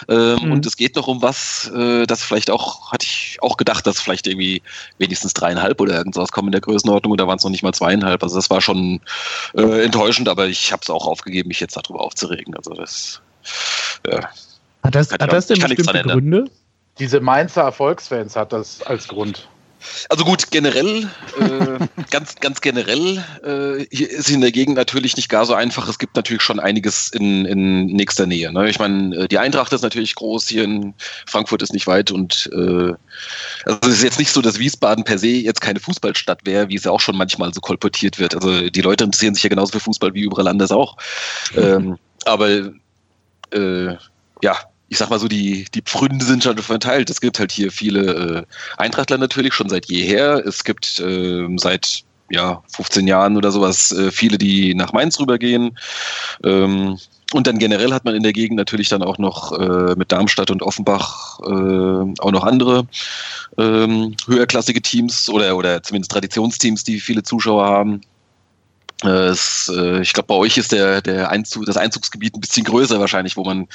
ähm, 0.07 0.39
mhm. 0.41 0.51
und 0.53 0.65
es 0.65 0.77
geht 0.77 0.95
noch 0.95 1.07
um 1.07 1.21
was, 1.21 1.69
äh, 1.75 2.07
das 2.07 2.23
vielleicht 2.23 2.49
auch, 2.49 2.93
hatte 2.93 3.05
ich 3.05 3.39
auch 3.41 3.57
gedacht, 3.57 3.85
dass 3.85 3.99
vielleicht 3.99 4.25
irgendwie 4.25 4.61
wenigstens 4.99 5.33
dreieinhalb 5.33 5.81
oder 5.81 5.97
irgendwas 5.97 6.31
kommen 6.31 6.47
in 6.47 6.53
der 6.53 6.61
Größenordnung 6.61 7.11
und 7.11 7.19
da 7.19 7.27
waren 7.27 7.37
es 7.37 7.43
noch 7.43 7.51
nicht 7.51 7.63
mal 7.63 7.73
zweieinhalb. 7.73 8.23
Also 8.23 8.37
das 8.37 8.49
war 8.49 8.61
schon 8.61 9.01
äh, 9.53 9.83
enttäuschend, 9.83 10.29
aber 10.29 10.47
ich 10.47 10.71
habe 10.71 10.81
es 10.81 10.89
auch 10.89 11.05
aufgegeben, 11.05 11.49
mich 11.49 11.59
jetzt 11.59 11.75
darüber 11.75 11.99
aufzuregen. 11.99 12.55
Also 12.55 12.73
das 12.73 13.21
äh, 14.03 14.21
hat 14.81 14.95
das, 14.95 15.11
hat 15.11 15.33
das 15.33 15.47
denn 15.47 15.59
bestimmte 15.59 16.03
Gründe? 16.03 16.45
Diese 16.99 17.19
Mainzer 17.19 17.63
Erfolgsfans 17.63 18.37
hat 18.37 18.53
das 18.53 18.81
als 18.83 19.09
Grund. 19.09 19.49
Also 20.09 20.25
gut, 20.25 20.51
generell, 20.51 21.09
äh, 21.39 21.87
ganz, 22.11 22.35
ganz 22.35 22.61
generell, 22.61 23.23
äh, 23.43 23.85
hier 23.91 24.09
ist 24.09 24.29
in 24.29 24.41
der 24.41 24.51
Gegend 24.51 24.75
natürlich 24.75 25.15
nicht 25.17 25.29
gar 25.29 25.45
so 25.45 25.53
einfach. 25.53 25.87
Es 25.87 25.99
gibt 25.99 26.15
natürlich 26.15 26.41
schon 26.41 26.59
einiges 26.59 27.09
in, 27.09 27.45
in 27.45 27.85
nächster 27.87 28.25
Nähe. 28.25 28.51
Ne? 28.51 28.69
Ich 28.69 28.79
meine, 28.79 29.15
äh, 29.15 29.27
die 29.27 29.39
Eintracht 29.39 29.73
ist 29.73 29.81
natürlich 29.81 30.15
groß, 30.15 30.47
hier 30.47 30.63
in 30.63 30.93
Frankfurt 31.27 31.61
ist 31.61 31.73
nicht 31.73 31.87
weit 31.87 32.11
und 32.11 32.49
äh, 32.53 32.93
also 33.65 33.79
es 33.83 33.89
ist 33.89 34.03
jetzt 34.03 34.19
nicht 34.19 34.31
so, 34.31 34.41
dass 34.41 34.59
Wiesbaden 34.59 35.03
per 35.03 35.17
se 35.17 35.27
jetzt 35.27 35.61
keine 35.61 35.79
Fußballstadt 35.79 36.45
wäre, 36.45 36.69
wie 36.69 36.75
es 36.75 36.83
ja 36.83 36.91
auch 36.91 36.99
schon 36.99 37.17
manchmal 37.17 37.53
so 37.53 37.61
kolportiert 37.61 38.19
wird. 38.19 38.35
Also 38.35 38.69
die 38.69 38.81
Leute 38.81 39.03
interessieren 39.03 39.35
sich 39.35 39.43
ja 39.43 39.49
genauso 39.49 39.73
für 39.73 39.79
Fußball 39.79 40.13
wie 40.13 40.21
überall 40.21 40.47
anders 40.47 40.71
auch. 40.71 40.97
Ähm, 41.55 41.97
aber 42.25 42.49
äh, 43.51 43.95
ja, 44.41 44.57
ich 44.93 44.99
sag 44.99 45.09
mal 45.09 45.17
so, 45.17 45.27
die, 45.27 45.65
die 45.73 45.81
Pfründe 45.81 46.23
sind 46.23 46.43
schon 46.43 46.55
verteilt. 46.59 47.09
Es 47.09 47.19
gibt 47.19 47.39
halt 47.39 47.51
hier 47.51 47.71
viele 47.71 48.45
äh, 48.45 48.45
Eintrachtler 48.77 49.17
natürlich 49.17 49.55
schon 49.55 49.67
seit 49.67 49.87
jeher. 49.87 50.45
Es 50.45 50.63
gibt 50.63 50.99
äh, 50.99 51.47
seit 51.57 52.03
ja, 52.29 52.61
15 52.75 53.07
Jahren 53.07 53.35
oder 53.35 53.51
sowas 53.51 53.91
äh, 53.91 54.11
viele, 54.11 54.37
die 54.37 54.75
nach 54.75 54.93
Mainz 54.93 55.19
rübergehen. 55.19 55.79
Ähm, 56.43 56.99
und 57.33 57.47
dann 57.47 57.57
generell 57.57 57.91
hat 57.91 58.05
man 58.05 58.13
in 58.13 58.21
der 58.21 58.33
Gegend 58.33 58.55
natürlich 58.55 58.87
dann 58.87 59.01
auch 59.01 59.17
noch 59.17 59.51
äh, 59.53 59.95
mit 59.95 60.11
Darmstadt 60.11 60.51
und 60.51 60.61
Offenbach 60.61 61.39
äh, 61.39 62.21
auch 62.21 62.31
noch 62.31 62.43
andere 62.43 62.85
ähm, 63.57 64.15
höherklassige 64.27 64.83
Teams 64.83 65.27
oder, 65.27 65.57
oder 65.57 65.81
zumindest 65.81 66.11
Traditionsteams, 66.11 66.83
die 66.83 66.99
viele 66.99 67.23
Zuschauer 67.23 67.65
haben. 67.65 68.01
Äh, 69.03 69.27
es, 69.27 69.71
äh, 69.75 70.01
ich 70.01 70.13
glaube, 70.13 70.27
bei 70.27 70.35
euch 70.35 70.57
ist 70.57 70.71
der, 70.71 71.01
der 71.01 71.29
Einzug, 71.29 71.65
das 71.65 71.77
Einzugsgebiet 71.77 72.35
ein 72.35 72.41
bisschen 72.41 72.63
größer 72.63 72.99
wahrscheinlich, 72.99 73.37
wo 73.37 73.43
man 73.43 73.67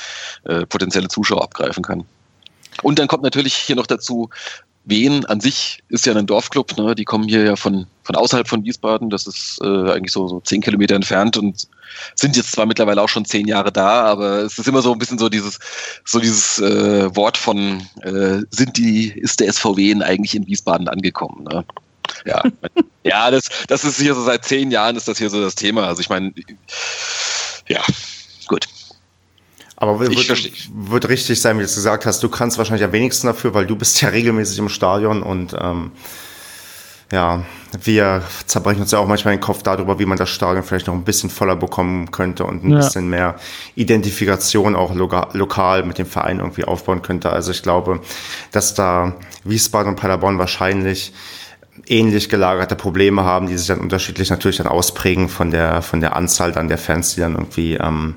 äh, 0.45 0.67
potenzielle 0.67 1.09
Zuschauer 1.09 1.43
abgreifen 1.43 1.83
kann. 1.83 2.05
Und 2.83 2.99
dann 2.99 3.09
kommt 3.09 3.23
natürlich 3.23 3.55
hier 3.55 3.77
noch 3.77 3.87
dazu, 3.87 4.31
Wien 4.89 5.27
an 5.27 5.41
sich 5.41 5.83
ist 5.89 6.07
ja 6.07 6.15
ein 6.15 6.27
Dorfclub, 6.27 6.77
ne? 6.79 6.95
die 6.95 7.05
kommen 7.05 7.29
hier 7.29 7.45
ja 7.45 7.57
von, 7.57 7.87
von 8.05 8.17
außerhalb 8.17 8.49
von 8.49 8.65
Wiesbaden, 8.65 9.11
das 9.11 9.27
ist 9.27 9.59
äh, 9.63 9.67
eigentlich 9.67 10.13
so, 10.13 10.27
so 10.29 10.41
zehn 10.41 10.63
Kilometer 10.63 10.95
entfernt 10.95 11.37
und 11.37 11.69
sind 12.15 12.37
jetzt 12.37 12.53
zwar 12.53 12.65
mittlerweile 12.65 13.03
auch 13.03 13.09
schon 13.09 13.27
zehn 13.27 13.47
Jahre 13.47 13.71
da, 13.71 14.05
aber 14.05 14.39
es 14.39 14.59
ist 14.59 14.67
immer 14.67 14.81
so 14.81 14.93
ein 14.93 14.99
bisschen 14.99 15.19
so 15.19 15.29
dieses, 15.29 15.59
so 16.07 16.21
dieses 16.21 16.59
äh, 16.61 17.15
Wort 17.15 17.37
von 17.37 17.83
äh, 18.01 18.41
sind 18.51 18.79
die, 18.79 19.09
ist 19.09 19.41
der 19.41 19.53
SVW 19.53 20.03
eigentlich 20.03 20.35
in 20.35 20.47
Wiesbaden 20.47 20.89
angekommen. 20.89 21.45
Ne? 21.45 21.65
Ja, 22.25 22.43
ja, 23.05 23.31
das, 23.31 23.49
das 23.67 23.85
ist 23.85 24.01
hier 24.01 24.15
so 24.15 24.23
seit 24.23 24.45
zehn 24.45 24.71
Jahren 24.71 24.97
ist 24.97 25.09
das 25.09 25.19
hier 25.19 25.31
so 25.31 25.41
das 25.41 25.55
Thema. 25.55 25.87
Also 25.87 26.01
ich 26.01 26.09
meine, 26.09 26.33
ja, 27.69 27.83
gut. 28.47 28.67
Aber 29.77 30.01
wird, 30.01 30.11
wird, 30.11 31.09
richtig 31.09 31.41
sein, 31.41 31.57
wie 31.57 31.61
du 31.61 31.67
es 31.67 31.77
gesagt 31.77 32.05
hast. 32.05 32.21
Du 32.23 32.29
kannst 32.29 32.59
wahrscheinlich 32.59 32.85
am 32.85 32.91
wenigsten 32.91 33.29
dafür, 33.29 33.55
weil 33.55 33.67
du 33.67 33.77
bist 33.77 34.01
ja 34.01 34.09
regelmäßig 34.09 34.59
im 34.59 34.69
Stadion 34.69 35.23
und 35.23 35.55
ähm, 35.59 35.93
ja, 37.13 37.45
wir 37.83 38.23
zerbrechen 38.47 38.83
uns 38.83 38.91
ja 38.91 38.99
auch 38.99 39.07
manchmal 39.07 39.35
den 39.35 39.41
Kopf 39.41 39.63
darüber, 39.63 39.99
wie 39.99 40.05
man 40.05 40.19
das 40.19 40.29
Stadion 40.29 40.63
vielleicht 40.63 40.89
noch 40.89 40.95
ein 40.95 41.05
bisschen 41.05 41.31
voller 41.31 41.57
bekommen 41.57 42.11
könnte 42.11 42.45
und 42.45 42.65
ein 42.65 42.71
ja. 42.71 42.79
bisschen 42.79 43.09
mehr 43.09 43.37
Identifikation 43.77 44.77
auch 44.77 44.95
loka 44.95 45.29
lokal 45.33 45.85
mit 45.85 45.99
dem 45.99 46.07
Verein 46.07 46.41
irgendwie 46.41 46.65
aufbauen 46.65 47.01
könnte. 47.01 47.31
Also 47.31 47.51
ich 47.51 47.63
glaube, 47.63 48.01
dass 48.53 48.75
da 48.75 49.15
Wiesbaden 49.45 49.91
und 49.91 49.97
Paderborn 49.97 50.39
wahrscheinlich 50.39 51.13
ähnlich 51.87 52.29
gelagerte 52.29 52.77
Probleme 52.77 53.25
haben, 53.25 53.47
die 53.47 53.57
sich 53.57 53.69
dann 53.69 53.81
unterschiedlich 53.81 54.31
natürlich 54.31 54.59
dann 54.59 54.67
ausprägen 54.67 55.29
von 55.29 55.51
der, 55.51 55.83
von 55.83 56.01
der 56.01 56.17
Anzahl 56.17 56.53
dann 56.53 56.69
der 56.69 56.79
Fans, 56.79 57.15
die 57.15 57.21
dann 57.21 57.35
irgendwie 57.35 57.75
ähm, 57.75 58.17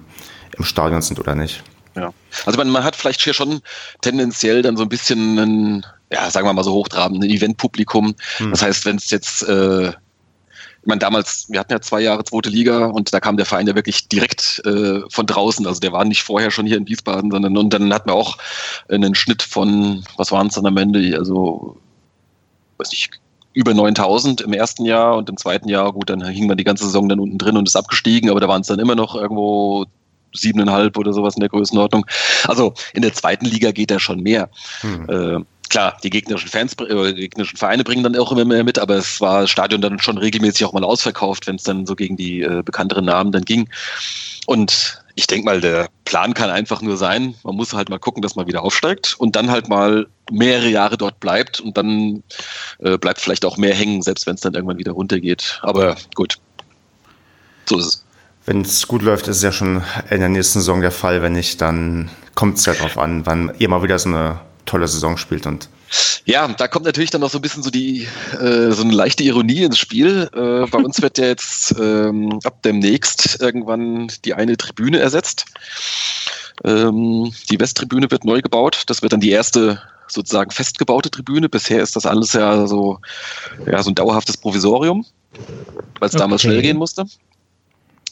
im 0.58 0.64
Stadion 0.64 1.02
sind 1.02 1.20
oder 1.20 1.36
nicht. 1.36 1.64
Ja. 1.96 2.14
Also 2.46 2.58
man, 2.58 2.70
man 2.70 2.84
hat 2.84 2.96
vielleicht 2.96 3.22
hier 3.22 3.34
schon 3.34 3.62
tendenziell 4.02 4.62
dann 4.62 4.78
so 4.78 4.84
ein 4.84 4.90
bisschen 4.90 5.38
ein, 5.38 5.86
ja, 6.12 6.30
sagen 6.30 6.48
wir 6.48 6.54
mal 6.54 6.64
so 6.64 6.74
hochtrabenden 6.74 7.30
Eventpublikum. 7.30 8.16
Hm. 8.38 8.52
Das 8.52 8.62
heißt, 8.62 8.86
wenn 8.86 8.96
es 8.96 9.10
jetzt, 9.10 9.44
äh, 9.44 9.90
ich 9.90 10.88
meine, 10.88 11.00
damals, 11.00 11.46
wir 11.50 11.60
hatten 11.60 11.74
ja 11.74 11.82
zwei 11.82 12.02
Jahre 12.02 12.24
zweite 12.24 12.50
Liga 12.50 12.86
und 12.86 13.14
da 13.14 13.20
kam 13.20 13.38
der 13.38 13.46
Verein 13.46 13.68
ja 13.68 13.76
wirklich 13.76 14.08
direkt 14.08 14.62
äh, 14.66 15.02
von 15.10 15.26
draußen. 15.28 15.68
Also 15.68 15.80
der 15.80 15.92
war 15.92 16.06
nicht 16.06 16.24
vorher 16.24 16.50
schon 16.50 16.66
hier 16.66 16.78
in 16.78 16.88
Wiesbaden, 16.88 17.30
sondern 17.30 17.56
und 17.58 17.72
dann 17.72 17.94
hatten 17.94 18.10
wir 18.10 18.16
auch 18.16 18.38
einen 18.90 19.14
Schnitt 19.14 19.44
von, 19.44 20.04
was 20.18 20.32
waren 20.32 20.48
es 20.48 20.56
dann 20.56 20.66
am 20.66 20.78
Ende? 20.78 21.16
Also, 21.18 21.78
weiß 22.78 22.92
nicht, 22.92 23.21
über 23.54 23.74
9000 23.74 24.42
im 24.42 24.54
ersten 24.54 24.86
Jahr 24.86 25.18
und 25.18 25.30
im 25.30 25.38
zweiten 25.38 25.68
Jahr, 25.68 25.92
gut, 25.92 26.10
dann 26.10 26.26
hing 26.26 26.48
man 26.48 26.58
die 26.58 26.64
ganze 26.64 26.86
Saison 26.86 27.10
dann 27.10 27.20
unten 27.20 27.38
drin 27.38 27.58
und 27.58 27.68
ist 27.68 27.76
abgestiegen, 27.76 28.30
aber 28.30 28.40
da 28.40 28.48
waren 28.48 28.62
es 28.62 28.68
dann 28.68 28.80
immer 28.80 28.96
noch 28.96 29.16
irgendwo 29.16 29.86
siebeneinhalb 30.34 30.98
oder 30.98 31.14
sowas 31.14 31.36
in 31.36 31.42
der 31.42 31.50
Größenordnung. 31.50 32.06
Also 32.48 32.74
in 32.94 33.02
der 33.02 33.14
zweiten 33.14 33.46
Liga 33.46 33.72
geht 33.72 33.92
da 33.92 34.00
schon 34.00 34.22
mehr. 34.22 34.50
Hm. 34.82 35.10
Äh, 35.10 35.44
klar, 35.70 35.98
die 36.04 36.10
gegnerischen 36.10 36.50
Fans, 36.50 36.74
äh, 36.74 37.14
die 37.14 37.22
gegnerischen 37.22 37.58
Vereine 37.58 37.84
bringen 37.84 38.04
dann 38.04 38.16
auch 38.16 38.32
immer 38.32 38.46
mehr 38.46 38.64
mit, 38.64 38.80
aber 38.80 38.96
es 38.96 39.20
war 39.20 39.42
das 39.42 39.50
Stadion 39.50 39.82
dann 39.82 40.00
schon 40.00 40.18
regelmäßig 40.18 40.66
auch 40.66 40.74
mal 40.74 40.84
ausverkauft, 40.84 41.48
wenn 41.48 41.56
es 41.56 41.64
dann 41.64 41.86
so 41.86 41.96
gegen 41.96 42.16
die 42.16 42.42
äh, 42.42 42.62
bekannteren 42.64 43.06
Namen 43.06 43.32
dann 43.32 43.44
ging. 43.44 43.70
Und 44.46 45.01
ich 45.16 45.28
denke 45.28 45.46
mal, 45.46 45.62
der 45.62 45.90
Plan 46.06 46.34
kann 46.34 46.50
einfach 46.50 46.82
nur 46.82 46.98
sein, 46.98 47.36
man 47.44 47.56
muss 47.56 47.74
halt 47.74 47.90
mal 47.90 48.00
gucken, 48.00 48.22
dass 48.22 48.36
man 48.36 48.48
wieder 48.48 48.64
aufsteigt 48.64 49.16
und 49.18 49.36
dann 49.36 49.52
halt 49.52 49.70
mal 49.70 50.08
mehrere 50.32 50.70
Jahre 50.70 50.98
dort 50.98 51.20
bleibt 51.20 51.60
und 51.60 51.78
dann 51.78 52.24
äh, 52.80 52.98
bleibt 52.98 53.20
vielleicht 53.20 53.46
auch 53.46 53.58
mehr 53.58 53.76
hängen, 53.76 54.02
selbst 54.02 54.28
wenn 54.28 54.36
es 54.36 54.42
dann 54.42 54.54
irgendwann 54.54 54.78
wieder 54.78 54.94
runtergeht. 54.94 55.60
Aber 55.62 55.96
gut, 56.16 56.38
so 57.68 57.78
ist 57.78 57.86
es 57.86 58.06
wenn 58.46 58.62
es 58.62 58.88
gut 58.88 59.04
läuft, 59.04 59.28
ist 59.28 59.38
es 59.38 59.44
ja 59.44 59.52
schon 59.52 59.84
in 60.10 60.20
der 60.20 60.30
nächsten 60.30 60.60
Saison 60.60 60.82
der 60.82 60.92
Fall. 60.92 61.22
Wenn 61.22 61.34
nicht, 61.34 61.62
dann 61.62 62.10
kommt 62.36 62.58
es 62.58 62.66
ja 62.66 62.74
darauf 62.74 62.98
an, 62.98 63.26
wann 63.26 63.54
ihr 63.60 63.70
mal 63.70 63.84
wieder 63.84 64.00
so 64.00 64.10
eine 64.10 64.40
tolle 64.66 64.88
Saison 64.88 65.18
spielt 65.18 65.46
und 65.46 65.70
ja, 66.26 66.48
da 66.48 66.68
kommt 66.68 66.86
natürlich 66.86 67.10
dann 67.10 67.22
noch 67.22 67.30
so 67.30 67.38
ein 67.38 67.42
bisschen 67.42 67.64
so 67.64 67.70
die 67.70 68.08
äh, 68.40 68.72
so 68.72 68.84
eine 68.84 68.94
leichte 68.94 69.24
Ironie 69.24 69.64
ins 69.64 69.78
Spiel. 69.78 70.30
Äh, 70.34 70.70
bei 70.70 70.78
uns 70.78 71.02
wird 71.02 71.18
ja 71.18 71.26
jetzt 71.26 71.76
ähm, 71.80 72.40
ab 72.44 72.62
demnächst 72.64 73.42
irgendwann 73.42 74.12
die 74.26 74.34
eine 74.34 74.58
Tribüne 74.58 75.00
ersetzt. 75.00 75.46
Ähm, 76.64 77.34
die 77.50 77.60
Westtribüne 77.60 78.10
wird 78.12 78.24
neu 78.24 78.42
gebaut. 78.42 78.84
Das 78.88 79.02
wird 79.02 79.14
dann 79.14 79.20
die 79.20 79.32
erste 79.32 79.82
sozusagen 80.08 80.52
festgebaute 80.52 81.10
Tribüne. 81.10 81.50
Bisher 81.50 81.82
ist 81.82 81.96
das 81.96 82.06
alles 82.06 82.34
ja 82.34 82.68
so 82.68 83.00
ja 83.66 83.82
so 83.82 83.92
ein 83.92 83.96
dauerhaftes 83.96 84.38
Provisorium, 84.38 85.06
weil 86.00 86.10
es 86.10 86.14
okay. 86.14 86.22
damals 86.22 86.42
schnell 86.42 86.62
gehen 86.62 86.78
musste. 86.78 87.06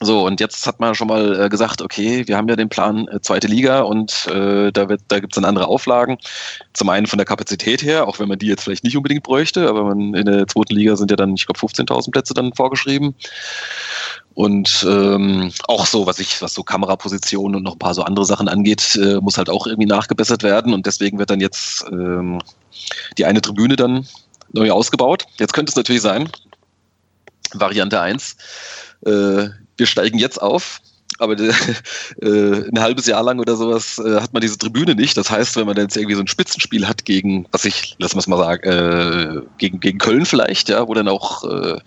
So, 0.02 0.26
und 0.26 0.40
jetzt 0.40 0.66
hat 0.66 0.80
man 0.80 0.96
schon 0.96 1.10
mal 1.10 1.42
äh, 1.42 1.50
gesagt, 1.50 1.82
okay, 1.82 2.26
wir 2.26 2.38
haben 2.38 2.48
ja 2.48 2.56
den 2.56 2.70
Plan 2.70 3.08
äh, 3.10 3.20
zweite 3.20 3.48
Liga 3.48 3.82
und 3.82 4.28
äh, 4.28 4.72
da, 4.72 4.88
wird, 4.88 5.02
da 5.10 5.20
gibt 5.20 5.34
es 5.34 5.36
dann 5.36 5.44
andere 5.44 5.68
Auflagen. 5.68 6.18
Zum 6.74 6.88
einen 6.88 7.06
von 7.06 7.18
der 7.18 7.26
Kapazität 7.26 7.84
her, 7.84 8.08
auch 8.08 8.18
wenn 8.18 8.30
man 8.30 8.40
die 8.40 8.48
jetzt 8.48 8.64
vielleicht 8.64 8.86
nicht 8.86 8.96
unbedingt 8.96 9.24
bräuchte, 9.24 9.68
aber 9.68 9.84
man, 9.84 10.14
in 10.14 10.26
der 10.26 10.48
zweiten 10.48 10.74
Liga 10.74 10.96
sind 10.96 11.12
ja 11.12 11.18
dann, 11.18 11.34
ich 11.34 11.46
glaube, 11.46 11.60
15.000 11.60 12.12
Plätze 12.12 12.34
dann 12.34 12.54
vorgeschrieben. 12.54 13.14
Und 14.36 14.86
ähm, 14.88 15.52
auch 15.68 15.86
so, 15.86 16.06
was 16.06 16.20
ich, 16.20 16.42
was 16.42 16.54
so 16.54 16.64
Kamerapositionen 16.64 17.58
und 17.58 17.64
noch 17.64 17.74
ein 17.74 17.80
paar 17.80 17.94
so 17.94 18.04
andere 18.04 18.26
Sachen 18.26 18.48
angeht, 18.48 18.96
äh, 18.96 19.20
muss 19.20 19.38
halt 19.38 19.50
auch 19.50 19.68
irgendwie 19.68 19.88
nachgebessert 19.88 20.44
werden. 20.44 20.74
Und 20.74 20.86
deswegen 20.86 21.20
wird 21.20 21.30
dann 21.30 21.42
jetzt 21.42 21.84
ähm, 21.92 22.40
die 23.18 23.26
eine 23.26 23.42
Tribüne 23.42 23.76
dann 23.76 24.08
neu 24.54 24.72
ausgebaut. 24.72 25.26
Jetzt 25.40 25.52
könnte 25.52 25.72
es 25.72 25.76
natürlich 25.76 26.02
sein, 26.02 26.30
Variante 27.54 28.00
1, 28.00 28.38
äh, 29.06 29.50
wir 29.80 29.88
steigen 29.88 30.20
jetzt 30.20 30.42
auf, 30.42 30.82
aber 31.18 31.36
äh, 32.22 32.70
ein 32.70 32.80
halbes 32.80 33.06
Jahr 33.08 33.24
lang 33.24 33.40
oder 33.40 33.56
sowas 33.56 34.00
äh, 34.00 34.22
hat 34.22 34.34
man 34.34 34.42
diese 34.42 34.58
Tribüne 34.58 34.96
nicht. 34.96 35.18
Das 35.18 35.30
heißt, 35.30 35.56
wenn 35.58 35.66
man 35.66 35.76
jetzt 35.78 35.98
irgendwie 35.98 36.16
so 36.16 36.22
ein 36.22 36.28
Spitzenspiel 36.28 36.88
hat 36.88 37.06
gegen, 37.06 37.46
was 37.52 37.66
ich, 37.66 37.96
lass 38.00 38.16
mal 38.16 38.38
sagen, 38.38 38.70
äh, 38.70 39.42
gegen, 39.58 39.80
gegen 39.80 39.98
Köln 39.98 40.26
vielleicht, 40.26 40.70
ja, 40.70 40.88
wo 40.88 40.94
dann 40.94 41.08
auch 41.08 41.44
äh, 41.44 41.80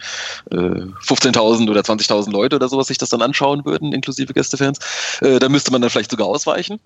15.000 0.51 1.67
äh, 1.67 1.71
oder 1.71 1.81
20.000 1.81 2.31
Leute 2.31 2.57
oder 2.57 2.69
sowas 2.69 2.89
sich 2.89 2.99
das 2.99 3.11
dann 3.11 3.23
anschauen 3.23 3.65
würden, 3.65 3.93
inklusive 3.93 4.33
Gästefans, 4.33 4.79
äh, 5.21 5.39
da 5.39 5.49
müsste 5.49 5.71
man 5.71 5.81
dann 5.81 5.91
vielleicht 5.91 6.11
sogar 6.11 6.27
ausweichen. 6.27 6.81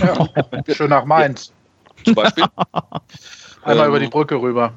Ja, 0.00 0.28
schön 0.74 0.90
nach 0.90 1.04
Mainz. 1.04 1.52
Zum 2.04 2.14
Beispiel. 2.14 2.44
Einmal 3.62 3.86
ähm, 3.86 3.90
über 3.90 4.00
die 4.00 4.08
Brücke 4.08 4.36
rüber. 4.36 4.72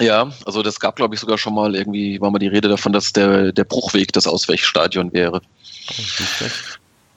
Ja, 0.00 0.30
also 0.44 0.62
das 0.62 0.78
gab, 0.78 0.96
glaube 0.96 1.14
ich, 1.14 1.20
sogar 1.20 1.38
schon 1.38 1.54
mal 1.54 1.74
irgendwie, 1.74 2.20
war 2.20 2.30
mal 2.30 2.38
die 2.38 2.48
Rede 2.48 2.68
davon, 2.68 2.92
dass 2.92 3.12
der, 3.12 3.52
der 3.52 3.64
Bruchweg 3.64 4.12
das 4.12 4.26
Ausweichstadion 4.26 5.12
wäre. 5.12 5.40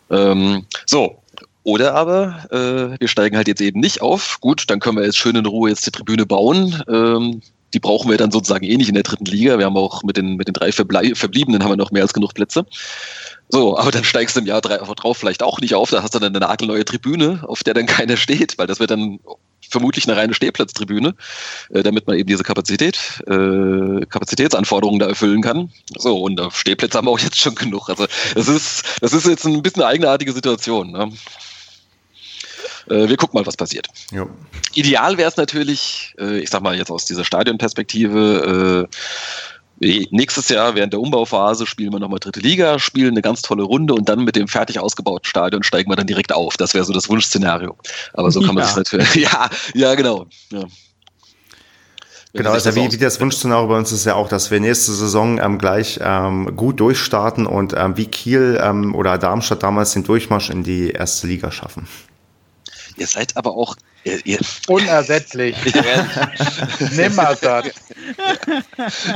Ähm, 0.09 0.65
so, 0.85 1.21
oder 1.63 1.93
aber 1.93 2.45
äh, 2.51 2.99
wir 2.99 3.07
steigen 3.07 3.35
halt 3.35 3.47
jetzt 3.47 3.61
eben 3.61 3.79
nicht 3.79 4.01
auf. 4.01 4.39
Gut, 4.41 4.63
dann 4.67 4.79
können 4.79 4.97
wir 4.97 5.05
jetzt 5.05 5.17
schön 5.17 5.35
in 5.35 5.45
Ruhe 5.45 5.69
jetzt 5.69 5.85
die 5.85 5.91
Tribüne 5.91 6.25
bauen. 6.25 6.81
Ähm, 6.87 7.41
die 7.73 7.79
brauchen 7.79 8.09
wir 8.09 8.17
dann 8.17 8.31
sozusagen 8.31 8.65
eh 8.65 8.77
nicht 8.77 8.89
in 8.89 8.95
der 8.95 9.03
dritten 9.03 9.25
Liga. 9.25 9.59
Wir 9.59 9.65
haben 9.65 9.77
auch 9.77 10.01
mit 10.03 10.17
den, 10.17 10.35
mit 10.35 10.47
den 10.47 10.53
drei 10.53 10.71
Verblei 10.71 11.13
Verbliebenen 11.13 11.63
haben 11.63 11.71
wir 11.71 11.77
noch 11.77 11.91
mehr 11.91 12.01
als 12.01 12.13
genug 12.13 12.33
Plätze. 12.33 12.65
So, 13.49 13.77
aber 13.77 13.91
dann 13.91 14.03
steigst 14.03 14.35
du 14.35 14.41
im 14.41 14.47
Jahr 14.47 14.61
drauf 14.61 15.17
vielleicht 15.17 15.43
auch 15.43 15.59
nicht 15.59 15.75
auf. 15.75 15.89
Da 15.89 16.01
hast 16.01 16.15
du 16.15 16.19
dann 16.19 16.35
eine 16.35 16.39
nagelneue 16.39 16.85
Tribüne, 16.85 17.43
auf 17.47 17.63
der 17.63 17.73
dann 17.73 17.85
keiner 17.85 18.17
steht, 18.17 18.57
weil 18.57 18.67
das 18.67 18.79
wird 18.79 18.91
dann 18.91 19.19
vermutlich 19.69 20.07
eine 20.07 20.17
reine 20.17 20.33
Stehplatztribüne, 20.33 21.15
äh, 21.69 21.83
damit 21.83 22.07
man 22.07 22.17
eben 22.17 22.27
diese 22.27 22.43
Kapazität, 22.43 23.21
äh, 23.27 24.05
Kapazitätsanforderungen 24.05 24.99
da 24.99 25.07
erfüllen 25.07 25.41
kann. 25.41 25.71
So, 25.97 26.21
und 26.21 26.39
äh, 26.39 26.49
Stehplätze 26.51 26.97
haben 26.97 27.07
wir 27.07 27.11
auch 27.11 27.19
jetzt 27.19 27.39
schon 27.39 27.55
genug. 27.55 27.89
Also 27.89 28.07
das 28.35 28.47
ist, 28.47 28.83
das 29.01 29.13
ist 29.13 29.25
jetzt 29.25 29.45
ein 29.45 29.61
bisschen 29.61 29.81
eine 29.81 29.91
eigenartige 29.91 30.33
Situation. 30.33 30.91
Ne? 30.91 31.11
Äh, 32.89 33.07
wir 33.07 33.17
gucken 33.17 33.39
mal, 33.39 33.45
was 33.45 33.57
passiert. 33.57 33.87
Jo. 34.11 34.29
Ideal 34.73 35.17
wäre 35.17 35.29
es 35.29 35.37
natürlich, 35.37 36.13
äh, 36.19 36.39
ich 36.39 36.49
sag 36.49 36.61
mal 36.61 36.75
jetzt 36.75 36.91
aus 36.91 37.05
dieser 37.05 37.25
Stadionperspektive, 37.25 38.87
äh, 38.89 38.95
Nächstes 39.79 40.49
Jahr 40.49 40.75
während 40.75 40.91
der 40.91 40.99
Umbauphase 40.99 41.65
spielen 41.65 41.93
wir 41.93 41.99
nochmal 41.99 42.19
dritte 42.19 42.41
Liga, 42.41 42.79
spielen 42.79 43.11
eine 43.11 43.21
ganz 43.21 43.41
tolle 43.41 43.63
Runde 43.63 43.93
und 43.93 44.09
dann 44.09 44.25
mit 44.25 44.35
dem 44.35 44.49
fertig 44.49 44.79
ausgebauten 44.79 45.25
Stadion 45.25 45.63
steigen 45.63 45.89
wir 45.89 45.95
dann 45.95 46.07
direkt 46.07 46.33
auf. 46.33 46.57
Das 46.57 46.73
wäre 46.73 46.83
so 46.83 46.91
das 46.91 47.07
Wunschszenario. 47.07 47.77
Aber 48.13 48.29
so 48.29 48.41
kann 48.41 48.55
man 48.55 48.63
ja. 48.63 48.67
sich 48.67 48.75
natürlich. 48.75 49.15
Ja, 49.19 49.49
ja, 49.73 49.95
genau. 49.95 50.27
Ja. 50.51 50.63
Genau, 52.33 52.51
also 52.51 52.75
wie, 52.75 52.91
wie 52.91 52.97
das 52.97 53.19
Wunschszenario 53.19 53.67
bei 53.67 53.77
uns 53.77 53.91
ist 53.91 54.05
ja 54.05 54.13
auch, 54.15 54.29
dass 54.29 54.51
wir 54.51 54.59
nächste 54.59 54.91
Saison 54.91 55.39
ähm, 55.39 55.57
gleich 55.57 55.99
ähm, 56.01 56.55
gut 56.55 56.79
durchstarten 56.79 57.47
und 57.47 57.73
ähm, 57.75 57.97
wie 57.97 58.05
Kiel 58.05 58.59
ähm, 58.61 58.93
oder 58.93 59.17
Darmstadt 59.17 59.63
damals 59.63 59.93
den 59.93 60.03
Durchmarsch 60.03 60.49
in 60.51 60.63
die 60.63 60.91
erste 60.91 61.25
Liga 61.25 61.51
schaffen. 61.51 61.87
Ihr 62.97 63.07
seid 63.07 63.35
aber 63.35 63.55
auch 63.55 63.75
Ihr, 64.09 64.25
ihr. 64.25 64.39
Unersetzlich. 64.67 65.55
Nimmersatt. 66.95 67.71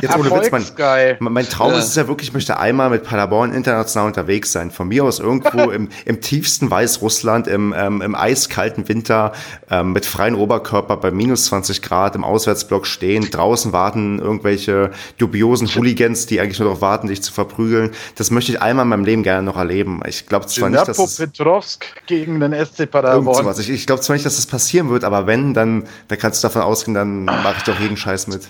Jetzt 0.01 0.17
ohne 0.17 0.31
Witz, 0.31 0.51
mein, 0.51 1.33
mein 1.33 1.49
Traum 1.49 1.71
ja. 1.71 1.79
ist 1.79 1.87
es 1.87 1.95
ja 1.95 2.07
wirklich, 2.07 2.29
ich 2.29 2.33
möchte 2.33 2.59
einmal 2.59 2.89
mit 2.89 3.03
Paderborn 3.03 3.53
international 3.53 4.07
unterwegs 4.07 4.51
sein. 4.51 4.69
Von 4.69 4.89
mir 4.89 5.03
aus 5.03 5.19
irgendwo 5.19 5.71
im, 5.71 5.89
im 6.05 6.21
tiefsten 6.21 6.69
Weißrussland, 6.69 7.47
im, 7.47 7.73
ähm, 7.75 8.01
im 8.01 8.15
eiskalten 8.15 8.87
Winter, 8.87 9.33
ähm, 9.69 9.93
mit 9.93 10.05
freiem 10.05 10.35
Oberkörper 10.35 10.97
bei 10.97 11.11
minus 11.11 11.45
20 11.45 11.81
Grad 11.81 12.15
im 12.15 12.23
Auswärtsblock 12.23 12.85
stehen, 12.85 13.29
draußen 13.31 13.73
warten 13.73 14.19
irgendwelche 14.19 14.91
dubiosen 15.17 15.73
Hooligans, 15.73 16.27
die 16.27 16.39
eigentlich 16.39 16.59
nur 16.59 16.67
darauf 16.67 16.81
warten, 16.81 17.07
dich 17.07 17.23
zu 17.23 17.33
verprügeln. 17.33 17.91
Das 18.15 18.29
möchte 18.29 18.51
ich 18.51 18.61
einmal 18.61 18.83
in 18.83 18.89
meinem 18.89 19.05
Leben 19.05 19.23
gerne 19.23 19.43
noch 19.43 19.57
erleben. 19.57 20.01
Ich 20.07 20.27
glaube 20.27 20.45
zwar 20.47 20.69
nicht, 20.69 20.87
dass 20.87 20.99
es, 20.99 21.17
Petrovsk 21.17 21.85
gegen 22.05 22.39
den 22.39 22.53
SC 22.53 22.89
Paderborn. 22.89 23.55
Ich, 23.59 23.69
ich 23.69 23.87
glaube 23.87 24.01
zwar 24.01 24.15
nicht, 24.15 24.25
dass 24.25 24.35
das 24.35 24.45
passiert 24.45 24.82
passieren 24.83 24.89
wird, 24.89 25.03
aber 25.03 25.27
wenn, 25.27 25.53
dann, 25.53 25.83
dann 26.07 26.17
kannst 26.17 26.43
du 26.43 26.47
davon 26.47 26.61
ausgehen, 26.61 26.93
dann 26.93 27.25
mache 27.25 27.55
ich 27.57 27.63
doch 27.63 27.79
jeden 27.79 27.97
Scheiß 27.97 28.27
mit. 28.27 28.49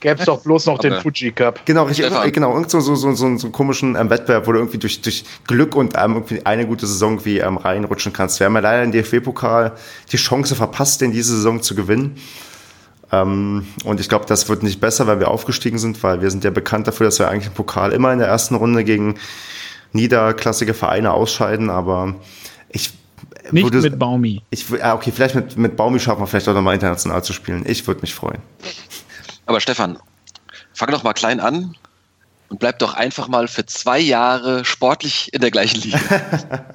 Gäbe 0.00 0.18
es 0.18 0.24
doch 0.24 0.40
bloß 0.40 0.64
noch 0.66 0.78
den 0.78 0.94
Fuji 0.94 1.30
Cup. 1.30 1.60
Genau, 1.66 1.84
richtig, 1.84 2.10
genau, 2.32 2.54
irgend 2.54 2.70
so, 2.70 2.80
so, 2.80 2.94
so, 2.94 3.12
so, 3.12 3.36
so 3.36 3.46
einen 3.46 3.52
komischen 3.52 3.96
ähm, 3.96 4.08
Wettbewerb, 4.08 4.46
wo 4.46 4.52
du 4.52 4.58
irgendwie 4.58 4.78
durch, 4.78 5.02
durch 5.02 5.24
Glück 5.46 5.76
und 5.76 5.92
ähm, 5.94 6.14
irgendwie 6.14 6.46
eine 6.46 6.66
gute 6.66 6.86
Saison 6.86 7.22
wie 7.26 7.38
ähm, 7.38 7.58
reinrutschen 7.58 8.14
kannst. 8.14 8.40
Wir 8.40 8.46
haben 8.46 8.54
ja 8.54 8.60
leider 8.60 8.82
im 8.82 8.92
DFB-Pokal 8.92 9.72
die 10.10 10.16
Chance 10.16 10.54
verpasst, 10.54 11.02
den 11.02 11.12
diese 11.12 11.36
Saison 11.36 11.60
zu 11.60 11.74
gewinnen. 11.74 12.16
Ähm, 13.12 13.66
und 13.84 14.00
ich 14.00 14.08
glaube, 14.08 14.24
das 14.24 14.48
wird 14.48 14.62
nicht 14.62 14.80
besser, 14.80 15.06
weil 15.06 15.20
wir 15.20 15.28
aufgestiegen 15.28 15.78
sind, 15.78 16.02
weil 16.02 16.22
wir 16.22 16.30
sind 16.30 16.44
ja 16.44 16.50
bekannt 16.50 16.86
dafür, 16.86 17.04
dass 17.04 17.18
wir 17.18 17.28
eigentlich 17.28 17.48
im 17.48 17.52
Pokal 17.52 17.92
immer 17.92 18.10
in 18.10 18.20
der 18.20 18.28
ersten 18.28 18.54
Runde 18.54 18.84
gegen 18.84 19.16
niederklassige 19.92 20.72
Vereine 20.72 21.12
ausscheiden, 21.12 21.68
aber 21.68 22.14
ich 22.70 22.92
nicht 23.52 23.72
du, 23.72 23.80
mit 23.80 23.98
Baumi. 23.98 24.42
Ich, 24.50 24.66
ah, 24.82 24.94
okay, 24.94 25.12
vielleicht 25.12 25.34
mit, 25.34 25.56
mit 25.56 25.76
Baumi 25.76 25.98
schaffen 26.00 26.22
wir 26.22 26.26
vielleicht 26.26 26.48
auch 26.48 26.54
nochmal 26.54 26.74
international 26.74 27.22
zu 27.24 27.32
spielen. 27.32 27.64
Ich 27.66 27.86
würde 27.86 28.00
mich 28.00 28.14
freuen. 28.14 28.40
Aber 29.46 29.60
Stefan, 29.60 29.98
fang 30.72 30.90
doch 30.90 31.02
mal 31.02 31.12
klein 31.12 31.40
an 31.40 31.76
und 32.48 32.58
bleib 32.58 32.78
doch 32.80 32.94
einfach 32.94 33.28
mal 33.28 33.48
für 33.48 33.64
zwei 33.64 33.98
Jahre 33.98 34.64
sportlich 34.64 35.32
in 35.32 35.40
der 35.40 35.50
gleichen 35.50 35.80
Liga. 35.80 36.00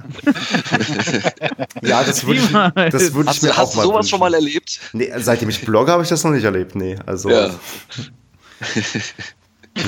ja, 1.82 2.04
das 2.04 2.26
würde 2.26 2.40
ich, 2.40 2.50
das 2.92 3.14
würd 3.14 3.28
hast, 3.28 3.38
ich 3.38 3.44
mir 3.44 3.58
hast 3.58 3.72
auch 3.72 3.76
mal 3.76 3.84
sowas 3.84 3.96
wünschen. 3.96 4.10
schon 4.10 4.20
mal 4.20 4.34
erlebt? 4.34 4.80
Nee, 4.94 5.12
seitdem 5.18 5.50
ich 5.50 5.66
blogge, 5.66 5.92
habe 5.92 6.04
ich 6.04 6.10
das 6.10 6.24
noch 6.24 6.32
nicht 6.32 6.46
erlebt. 6.46 6.76
Nee, 6.76 6.98
also. 7.06 7.30
Ja, 7.30 7.52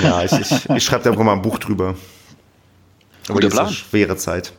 ja 0.02 0.24
ich, 0.24 0.32
ich, 0.32 0.70
ich 0.70 0.84
schreibe 0.84 1.04
da 1.04 1.22
mal 1.22 1.32
ein 1.32 1.42
Buch 1.42 1.58
drüber. 1.58 1.94
Aber 3.28 3.34
Guter 3.34 3.48
Plan. 3.48 3.72
schwere 3.72 4.16
Zeit. 4.16 4.52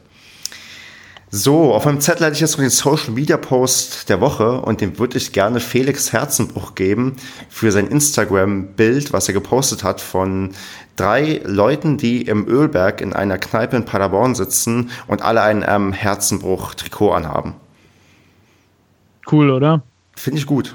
So, 1.31 1.75
auf 1.75 1.85
meinem 1.85 2.01
Zettel 2.01 2.25
hatte 2.25 2.33
ich 2.33 2.41
jetzt 2.41 2.53
noch 2.53 2.63
den 2.63 2.71
Social 2.71 3.11
Media 3.11 3.37
Post 3.37 4.09
der 4.09 4.19
Woche 4.19 4.61
und 4.61 4.81
dem 4.81 4.97
würde 4.97 5.19
ich 5.19 5.31
gerne 5.31 5.59
Felix 5.59 6.11
Herzenbruch 6.11 6.73
geben 6.73 7.17
für 7.49 7.71
sein 7.71 7.85
Instagram-Bild, 7.85 9.13
was 9.13 9.27
er 9.27 9.35
gepostet 9.35 9.83
hat 9.83 10.01
von 10.01 10.55
drei 10.95 11.39
Leuten, 11.45 11.97
die 11.97 12.23
im 12.23 12.47
Ölberg 12.47 12.99
in 12.99 13.13
einer 13.13 13.37
Kneipe 13.37 13.75
in 13.75 13.85
Paderborn 13.85 14.33
sitzen 14.33 14.89
und 15.05 15.21
alle 15.21 15.43
ein 15.43 15.63
ähm, 15.67 15.93
Herzenbruch-Trikot 15.93 17.11
anhaben. 17.11 17.53
Cool, 19.31 19.51
oder? 19.51 19.83
Finde 20.15 20.39
ich 20.39 20.47
gut. 20.47 20.73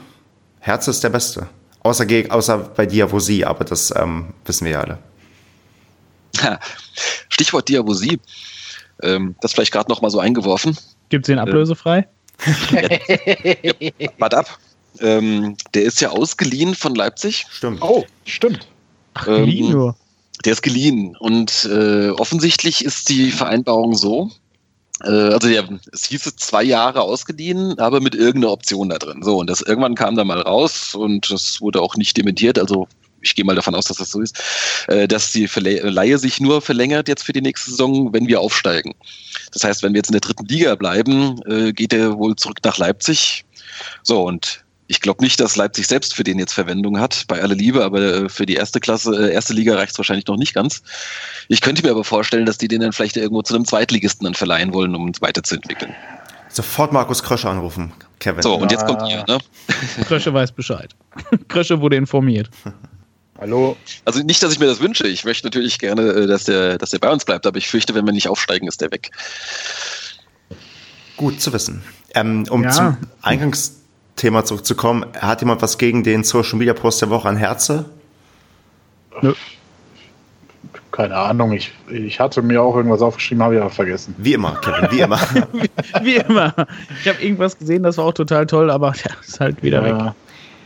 Herz 0.61 0.86
ist 0.86 1.02
der 1.02 1.11
Beste. 1.11 1.48
Außer, 1.80 2.07
außer 2.28 2.59
bei 2.59 2.86
Diavosie, 2.86 3.44
aber 3.44 3.64
das 3.64 3.92
ähm, 3.96 4.32
wissen 4.44 4.66
wir 4.66 4.72
ja 4.72 4.80
alle. 4.82 4.98
Stichwort 7.28 7.68
Diavosie. 7.68 8.20
Ähm, 9.03 9.34
das 9.40 9.53
vielleicht 9.53 9.72
gerade 9.72 9.90
noch 9.90 10.03
mal 10.03 10.11
so 10.11 10.18
eingeworfen. 10.18 10.76
Gibt 11.09 11.26
es 11.26 11.26
den 11.26 11.38
ablösefrei? 11.38 12.07
ja, 12.70 14.09
warte 14.18 14.38
ab. 14.38 14.59
Ähm, 15.01 15.57
der 15.74 15.82
ist 15.82 16.01
ja 16.01 16.11
ausgeliehen 16.11 16.74
von 16.74 16.95
Leipzig. 16.95 17.47
Stimmt. 17.51 17.82
Oh, 17.82 18.05
stimmt. 18.24 18.66
Ach, 19.14 19.26
geliehen 19.26 19.66
ähm, 19.66 19.72
nur. 19.72 19.97
Der 20.45 20.53
ist 20.53 20.62
geliehen. 20.62 21.16
Und 21.18 21.68
äh, 21.70 22.11
offensichtlich 22.11 22.84
ist 22.84 23.09
die 23.09 23.30
Vereinbarung 23.30 23.95
so, 23.95 24.30
äh, 25.03 25.09
also 25.09 25.49
der, 25.49 25.68
es 25.92 26.05
hieß 26.07 26.36
zwei 26.36 26.62
Jahre 26.62 27.03
ausgeliehen, 27.03 27.78
aber 27.78 28.01
mit 28.01 28.14
irgendeiner 28.14 28.53
Option 28.53 28.88
da 28.88 28.99
drin. 28.99 29.22
So, 29.22 29.38
und 29.38 29.49
das 29.49 29.61
irgendwann 29.62 29.95
kam 29.95 30.16
da 30.16 30.24
mal 30.24 30.40
raus 30.40 30.95
und 30.95 31.30
das 31.30 31.61
wurde 31.61 31.80
auch 31.80 31.97
nicht 31.97 32.16
dementiert. 32.16 32.59
Also 32.59 32.88
ich 33.25 33.35
gehe 33.35 33.45
mal 33.45 33.57
davon 33.57 33.75
aus, 33.75 33.87
dass 33.87 33.97
das 33.97 34.11
so 34.11 34.20
ist, 34.20 34.41
äh, 34.89 35.09
dass 35.09 35.33
die 35.33 35.49
Leihe 35.57 36.18
sich 36.18 36.41
nur 36.41 36.62
verlängert 36.62 37.09
jetzt 37.09 37.25
für 37.25 37.33
die 37.33 37.43
nächste 37.43 37.70
Saison, 37.70 38.12
wenn 38.12 38.29
wir 38.29 38.41
aufsteigen. 38.41 38.95
Das 39.53 39.64
heißt, 39.64 39.83
wenn 39.83 39.93
wir 39.93 39.99
jetzt 39.99 40.09
in 40.09 40.12
der 40.12 40.20
dritten 40.20 40.47
Liga 40.47 40.75
bleiben, 40.75 41.41
äh, 41.47 41.72
geht 41.72 41.93
er 41.93 42.18
wohl 42.18 42.37
zurück 42.37 42.59
nach 42.64 42.79
Leipzig. 42.79 43.45
So, 44.03 44.22
und 44.22 44.64
ich 44.87 45.01
glaube 45.01 45.25
nicht, 45.25 45.41
dass 45.41 45.57
Leipzig 45.57 45.87
selbst 45.87 46.14
für 46.14 46.25
den 46.25 46.39
jetzt 46.39 46.53
Verwendung 46.53 47.01
hat, 47.01 47.25
bei 47.27 47.41
aller 47.41 47.55
Liebe, 47.55 47.85
aber 47.85 48.01
äh, 48.01 48.29
für 48.29 48.47
die 48.47 48.55
erste 48.55 48.81
Klasse, 48.81 49.31
erste 49.31 49.55
Liga 49.55 49.75
reicht 49.75 49.93
es 49.93 49.99
wahrscheinlich 49.99 50.27
noch 50.27 50.37
nicht 50.37 50.55
ganz. 50.55 50.83
Ich 51.49 51.61
könnte 51.61 51.83
mir 51.83 51.91
aber 51.91 52.05
vorstellen, 52.05 52.47
dass 52.47 52.59
die 52.59 52.68
den 52.68 52.81
dann 52.81 52.93
vielleicht 52.93 53.16
irgendwo 53.16 53.43
zu 53.43 53.55
einem 53.55 53.64
Zweitligisten 53.64 54.25
dann 54.25 54.35
verleihen 54.35 54.75
wollen, 54.75 54.95
um 54.95 55.05
uns 55.05 55.22
weiterzuentwickeln. 55.22 55.95
Sofort 56.49 56.93
Markus 56.93 57.22
Krösche 57.22 57.49
anrufen, 57.49 57.93
Kevin. 58.20 58.43
So, 58.43 58.55
und 58.55 58.70
jetzt 58.70 58.87
kommt 58.87 59.09
ihr, 59.09 59.25
ne? 59.27 59.39
Krösche 60.07 60.33
weiß 60.33 60.53
Bescheid. 60.53 60.95
Krösche 61.49 61.81
wurde 61.81 61.97
informiert. 61.97 62.51
Hallo. 63.45 63.76
Also 64.07 64.22
nicht, 64.22 64.42
dass 64.42 64.55
ich 64.55 64.59
mir 64.59 64.64
das 64.64 64.80
wünsche. 64.80 65.07
Ich 65.07 65.26
möchte 65.26 65.47
natürlich 65.47 65.78
gerne, 65.78 66.01
äh, 66.01 66.26
dass 66.26 66.45
der, 66.45 66.78
dass 66.78 66.88
der 66.88 66.99
bei 66.99 67.11
uns 67.11 67.26
bleibt, 67.26 67.47
aber 67.47 67.59
ich 67.59 67.68
fürchte, 67.68 67.95
wenn 67.95 68.07
wir 68.07 68.12
nicht 68.14 68.26
aufsteigen, 68.26 68.66
ist 68.66 68.80
der 68.80 68.90
weg. 68.90 69.11
Gut 71.18 71.42
zu 71.42 71.53
wissen. 71.53 71.82
Ähm, 72.14 72.47
um 72.49 72.64
ja. 72.64 72.70
zum 72.70 72.97
Eingangsthema 73.20 74.47
zurückzukommen, 74.47 75.05
hat 75.20 75.42
jemand 75.42 75.61
was 75.61 75.76
gegen 75.76 76.03
den 76.05 76.24
Social 76.24 76.57
Media 76.57 76.72
Post 76.72 77.03
der 77.03 77.11
Woche 77.11 77.28
an 77.28 77.36
Herze? 77.36 77.84
Nö. 79.20 79.34
Keine 80.90 81.14
Ahnung, 81.14 81.53
ich, 81.53 81.70
ich 81.90 82.18
hatte 82.20 82.40
mir 82.40 82.62
auch 82.62 82.74
irgendwas 82.74 83.03
aufgeschrieben, 83.03 83.45
habe 83.45 83.57
ich 83.57 83.61
aber 83.61 83.68
vergessen. 83.68 84.14
Wie 84.16 84.32
immer, 84.32 84.55
Kevin, 84.62 84.90
wie 84.90 85.01
immer. 85.01 85.20
wie, 85.53 85.70
wie, 86.03 86.16
immer. 86.16 86.55
Ich 86.99 87.09
habe 87.09 87.22
irgendwas 87.22 87.59
gesehen, 87.59 87.82
das 87.82 87.99
war 87.99 88.07
auch 88.07 88.14
total 88.14 88.47
toll, 88.47 88.70
aber 88.70 88.95
ja, 89.05 89.11
ist 89.20 89.38
halt 89.38 89.62
wieder 89.62 89.86
ja. 89.86 90.07
weg. 90.07 90.14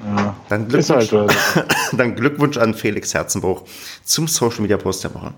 Ja, 0.04 0.36
dann, 0.48 0.68
Glückwunsch, 0.68 1.12
halt, 1.12 1.30
dann 1.92 2.14
Glückwunsch 2.14 2.56
an 2.56 2.72
Felix 2.74 3.12
Herzenbruch 3.14 3.62
zum 4.04 4.28
Social 4.28 4.60
Media 4.60 4.76
Post 4.76 5.04
der 5.04 5.14
Woche. 5.14 5.32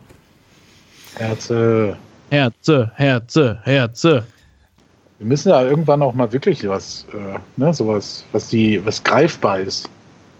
Herze. 1.16 1.96
Herze, 2.30 2.92
Herze, 2.94 3.58
Herze. 3.64 4.24
Wir 5.18 5.26
müssen 5.26 5.50
ja 5.50 5.62
irgendwann 5.62 6.00
auch 6.02 6.14
mal 6.14 6.32
wirklich 6.32 6.66
was, 6.68 7.04
äh, 7.12 7.38
ne, 7.56 7.74
sowas, 7.74 8.24
was 8.32 8.48
die, 8.48 8.84
was 8.84 9.02
greifbar 9.02 9.60
ist. 9.60 9.88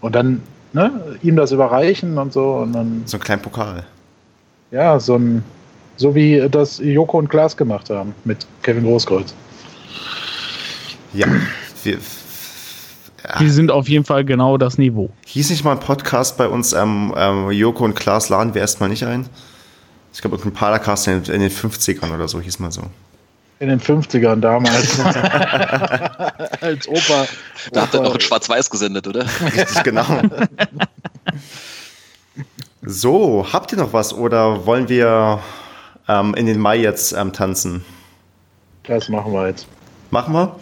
Und 0.01 0.15
dann, 0.15 0.41
ne, 0.73 1.17
ihm 1.21 1.35
das 1.35 1.51
überreichen 1.51 2.17
und 2.17 2.33
so 2.33 2.55
und 2.55 2.73
dann. 2.73 3.03
So 3.05 3.17
ein 3.17 3.23
kleinen 3.23 3.41
Pokal. 3.41 3.83
Ja, 4.71 4.99
so 4.99 5.17
ein, 5.17 5.43
so 5.97 6.15
wie 6.15 6.47
das 6.49 6.79
Joko 6.79 7.19
und 7.19 7.29
Klaas 7.29 7.55
gemacht 7.57 7.89
haben 7.89 8.15
mit 8.23 8.47
Kevin 8.63 8.83
Großkreuz. 8.85 9.33
Ja, 11.13 11.27
wir, 11.83 11.97
die 13.39 13.49
sind 13.49 13.71
auf 13.71 13.87
jeden 13.87 14.05
Fall 14.05 14.25
genau 14.25 14.57
das 14.57 14.77
Niveau. 14.77 15.09
Hieß 15.25 15.49
nicht 15.49 15.63
mal 15.63 15.73
ein 15.73 15.79
Podcast 15.79 16.37
bei 16.37 16.47
uns, 16.47 16.73
ähm, 16.73 17.13
ähm, 17.15 17.51
Joko 17.51 17.85
und 17.85 17.95
Klaas 17.95 18.29
laden 18.29 18.53
wir 18.53 18.61
erstmal 18.61 18.89
nicht 18.89 19.03
ein? 19.05 19.27
Ich 20.13 20.21
glaube, 20.21 20.37
ein 20.43 20.51
Padercast 20.51 21.07
in, 21.07 21.23
in, 21.23 21.41
den 21.41 21.49
50ern 21.49 22.13
oder 22.13 22.27
so 22.27 22.41
hieß 22.41 22.59
mal 22.59 22.71
so. 22.71 22.83
In 23.59 23.69
den 23.69 23.79
50ern 23.79 24.39
damals. 24.41 24.99
Als 26.61 26.87
Opa. 26.87 27.27
Da 27.71 27.81
habt 27.81 27.93
ihr 27.93 28.01
noch 28.01 28.15
in 28.15 28.19
Schwarz-Weiß 28.19 28.69
gesendet, 28.69 29.07
oder? 29.07 29.23
Richtig, 29.23 29.83
genau. 29.83 30.03
so, 32.81 33.45
habt 33.53 33.71
ihr 33.71 33.77
noch 33.77 33.93
was 33.93 34.13
oder 34.13 34.65
wollen 34.65 34.89
wir 34.89 35.39
ähm, 36.07 36.33
in 36.33 36.47
den 36.47 36.59
Mai 36.59 36.77
jetzt 36.77 37.13
ähm, 37.13 37.31
tanzen? 37.31 37.85
Das 38.83 39.09
machen 39.09 39.31
wir 39.31 39.47
jetzt. 39.47 39.67
Machen 40.09 40.33
wir? 40.33 40.55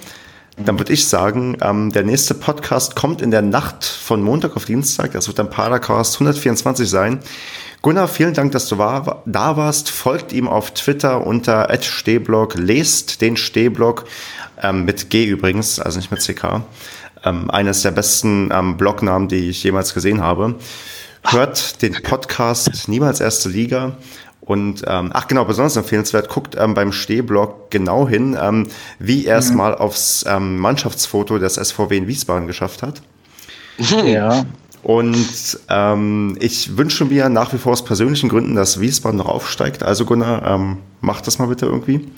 Dann 0.66 0.78
würde 0.78 0.92
ich 0.92 1.08
sagen, 1.08 1.58
ähm, 1.62 1.92
der 1.92 2.04
nächste 2.04 2.34
Podcast 2.34 2.96
kommt 2.96 3.22
in 3.22 3.32
der 3.32 3.42
Nacht 3.42 3.86
von 3.86 4.22
Montag 4.22 4.58
auf 4.58 4.66
Dienstag. 4.66 5.14
Das 5.14 5.28
wird 5.28 5.40
dann 5.40 5.50
Paracast 5.50 6.16
124 6.16 6.90
sein. 6.90 7.20
Gunnar, 7.82 8.10
vielen 8.10 8.34
Dank, 8.34 8.52
dass 8.52 8.68
du 8.68 8.78
war, 8.78 9.24
da 9.26 9.56
warst. 9.56 9.90
Folgt 9.90 10.34
ihm 10.34 10.50
auf 10.50 10.72
Twitter 10.72 11.26
unter 11.26 11.70
@stehblog, 11.82 12.56
lest 12.56 13.22
den 13.22 13.38
Stehblog 13.38 14.04
ähm, 14.62 14.84
mit 14.84 15.10
G 15.10 15.26
übrigens, 15.26 15.80
also 15.80 15.98
nicht 15.98 16.12
mit 16.12 16.20
CK. 16.20 16.62
Ähm, 17.24 17.50
eines 17.50 17.82
der 17.84 17.92
besten 17.92 18.50
ähm, 18.52 18.76
Blognamen, 18.76 19.30
die 19.30 19.50
ich 19.50 19.64
jemals 19.64 19.94
gesehen 19.94 20.22
habe. 20.22 20.56
Hört 21.24 21.82
den 21.82 21.94
Podcast 22.04 22.88
Niemals 22.88 23.22
Erste 23.22 23.48
Liga 23.48 23.94
und 24.50 24.84
ähm, 24.88 25.12
ach 25.14 25.28
genau, 25.28 25.46
besonders 25.46 25.76
empfehlenswert, 25.76 26.28
guckt 26.28 26.56
ähm, 26.58 26.74
beim 26.74 26.92
Stehblock 26.92 27.70
genau 27.70 28.08
hin, 28.08 28.36
ähm, 28.42 28.66
wie 28.98 29.28
er 29.28 29.38
es 29.38 29.52
mhm. 29.52 29.58
mal 29.58 29.76
aufs 29.76 30.26
ähm, 30.28 30.58
Mannschaftsfoto 30.58 31.38
des 31.38 31.54
SVW 31.54 31.96
in 31.96 32.08
Wiesbaden 32.08 32.48
geschafft 32.48 32.82
hat. 32.82 33.04
Ja. 34.04 34.46
Und 34.82 35.60
ähm, 35.70 36.36
ich 36.40 36.78
wünsche 36.78 37.06
mir 37.06 37.30
nach 37.30 37.54
wie 37.54 37.58
vor 37.60 37.74
aus 37.74 37.86
persönlichen 37.86 38.28
Gründen, 38.28 38.56
dass 38.56 38.80
Wiesbaden 38.80 39.20
noch 39.20 39.28
aufsteigt. 39.28 39.84
Also 39.84 40.06
Gunnar, 40.06 40.44
ähm, 40.44 40.78
mach 41.02 41.22
das 41.22 41.38
mal 41.38 41.48
bitte 41.48 41.68
irgendwie. 41.68 42.10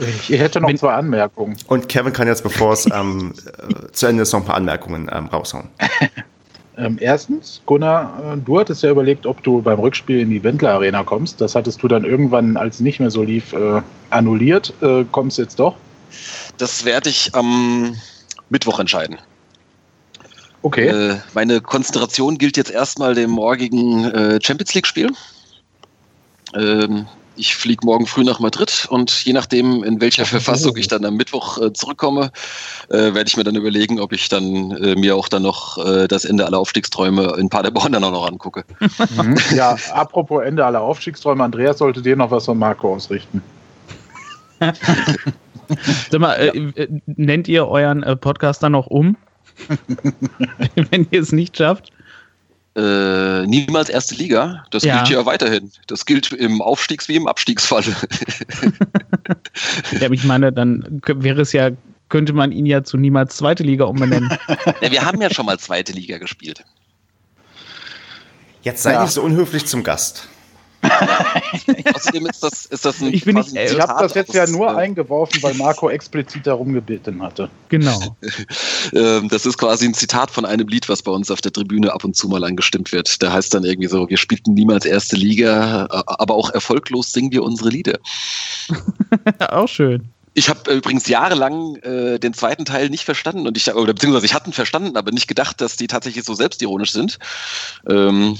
Ich 0.00 0.28
hätte 0.38 0.60
noch 0.60 0.74
zwei 0.74 0.92
Anmerkungen. 0.92 1.56
Und 1.66 1.88
Kevin 1.88 2.12
kann 2.12 2.26
jetzt, 2.26 2.42
bevor 2.42 2.74
es 2.74 2.86
ähm, 2.92 3.32
äh, 3.88 3.90
zu 3.92 4.06
Ende 4.06 4.24
ist, 4.24 4.32
noch 4.32 4.40
ein 4.40 4.46
paar 4.46 4.56
Anmerkungen 4.56 5.08
ähm, 5.10 5.28
raushauen. 5.28 5.68
ähm, 6.76 6.98
erstens, 7.00 7.60
Gunnar, 7.66 8.34
äh, 8.34 8.36
du 8.36 8.58
hattest 8.58 8.82
ja 8.82 8.90
überlegt, 8.90 9.26
ob 9.26 9.42
du 9.42 9.62
beim 9.62 9.78
Rückspiel 9.78 10.20
in 10.20 10.30
die 10.30 10.42
Wendler 10.42 10.72
Arena 10.72 11.04
kommst. 11.04 11.40
Das 11.40 11.54
hattest 11.54 11.82
du 11.82 11.88
dann 11.88 12.04
irgendwann, 12.04 12.56
als 12.56 12.76
es 12.76 12.80
nicht 12.80 13.00
mehr 13.00 13.10
so 13.10 13.22
lief, 13.22 13.52
äh, 13.52 13.80
annulliert. 14.10 14.72
Äh, 14.80 15.04
kommst 15.10 15.38
jetzt 15.38 15.58
doch? 15.58 15.76
Das 16.58 16.84
werde 16.84 17.10
ich 17.10 17.34
am 17.34 17.96
Mittwoch 18.48 18.78
entscheiden. 18.78 19.18
Okay. 20.62 20.88
Äh, 20.88 21.20
meine 21.34 21.60
Konzentration 21.60 22.38
gilt 22.38 22.56
jetzt 22.56 22.70
erstmal 22.70 23.14
dem 23.14 23.30
morgigen 23.30 24.04
äh, 24.04 24.38
Champions 24.42 24.74
League-Spiel. 24.74 25.10
Ähm, 26.54 27.06
ich 27.36 27.56
fliege 27.56 27.84
morgen 27.84 28.06
früh 28.06 28.24
nach 28.24 28.40
Madrid 28.40 28.86
und 28.90 29.24
je 29.24 29.32
nachdem, 29.32 29.82
in 29.84 30.00
welcher 30.00 30.24
Verfassung 30.24 30.76
ich 30.76 30.88
dann 30.94 31.04
am 31.04 31.16
Mittwoch 31.16 31.60
äh, 31.60 31.72
zurückkomme, 31.72 32.30
äh, 32.88 33.14
werde 33.14 33.24
ich 33.26 33.36
mir 33.36 33.44
dann 33.44 33.56
überlegen, 33.56 34.00
ob 34.00 34.12
ich 34.12 34.28
dann 34.28 34.70
äh, 34.72 34.94
mir 34.94 35.16
auch 35.16 35.28
dann 35.28 35.42
noch 35.42 35.78
äh, 35.78 36.08
das 36.08 36.24
Ende 36.24 36.46
aller 36.46 36.58
Aufstiegsträume 36.58 37.36
in 37.38 37.48
Paderborn 37.48 37.92
dann 37.92 38.04
auch 38.04 38.12
noch 38.12 38.26
angucke. 38.26 38.64
Mhm. 38.80 39.36
Ja, 39.54 39.76
apropos 39.92 40.42
Ende 40.42 40.64
aller 40.64 40.80
Aufstiegsträume, 40.80 41.44
Andreas 41.44 41.78
sollte 41.78 42.02
dir 42.02 42.16
noch 42.16 42.30
was 42.30 42.46
von 42.46 42.58
Marco 42.58 42.94
ausrichten. 42.94 43.42
Sag 46.10 46.20
mal, 46.20 46.34
äh, 46.34 46.48
äh, 46.48 46.88
nennt 47.06 47.48
ihr 47.48 47.66
euren 47.68 48.02
Podcast 48.20 48.62
dann 48.62 48.72
noch 48.72 48.86
um? 48.86 49.16
Wenn 50.74 51.06
ihr 51.10 51.20
es 51.20 51.32
nicht 51.32 51.56
schafft? 51.56 51.93
Äh, 52.76 53.46
niemals 53.46 53.88
erste 53.88 54.14
Liga. 54.14 54.64
Das 54.70 54.82
ja. 54.82 54.98
gilt 54.98 55.10
ja 55.10 55.26
weiterhin. 55.26 55.70
Das 55.86 56.06
gilt 56.06 56.32
im 56.32 56.60
Aufstiegs- 56.60 57.08
wie 57.08 57.16
im 57.16 57.26
Abstiegsfall. 57.26 57.84
ja, 59.92 60.06
aber 60.06 60.14
ich 60.14 60.24
meine, 60.24 60.52
dann 60.52 61.00
wäre 61.06 61.42
es 61.42 61.52
ja, 61.52 61.70
könnte 62.08 62.32
man 62.32 62.52
ihn 62.52 62.66
ja 62.66 62.82
zu 62.82 62.96
niemals 62.96 63.36
zweite 63.36 63.62
Liga 63.62 63.84
umbenennen. 63.84 64.30
Ja, 64.80 64.90
wir 64.90 65.04
haben 65.04 65.22
ja 65.22 65.32
schon 65.32 65.46
mal 65.46 65.58
zweite 65.58 65.92
Liga 65.92 66.18
gespielt. 66.18 66.64
Jetzt 68.62 68.82
sei 68.82 68.92
ja. 68.92 69.02
nicht 69.02 69.12
so 69.12 69.22
unhöflich 69.22 69.66
zum 69.66 69.82
Gast. 69.82 70.28
Außerdem 71.94 72.26
ist 72.26 72.42
das, 72.42 72.66
ist 72.66 72.84
das 72.84 73.00
ein. 73.00 73.12
Ich, 73.12 73.24
bin 73.24 73.36
nicht, 73.36 73.54
ich 73.54 73.80
habe 73.80 74.02
das 74.02 74.14
jetzt 74.14 74.34
ja 74.34 74.46
nur 74.46 74.68
äh, 74.68 74.76
eingeworfen, 74.76 75.42
weil 75.42 75.54
Marco 75.54 75.88
explizit 75.88 76.46
darum 76.46 76.72
gebeten 76.72 77.22
hatte. 77.22 77.48
Genau. 77.68 78.16
Ähm, 78.92 79.28
das 79.28 79.46
ist 79.46 79.56
quasi 79.56 79.86
ein 79.86 79.94
Zitat 79.94 80.30
von 80.30 80.44
einem 80.44 80.68
Lied, 80.68 80.88
was 80.88 81.02
bei 81.02 81.10
uns 81.10 81.30
auf 81.30 81.40
der 81.40 81.52
Tribüne 81.52 81.92
ab 81.92 82.04
und 82.04 82.14
zu 82.14 82.28
mal 82.28 82.44
angestimmt 82.44 82.92
wird. 82.92 83.22
Da 83.22 83.32
heißt 83.32 83.54
dann 83.54 83.64
irgendwie 83.64 83.88
so: 83.88 84.08
Wir 84.08 84.18
spielten 84.18 84.52
niemals 84.52 84.84
erste 84.84 85.16
Liga, 85.16 85.86
aber 85.90 86.34
auch 86.34 86.50
erfolglos 86.50 87.12
singen 87.12 87.32
wir 87.32 87.42
unsere 87.42 87.70
Lieder. 87.70 87.98
auch 89.48 89.68
schön. 89.68 90.10
Ich 90.34 90.48
habe 90.48 90.74
übrigens 90.74 91.06
jahrelang 91.08 91.76
äh, 91.76 92.18
den 92.18 92.34
zweiten 92.34 92.64
Teil 92.64 92.90
nicht 92.90 93.04
verstanden 93.04 93.46
und 93.46 93.56
ich 93.56 93.72
oder 93.72 93.94
beziehungsweise 93.94 94.26
ich 94.26 94.34
hatte 94.34 94.50
ihn 94.50 94.52
verstanden, 94.52 94.96
aber 94.96 95.12
nicht 95.12 95.28
gedacht, 95.28 95.60
dass 95.60 95.76
die 95.76 95.86
tatsächlich 95.86 96.24
so 96.24 96.34
selbstironisch 96.34 96.92
sind. 96.92 97.18
Ähm, 97.88 98.36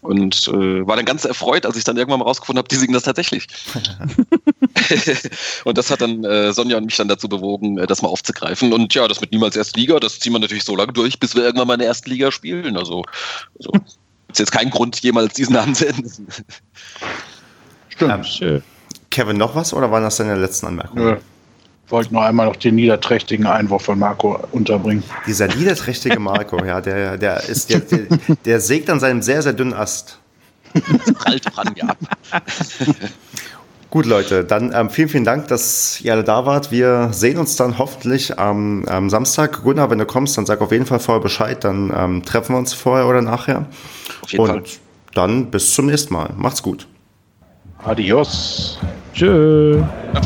und 0.00 0.48
äh, 0.48 0.86
war 0.86 0.96
dann 0.96 1.04
ganz 1.04 1.24
erfreut, 1.24 1.66
als 1.66 1.76
ich 1.76 1.84
dann 1.84 1.96
irgendwann 1.96 2.20
mal 2.20 2.24
rausgefunden 2.24 2.58
habe, 2.58 2.68
die 2.68 2.76
singen 2.76 2.92
das 2.92 3.02
tatsächlich. 3.02 3.46
und 5.64 5.76
das 5.76 5.90
hat 5.90 6.00
dann 6.00 6.24
äh, 6.24 6.52
Sonja 6.52 6.78
und 6.78 6.86
mich 6.86 6.96
dann 6.96 7.08
dazu 7.08 7.28
bewogen, 7.28 7.78
äh, 7.78 7.86
das 7.86 8.02
mal 8.02 8.08
aufzugreifen. 8.08 8.72
Und 8.72 8.94
ja, 8.94 9.06
das 9.08 9.20
mit 9.20 9.32
niemals 9.32 9.56
erste 9.56 9.78
Liga, 9.78 10.00
das 10.00 10.18
ziehen 10.18 10.32
wir 10.32 10.38
natürlich 10.38 10.64
so 10.64 10.76
lange 10.76 10.92
durch, 10.92 11.20
bis 11.20 11.34
wir 11.34 11.42
irgendwann 11.42 11.68
mal 11.68 11.74
in 11.74 11.80
der 11.80 11.88
ersten 11.88 12.10
Liga 12.10 12.32
spielen. 12.32 12.76
Also, 12.76 13.04
also 13.58 13.72
ist 14.28 14.38
jetzt 14.38 14.52
kein 14.52 14.70
Grund, 14.70 15.00
jemals 15.00 15.34
diesen 15.34 15.54
Namen 15.54 15.74
zu 15.74 15.88
ändern. 15.88 16.28
Stimmt. 17.88 18.38
Ähm, 18.40 18.62
Kevin, 19.10 19.36
noch 19.36 19.54
was 19.54 19.74
oder 19.74 19.90
waren 19.90 20.02
das 20.02 20.16
deine 20.16 20.36
letzten 20.36 20.66
Anmerkungen? 20.66 21.04
Nö 21.04 21.16
wollte 21.90 22.12
nur 22.12 22.24
einmal 22.24 22.46
noch 22.46 22.56
den 22.56 22.74
niederträchtigen 22.76 23.46
Einwurf 23.46 23.84
von 23.84 23.98
Marco 23.98 24.38
unterbringen. 24.52 25.02
Dieser 25.26 25.48
niederträchtige 25.48 26.18
Marco, 26.18 26.64
ja, 26.64 26.80
der, 26.80 27.18
der 27.18 27.44
ist, 27.44 27.70
der, 27.70 27.80
der, 27.80 28.06
der 28.44 28.60
sägt 28.60 28.90
an 28.90 29.00
seinem 29.00 29.22
sehr, 29.22 29.42
sehr 29.42 29.52
dünnen 29.52 29.74
Ast. 29.74 30.18
Prallt 31.14 31.44
dran, 31.54 31.74
ja. 31.76 31.88
Gut, 33.90 34.06
Leute, 34.06 34.44
dann 34.44 34.72
ähm, 34.72 34.88
vielen, 34.88 35.08
vielen 35.08 35.24
Dank, 35.24 35.48
dass 35.48 36.00
ihr 36.00 36.12
alle 36.12 36.22
da 36.22 36.46
wart. 36.46 36.70
Wir 36.70 37.08
sehen 37.12 37.38
uns 37.38 37.56
dann 37.56 37.76
hoffentlich 37.76 38.38
am, 38.38 38.84
am 38.84 39.10
Samstag. 39.10 39.64
Gunnar, 39.64 39.90
wenn 39.90 39.98
du 39.98 40.06
kommst, 40.06 40.38
dann 40.38 40.46
sag 40.46 40.60
auf 40.60 40.70
jeden 40.70 40.86
Fall 40.86 41.00
vorher 41.00 41.20
Bescheid. 41.20 41.64
Dann 41.64 41.92
ähm, 41.96 42.22
treffen 42.24 42.54
wir 42.54 42.58
uns 42.58 42.72
vorher 42.72 43.08
oder 43.08 43.20
nachher. 43.20 43.66
Auf 44.22 44.30
jeden 44.30 44.44
Und 44.44 44.68
Fall. 44.68 44.78
dann 45.14 45.50
bis 45.50 45.74
zum 45.74 45.86
nächsten 45.86 46.14
Mal. 46.14 46.30
Macht's 46.36 46.62
gut. 46.62 46.86
Adios. 47.82 48.78
Tschö. 49.12 49.82
Ja. 50.14 50.20